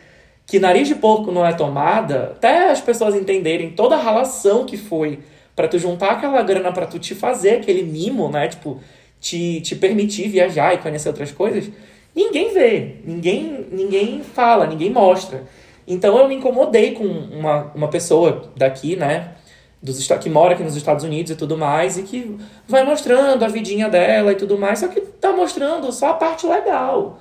que 0.48 0.58
nariz 0.58 0.88
de 0.88 0.94
porco 0.94 1.30
não 1.30 1.44
é 1.44 1.52
tomada, 1.52 2.32
até 2.34 2.70
as 2.70 2.80
pessoas 2.80 3.14
entenderem 3.14 3.70
toda 3.70 3.96
a 3.96 4.02
relação 4.02 4.64
que 4.64 4.78
foi 4.78 5.18
pra 5.54 5.68
tu 5.68 5.78
juntar 5.78 6.12
aquela 6.12 6.42
grana 6.42 6.72
pra 6.72 6.86
tu 6.86 6.98
te 6.98 7.14
fazer 7.14 7.56
aquele 7.56 7.82
mimo, 7.82 8.30
né? 8.30 8.48
Tipo, 8.48 8.80
te, 9.20 9.60
te 9.60 9.76
permitir 9.76 10.28
viajar 10.28 10.72
e 10.72 10.78
conhecer 10.78 11.10
outras 11.10 11.30
coisas, 11.30 11.70
ninguém 12.16 12.54
vê, 12.54 12.94
ninguém, 13.04 13.66
ninguém 13.70 14.22
fala, 14.22 14.66
ninguém 14.66 14.90
mostra. 14.90 15.44
Então 15.86 16.16
eu 16.16 16.26
me 16.26 16.36
incomodei 16.36 16.92
com 16.92 17.04
uma, 17.04 17.70
uma 17.74 17.88
pessoa 17.88 18.50
daqui, 18.56 18.96
né? 18.96 19.34
Dos, 19.82 20.06
que 20.06 20.30
mora 20.30 20.54
aqui 20.54 20.62
nos 20.62 20.76
Estados 20.76 21.04
Unidos 21.04 21.30
e 21.30 21.36
tudo 21.36 21.58
mais, 21.58 21.98
e 21.98 22.04
que 22.04 22.38
vai 22.66 22.84
mostrando 22.84 23.44
a 23.44 23.48
vidinha 23.48 23.90
dela 23.90 24.32
e 24.32 24.34
tudo 24.34 24.56
mais, 24.56 24.78
só 24.78 24.88
que 24.88 25.02
tá 25.02 25.30
mostrando 25.30 25.92
só 25.92 26.10
a 26.10 26.14
parte 26.14 26.46
legal. 26.46 27.20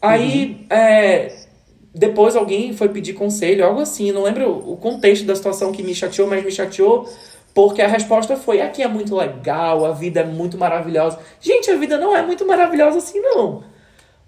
Aí, 0.00 0.66
é, 0.70 1.49
depois 1.94 2.36
alguém 2.36 2.72
foi 2.72 2.88
pedir 2.88 3.14
conselho, 3.14 3.64
algo 3.64 3.80
assim, 3.80 4.12
não 4.12 4.22
lembro 4.22 4.50
o 4.50 4.76
contexto 4.76 5.24
da 5.24 5.34
situação 5.34 5.72
que 5.72 5.82
me 5.82 5.94
chateou, 5.94 6.28
mas 6.28 6.44
me 6.44 6.50
chateou 6.50 7.08
porque 7.54 7.82
a 7.82 7.88
resposta 7.88 8.36
foi: 8.36 8.60
aqui 8.60 8.82
é 8.82 8.88
muito 8.88 9.16
legal, 9.16 9.84
a 9.84 9.92
vida 9.92 10.20
é 10.20 10.24
muito 10.24 10.56
maravilhosa. 10.56 11.18
Gente, 11.40 11.70
a 11.70 11.76
vida 11.76 11.98
não 11.98 12.16
é 12.16 12.22
muito 12.22 12.46
maravilhosa 12.46 12.98
assim, 12.98 13.20
não. 13.20 13.62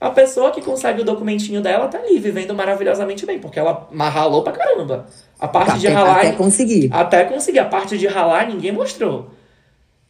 A 0.01 0.11
pessoa 0.11 0.51
que 0.51 0.61
consegue 0.61 1.03
o 1.03 1.05
documentinho 1.05 1.61
dela 1.61 1.87
tá 1.87 1.99
ali, 1.99 2.19
vivendo 2.19 2.53
maravilhosamente 2.53 3.25
bem, 3.25 3.39
porque 3.39 3.61
ela 3.61 3.89
ralou 4.11 4.43
pra 4.43 4.53
caramba. 4.53 5.07
A 5.39 5.47
parte 5.47 5.79
de 5.79 5.87
até, 5.87 5.97
ralar. 5.97 6.19
até 6.19 6.33
conseguir. 6.33 6.91
Até 6.93 7.25
conseguir. 7.25 7.61
A 7.61 7.65
parte 7.65 7.97
de 7.97 8.09
ralar, 8.09 8.49
ninguém 8.49 8.73
mostrou. 8.73 9.31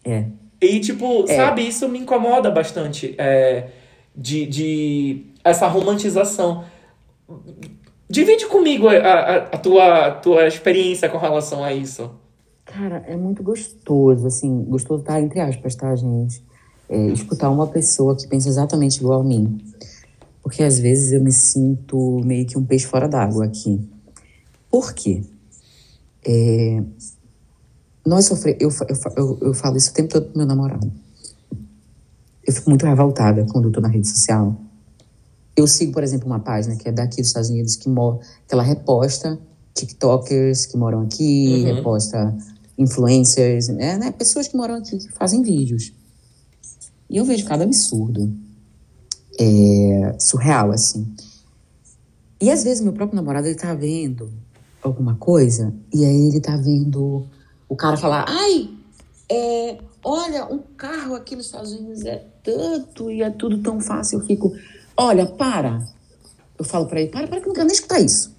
É. 0.02 0.24
E, 0.62 0.80
tipo, 0.80 1.26
É. 1.28 1.36
sabe, 1.36 1.68
isso 1.68 1.86
me 1.90 1.98
incomoda 1.98 2.50
bastante. 2.50 3.14
é, 3.18 3.66
de, 4.16 4.46
de 4.46 5.26
essa 5.44 5.66
romantização. 5.66 6.64
Divide 8.08 8.46
comigo 8.46 8.88
a, 8.88 8.94
a, 8.94 9.36
a 9.36 9.58
tua, 9.58 10.06
a 10.06 10.10
tua 10.10 10.46
experiência 10.46 11.08
com 11.08 11.18
relação 11.18 11.64
a 11.64 11.72
isso. 11.72 12.10
Cara, 12.64 13.04
é 13.06 13.16
muito 13.16 13.42
gostoso, 13.42 14.26
assim, 14.26 14.64
gostoso 14.64 15.02
tá 15.02 15.20
entre 15.20 15.40
aspas, 15.40 15.74
tá, 15.74 15.94
gente? 15.96 16.42
É, 16.88 17.06
escutar 17.08 17.50
uma 17.50 17.66
pessoa 17.66 18.16
que 18.16 18.26
pensa 18.26 18.48
exatamente 18.48 18.98
igual 18.98 19.20
a 19.20 19.24
mim. 19.24 19.58
Porque 20.42 20.62
às 20.62 20.78
vezes 20.78 21.12
eu 21.12 21.22
me 21.22 21.32
sinto 21.32 22.20
meio 22.24 22.46
que 22.46 22.58
um 22.58 22.64
peixe 22.64 22.86
fora 22.86 23.08
d'água 23.08 23.44
aqui. 23.44 23.80
Por 24.70 24.92
quê? 24.92 25.22
É, 26.26 26.82
nós 28.04 28.24
sofremos. 28.26 28.60
Eu, 28.60 28.70
eu, 29.16 29.38
eu 29.40 29.54
falo 29.54 29.76
isso 29.76 29.90
o 29.90 29.94
tempo 29.94 30.08
todo 30.08 30.26
pro 30.26 30.38
meu 30.38 30.46
namorado. 30.46 30.92
Eu 32.44 32.52
fico 32.52 32.68
muito 32.68 32.84
revoltada 32.84 33.46
quando 33.50 33.68
eu 33.68 33.72
tô 33.72 33.80
na 33.80 33.88
rede 33.88 34.08
social. 34.08 34.56
Eu 35.56 35.66
sigo, 35.66 35.92
por 35.92 36.02
exemplo, 36.02 36.26
uma 36.26 36.40
página 36.40 36.76
que 36.76 36.88
é 36.88 36.92
daqui 36.92 37.16
dos 37.16 37.26
Estados 37.28 37.50
Unidos 37.50 37.76
que, 37.76 37.88
mo- 37.88 38.18
que 38.48 38.54
ela 38.54 38.62
reposta 38.62 39.38
TikTokers 39.74 40.66
que 40.66 40.76
moram 40.76 41.02
aqui, 41.02 41.56
Uhum. 41.58 41.64
reposta 41.64 42.36
influencers, 42.78 43.68
né, 43.68 43.98
né, 43.98 44.10
pessoas 44.12 44.48
que 44.48 44.56
moram 44.56 44.76
aqui 44.76 44.98
que 44.98 45.08
fazem 45.12 45.42
vídeos. 45.42 45.92
E 47.08 47.16
eu 47.18 47.24
vejo 47.24 47.44
cada 47.46 47.64
absurdo. 47.64 48.32
É, 49.38 50.16
surreal, 50.18 50.70
assim. 50.72 51.14
E 52.40 52.50
às 52.50 52.64
vezes 52.64 52.82
meu 52.82 52.92
próprio 52.92 53.16
namorado, 53.16 53.46
ele 53.46 53.54
tá 53.56 53.72
vendo 53.74 54.30
alguma 54.82 55.14
coisa, 55.16 55.72
e 55.94 56.04
aí 56.04 56.28
ele 56.28 56.40
tá 56.40 56.56
vendo 56.56 57.24
o 57.68 57.76
cara 57.76 57.96
falar, 57.96 58.24
ai, 58.28 58.68
é, 59.30 59.78
olha, 60.04 60.44
um 60.52 60.58
carro 60.76 61.14
aqui 61.14 61.36
nos 61.36 61.46
Estados 61.46 61.72
Unidos 61.72 62.04
é 62.04 62.26
tanto 62.42 63.10
e 63.10 63.22
é 63.22 63.30
tudo 63.30 63.58
tão 63.62 63.80
fácil. 63.80 64.18
Eu 64.20 64.26
fico, 64.26 64.52
olha, 64.96 65.26
para. 65.26 65.86
Eu 66.58 66.64
falo 66.64 66.86
pra 66.86 67.00
ele, 67.00 67.10
para, 67.10 67.26
para 67.26 67.40
que 67.40 67.44
eu 67.44 67.48
não 67.48 67.54
quero 67.54 67.66
nem 67.66 67.74
escutar 67.74 68.00
isso. 68.00 68.34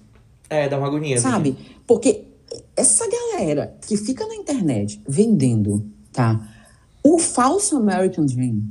É, 0.48 0.68
dá 0.68 0.78
uma 0.78 0.86
agonia. 0.86 1.20
Sabe? 1.20 1.56
Porque 1.86 2.24
essa 2.76 3.04
galera 3.08 3.76
que 3.86 3.96
fica 3.96 4.26
na 4.26 4.34
internet 4.34 5.00
vendendo, 5.08 5.86
tá? 6.12 6.48
O 7.02 7.18
falso 7.18 7.76
American 7.76 8.26
Dream. 8.26 8.62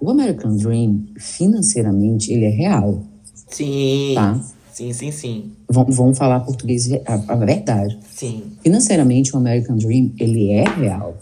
o 0.00 0.10
American 0.10 0.56
Dream, 0.56 1.06
financeiramente, 1.16 2.30
ele 2.30 2.44
é 2.44 2.50
real, 2.50 3.02
Sim. 3.48 4.12
tá? 4.14 4.40
Sim, 4.70 4.92
sim, 4.92 5.12
sim. 5.12 5.52
Vamos, 5.68 5.96
vamos 5.96 6.18
falar 6.18 6.40
português, 6.40 6.90
a, 7.06 7.14
a 7.14 7.36
verdade. 7.36 7.98
Sim. 8.10 8.42
Financeiramente, 8.60 9.32
o 9.34 9.38
American 9.38 9.76
Dream, 9.76 10.12
ele 10.18 10.50
é 10.50 10.64
real. 10.68 11.16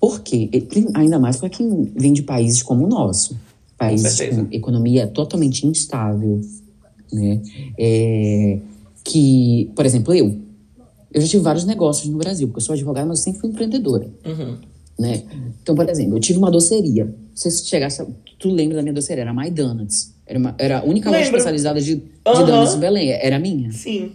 Por 0.00 0.20
quê? 0.20 0.48
Ainda 0.94 1.18
mais 1.18 1.36
para 1.38 1.48
quem 1.48 1.90
vem 1.96 2.12
de 2.12 2.22
países 2.22 2.62
como 2.62 2.84
o 2.84 2.88
nosso. 2.88 3.36
Países 3.78 4.12
certeza. 4.12 4.44
com 4.44 4.54
economia 4.54 5.06
totalmente 5.06 5.66
instável, 5.66 6.40
né? 7.12 7.40
É, 7.78 8.58
que, 9.04 9.70
por 9.74 9.84
exemplo, 9.86 10.14
eu. 10.14 10.38
Eu 11.12 11.20
já 11.22 11.28
tive 11.28 11.42
vários 11.42 11.64
negócios 11.64 12.08
no 12.10 12.18
Brasil, 12.18 12.46
porque 12.48 12.58
eu 12.60 12.64
sou 12.64 12.74
advogada, 12.74 13.06
mas 13.06 13.18
eu 13.20 13.24
sempre 13.24 13.40
fui 13.40 13.50
empreendedora, 13.50 14.10
Uhum. 14.26 14.56
né? 14.98 15.22
Então, 15.62 15.74
por 15.74 15.88
exemplo, 15.88 16.16
eu 16.16 16.20
tive 16.20 16.38
uma 16.38 16.50
doceria. 16.50 17.14
Se 17.34 17.50
você 17.50 17.64
chegasse, 17.64 18.04
tu 18.38 18.50
lembra 18.50 18.76
da 18.76 18.82
minha 18.82 18.92
doceria? 18.94 19.22
Era 19.22 19.32
My 19.32 19.50
Donuts. 19.50 20.14
Era, 20.26 20.38
uma- 20.38 20.54
era 20.58 20.78
a 20.80 20.84
única 20.84 21.08
loja 21.08 21.22
Lembro. 21.22 21.36
especializada 21.38 21.80
de, 21.80 21.94
de 21.96 22.02
donuts 22.24 22.74
em 22.74 22.78
Belém. 22.80 23.10
Era 23.12 23.38
minha. 23.38 23.70
Sim. 23.72 24.12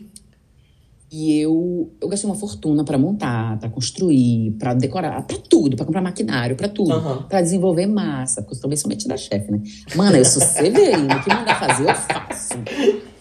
E 1.12 1.39
eu, 1.39 1.91
eu 1.99 2.07
gastei 2.07 2.30
uma 2.30 2.38
fortuna 2.38 2.86
pra 2.86 2.97
montar, 2.97 3.59
pra 3.59 3.68
construir, 3.70 4.51
pra 4.51 4.74
decorar, 4.74 5.22
pra 5.28 5.38
tudo, 5.38 5.76
pra 5.76 5.86
comprar 5.86 6.01
maquinário, 6.01 6.55
pra 6.55 6.70
tudo, 6.70 6.93
Aham. 6.93 7.24
Pra 7.24 7.41
desenvolver 7.41 7.86
massa, 7.86 8.41
porque 8.41 8.55
eu 8.55 8.62
também 8.62 8.78
sou 8.78 8.88
metida 8.88 9.18
chefe, 9.18 9.51
né? 9.51 9.62
Mano, 9.93 10.16
eu 10.16 10.24
sou 10.24 10.41
severina, 10.41 11.18
o 11.18 11.22
que 11.22 11.30
mandar 11.30 11.59
fazer, 11.59 11.89
eu 11.89 11.95
faço. 11.95 12.53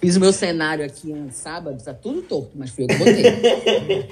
Fiz 0.00 0.14
o 0.14 0.20
meu 0.20 0.32
cenário 0.32 0.84
aqui 0.84 1.12
no 1.12 1.32
sábado, 1.32 1.82
tá 1.82 1.92
tudo 1.92 2.22
torto, 2.22 2.52
mas 2.54 2.70
fui 2.70 2.84
eu 2.84 2.88
que 2.88 2.96
botei. 2.96 4.08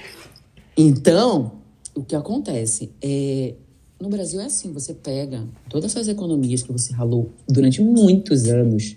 Então, 0.76 1.52
o 1.94 2.02
que 2.02 2.14
acontece 2.16 2.90
é. 3.02 3.54
No 4.00 4.08
Brasil 4.08 4.40
é 4.40 4.44
assim, 4.44 4.72
você 4.72 4.94
pega 4.94 5.44
todas 5.68 5.90
essas 5.90 6.06
economias 6.06 6.62
que 6.62 6.70
você 6.70 6.92
ralou 6.92 7.32
durante 7.48 7.82
muitos 7.82 8.46
anos. 8.46 8.96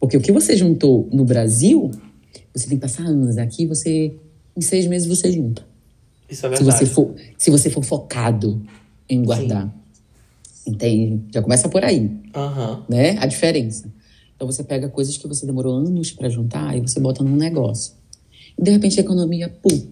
Porque 0.00 0.16
o 0.16 0.20
que 0.20 0.32
você 0.32 0.56
juntou 0.56 1.08
no 1.12 1.24
Brasil, 1.26 1.90
você 2.54 2.68
tem 2.68 2.76
que 2.78 2.82
passar 2.82 3.04
anos 3.04 3.36
aqui, 3.38 3.66
você. 3.66 4.14
Em 4.56 4.60
seis 4.60 4.86
meses 4.86 5.08
você 5.08 5.32
junta. 5.32 5.66
Isso 6.30 6.46
é 6.46 6.56
Se 6.56 6.62
verdade. 6.62 6.78
você 6.78 6.86
for, 6.86 7.14
se 7.36 7.50
você 7.50 7.68
for 7.68 7.82
focado 7.84 8.62
em 9.08 9.22
guardar. 9.24 9.74
Entende? 10.66 11.20
Já 11.32 11.42
começa 11.42 11.68
por 11.68 11.84
aí, 11.84 12.10
Aham. 12.34 12.84
né? 12.88 13.18
A 13.18 13.26
diferença. 13.26 13.92
Então 14.34 14.46
você 14.46 14.62
pega 14.64 14.88
coisas 14.88 15.16
que 15.16 15.26
você 15.28 15.44
demorou 15.44 15.74
anos 15.74 16.10
para 16.12 16.28
juntar 16.28 16.76
e 16.76 16.80
você 16.80 16.98
bota 17.00 17.22
num 17.22 17.36
negócio. 17.36 17.94
E 18.56 18.62
de 18.62 18.70
repente 18.70 18.98
a 18.98 19.02
economia, 19.02 19.48
pum, 19.48 19.86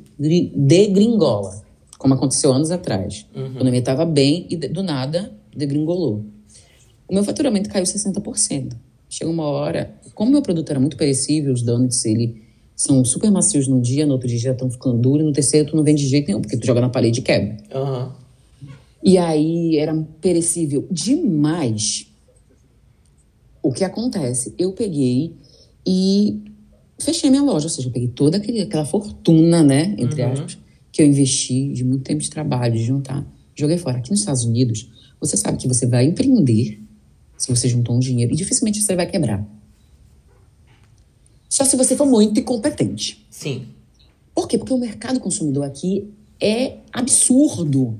degringola. 0.55 1.63
Como 1.99 2.15
aconteceu 2.15 2.53
anos 2.53 2.71
atrás. 2.71 3.27
A 3.35 3.41
economia 3.41 3.79
estava 3.81 4.05
bem 4.05 4.47
e 4.49 4.57
do 4.57 4.83
nada 4.83 5.33
degringolou. 5.55 6.25
O 7.07 7.15
meu 7.15 7.23
faturamento 7.25 7.69
caiu 7.69 7.85
60%. 7.85 8.73
Chegou 9.09 9.33
uma 9.33 9.45
hora, 9.45 9.95
como 10.15 10.31
meu 10.31 10.41
produto 10.43 10.71
era 10.71 10.81
muito 10.81 10.97
perecível, 10.97 11.53
os 11.53 11.63
donuts, 11.63 12.05
ele 12.05 12.43
são 12.75 13.05
super 13.05 13.31
macios 13.31 13.69
num 13.69 13.81
dia, 13.81 14.07
no 14.07 14.13
outro 14.13 14.29
dia 14.29 14.39
já 14.39 14.53
estão 14.53 14.71
ficando 14.71 14.99
duros, 14.99 15.23
e 15.23 15.27
no 15.27 15.33
terceiro 15.33 15.71
tu 15.71 15.77
não 15.77 15.85
vende 15.85 16.03
de 16.03 16.09
jeito 16.09 16.27
nenhum, 16.29 16.41
porque 16.41 16.57
tu 16.57 16.67
joga 16.67 16.81
na 16.81 16.89
parede 16.89 17.21
e 17.21 17.23
quebra. 17.23 17.57
Aham. 17.75 18.13
E 19.05 19.19
aí 19.19 19.79
era 19.79 19.95
perecível 20.21 20.87
demais. 20.91 22.07
O 23.63 23.73
que 23.73 23.85
acontece? 23.85 24.55
Eu 24.59 24.73
peguei 24.73 25.35
e 25.87 26.41
fechei 26.99 27.31
minha 27.31 27.43
loja, 27.43 27.67
ou 27.67 27.71
seja, 27.71 27.89
eu 27.89 27.93
peguei 27.93 28.09
toda 28.09 28.37
aquela 28.37 28.85
fortuna, 28.85 29.63
né, 29.63 29.95
entre 29.99 30.23
aspas, 30.23 30.57
que 30.93 31.03
eu 31.03 31.07
investi 31.07 31.73
de 31.73 31.85
muito 31.85 32.05
tempo 32.05 32.21
de 32.21 32.31
trabalho, 32.31 32.75
de 32.75 32.85
juntar, 32.85 33.27
joguei 33.55 33.79
fora. 33.79 33.99
Aqui 33.99 34.11
nos 34.11 34.21
Estados 34.21 34.45
Unidos, 34.45 34.89
você 35.21 35.37
sabe 35.37 35.59
que 35.59 35.67
você 35.67 35.87
vai 35.87 36.05
empreender 36.05 36.81
se 37.37 37.49
você 37.49 37.69
juntou 37.69 37.97
um 37.97 37.99
dinheiro 37.99 38.33
e 38.33 38.37
dificilmente 38.37 38.81
você 38.81 38.95
vai 38.95 39.07
quebrar. 39.07 39.45
Só 41.53 41.67
se 41.67 41.77
você 41.77 41.95
for 41.95 42.07
muito 42.07 42.41
incompetente. 42.41 43.27
Sim. 43.29 43.67
Por 44.35 44.49
quê? 44.49 44.57
Porque 44.57 44.73
o 44.73 44.79
mercado 44.79 45.21
consumidor 45.21 45.67
aqui 45.67 46.09
é 46.41 46.79
absurdo. 46.91 47.99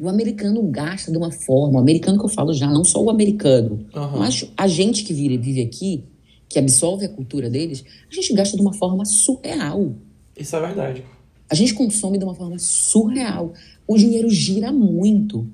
O 0.00 0.08
americano 0.08 0.62
gasta 0.62 1.12
de 1.12 1.18
uma 1.18 1.30
forma, 1.30 1.76
o 1.76 1.82
americano 1.82 2.18
que 2.18 2.24
eu 2.24 2.28
falo 2.30 2.54
já, 2.54 2.66
não 2.70 2.84
só 2.84 3.02
o 3.02 3.10
americano, 3.10 3.84
Aham. 3.94 4.20
mas 4.20 4.50
a 4.56 4.66
gente 4.66 5.04
que 5.04 5.12
vira, 5.12 5.36
vive 5.36 5.60
aqui, 5.60 6.04
que 6.48 6.58
absorve 6.58 7.04
a 7.04 7.10
cultura 7.10 7.50
deles, 7.50 7.84
a 8.10 8.14
gente 8.14 8.32
gasta 8.32 8.56
de 8.56 8.62
uma 8.62 8.72
forma 8.72 9.04
surreal. 9.04 9.92
Isso 10.34 10.56
é 10.56 10.60
verdade. 10.60 11.04
A 11.50 11.54
gente 11.54 11.74
consome 11.74 12.16
de 12.16 12.24
uma 12.24 12.34
forma 12.34 12.58
surreal. 12.58 13.52
O 13.86 13.98
dinheiro 13.98 14.30
gira 14.30 14.72
muito. 14.72 15.46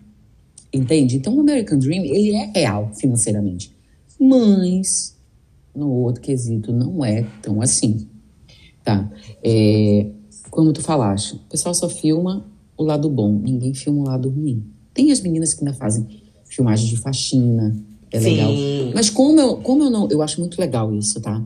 Entende? 0.72 1.16
Então 1.16 1.34
o 1.34 1.40
American 1.40 1.76
Dream, 1.76 2.04
ele 2.04 2.36
é 2.36 2.52
real 2.54 2.92
financeiramente. 2.94 3.74
Mas, 4.16 5.13
no 5.74 5.90
outro 5.90 6.20
quesito, 6.20 6.72
não 6.72 7.04
é 7.04 7.26
tão 7.42 7.60
assim. 7.60 8.08
Tá? 8.82 9.10
É, 9.42 10.06
como 10.50 10.72
tu 10.72 10.82
falaste, 10.82 11.34
o 11.34 11.38
pessoal 11.50 11.74
só 11.74 11.88
filma 11.88 12.44
o 12.76 12.84
lado 12.84 13.08
bom, 13.08 13.32
ninguém 13.32 13.74
filma 13.74 14.02
o 14.02 14.04
lado 14.04 14.28
ruim. 14.28 14.64
Tem 14.92 15.10
as 15.10 15.20
meninas 15.20 15.54
que 15.54 15.64
ainda 15.64 15.76
fazem 15.76 16.06
filmagem 16.44 16.88
de 16.88 16.96
faxina, 16.96 17.76
é 18.12 18.20
Sim. 18.20 18.30
legal. 18.30 18.52
Mas 18.94 19.10
como 19.10 19.40
eu, 19.40 19.56
como 19.56 19.82
eu 19.84 19.90
não. 19.90 20.08
Eu 20.08 20.22
acho 20.22 20.40
muito 20.40 20.60
legal 20.60 20.94
isso, 20.94 21.20
tá? 21.20 21.42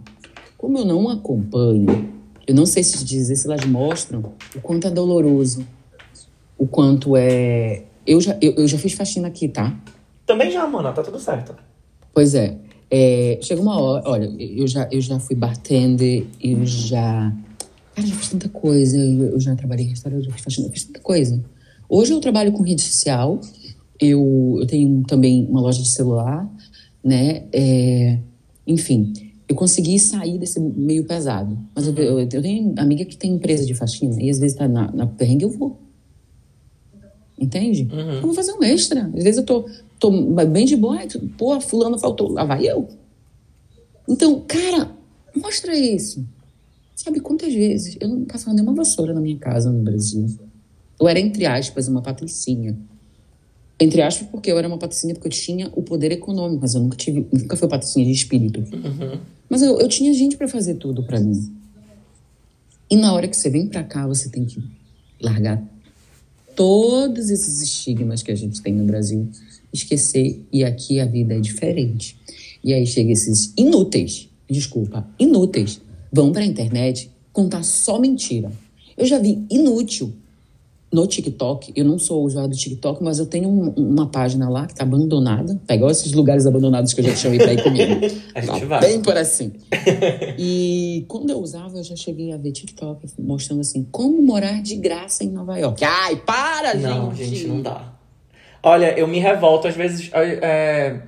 Como 0.56 0.76
eu 0.76 0.84
não 0.84 1.08
acompanho, 1.08 2.12
eu 2.46 2.54
não 2.54 2.66
sei 2.66 2.82
se 2.82 3.04
dizer 3.04 3.36
se 3.36 3.46
elas 3.46 3.64
mostram 3.64 4.32
o 4.54 4.60
quanto 4.60 4.86
é 4.86 4.90
doloroso, 4.90 5.64
o 6.58 6.66
quanto 6.66 7.16
é. 7.16 7.84
Eu 8.06 8.20
já, 8.20 8.36
eu, 8.40 8.52
eu 8.52 8.68
já 8.68 8.78
fiz 8.78 8.92
faxina 8.92 9.28
aqui, 9.28 9.48
tá? 9.48 9.78
Também 10.26 10.50
já, 10.50 10.66
mano, 10.66 10.92
tá 10.92 11.02
tudo 11.02 11.18
certo. 11.18 11.54
Pois 12.12 12.34
é. 12.34 12.58
É 12.90 13.38
chega 13.42 13.60
uma 13.60 13.78
hora, 13.80 14.08
olha, 14.08 14.26
eu 14.38 14.66
já, 14.66 14.88
eu 14.90 15.00
já 15.00 15.18
fui 15.18 15.36
bartender, 15.36 16.26
eu 16.40 16.64
já. 16.64 17.34
Cara, 17.94 18.08
fiz 18.08 18.28
tanta 18.30 18.48
coisa. 18.48 18.96
Eu, 18.96 19.32
eu 19.32 19.40
já 19.40 19.54
trabalhei 19.54 19.86
em 19.86 19.90
restaurante, 19.90 20.24
já 20.24 20.32
fiz 20.32 20.42
faxina, 20.42 20.68
eu 20.68 20.72
fiz 20.72 20.84
tanta 20.84 21.00
coisa. 21.00 21.42
Hoje 21.88 22.12
eu 22.12 22.20
trabalho 22.20 22.52
com 22.52 22.62
rede 22.62 22.82
social, 22.82 23.40
eu, 24.00 24.56
eu 24.60 24.66
tenho 24.66 25.02
também 25.04 25.46
uma 25.46 25.60
loja 25.60 25.82
de 25.82 25.88
celular, 25.88 26.48
né? 27.02 27.44
É, 27.52 28.18
enfim, 28.66 29.12
eu 29.48 29.54
consegui 29.54 29.98
sair 29.98 30.38
desse 30.38 30.60
meio 30.60 31.04
pesado. 31.04 31.58
Mas 31.74 31.86
eu, 31.86 31.94
eu, 31.94 32.20
eu 32.20 32.28
tenho 32.28 32.74
amiga 32.76 33.04
que 33.04 33.16
tem 33.16 33.32
empresa 33.32 33.64
de 33.64 33.74
faxina 33.74 34.22
e 34.22 34.30
às 34.30 34.38
vezes 34.38 34.56
tá 34.56 34.68
na, 34.68 34.92
na 34.92 35.06
perrengue, 35.06 35.44
eu 35.44 35.50
vou. 35.50 35.87
Entende? 37.40 37.88
Eu 38.16 38.22
vou 38.22 38.34
fazer 38.34 38.52
um 38.52 38.62
extra. 38.62 39.10
Às 39.16 39.24
vezes 39.24 39.38
eu 39.38 39.44
tô, 39.44 39.68
tô 39.98 40.10
bem 40.46 40.66
de 40.66 40.76
boa, 40.76 40.98
pô, 41.36 41.60
fulano 41.60 41.98
faltou, 41.98 42.32
lá 42.32 42.44
vai 42.44 42.66
eu. 42.66 42.88
Então, 44.08 44.42
cara, 44.46 44.90
mostra 45.36 45.76
isso. 45.76 46.24
Sabe 46.96 47.20
quantas 47.20 47.52
vezes 47.54 47.96
eu 48.00 48.08
não 48.08 48.24
passava 48.24 48.54
nenhuma 48.54 48.74
vassoura 48.74 49.14
na 49.14 49.20
minha 49.20 49.38
casa 49.38 49.70
no 49.70 49.82
Brasil? 49.82 50.26
Eu 51.00 51.06
era, 51.06 51.20
entre 51.20 51.46
aspas, 51.46 51.86
uma 51.86 52.02
patricinha. 52.02 52.76
Entre 53.78 54.02
aspas, 54.02 54.26
porque 54.28 54.50
eu 54.50 54.58
era 54.58 54.66
uma 54.66 54.78
patricinha 54.78 55.14
porque 55.14 55.28
eu 55.28 55.32
tinha 55.32 55.70
o 55.76 55.82
poder 55.82 56.10
econômico, 56.10 56.60
mas 56.60 56.74
eu 56.74 56.80
nunca 56.80 56.96
tive, 56.96 57.24
nunca 57.32 57.56
fui 57.56 57.68
patricinha 57.68 58.04
de 58.04 58.10
espírito. 58.10 58.64
Mas 59.48 59.62
eu, 59.62 59.78
eu 59.78 59.88
tinha 59.88 60.12
gente 60.12 60.36
para 60.36 60.48
fazer 60.48 60.74
tudo 60.74 61.04
para 61.04 61.20
mim. 61.20 61.54
E 62.90 62.96
na 62.96 63.12
hora 63.12 63.28
que 63.28 63.36
você 63.36 63.48
vem 63.48 63.68
para 63.68 63.84
cá, 63.84 64.06
você 64.06 64.28
tem 64.28 64.44
que 64.44 64.60
largar 65.20 65.62
todos 66.58 67.30
esses 67.30 67.62
estigmas 67.62 68.20
que 68.20 68.32
a 68.32 68.34
gente 68.34 68.60
tem 68.60 68.74
no 68.74 68.84
Brasil, 68.84 69.28
esquecer 69.72 70.44
e 70.52 70.64
aqui 70.64 70.98
a 70.98 71.06
vida 71.06 71.34
é 71.34 71.38
diferente. 71.38 72.18
E 72.64 72.74
aí 72.74 72.84
chega 72.84 73.12
esses 73.12 73.52
inúteis, 73.56 74.28
desculpa, 74.50 75.08
inúteis, 75.20 75.80
vão 76.12 76.32
pra 76.32 76.44
internet 76.44 77.12
contar 77.32 77.62
só 77.62 78.00
mentira. 78.00 78.50
Eu 78.96 79.06
já 79.06 79.20
vi 79.20 79.46
inútil 79.48 80.12
no 80.92 81.06
TikTok, 81.06 81.72
eu 81.76 81.84
não 81.84 81.98
sou 81.98 82.24
usuário 82.24 82.50
do 82.50 82.56
TikTok, 82.56 83.02
mas 83.02 83.18
eu 83.18 83.26
tenho 83.26 83.48
um- 83.48 83.72
uma 83.76 84.06
página 84.10 84.48
lá 84.48 84.66
que 84.66 84.74
tá 84.74 84.84
abandonada, 84.84 85.60
tá 85.66 85.74
igual 85.74 85.90
esses 85.90 86.12
lugares 86.12 86.46
abandonados 86.46 86.94
que 86.94 87.00
eu 87.00 87.04
já 87.04 87.10
te 87.12 87.18
chamei 87.18 87.38
pra 87.38 87.52
ir 87.52 87.62
comigo. 87.62 88.00
A 88.34 88.40
gente 88.40 88.60
Tá 88.60 88.66
vai. 88.66 88.80
Bem 88.80 89.00
por 89.02 89.16
assim. 89.16 89.52
E 90.38 91.04
quando 91.08 91.30
eu 91.30 91.38
usava, 91.38 91.76
eu 91.78 91.84
já 91.84 91.96
cheguei 91.96 92.32
a 92.32 92.36
ver 92.36 92.52
TikTok 92.52 93.06
mostrando 93.18 93.60
assim, 93.60 93.86
como 93.90 94.22
morar 94.22 94.62
de 94.62 94.76
graça 94.76 95.24
em 95.24 95.28
Nova 95.28 95.58
York. 95.58 95.84
Ai, 95.84 96.16
para, 96.16 96.74
Não, 96.74 97.14
gente! 97.14 97.34
gente, 97.36 97.48
não 97.48 97.60
dá. 97.62 97.92
Olha, 98.62 98.98
eu 98.98 99.06
me 99.06 99.18
revolto 99.18 99.68
às 99.68 99.74
vezes. 99.76 100.10
é, 100.12 101.00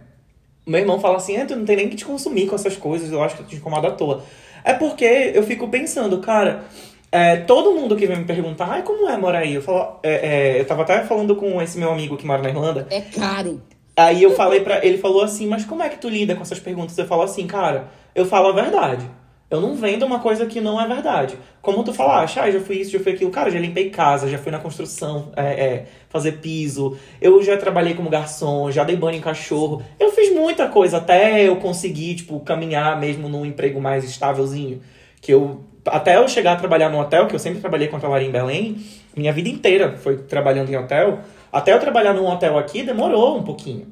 Meu 0.66 0.81
irmão 0.81 1.01
fala 1.01 1.16
assim: 1.16 1.36
ah, 1.36 1.47
tu 1.47 1.57
não 1.57 1.65
tem 1.65 1.77
nem 1.77 1.89
que 1.89 1.97
te 1.97 2.05
consumir 2.05 2.47
com 2.47 2.55
essas 2.55 2.77
coisas, 2.77 3.11
eu 3.11 3.23
acho 3.23 3.36
que 3.36 3.43
tu 3.44 3.48
te 3.48 3.57
incomoda 3.57 3.89
à 3.89 3.93
toa. 3.93 4.23
É 4.62 4.73
porque 4.74 5.05
eu 5.35 5.43
fico 5.43 5.66
pensando, 5.69 6.19
cara, 6.19 6.65
é, 7.12 7.37
todo 7.37 7.73
mundo 7.73 7.97
que 7.97 8.07
vem 8.07 8.19
me 8.19 8.24
perguntar, 8.24 8.69
ai, 8.70 8.82
como 8.82 9.09
é 9.09 9.16
morar 9.16 9.41
aí? 9.41 9.55
Eu 9.55 9.62
falo, 9.62 9.99
é, 10.03 10.55
é, 10.57 10.61
eu 10.61 10.65
tava 10.65 10.82
até 10.82 11.03
falando 11.05 11.35
com 11.37 11.61
esse 11.61 11.78
meu 11.78 11.91
amigo 11.91 12.16
que 12.16 12.27
mora 12.27 12.43
na 12.43 12.51
Irlanda. 12.51 12.87
É 12.91 13.01
caro. 13.01 13.61
Aí 13.97 14.23
eu 14.23 14.35
falei 14.35 14.61
pra 14.61 14.85
ele, 14.85 14.99
falou 14.99 15.23
assim, 15.23 15.47
mas 15.47 15.65
como 15.65 15.82
é 15.82 15.89
que 15.89 15.99
tu 15.99 16.09
lida 16.09 16.35
com 16.35 16.43
essas 16.43 16.59
perguntas? 16.59 16.97
Eu 16.97 17.07
falo 17.07 17.23
assim, 17.23 17.47
cara, 17.47 17.89
eu 18.15 18.24
falo 18.24 18.49
a 18.49 18.53
verdade. 18.53 19.05
Eu 19.51 19.61
não 19.61 19.74
vendo 19.74 20.07
uma 20.07 20.20
coisa 20.20 20.47
que 20.47 20.61
não 20.61 20.81
é 20.81 20.87
verdade. 20.87 21.37
Como 21.61 21.82
tu 21.82 21.93
falaste, 21.93 22.39
ah, 22.39 22.49
já 22.49 22.61
fui 22.61 22.77
isso, 22.77 22.93
já 22.93 23.01
fui 23.01 23.12
aquilo. 23.12 23.32
Cara, 23.32 23.51
já 23.51 23.59
limpei 23.59 23.91
casa, 23.91 24.28
já 24.28 24.39
fui 24.39 24.53
na 24.53 24.61
construção 24.61 25.32
é, 25.37 25.43
é, 25.43 25.87
fazer 26.09 26.39
piso. 26.39 26.97
Eu 27.20 27.43
já 27.43 27.57
trabalhei 27.57 27.95
como 27.95 28.09
garçom, 28.09 28.70
já 28.70 28.85
dei 28.85 28.95
banho 28.95 29.19
em 29.19 29.20
cachorro. 29.20 29.82
Eu 29.99 30.12
fiz 30.12 30.32
muita 30.32 30.69
coisa 30.69 30.99
até 30.99 31.43
eu 31.43 31.57
conseguir, 31.57 32.15
tipo, 32.15 32.39
caminhar 32.41 32.99
mesmo 33.01 33.28
num 33.28 33.45
emprego 33.45 33.81
mais 33.81 34.05
estávelzinho. 34.05 34.81
Que 35.20 35.32
eu. 35.35 35.65
Até 35.86 36.16
eu 36.16 36.28
chegar 36.28 36.52
a 36.52 36.57
trabalhar 36.57 36.89
no 36.89 36.98
hotel, 37.01 37.27
que 37.27 37.35
eu 37.35 37.39
sempre 37.39 37.61
trabalhei 37.61 37.89
com 37.89 37.97
hotelaria 37.97 38.28
em 38.28 38.31
Belém, 38.31 38.78
minha 39.16 39.32
vida 39.32 39.48
inteira 39.48 39.97
foi 39.97 40.19
trabalhando 40.19 40.70
em 40.70 40.77
hotel. 40.77 41.20
Até 41.52 41.73
eu 41.73 41.81
trabalhar 41.81 42.12
num 42.12 42.27
hotel 42.27 42.59
aqui 42.59 42.82
demorou 42.82 43.39
um 43.39 43.43
pouquinho. 43.43 43.86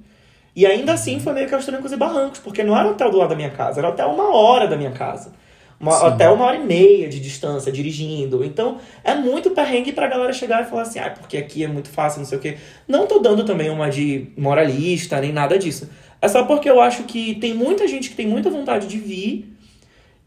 E 0.55 0.67
ainda 0.67 0.93
assim 0.93 1.21
foi 1.21 1.33
meio 1.33 1.47
que 1.47 1.55
aos 1.55 1.65
trancos 1.65 1.93
e 1.93 1.97
barrancos, 1.97 2.41
porque 2.41 2.63
não 2.65 2.77
era 2.77 2.89
hotel 2.89 3.11
do 3.11 3.17
lado 3.17 3.31
da 3.31 3.37
minha 3.37 3.51
casa, 3.51 3.81
era 3.81 3.89
hotel 3.89 4.09
uma 4.09 4.35
hora 4.35 4.67
da 4.67 4.77
minha 4.77 4.91
casa. 4.91 5.33
Uma, 5.81 6.09
até 6.09 6.29
uma 6.29 6.45
hora 6.45 6.57
e 6.57 6.65
meia 6.65 7.09
de 7.09 7.21
distância, 7.21 7.71
dirigindo. 7.71 8.45
Então, 8.45 8.79
é 9.05 9.15
muito 9.15 9.51
perrengue 9.51 9.93
pra 9.93 10.09
galera 10.09 10.33
chegar 10.33 10.63
e 10.63 10.67
falar 10.67 10.83
assim, 10.83 10.99
ah, 10.99 11.11
porque 11.11 11.37
aqui 11.37 11.63
é 11.63 11.69
muito 11.69 11.89
fácil, 11.89 12.19
não 12.19 12.27
sei 12.27 12.37
o 12.37 12.41
quê. 12.41 12.57
Não 12.89 13.07
tô 13.07 13.21
dando 13.21 13.45
também 13.45 13.71
uma 13.71 13.89
de 13.89 14.33
moralista, 14.37 15.21
nem 15.21 15.33
nada 15.33 15.57
disso. 15.57 15.89
É 16.21 16.27
só 16.27 16.45
porque 16.45 16.69
eu 16.69 16.81
acho 16.81 17.05
que 17.05 17.37
tem 17.37 17.55
muita 17.55 17.87
gente 17.87 18.11
que 18.11 18.17
tem 18.17 18.27
muita 18.27 18.51
vontade 18.51 18.89
de 18.89 18.99
vir 18.99 19.57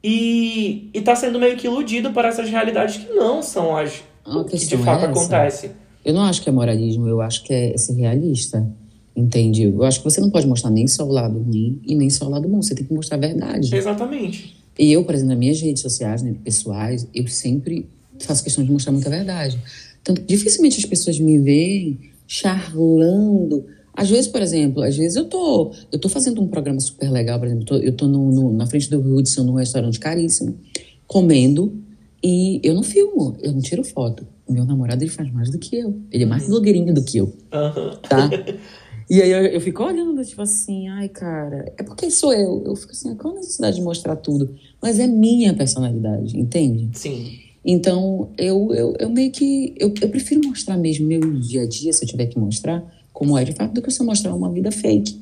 e, 0.04 0.90
e 0.94 1.02
tá 1.02 1.16
sendo 1.16 1.40
meio 1.40 1.58
que 1.58 1.68
iludido 1.68 2.12
por 2.12 2.26
essas 2.26 2.50
realidades 2.50 2.98
que 2.98 3.14
não 3.14 3.42
são 3.42 3.76
as 3.76 4.04
que 4.50 4.66
de 4.66 4.78
fato 4.78 5.06
é 5.06 5.08
acontece. 5.08 5.72
Eu 6.04 6.14
não 6.14 6.24
acho 6.24 6.42
que 6.42 6.50
é 6.50 6.52
moralismo, 6.52 7.08
eu 7.08 7.22
acho 7.22 7.44
que 7.44 7.54
é 7.54 7.78
ser 7.78 7.94
realista. 7.94 8.68
Entende? 9.16 9.64
Eu 9.64 9.84
acho 9.84 10.00
que 10.00 10.06
você 10.06 10.22
não 10.22 10.30
pode 10.30 10.48
mostrar 10.48 10.70
nem 10.70 10.88
só 10.88 11.04
o 11.04 11.12
lado 11.12 11.38
ruim 11.38 11.82
e 11.86 11.96
nem 11.96 12.10
só 12.10 12.26
o 12.26 12.30
lado 12.30 12.48
bom. 12.48 12.62
Você 12.62 12.74
tem 12.74 12.86
que 12.86 12.94
mostrar 12.94 13.18
a 13.18 13.20
verdade. 13.20 13.76
Exatamente. 13.76 14.56
E 14.80 14.92
eu, 14.92 15.04
por 15.04 15.14
exemplo, 15.14 15.32
nas 15.32 15.40
minhas 15.40 15.62
redes 15.62 15.82
sociais, 15.82 16.22
né, 16.24 16.34
pessoais, 16.44 17.08
eu 17.14 17.28
sempre 17.28 17.90
faço 18.20 18.44
questão 18.44 18.64
de 18.64 18.72
mostrar 18.72 18.94
muita 18.94 19.10
verdade. 19.10 19.60
Tanto 20.04 20.22
dificilmente 20.22 20.80
as 20.80 20.86
pessoas 20.86 21.20
me 21.20 21.38
veem 21.40 22.00
charlando. 22.26 23.66
Às 23.94 24.10
vezes, 24.10 24.28
por 24.28 24.42
exemplo, 24.42 24.82
às 24.82 24.96
vezes 24.96 25.18
eu 25.18 25.26
tô, 25.26 25.72
eu 25.92 26.00
tô 26.00 26.08
fazendo 26.08 26.42
um 26.42 26.48
programa 26.48 26.80
super 26.80 27.12
legal, 27.12 27.38
por 27.40 27.48
exemplo, 27.48 27.78
eu 27.78 27.92
tô 27.94 28.08
no, 28.08 28.32
no, 28.32 28.54
na 28.54 28.66
frente 28.66 28.90
do 28.90 29.00
Hudson, 29.00 29.44
num 29.44 29.54
restaurante 29.54 30.00
caríssimo, 30.00 30.58
comendo, 31.06 31.74
e 32.24 32.62
eu 32.64 32.74
não 32.74 32.84
filmo, 32.84 33.36
eu 33.42 33.52
não 33.52 33.60
tiro 33.60 33.84
foto. 33.84 34.26
O 34.48 34.54
meu 34.54 34.66
namorado, 34.66 35.04
ele 35.04 35.10
faz 35.10 35.32
mais 35.32 35.50
do 35.50 35.58
que 35.58 35.76
eu. 35.76 36.00
Ele 36.12 36.24
é 36.24 36.28
mais 36.28 36.48
blogueirinho 36.48 36.94
do 36.94 37.04
que 37.04 37.18
eu. 37.18 37.26
Uhum. 37.26 37.96
Tá? 38.08 38.30
E 39.10 39.22
aí 39.22 39.30
eu, 39.30 39.42
eu, 39.42 39.60
fico 39.60 39.84
olhando, 39.84 40.24
tipo 40.24 40.42
assim, 40.42 40.88
ai, 40.88 41.10
cara, 41.10 41.70
é 41.78 41.84
porque 41.84 42.10
sou 42.10 42.34
eu. 42.34 42.64
Eu 42.66 42.74
fico 42.78 42.94
assim, 42.94 43.14
qual 43.16 43.34
a 43.34 43.40
necessidade 43.40 43.76
de 43.76 43.82
mostrar 43.82 44.16
tudo? 44.16 44.56
Mas 44.82 45.00
é 45.00 45.08
minha 45.08 45.54
personalidade, 45.54 46.40
entende? 46.40 46.90
Sim. 46.94 47.38
Então, 47.66 48.30
eu, 48.38 48.74
eu, 48.74 48.96
eu 48.98 49.10
meio 49.10 49.30
que. 49.30 49.76
Eu, 49.78 49.94
eu 50.02 50.08
prefiro 50.08 50.40
mostrar 50.48 50.78
mesmo 50.78 51.06
meu 51.06 51.20
dia 51.40 51.64
a 51.64 51.68
dia, 51.68 51.92
se 51.92 52.06
eu 52.06 52.08
tiver 52.08 52.28
que 52.28 52.40
mostrar, 52.40 52.82
como 53.14 53.38
é 53.38 53.44
de 53.44 53.54
fato, 53.54 53.74
do 53.74 53.82
que 53.82 53.90
eu 53.90 54.06
mostrar 54.06 54.34
uma 54.34 54.52
vida 54.52 54.72
fake. 54.72 55.22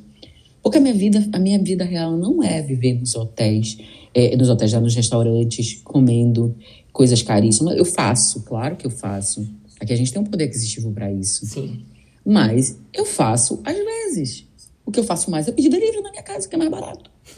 Porque 0.62 0.78
a 0.78 0.82
minha 0.82 0.94
vida, 0.94 1.28
a 1.32 1.40
minha 1.40 1.58
vida 1.58 1.84
real 1.84 2.18
não 2.18 2.44
é 2.44 2.62
viver 2.62 2.94
nos 2.94 3.16
hotéis, 3.16 3.78
é, 4.14 4.36
nos 4.36 4.50
hotéis, 4.50 4.74
nos 4.74 4.96
restaurantes, 4.96 5.80
comendo 5.84 6.56
coisas 6.92 7.22
caríssimas. 7.22 7.78
Eu 7.78 7.86
faço, 7.86 8.44
claro 8.44 8.76
que 8.76 8.86
eu 8.86 8.92
faço. 8.92 9.48
Aqui 9.80 9.94
a 9.94 9.96
gente 9.96 10.12
tem 10.12 10.22
um 10.22 10.26
poder 10.26 10.46
aquisitivo 10.46 10.92
para 10.92 11.12
isso. 11.12 11.46
Sim. 11.46 11.86
Mas 12.26 12.78
eu 12.94 13.06
faço 13.06 13.62
às 13.64 13.78
vezes. 13.78 14.46
O 14.86 14.92
que 14.92 15.00
eu 15.00 15.04
faço 15.04 15.30
mais 15.30 15.48
é 15.48 15.52
pedir 15.52 15.70
delivery 15.70 16.02
na 16.02 16.10
minha 16.10 16.24
casa, 16.24 16.50
que 16.50 16.56
é 16.56 16.58
mais 16.58 16.72
barato. 16.72 17.12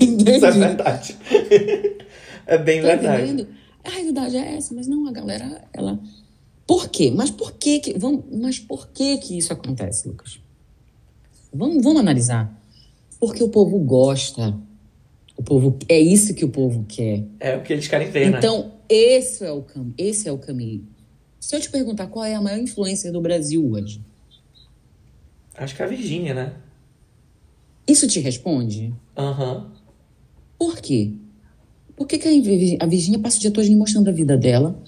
Isso 0.00 0.46
é 0.46 0.50
verdade. 0.50 1.16
é 2.44 2.58
bem 2.58 2.82
tá 2.82 2.88
verdade. 2.88 3.22
Entendendo? 3.22 3.48
A 3.84 3.90
realidade 3.90 4.36
é 4.36 4.56
essa, 4.56 4.74
mas 4.74 4.88
não, 4.88 5.06
a 5.06 5.12
galera, 5.12 5.62
ela. 5.72 5.98
Por 6.66 6.88
quê? 6.88 7.10
Mas 7.14 7.30
por 7.30 7.52
quê 7.52 7.80
que. 7.80 7.98
Vamos, 7.98 8.24
mas 8.30 8.58
por 8.58 8.88
que 8.88 9.18
que 9.18 9.36
isso 9.36 9.52
acontece, 9.52 10.08
Lucas? 10.08 10.40
Vamos, 11.52 11.82
vamos 11.82 12.00
analisar. 12.00 12.60
Porque 13.18 13.42
o 13.42 13.48
povo 13.48 13.78
gosta. 13.78 14.56
O 15.36 15.42
povo. 15.42 15.78
É 15.88 16.00
isso 16.00 16.34
que 16.34 16.44
o 16.44 16.48
povo 16.48 16.84
quer. 16.88 17.24
É 17.40 17.56
o 17.56 17.62
que 17.62 17.72
eles 17.72 17.88
querem 17.88 18.10
ver, 18.10 18.28
então, 18.28 18.66
né? 18.66 18.72
esse 18.88 19.44
é 19.44 19.52
o 19.52 19.62
cam 19.62 19.92
esse 19.98 20.28
é 20.28 20.32
o 20.32 20.38
caminho. 20.38 20.86
Se 21.40 21.56
eu 21.56 21.60
te 21.60 21.70
perguntar 21.70 22.06
qual 22.06 22.24
é 22.24 22.34
a 22.34 22.40
maior 22.40 22.58
influência 22.58 23.10
do 23.10 23.20
Brasil 23.20 23.68
hoje, 23.72 24.00
Acho 25.54 25.76
que 25.76 25.82
é 25.82 25.84
a 25.84 25.88
Virgínia, 25.88 26.34
né? 26.34 26.54
isso 27.86 28.06
te 28.06 28.20
responde? 28.20 28.94
Aham. 29.16 29.70
Por 30.58 30.80
quê? 30.80 31.12
Por 31.94 32.06
que, 32.06 32.18
que 32.18 32.28
a 32.80 32.86
Virgínia 32.86 33.18
passa 33.18 33.36
o 33.36 33.40
dia 33.40 33.50
todo 33.50 33.66
me 33.66 33.76
mostrando 33.76 34.08
a 34.08 34.12
vida 34.12 34.36
dela 34.36 34.80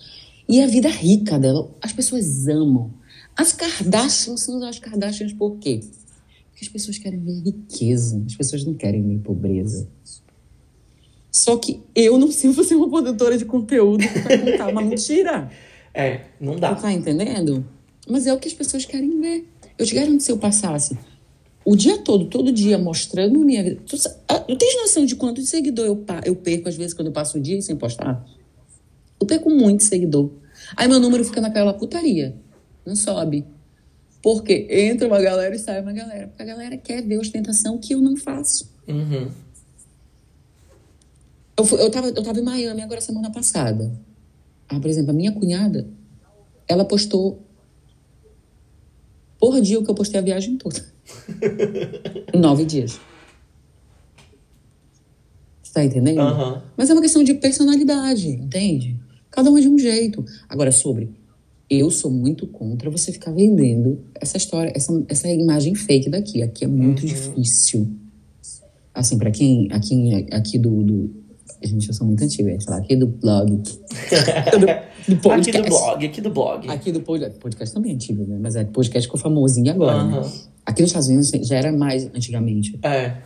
e 0.48 0.60
a 0.60 0.66
vida 0.66 0.88
rica 0.88 1.38
dela? 1.38 1.70
As 1.80 1.92
pessoas 1.92 2.46
amam. 2.48 2.92
As 3.36 3.52
Kardashians 3.52 4.40
são 4.40 4.62
as 4.64 4.78
Kardashians 4.78 5.32
por 5.32 5.56
quê? 5.58 5.80
Porque 6.50 6.64
as 6.64 6.68
pessoas 6.68 6.98
querem 6.98 7.18
ver 7.20 7.40
riqueza, 7.42 8.22
as 8.26 8.34
pessoas 8.36 8.64
não 8.64 8.74
querem 8.74 9.02
ver 9.02 9.18
pobreza. 9.18 9.88
Só 11.30 11.56
que 11.56 11.80
eu 11.94 12.16
não 12.16 12.30
sirvo 12.30 12.62
ser 12.62 12.76
uma 12.76 12.88
produtora 12.88 13.36
de 13.36 13.44
conteúdo 13.44 14.04
pra 14.22 14.38
contar 14.38 14.68
uma 14.68 14.82
mentira. 14.82 15.50
É, 15.96 16.22
não 16.40 16.54
Tu 16.54 16.60
dá. 16.60 16.74
tá 16.74 16.92
entendendo? 16.92 17.64
Mas 18.08 18.26
é 18.26 18.34
o 18.34 18.38
que 18.40 18.48
as 18.48 18.54
pessoas 18.54 18.84
querem 18.84 19.20
ver. 19.20 19.48
Eu 19.78 19.86
te 19.86 19.94
garanto, 19.94 20.24
se 20.24 20.32
eu 20.32 20.36
passasse 20.36 20.98
o 21.64 21.76
dia 21.76 21.98
todo, 21.98 22.24
todo 22.24 22.50
dia, 22.50 22.76
mostrando 22.76 23.38
minha 23.38 23.62
vida. 23.62 23.80
Tu, 23.86 23.96
ah, 24.26 24.40
tu 24.40 24.56
tens 24.56 24.74
noção 24.82 25.06
de 25.06 25.14
quanto 25.14 25.40
de 25.40 25.46
seguidor 25.46 25.86
eu, 25.86 26.04
eu 26.24 26.34
perco, 26.34 26.68
às 26.68 26.74
vezes, 26.74 26.92
quando 26.94 27.06
eu 27.06 27.12
passo 27.12 27.38
o 27.38 27.40
dia 27.40 27.62
sem 27.62 27.76
postar? 27.76 28.26
Eu 29.24 29.26
perco 29.26 29.48
muito 29.48 29.82
seguidor. 29.82 30.30
Aí 30.76 30.86
meu 30.86 31.00
número 31.00 31.24
fica 31.24 31.40
naquela 31.40 31.72
putaria. 31.72 32.36
Não 32.86 32.94
sobe. 32.94 33.46
Porque 34.22 34.66
entra 34.70 35.06
uma 35.06 35.18
galera 35.20 35.54
e 35.54 35.58
sai 35.58 35.80
uma 35.80 35.92
galera. 35.92 36.28
Porque 36.28 36.42
a 36.42 36.46
galera 36.46 36.76
quer 36.76 37.02
ver 37.02 37.18
ostentação 37.18 37.78
que 37.78 37.94
eu 37.94 38.00
não 38.02 38.16
faço. 38.16 38.70
Uhum. 38.86 39.30
Eu, 41.56 41.64
fui- 41.64 41.80
eu, 41.80 41.90
tava, 41.90 42.08
eu 42.08 42.22
tava 42.22 42.38
em 42.38 42.42
Miami 42.42 42.82
agora 42.82 43.00
semana 43.00 43.30
passada. 43.30 43.90
Ah, 44.68 44.78
por 44.78 44.88
exemplo, 44.90 45.10
a 45.10 45.14
minha 45.14 45.32
cunhada, 45.32 45.88
ela 46.68 46.84
postou 46.84 47.42
por 49.38 49.58
dia 49.60 49.78
o 49.78 49.84
que 49.84 49.90
eu 49.90 49.94
postei 49.94 50.20
a 50.20 50.22
viagem 50.22 50.58
toda. 50.58 50.84
nove 52.34 52.64
dias. 52.66 53.00
Você 55.62 55.72
tá 55.72 55.84
entendendo? 55.84 56.20
Aham. 56.20 56.62
Mas 56.76 56.90
é 56.90 56.92
uma 56.92 57.02
questão 57.02 57.22
de 57.24 57.34
personalidade, 57.34 58.28
entende? 58.28 58.98
Cada 59.34 59.50
um 59.50 59.58
é 59.58 59.60
de 59.60 59.68
um 59.68 59.76
jeito. 59.78 60.24
Agora, 60.48 60.70
sobre. 60.70 61.10
Eu 61.68 61.90
sou 61.90 62.10
muito 62.10 62.46
contra 62.46 62.88
você 62.88 63.10
ficar 63.10 63.32
vendendo 63.32 63.98
essa 64.20 64.36
história, 64.36 64.70
essa, 64.76 65.04
essa 65.08 65.28
imagem 65.28 65.74
fake 65.74 66.08
daqui. 66.08 66.42
Aqui 66.42 66.64
é 66.64 66.68
muito 66.68 67.00
Uhum. 67.00 67.06
difícil. 67.08 67.90
Assim, 68.94 69.18
pra 69.18 69.30
quem. 69.30 69.68
Aqui, 69.72 70.28
aqui 70.30 70.58
do, 70.58 70.84
do. 70.84 71.10
Gente, 71.62 71.88
eu 71.88 71.94
sou 71.94 72.06
muito 72.06 72.22
antiga, 72.22 72.52
ia 72.52 72.60
falar 72.60 72.76
aqui 72.78 72.94
do 72.94 73.06
blog. 73.08 73.50
do, 73.56 74.58
do 74.60 74.70
Aqui 74.70 75.16
podcast. 75.22 75.62
do 75.62 75.68
blog, 75.76 76.06
aqui 76.06 76.20
do 76.20 76.30
blog. 76.30 76.68
Aqui 76.70 76.92
do 76.92 77.00
podcast. 77.00 77.38
Podcast 77.40 77.74
também 77.74 77.92
é 77.92 77.94
antigo, 77.94 78.24
né? 78.26 78.38
Mas 78.40 78.54
é 78.54 78.64
podcast 78.64 79.06
ficou 79.08 79.18
famosinho 79.18 79.70
agora, 79.72 80.04
né? 80.04 80.18
Aham. 80.18 80.32
Aqui 80.64 80.82
nos 80.82 80.90
Estados 80.90 81.08
Unidos 81.08 81.30
já 81.48 81.56
era 81.56 81.72
mais 81.72 82.06
antigamente. 82.14 82.78
É. 82.82 83.16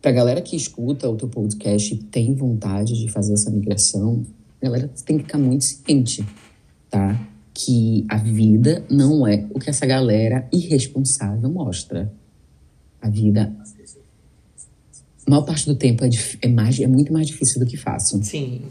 Pra 0.00 0.10
galera 0.12 0.40
que 0.40 0.56
escuta 0.56 1.08
o 1.10 1.16
teu 1.16 1.28
podcast 1.28 1.92
e 1.94 1.98
tem 1.98 2.34
vontade 2.34 2.94
de 2.98 3.08
fazer 3.10 3.34
essa 3.34 3.50
migração, 3.50 4.24
galera 4.62 4.90
tem 5.04 5.18
que 5.18 5.24
ficar 5.24 5.38
muito 5.38 5.64
ciente, 5.64 6.24
tá? 6.90 7.18
Que 7.52 8.06
a 8.08 8.16
vida 8.16 8.84
não 8.90 9.26
é 9.26 9.46
o 9.50 9.58
que 9.58 9.68
essa 9.68 9.84
galera 9.84 10.48
irresponsável 10.52 11.50
mostra. 11.50 12.12
A 13.00 13.08
vida, 13.08 13.52
a 15.26 15.30
maior 15.30 15.42
parte 15.42 15.66
do 15.66 15.74
tempo 15.74 16.04
é, 16.04 16.10
é, 16.40 16.48
mais, 16.48 16.78
é 16.78 16.86
muito 16.86 17.12
mais 17.12 17.26
difícil 17.26 17.58
do 17.58 17.66
que 17.66 17.76
fácil, 17.76 18.22
Sim. 18.22 18.62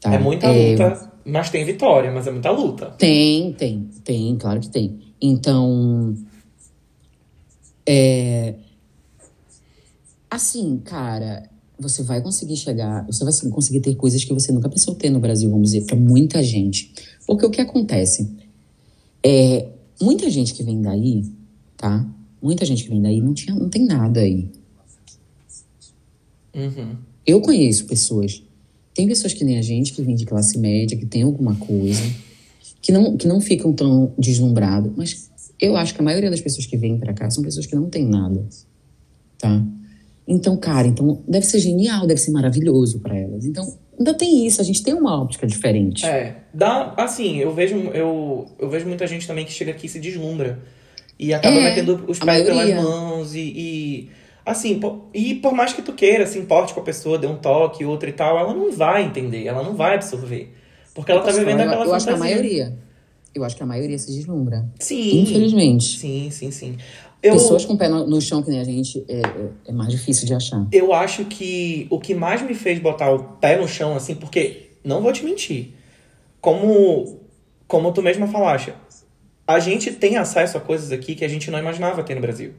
tá? 0.00 0.14
É 0.14 0.18
muita 0.18 0.50
luta, 0.50 1.12
mas 1.24 1.50
tem 1.50 1.64
vitória, 1.64 2.10
mas 2.10 2.26
é 2.26 2.30
muita 2.30 2.50
luta. 2.50 2.86
Tem, 2.98 3.52
tem, 3.52 3.90
tem, 4.02 4.36
claro 4.36 4.60
que 4.60 4.70
tem. 4.70 4.98
Então, 5.20 6.16
é, 7.86 8.54
assim, 10.30 10.78
cara, 10.78 11.48
você 11.78 12.02
vai 12.02 12.22
conseguir 12.22 12.56
chegar, 12.56 13.06
você 13.06 13.24
vai 13.24 13.32
conseguir 13.50 13.80
ter 13.80 13.94
coisas 13.94 14.24
que 14.24 14.32
você 14.32 14.50
nunca 14.50 14.68
pensou 14.68 14.94
ter 14.94 15.10
no 15.10 15.20
Brasil, 15.20 15.50
vamos 15.50 15.72
dizer, 15.72 15.84
para 15.84 15.96
muita 15.96 16.42
gente. 16.42 16.92
Porque 17.26 17.44
o 17.44 17.50
que 17.50 17.60
acontece 17.60 18.30
é, 19.22 19.68
muita 20.00 20.30
gente 20.30 20.54
que 20.54 20.62
vem 20.62 20.80
daí, 20.80 21.24
tá? 21.76 22.06
Muita 22.40 22.64
gente 22.64 22.84
que 22.84 22.90
vem 22.90 23.02
daí 23.02 23.20
não 23.20 23.34
tinha, 23.34 23.54
não 23.54 23.68
tem 23.68 23.84
nada 23.84 24.20
aí. 24.20 24.50
Uhum. 26.54 26.96
Eu 27.26 27.40
conheço 27.40 27.86
pessoas. 27.86 28.42
Tem 28.94 29.06
pessoas 29.06 29.34
que 29.34 29.44
nem 29.44 29.58
a 29.58 29.62
gente, 29.62 29.92
que 29.92 30.02
vem 30.02 30.14
de 30.14 30.24
classe 30.24 30.58
média, 30.58 30.96
que 30.96 31.04
tem 31.04 31.22
alguma 31.22 31.54
coisa, 31.56 32.02
que 32.80 32.90
não, 32.90 33.16
que 33.16 33.26
não 33.26 33.40
ficam 33.40 33.72
tão 33.72 34.14
deslumbrados. 34.18 34.90
Mas 34.96 35.30
eu 35.60 35.76
acho 35.76 35.94
que 35.94 36.00
a 36.00 36.04
maioria 36.04 36.30
das 36.30 36.40
pessoas 36.40 36.64
que 36.64 36.76
vêm 36.76 36.96
pra 36.96 37.12
cá 37.12 37.28
são 37.28 37.42
pessoas 37.42 37.66
que 37.66 37.74
não 37.74 37.90
têm 37.90 38.06
nada. 38.06 38.46
Tá? 39.38 39.62
Então, 40.28 40.56
cara, 40.56 40.88
então 40.88 41.22
deve 41.28 41.46
ser 41.46 41.58
genial, 41.60 42.06
deve 42.06 42.20
ser 42.20 42.32
maravilhoso 42.32 42.98
para 43.00 43.16
elas. 43.16 43.44
Então, 43.44 43.64
ainda 43.96 44.12
tem 44.14 44.44
isso, 44.46 44.60
a 44.60 44.64
gente 44.64 44.82
tem 44.82 44.92
uma 44.92 45.20
óptica 45.22 45.46
diferente. 45.46 46.04
É, 46.04 46.38
dá, 46.52 46.94
assim, 46.96 47.36
eu 47.38 47.54
vejo, 47.54 47.76
eu, 47.94 48.46
eu 48.58 48.68
vejo 48.68 48.86
muita 48.86 49.06
gente 49.06 49.26
também 49.26 49.44
que 49.44 49.52
chega 49.52 49.70
aqui 49.70 49.86
e 49.86 49.88
se 49.88 50.00
deslumbra. 50.00 50.58
E 51.18 51.32
acaba 51.32 51.56
É, 51.58 51.62
metendo 51.64 52.04
os 52.08 52.18
pés 52.18 52.44
pelas 52.44 52.68
mãos 52.74 53.34
e, 53.34 53.40
e, 53.40 54.10
assim, 54.44 54.78
po- 54.80 55.04
e 55.14 55.36
por 55.36 55.52
mais 55.54 55.72
que 55.72 55.80
tu 55.80 55.92
queira, 55.92 56.26
se 56.26 56.38
importe 56.38 56.74
com 56.74 56.80
a 56.80 56.82
pessoa, 56.82 57.16
dê 57.18 57.26
um 57.26 57.36
toque, 57.36 57.84
outra 57.84 58.10
e 58.10 58.12
tal, 58.12 58.36
ela 58.38 58.52
não 58.52 58.70
vai 58.72 59.04
entender, 59.04 59.46
ela 59.46 59.62
não 59.62 59.74
vai 59.74 59.94
absorver. 59.94 60.52
Porque 60.92 61.12
ela 61.12 61.22
tá 61.22 61.30
vivendo 61.30 61.58
falar? 61.58 61.62
aquela 61.70 61.84
eu, 61.84 61.88
eu 61.88 61.94
acho 61.94 62.04
que 62.06 62.10
a 62.12 62.16
fantasia. 62.16 62.36
maioria. 62.36 62.78
Eu 63.34 63.44
acho 63.44 63.54
que 63.56 63.62
a 63.62 63.66
maioria 63.66 63.98
se 63.98 64.10
deslumbra. 64.12 64.66
Sim. 64.80 65.20
Infelizmente. 65.22 65.98
Sim, 65.98 66.30
sim, 66.30 66.50
sim. 66.50 66.76
Eu, 67.22 67.32
Pessoas 67.32 67.64
com 67.64 67.72
o 67.74 67.78
pé 67.78 67.88
no, 67.88 68.06
no 68.06 68.20
chão 68.20 68.42
que 68.42 68.50
nem 68.50 68.60
a 68.60 68.64
gente 68.64 69.04
é, 69.08 69.20
é- 69.20 69.50
é 69.66 69.72
mais 69.72 69.90
difícil 69.90 70.26
de 70.26 70.34
achar. 70.34 70.64
eu 70.70 70.92
acho 70.92 71.24
que 71.24 71.86
o 71.90 71.98
que 71.98 72.14
mais 72.14 72.42
me 72.42 72.54
fez 72.54 72.78
botar 72.78 73.10
o 73.12 73.18
pé 73.38 73.56
no 73.58 73.66
chão, 73.66 73.96
assim, 73.96 74.14
porque, 74.14 74.70
não 74.84 75.02
vou 75.02 75.12
te 75.12 75.24
mentir, 75.24 75.72
como, 76.40 77.20
como 77.66 77.92
tu 77.92 78.02
mesma 78.02 78.26
falaste, 78.26 78.72
a 79.46 79.58
gente 79.58 79.92
tem 79.92 80.16
acesso 80.16 80.56
a 80.56 80.60
coisas 80.60 80.92
aqui 80.92 81.14
que 81.14 81.24
a 81.24 81.28
gente 81.28 81.50
não 81.50 81.58
imaginava 81.58 82.02
ter 82.02 82.14
no 82.14 82.20
Brasil. 82.20 82.52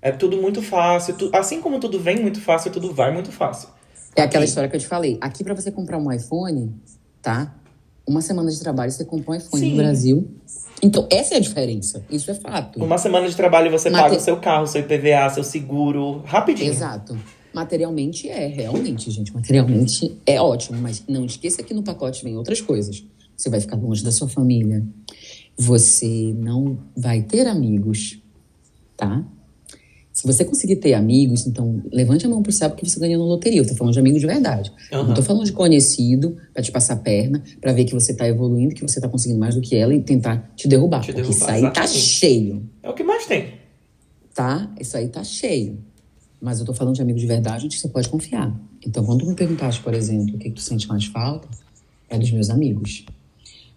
É 0.00 0.10
tudo 0.12 0.36
muito 0.40 0.62
fácil, 0.62 1.16
tu- 1.16 1.30
assim 1.34 1.60
como 1.60 1.78
tudo 1.78 1.98
vem 2.00 2.16
muito 2.20 2.40
fácil, 2.40 2.70
tudo 2.72 2.92
vai 2.94 3.12
muito 3.12 3.30
fácil. 3.32 3.68
É 4.16 4.22
aquela 4.22 4.42
Aqui. 4.42 4.48
história 4.48 4.68
que 4.68 4.76
eu 4.76 4.80
te 4.80 4.86
falei. 4.86 5.18
Aqui, 5.20 5.44
pra 5.44 5.54
você 5.54 5.70
comprar 5.70 5.98
um 5.98 6.10
iPhone, 6.10 6.74
tá? 7.22 7.54
Uma 8.08 8.22
semana 8.22 8.50
de 8.50 8.58
trabalho 8.58 8.90
você 8.90 9.04
compra 9.04 9.32
um 9.32 9.34
iPhone 9.34 9.62
Sim. 9.62 9.70
no 9.72 9.76
Brasil. 9.76 10.28
Então, 10.82 11.06
essa 11.10 11.34
é 11.34 11.36
a 11.36 11.40
diferença. 11.40 12.02
Isso 12.10 12.30
é 12.30 12.34
fato. 12.34 12.82
Uma 12.82 12.96
semana 12.96 13.28
de 13.28 13.36
trabalho 13.36 13.70
você 13.70 13.90
Mate- 13.90 14.04
paga 14.04 14.16
o 14.16 14.20
seu 14.20 14.36
carro, 14.38 14.66
seu 14.66 14.80
IPVA, 14.80 15.28
seu 15.34 15.44
seguro, 15.44 16.22
rapidinho. 16.24 16.70
Exato. 16.72 17.18
Materialmente 17.52 18.28
é, 18.28 18.46
realmente, 18.46 19.10
gente. 19.10 19.34
Materialmente 19.34 20.16
é 20.24 20.40
ótimo. 20.40 20.80
Mas 20.80 21.02
não 21.06 21.26
esqueça 21.26 21.62
que 21.62 21.74
no 21.74 21.82
pacote 21.82 22.24
vem 22.24 22.36
outras 22.36 22.60
coisas. 22.62 23.04
Você 23.36 23.50
vai 23.50 23.60
ficar 23.60 23.76
longe 23.76 24.02
da 24.02 24.10
sua 24.10 24.28
família. 24.28 24.82
Você 25.56 26.32
não 26.38 26.78
vai 26.96 27.22
ter 27.22 27.46
amigos, 27.46 28.22
tá? 28.96 29.22
Se 30.18 30.26
você 30.26 30.44
conseguir 30.44 30.74
ter 30.74 30.94
amigos, 30.94 31.46
então 31.46 31.80
levante 31.92 32.26
a 32.26 32.28
mão 32.28 32.42
pro 32.42 32.50
céu 32.50 32.68
porque 32.68 32.84
você 32.84 32.98
ganhou 32.98 33.20
na 33.20 33.24
loteria. 33.24 33.60
Eu 33.60 33.66
tô 33.68 33.76
falando 33.76 33.92
de 33.94 34.00
amigos 34.00 34.20
de 34.20 34.26
verdade. 34.26 34.72
Aham. 34.92 35.06
Não 35.06 35.14
tô 35.14 35.22
falando 35.22 35.44
de 35.44 35.52
conhecido 35.52 36.36
pra 36.52 36.60
te 36.60 36.72
passar 36.72 36.94
a 36.94 36.96
perna, 36.96 37.40
pra 37.60 37.72
ver 37.72 37.84
que 37.84 37.94
você 37.94 38.12
tá 38.12 38.26
evoluindo, 38.26 38.74
que 38.74 38.82
você 38.82 39.00
tá 39.00 39.08
conseguindo 39.08 39.38
mais 39.38 39.54
do 39.54 39.60
que 39.60 39.76
ela 39.76 39.94
e 39.94 40.02
tentar 40.02 40.52
te 40.56 40.66
derrubar. 40.66 41.02
Te 41.02 41.12
porque 41.12 41.22
derrubar, 41.22 41.36
isso 41.36 41.66
aí 41.66 41.72
tá 41.72 41.86
cheio 41.86 42.68
É 42.82 42.90
o 42.90 42.94
que 42.94 43.04
mais 43.04 43.26
tem. 43.26 43.54
tá? 44.34 44.68
Isso 44.80 44.96
aí 44.96 45.06
tá 45.06 45.22
cheio. 45.22 45.78
Mas 46.40 46.58
eu 46.58 46.66
tô 46.66 46.74
falando 46.74 46.96
de 46.96 47.02
amigos 47.02 47.20
de 47.20 47.28
verdade 47.28 47.66
onde 47.66 47.78
você 47.78 47.88
pode 47.88 48.08
confiar. 48.08 48.52
Então, 48.84 49.04
quando 49.04 49.20
tu 49.20 49.26
me 49.26 49.36
perguntaste, 49.36 49.80
por 49.82 49.94
exemplo, 49.94 50.34
o 50.34 50.38
que, 50.38 50.48
que 50.50 50.56
tu 50.56 50.62
sente 50.62 50.88
mais 50.88 51.04
falta, 51.04 51.46
é 52.08 52.18
dos 52.18 52.32
meus 52.32 52.50
amigos. 52.50 53.06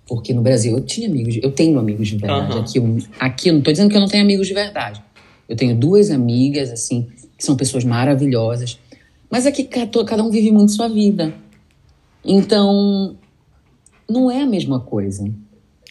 Porque 0.07 0.34
no 0.34 0.41
Brasil 0.41 0.76
eu 0.76 0.81
tinha 0.81 1.07
amigos, 1.07 1.38
eu 1.43 1.51
tenho 1.51 1.77
amigos 1.77 2.07
de 2.07 2.18
verdade. 2.18 2.51
Aham. 2.51 2.61
Aqui, 2.61 3.07
aqui 3.19 3.49
eu 3.49 3.53
não 3.53 3.61
tô 3.61 3.72
dizendo 3.72 3.91
que 3.91 3.95
eu 3.95 4.01
não 4.01 4.07
tenho 4.07 4.23
amigos 4.23 4.47
de 4.47 4.55
verdade. 4.55 5.03
Eu 5.52 5.57
tenho 5.57 5.76
duas 5.76 6.10
amigas, 6.10 6.72
assim, 6.72 7.10
que 7.38 7.44
são 7.44 7.57
pessoas 7.57 7.84
maravilhosas. 7.84 8.80
Mas 9.30 9.45
é 9.45 9.52
que 9.52 9.65
cada 9.65 10.23
um 10.23 10.32
vive 10.32 10.49
muito 10.49 10.72
sua 10.72 10.88
vida. 10.88 11.34
Então, 12.23 13.18
não 14.10 14.32
é 14.32 14.44
a 14.44 14.45
mesma 14.45 14.80
coisa. 14.80 15.30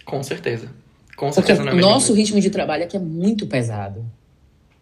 Com 0.03 0.23
certeza. 0.23 0.70
Com 1.15 1.27
Porque 1.27 1.43
certeza 1.43 1.62
não 1.62 1.73
é 1.73 1.74
o 1.74 1.78
nosso 1.78 2.15
ritmo 2.15 2.41
de 2.41 2.49
trabalho 2.49 2.85
aqui 2.85 2.97
é 2.97 3.01
muito 3.01 3.47
pesado. 3.47 4.03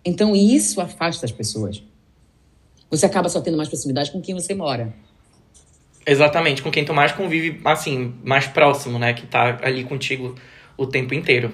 Então 0.04 0.36
isso 0.36 0.80
afasta 0.80 1.26
as 1.26 1.32
pessoas. 1.32 1.82
Você 2.88 3.04
acaba 3.04 3.28
só 3.28 3.40
tendo 3.40 3.56
mais 3.56 3.68
proximidade 3.68 4.12
com 4.12 4.20
quem 4.20 4.32
você 4.32 4.54
mora. 4.54 4.94
Exatamente, 6.06 6.62
com 6.62 6.70
quem 6.70 6.84
tu 6.84 6.94
mais 6.94 7.10
convive, 7.10 7.60
assim, 7.64 8.14
mais 8.22 8.46
próximo, 8.46 8.96
né? 8.96 9.12
Que 9.12 9.26
tá 9.26 9.58
ali 9.60 9.82
contigo 9.82 10.36
o 10.76 10.86
tempo 10.86 11.14
inteiro. 11.14 11.52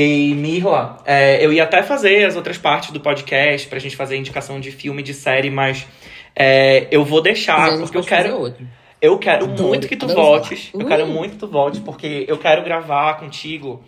E, 0.00 0.32
Mirla, 0.32 0.98
é, 1.04 1.44
eu 1.44 1.52
ia 1.52 1.64
até 1.64 1.82
fazer 1.82 2.24
as 2.24 2.36
outras 2.36 2.56
partes 2.56 2.92
do 2.92 3.00
podcast 3.00 3.66
pra 3.66 3.80
gente 3.80 3.96
fazer 3.96 4.16
indicação 4.16 4.60
de 4.60 4.70
filme, 4.70 5.02
de 5.02 5.12
série, 5.12 5.50
mas 5.50 5.88
é, 6.36 6.86
eu 6.92 7.04
vou 7.04 7.20
deixar, 7.20 7.76
porque 7.78 7.98
eu 7.98 8.04
quero, 8.04 8.36
outro. 8.38 8.64
eu 9.02 9.18
quero 9.18 9.46
Adoro, 9.46 9.68
muito 9.70 9.88
que 9.88 9.96
tu 9.96 10.04
adoro 10.04 10.20
voltes. 10.20 10.70
Eu 10.72 10.86
quero 10.86 11.02
Uh. 11.02 11.08
muito 11.08 11.32
que 11.32 11.38
tu 11.38 11.48
voltes, 11.48 11.80
porque 11.80 12.24
eu 12.28 12.38
quero 12.38 12.62
gravar 12.62 13.14
contigo. 13.14 13.82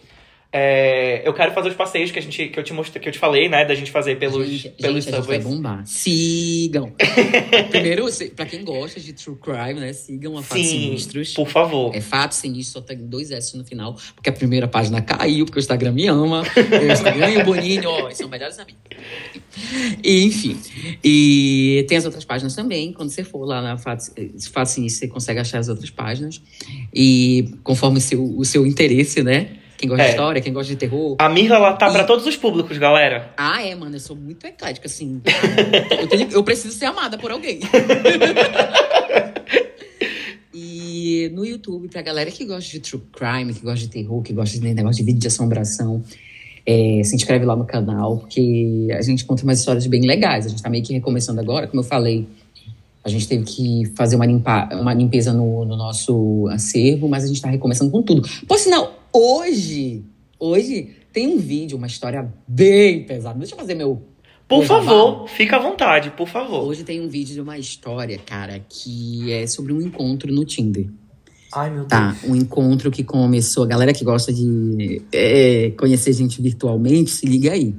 É, 0.53 1.23
eu 1.25 1.33
quero 1.33 1.53
fazer 1.53 1.69
os 1.69 1.77
passeios 1.77 2.11
que, 2.11 2.19
a 2.19 2.23
gente, 2.23 2.49
que, 2.49 2.59
eu 2.59 2.65
te 2.65 2.73
mostrei, 2.73 3.01
que 3.01 3.09
eu 3.09 3.13
te 3.13 3.21
falei, 3.21 3.49
né? 3.49 3.65
Da 3.65 3.75
gente 3.75 3.91
fazer 3.93 4.19
pelos, 4.19 4.49
gente, 4.49 4.71
pelos 4.83 5.05
gente, 5.05 5.15
a 5.15 5.19
gente 5.19 5.27
vai 5.29 5.41
subways. 5.41 5.45
bombar. 5.45 5.87
Sigam. 5.87 6.93
Primeiro, 7.71 8.11
se- 8.11 8.31
pra 8.31 8.45
quem 8.47 8.65
gosta 8.65 8.99
de 8.99 9.13
true 9.13 9.37
crime, 9.37 9.79
né? 9.79 9.93
Sigam 9.93 10.37
a 10.37 10.43
Fatos 10.43 10.67
Sim, 10.67 10.81
Sinistros. 10.81 11.35
por 11.35 11.49
favor. 11.49 11.95
É 11.95 12.01
Fatos 12.01 12.39
Sinistros, 12.39 12.73
só 12.73 12.81
tem 12.81 12.99
dois 12.99 13.31
S 13.31 13.57
no 13.57 13.65
final, 13.65 13.97
porque 14.17 14.29
a 14.29 14.33
primeira 14.33 14.67
página 14.67 15.01
caiu, 15.01 15.45
porque 15.45 15.59
o 15.59 15.63
Instagram 15.63 15.93
me 15.93 16.09
ama. 16.09 16.43
O 16.43 16.93
Instagram 16.93 17.31
e 17.31 17.39
o 17.39 17.45
Boninho, 17.45 17.89
ó, 17.89 18.11
são 18.11 18.29
melhores 18.29 18.59
amigos. 18.59 18.81
E, 20.03 20.25
enfim. 20.25 20.57
E 21.05 21.85
tem 21.89 21.97
as 21.97 22.05
outras 22.05 22.25
páginas 22.25 22.57
também. 22.57 22.93
Quando 22.93 23.11
você 23.11 23.23
for 23.23 23.45
lá 23.45 23.63
na 23.63 23.77
Fatos, 23.79 24.11
Fatos 24.53 24.73
Sinistros, 24.73 24.99
você 25.01 25.07
consegue 25.09 25.39
achar 25.39 25.59
as 25.59 25.69
outras 25.69 25.91
páginas. 25.91 26.43
E 26.93 27.55
conforme 27.63 27.99
o 27.99 28.01
seu, 28.01 28.25
o 28.37 28.45
seu 28.45 28.67
interesse, 28.67 29.23
né? 29.23 29.59
Quem 29.81 29.89
gosta 29.89 30.03
É. 30.03 30.07
de 30.09 30.13
história, 30.13 30.43
quem 30.43 30.53
gosta 30.53 30.71
de 30.71 30.77
terror. 30.77 31.17
A 31.19 31.27
Mirla, 31.31 31.57
ela 31.57 31.73
tá 31.73 31.89
E- 31.89 31.93
pra 31.93 32.05
todos 32.05 32.27
os 32.27 32.37
públicos, 32.37 32.77
galera. 32.77 33.33
Ah, 33.35 33.67
é, 33.67 33.75
mano, 33.75 33.97
eu 33.97 34.01
sou 34.01 34.15
muito 34.15 34.47
eclética, 34.47 34.87
assim. 34.87 35.23
eu, 35.99 36.07
tenho- 36.07 36.29
eu 36.33 36.45
preciso 36.45 36.75
ser 36.77 36.85
amada 36.85 37.17
por 37.17 37.31
alguém. 37.31 37.61
e 40.53 41.31
no 41.35 41.47
YouTube, 41.47 41.89
pra 41.89 42.03
galera 42.03 42.31
que 42.31 42.45
gosta 42.45 42.71
de 42.71 42.81
true 42.81 43.01
crime, 43.13 43.55
que 43.55 43.63
gosta 43.63 43.79
de 43.81 43.89
terror, 43.89 44.21
que 44.23 44.35
gosta 44.35 44.59
de 44.59 44.75
negócio 44.75 44.99
de 44.99 45.03
vídeo 45.05 45.21
de 45.21 45.29
assombração, 45.29 46.03
é, 46.67 47.01
se 47.03 47.17
inscreve 47.17 47.47
lá 47.47 47.57
no 47.57 47.65
canal, 47.65 48.19
porque 48.19 48.89
a 48.93 49.01
gente 49.01 49.25
conta 49.25 49.45
umas 49.45 49.61
histórias 49.61 49.87
bem 49.87 50.03
legais. 50.07 50.45
A 50.45 50.49
gente 50.51 50.63
tá 50.63 50.69
meio 50.69 50.85
que 50.85 50.93
recomeçando 50.93 51.41
agora, 51.41 51.67
como 51.67 51.81
eu 51.81 51.85
falei. 51.87 52.29
A 53.03 53.09
gente 53.09 53.27
teve 53.27 53.45
que 53.45 53.91
fazer 53.97 54.17
uma, 54.17 54.27
limpa, 54.27 54.69
uma 54.75 54.93
limpeza 54.93 55.33
no, 55.33 55.65
no 55.65 55.75
nosso 55.75 56.47
acervo, 56.51 57.09
mas 57.09 57.25
a 57.25 57.29
gente 57.29 57.41
tá 57.41 57.49
recomeçando 57.49 57.91
com 57.91 58.03
tudo. 58.03 58.29
Por 58.47 58.59
sinal, 58.59 59.00
hoje, 59.13 60.05
hoje 60.39 60.97
tem 61.13 61.29
um 61.35 61.39
vídeo, 61.39 61.77
uma 61.77 61.87
história 61.87 62.33
bem 62.47 63.05
pesada. 63.05 63.39
Deixa 63.39 63.55
eu 63.55 63.59
fazer 63.59 63.75
meu. 63.75 64.03
Por 64.49 64.65
favor, 64.65 65.29
fica 65.29 65.57
à 65.57 65.59
vontade, 65.61 66.11
por 66.11 66.27
favor. 66.27 66.65
Hoje 66.65 66.83
tem 66.83 67.01
um 67.01 67.09
vídeo 67.09 67.35
de 67.35 67.41
uma 67.41 67.57
história, 67.57 68.19
cara, 68.19 68.61
que 68.69 69.31
é 69.33 69.47
sobre 69.47 69.73
um 69.73 69.81
encontro 69.81 70.33
no 70.33 70.45
Tinder. 70.45 70.89
Ai, 71.53 71.71
meu 71.71 71.85
Deus. 71.85 71.89
Tá, 71.89 72.17
um 72.25 72.35
encontro 72.35 72.91
que 72.91 73.05
começou. 73.05 73.63
A 73.63 73.67
galera 73.67 73.93
que 73.93 74.05
gosta 74.05 74.33
de 74.33 75.03
é, 75.13 75.71
conhecer 75.79 76.13
gente 76.13 76.43
virtualmente, 76.43 77.11
se 77.11 77.27
liga 77.27 77.53
aí. 77.53 77.75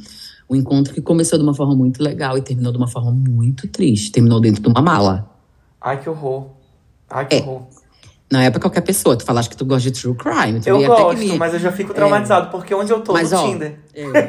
Um 0.50 0.56
encontro 0.56 0.94
que 0.94 1.02
começou 1.02 1.38
de 1.38 1.44
uma 1.44 1.54
forma 1.54 1.76
muito 1.76 2.02
legal 2.02 2.38
e 2.38 2.42
terminou 2.42 2.72
de 2.72 2.78
uma 2.78 2.88
forma 2.88 3.12
muito 3.12 3.68
triste. 3.68 4.12
Terminou 4.12 4.40
dentro 4.40 4.62
de 4.62 4.68
uma 4.70 4.82
mala. 4.82 5.30
Ai, 5.80 6.02
que 6.02 6.10
horror. 6.10 6.52
Ai, 7.10 7.28
que 7.28 7.36
É. 7.36 7.40
horror. 7.40 7.68
Não 8.32 8.40
é 8.40 8.50
pra 8.50 8.62
qualquer 8.62 8.82
pessoa. 8.82 9.18
Tu 9.18 9.26
falaste 9.26 9.50
que 9.50 9.58
tu 9.58 9.66
gosta 9.66 9.92
de 9.92 10.00
true 10.00 10.16
crime. 10.16 10.62
Tu 10.62 10.70
Eu 10.70 10.82
gosto, 10.86 11.18
me- 11.20 11.38
mas 11.38 11.54
eu 11.54 11.60
já 11.60 11.72
fico 11.72 11.94
traumatizado, 11.94 12.50
porque 12.50 12.74
onde 12.74 12.90
eu 12.92 13.02
tô, 13.02 13.12
Mas, 13.12 13.32
no 13.32 13.38
ó, 13.40 13.46
Tinder. 13.52 13.78
É, 13.94 14.08
o 14.08 14.12
que 14.14 14.20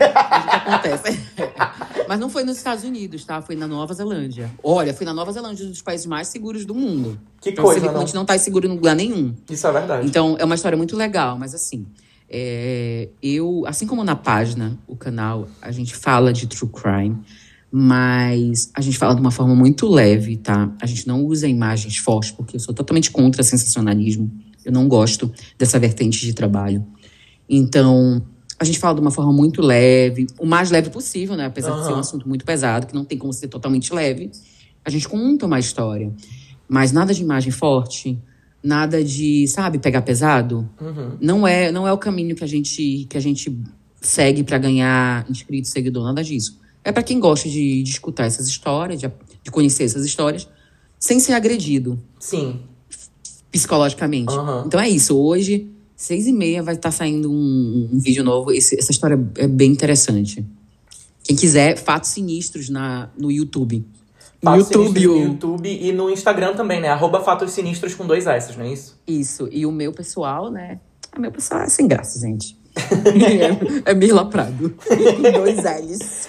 acontece? 0.57 1.20
Mas 2.09 2.19
não 2.19 2.29
foi 2.29 2.43
nos 2.43 2.57
Estados 2.57 2.83
Unidos, 2.85 3.24
tá? 3.24 3.41
Foi 3.41 3.55
na 3.55 3.66
Nova 3.69 3.95
Zelândia. 3.95 4.51
Olha, 4.62 4.93
foi 4.93 5.07
na 5.07 5.15
Nova 5.15 5.33
Zelândia, 5.33 5.65
um 5.65 5.70
dos 5.70 5.81
países 5.81 6.05
mais 6.05 6.27
seguros 6.29 6.66
do 6.66 6.74
mundo. 6.74 7.19
Que 7.41 7.51
você 7.53 7.62
coisa, 7.62 7.81
que 7.81 7.89
a 7.89 7.93
não? 7.93 8.01
gente 8.01 8.15
não 8.15 8.24
tá 8.24 8.37
seguro 8.37 8.66
em 8.66 8.70
lugar 8.70 8.97
nenhum. 8.97 9.35
Isso 9.49 9.66
é 9.66 9.73
verdade. 9.73 10.07
Então, 10.07 10.37
é 10.39 10.45
uma 10.45 10.57
história 10.57 10.77
muito 10.77 10.97
legal, 10.97 11.39
mas 11.39 11.55
assim, 11.55 11.87
é, 12.29 13.09
eu, 13.23 13.62
assim 13.66 13.87
como 13.87 14.03
na 14.03 14.16
página, 14.16 14.77
o 14.87 14.97
canal, 14.97 15.47
a 15.62 15.70
gente 15.70 15.95
fala 15.95 16.33
de 16.33 16.47
true 16.49 16.69
crime, 16.70 17.19
mas 17.74 18.70
a 18.74 18.82
gente 18.82 18.99
fala 18.99 19.15
de 19.15 19.23
uma 19.23 19.31
forma 19.31 19.55
muito 19.55 19.89
leve, 19.89 20.36
tá? 20.36 20.70
A 20.78 20.85
gente 20.85 21.09
não 21.09 21.24
usa 21.24 21.49
imagens 21.49 21.97
fortes, 21.97 22.31
porque 22.31 22.57
eu 22.57 22.61
sou 22.61 22.74
totalmente 22.74 23.11
contra 23.11 23.43
sensacionalismo. 23.43 24.31
Eu 24.62 24.70
não 24.70 24.86
gosto 24.86 25.32
dessa 25.59 25.78
vertente 25.78 26.20
de 26.20 26.35
trabalho. 26.35 26.85
Então, 27.49 28.23
a 28.61 28.65
gente 28.65 28.78
fala 28.78 28.94
de 28.94 29.01
uma 29.01 29.11
forma 29.11 29.32
muito 29.32 29.62
leve, 29.62 30.27
o 30.39 30.44
mais 30.44 30.70
leve 30.70 30.90
possível, 30.90 31.35
né? 31.35 31.47
Apesar 31.47 31.78
de 31.78 31.86
ser 31.86 31.93
um 31.94 31.99
assunto 31.99 32.28
muito 32.28 32.44
pesado, 32.44 32.86
que 32.86 32.94
não 32.94 33.07
tem 33.07 33.16
como 33.16 33.32
ser 33.32 33.49
totalmente 33.49 33.94
leve. 33.94 34.31
A 34.85 34.90
gente 34.90 35.09
conta 35.09 35.47
uma 35.47 35.59
história. 35.59 36.12
Mas 36.69 36.93
nada 36.93 37.15
de 37.15 37.23
imagem 37.23 37.51
forte, 37.51 38.19
nada 38.62 39.03
de, 39.03 39.49
sabe, 39.49 39.78
pegar 39.78 40.03
pesado. 40.03 40.69
Uhum. 40.78 41.16
Não 41.19 41.49
é, 41.49 41.73
não 41.73 41.89
é 41.89 41.93
o 41.93 41.97
caminho 41.97 42.36
que 42.36 42.44
a 42.44 42.47
gente, 42.47 43.07
que 43.09 43.16
a 43.16 43.20
gente 43.20 43.59
segue 43.99 44.44
pra 44.44 44.59
ganhar 44.59 45.24
inscrito, 45.31 45.69
seguidor, 45.69 46.05
nada 46.05 46.23
disso. 46.23 46.61
É 46.85 46.91
pra 46.93 47.03
quem 47.03 47.21
gosta 47.21 47.49
de, 47.49 47.83
de 47.83 47.91
escutar 47.91 48.27
essas 48.27 48.49
histórias, 48.49 49.01
de, 49.01 49.11
de 49.43 49.51
conhecer 49.51 49.85
essas 49.85 50.05
histórias, 50.05 50.49
sem 50.99 51.21
ser 51.21 51.33
agredido 51.33 51.99
Sim. 52.19 52.61
psicologicamente. 53.51 54.33
Aham. 54.33 54.65
Então 54.67 54.81
é 54.81 54.89
isso. 54.89 55.17
Hoje, 55.17 55.71
seis 55.97 56.27
e 56.27 56.33
meia, 56.33 56.63
vai 56.63 56.75
estar 56.75 56.91
saindo 56.91 57.31
um, 57.31 57.89
um 57.93 57.99
vídeo 57.99 58.25
novo. 58.25 58.51
Esse- 58.53 58.79
essa 58.79 58.91
história 58.91 59.19
é 59.37 59.47
bem 59.47 59.71
interessante. 59.71 60.45
Quem 61.23 61.37
quiser, 61.37 61.77
fatos 61.79 62.11
sinistros 62.11 62.69
na, 62.69 63.09
no 63.17 63.31
YouTube. 63.31 63.85
Fatos 64.43 64.71
YouTube, 64.71 64.87
Sinistros 65.01 65.05
no 65.21 65.33
YouTube 65.33 65.69
e 65.81 65.93
no 65.93 66.11
Instagram 66.11 66.55
também, 66.55 66.81
né? 66.81 66.89
Arroba 66.89 67.21
Fatos 67.21 67.53
Sinistros 67.53 67.95
com 67.95 68.05
dois 68.05 68.27
S, 68.27 68.57
não 68.59 68.65
é 68.65 68.73
isso? 68.73 68.99
Isso. 69.07 69.49
E 69.53 69.65
o 69.65 69.71
meu 69.71 69.93
pessoal, 69.93 70.51
né? 70.51 70.81
O 71.17 71.21
meu 71.21 71.31
pessoal 71.31 71.61
é 71.61 71.69
sem 71.69 71.87
graça, 71.87 72.19
gente. 72.19 72.59
é, 73.85 73.93
é 73.93 73.95
Mirla 73.95 74.29
Prado. 74.29 74.71
Com 74.71 75.23
dois 75.39 75.59
L's. 75.59 76.29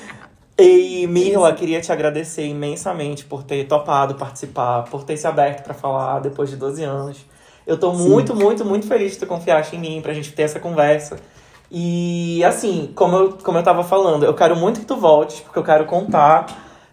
E 0.57 1.07
Mirla, 1.07 1.53
queria 1.53 1.81
te 1.81 1.91
agradecer 1.91 2.45
imensamente 2.45 3.25
por 3.25 3.43
ter 3.43 3.65
topado 3.67 4.15
participar, 4.15 4.83
por 4.83 5.03
ter 5.03 5.17
se 5.17 5.25
aberto 5.25 5.63
pra 5.63 5.73
falar 5.73 6.19
depois 6.19 6.49
de 6.49 6.55
12 6.55 6.83
anos. 6.83 7.25
Eu 7.65 7.77
tô 7.77 7.93
Sim. 7.95 8.09
muito, 8.09 8.35
muito, 8.35 8.63
muito 8.63 8.85
feliz 8.87 9.13
de 9.13 9.19
tu 9.19 9.25
confiaste 9.25 9.75
em 9.75 9.79
mim 9.79 10.01
pra 10.01 10.13
gente 10.13 10.31
ter 10.31 10.43
essa 10.43 10.59
conversa. 10.59 11.17
E 11.71 12.43
assim, 12.43 12.91
como 12.93 13.15
eu, 13.15 13.37
como 13.43 13.57
eu 13.57 13.63
tava 13.63 13.83
falando, 13.83 14.25
eu 14.25 14.33
quero 14.35 14.55
muito 14.55 14.81
que 14.81 14.85
tu 14.85 14.95
voltes, 14.95 15.39
porque 15.39 15.57
eu 15.57 15.63
quero 15.63 15.85
contar. 15.85 16.45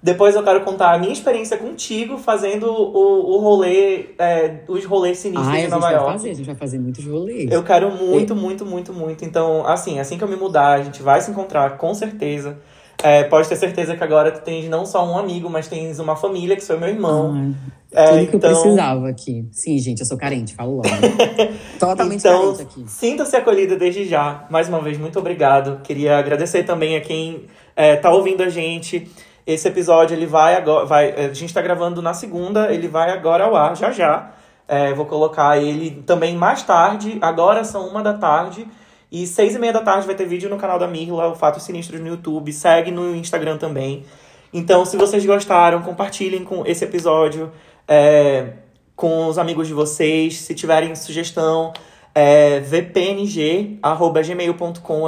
Depois 0.02 0.34
eu 0.34 0.42
quero 0.42 0.62
contar 0.62 0.94
a 0.94 0.98
minha 0.98 1.12
experiência 1.12 1.58
contigo 1.58 2.16
fazendo 2.16 2.72
o, 2.72 3.34
o 3.34 3.38
rolê, 3.40 4.14
é, 4.18 4.60
os 4.66 4.82
rolês 4.86 5.18
sinistros 5.18 5.48
Ai, 5.48 5.52
de 5.52 5.58
a 5.58 5.62
gente 5.64 5.70
Nova 5.72 5.86
vai 5.86 5.94
York. 5.94 6.12
fazer, 6.12 6.30
a 6.30 6.34
gente 6.34 6.46
vai 6.46 6.54
fazer 6.54 6.78
muitos 6.78 7.04
rolês. 7.04 7.50
Eu 7.50 7.62
quero 7.62 7.90
muito, 7.90 8.34
muito, 8.34 8.64
muito, 8.64 8.94
muito. 8.94 9.22
Então, 9.22 9.66
assim, 9.66 10.00
assim 10.00 10.16
que 10.16 10.24
eu 10.24 10.28
me 10.28 10.36
mudar, 10.36 10.80
a 10.80 10.82
gente 10.82 11.02
vai 11.02 11.20
se 11.20 11.30
encontrar, 11.30 11.76
com 11.76 11.92
certeza. 11.92 12.56
É, 13.02 13.24
pode 13.24 13.48
ter 13.48 13.56
certeza 13.56 13.96
que 13.96 14.04
agora 14.04 14.30
tu 14.30 14.42
tens 14.42 14.68
não 14.68 14.84
só 14.84 15.04
um 15.06 15.16
amigo, 15.18 15.48
mas 15.48 15.66
tens 15.68 15.98
uma 15.98 16.16
família, 16.16 16.54
que 16.56 16.62
sou 16.64 16.78
meu 16.78 16.88
irmão. 16.88 17.54
É, 17.92 18.04
tudo 18.06 18.26
que 18.28 18.34
eu 18.34 18.38
então- 18.38 18.50
precisava 18.62 19.08
aqui. 19.08 19.44
Sim, 19.50 19.78
gente, 19.78 20.00
eu 20.00 20.06
sou 20.06 20.16
carente, 20.18 20.54
falo 20.54 20.76
logo. 20.76 20.88
Totalmente 21.80 22.20
Então, 22.20 22.40
carente 22.54 22.62
aqui. 22.62 22.84
sinta-se 22.88 23.34
acolhida 23.36 23.76
desde 23.76 24.04
já. 24.04 24.44
Mais 24.50 24.68
uma 24.68 24.80
vez, 24.80 24.98
muito 24.98 25.18
obrigado. 25.18 25.80
Queria 25.82 26.18
agradecer 26.18 26.62
também 26.64 26.96
a 26.96 27.00
quem 27.00 27.46
é, 27.74 27.96
tá 27.96 28.10
ouvindo 28.10 28.42
a 28.42 28.48
gente. 28.48 29.10
Esse 29.46 29.66
episódio, 29.66 30.14
ele 30.14 30.26
vai 30.26 30.54
agora... 30.54 30.84
Vai, 30.86 31.10
a 31.12 31.32
gente 31.32 31.52
tá 31.52 31.60
gravando 31.62 32.00
na 32.02 32.12
segunda, 32.14 32.72
ele 32.72 32.86
vai 32.86 33.10
agora 33.10 33.44
ao 33.44 33.56
ar, 33.56 33.74
já 33.76 33.90
já. 33.90 34.30
É, 34.68 34.92
vou 34.92 35.06
colocar 35.06 35.58
ele 35.60 36.02
também 36.06 36.36
mais 36.36 36.62
tarde. 36.62 37.18
Agora 37.20 37.64
são 37.64 37.88
uma 37.88 38.02
da 38.02 38.12
tarde. 38.14 38.68
E 39.10 39.26
seis 39.26 39.54
e 39.54 39.58
meia 39.58 39.72
da 39.72 39.80
tarde 39.80 40.06
vai 40.06 40.14
ter 40.14 40.26
vídeo 40.26 40.48
no 40.48 40.56
canal 40.56 40.78
da 40.78 40.86
Mirla, 40.86 41.28
o 41.28 41.34
Fatos 41.34 41.64
Sinistros 41.64 42.00
no 42.00 42.06
YouTube. 42.08 42.52
Segue 42.52 42.90
no 42.90 43.16
Instagram 43.16 43.56
também. 43.56 44.04
Então, 44.52 44.84
se 44.84 44.96
vocês 44.96 45.24
gostaram, 45.26 45.82
compartilhem 45.82 46.44
com 46.44 46.64
esse 46.66 46.84
episódio 46.84 47.50
é, 47.88 48.52
com 48.94 49.26
os 49.26 49.38
amigos 49.38 49.66
de 49.66 49.74
vocês. 49.74 50.36
Se 50.38 50.54
tiverem 50.54 50.94
sugestão, 50.94 51.72
é, 52.14 52.60
vpng.gmail.com 52.60 53.80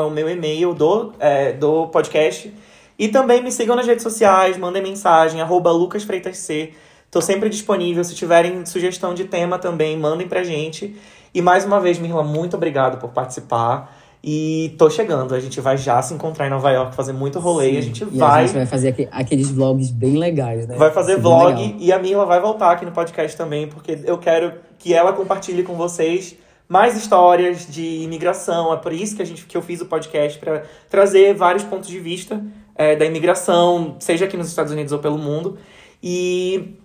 é 0.00 0.04
o 0.04 0.10
meu 0.10 0.28
e-mail 0.28 0.74
do, 0.74 1.12
é, 1.18 1.52
do 1.52 1.86
podcast. 1.88 2.52
E 2.98 3.08
também 3.08 3.42
me 3.42 3.50
sigam 3.50 3.74
nas 3.74 3.86
redes 3.86 4.02
sociais, 4.02 4.56
mandem 4.56 4.82
mensagem, 4.82 5.40
arroba 5.40 5.70
lucasfreitasc. 5.72 6.72
Tô 7.10 7.20
sempre 7.20 7.48
disponível. 7.48 8.02
Se 8.04 8.14
tiverem 8.14 8.64
sugestão 8.64 9.12
de 9.12 9.24
tema 9.24 9.58
também, 9.58 9.96
mandem 9.96 10.26
pra 10.26 10.42
gente. 10.42 10.96
E 11.34 11.40
mais 11.42 11.64
uma 11.64 11.80
vez, 11.80 11.98
Mirla, 11.98 12.22
muito 12.22 12.56
obrigado 12.56 12.98
por 12.98 13.10
participar. 13.10 13.96
E 14.24 14.74
tô 14.78 14.88
chegando. 14.88 15.34
A 15.34 15.40
gente 15.40 15.60
vai 15.60 15.76
já 15.76 16.00
se 16.00 16.14
encontrar 16.14 16.46
em 16.46 16.50
Nova 16.50 16.70
York, 16.70 16.94
fazer 16.94 17.12
muito 17.12 17.40
rolê. 17.40 17.72
Sim. 17.72 17.78
A 17.78 17.80
gente 17.80 18.02
E 18.04 18.18
vai 18.18 18.44
a 18.44 18.46
gente 18.46 18.56
vai 18.56 18.66
fazer 18.66 18.88
aque- 18.90 19.08
aqueles 19.10 19.50
vlogs 19.50 19.90
bem 19.90 20.16
legais, 20.16 20.68
né? 20.68 20.76
Vai 20.76 20.92
fazer 20.92 21.14
Bem 21.14 21.22
vlog 21.22 21.76
e 21.80 21.92
a 21.92 21.98
Mirla 21.98 22.24
vai 22.24 22.40
voltar 22.40 22.70
aqui 22.70 22.84
no 22.84 22.92
podcast 22.92 23.36
também, 23.36 23.66
porque 23.66 23.98
eu 24.04 24.18
quero 24.18 24.52
que 24.78 24.94
ela 24.94 25.12
compartilhe 25.12 25.64
com 25.64 25.74
vocês 25.74 26.36
mais 26.68 26.96
histórias 26.96 27.66
de 27.66 28.02
imigração. 28.02 28.72
É 28.72 28.76
por 28.76 28.92
isso 28.92 29.16
que, 29.16 29.22
a 29.22 29.26
gente, 29.26 29.44
que 29.44 29.56
eu 29.56 29.62
fiz 29.62 29.80
o 29.80 29.86
podcast, 29.86 30.38
para 30.38 30.62
trazer 30.88 31.34
vários 31.34 31.64
pontos 31.64 31.88
de 31.88 31.98
vista 31.98 32.40
é, 32.76 32.94
da 32.94 33.04
imigração, 33.04 33.96
seja 33.98 34.26
aqui 34.26 34.36
nos 34.36 34.48
Estados 34.48 34.72
Unidos 34.72 34.92
ou 34.92 35.00
pelo 35.00 35.18
mundo. 35.18 35.58
E 36.00 36.76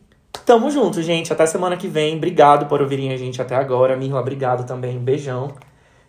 tamo 0.45 0.69
junto, 0.71 1.01
gente. 1.01 1.31
Até 1.31 1.45
semana 1.45 1.77
que 1.77 1.87
vem. 1.87 2.15
Obrigado 2.17 2.67
por 2.67 2.81
ouvirem 2.81 3.11
a 3.11 3.17
gente 3.17 3.41
até 3.41 3.55
agora. 3.55 3.95
Mirla, 3.97 4.19
obrigado 4.19 4.65
também. 4.65 4.97
Beijão. 4.97 5.51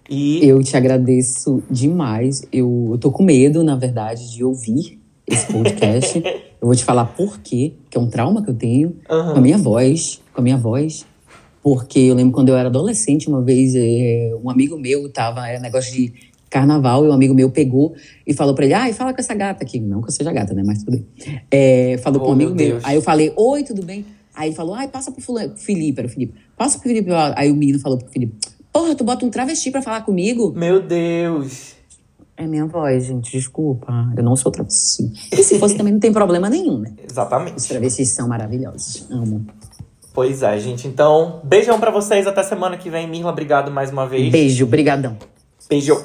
E 0.08 0.44
Eu 0.46 0.62
te 0.62 0.76
agradeço 0.76 1.62
demais. 1.70 2.42
Eu, 2.52 2.88
eu 2.92 2.98
tô 2.98 3.10
com 3.10 3.22
medo, 3.22 3.62
na 3.62 3.76
verdade, 3.76 4.32
de 4.32 4.42
ouvir 4.42 4.98
esse 5.26 5.52
podcast. 5.52 6.18
eu 6.60 6.66
vou 6.66 6.74
te 6.74 6.84
falar 6.84 7.04
por 7.04 7.38
quê, 7.40 7.74
que 7.90 7.98
é 7.98 8.00
um 8.00 8.08
trauma 8.08 8.42
que 8.42 8.50
eu 8.50 8.54
tenho 8.54 8.96
Aham. 9.10 9.32
com 9.32 9.38
a 9.38 9.42
minha 9.42 9.58
voz, 9.58 10.20
com 10.32 10.40
a 10.40 10.44
minha 10.44 10.56
voz. 10.56 11.04
Porque 11.62 11.98
eu 11.98 12.14
lembro 12.14 12.32
quando 12.32 12.48
eu 12.48 12.56
era 12.56 12.68
adolescente, 12.68 13.28
uma 13.28 13.42
vez, 13.42 13.74
é, 13.76 14.32
um 14.42 14.48
amigo 14.48 14.78
meu 14.78 15.10
tava, 15.12 15.46
era 15.46 15.60
negócio 15.60 15.92
de 15.92 16.14
carnaval, 16.48 17.04
e 17.04 17.08
um 17.08 17.12
amigo 17.12 17.34
meu 17.34 17.50
pegou 17.50 17.94
e 18.26 18.32
falou 18.32 18.54
pra 18.54 18.64
ele, 18.64 18.72
ai, 18.72 18.94
fala 18.94 19.12
com 19.12 19.20
essa 19.20 19.34
gata 19.34 19.62
aqui. 19.64 19.78
Não 19.78 20.00
que 20.00 20.08
eu 20.08 20.12
seja 20.12 20.32
gata, 20.32 20.54
né? 20.54 20.62
Mas 20.64 20.78
tudo 20.82 20.92
bem. 20.92 21.06
É, 21.50 21.98
falou 21.98 22.22
Oh, 22.22 22.24
com 22.24 22.30
um 22.30 22.32
amigo 22.32 22.54
meu 22.54 22.68
meu. 22.76 22.80
Aí 22.82 22.96
eu 22.96 23.02
falei, 23.02 23.30
oi, 23.36 23.62
tudo 23.64 23.84
bem? 23.84 24.06
Aí 24.38 24.50
ele 24.50 24.56
falou, 24.56 24.74
ai, 24.76 24.86
passa 24.86 25.10
pro 25.10 25.20
fulano, 25.20 25.56
Felipe, 25.56 25.98
era 25.98 26.06
o 26.06 26.10
Felipe. 26.10 26.38
Passa 26.56 26.78
pro 26.78 26.86
Felipe. 26.88 27.10
Aí 27.34 27.50
o 27.50 27.56
menino 27.56 27.80
falou 27.80 27.98
pro 27.98 28.08
Felipe, 28.08 28.36
porra, 28.72 28.94
tu 28.94 29.02
bota 29.02 29.26
um 29.26 29.30
travesti 29.30 29.70
pra 29.72 29.82
falar 29.82 30.02
comigo? 30.02 30.52
meu 30.56 30.80
Deus. 30.80 31.76
É 32.36 32.46
minha 32.46 32.66
voz, 32.66 33.06
gente, 33.06 33.32
desculpa. 33.32 33.92
Eu 34.16 34.22
não 34.22 34.36
sou 34.36 34.52
travesti. 34.52 35.10
E 35.32 35.42
se 35.42 35.58
fosse 35.58 35.76
também 35.76 35.92
não 35.92 35.98
tem 35.98 36.12
problema 36.12 36.48
nenhum, 36.48 36.78
né? 36.78 36.92
Os 37.04 37.10
Exatamente. 37.12 37.66
travestis 37.68 38.10
são 38.10 38.28
maravilhosos. 38.28 39.08
Amo. 39.10 39.44
Pois 40.14 40.40
é, 40.44 40.56
gente. 40.60 40.86
Então, 40.86 41.40
beijão 41.42 41.80
pra 41.80 41.90
vocês. 41.90 42.28
Até 42.28 42.44
semana 42.44 42.76
que 42.76 42.88
vem. 42.88 43.08
Mirla, 43.08 43.32
obrigado 43.32 43.72
mais 43.72 43.90
uma 43.90 44.06
vez. 44.06 44.30
Beijo, 44.30 44.66
brigadão. 44.66 45.16
Beijo. 45.68 45.96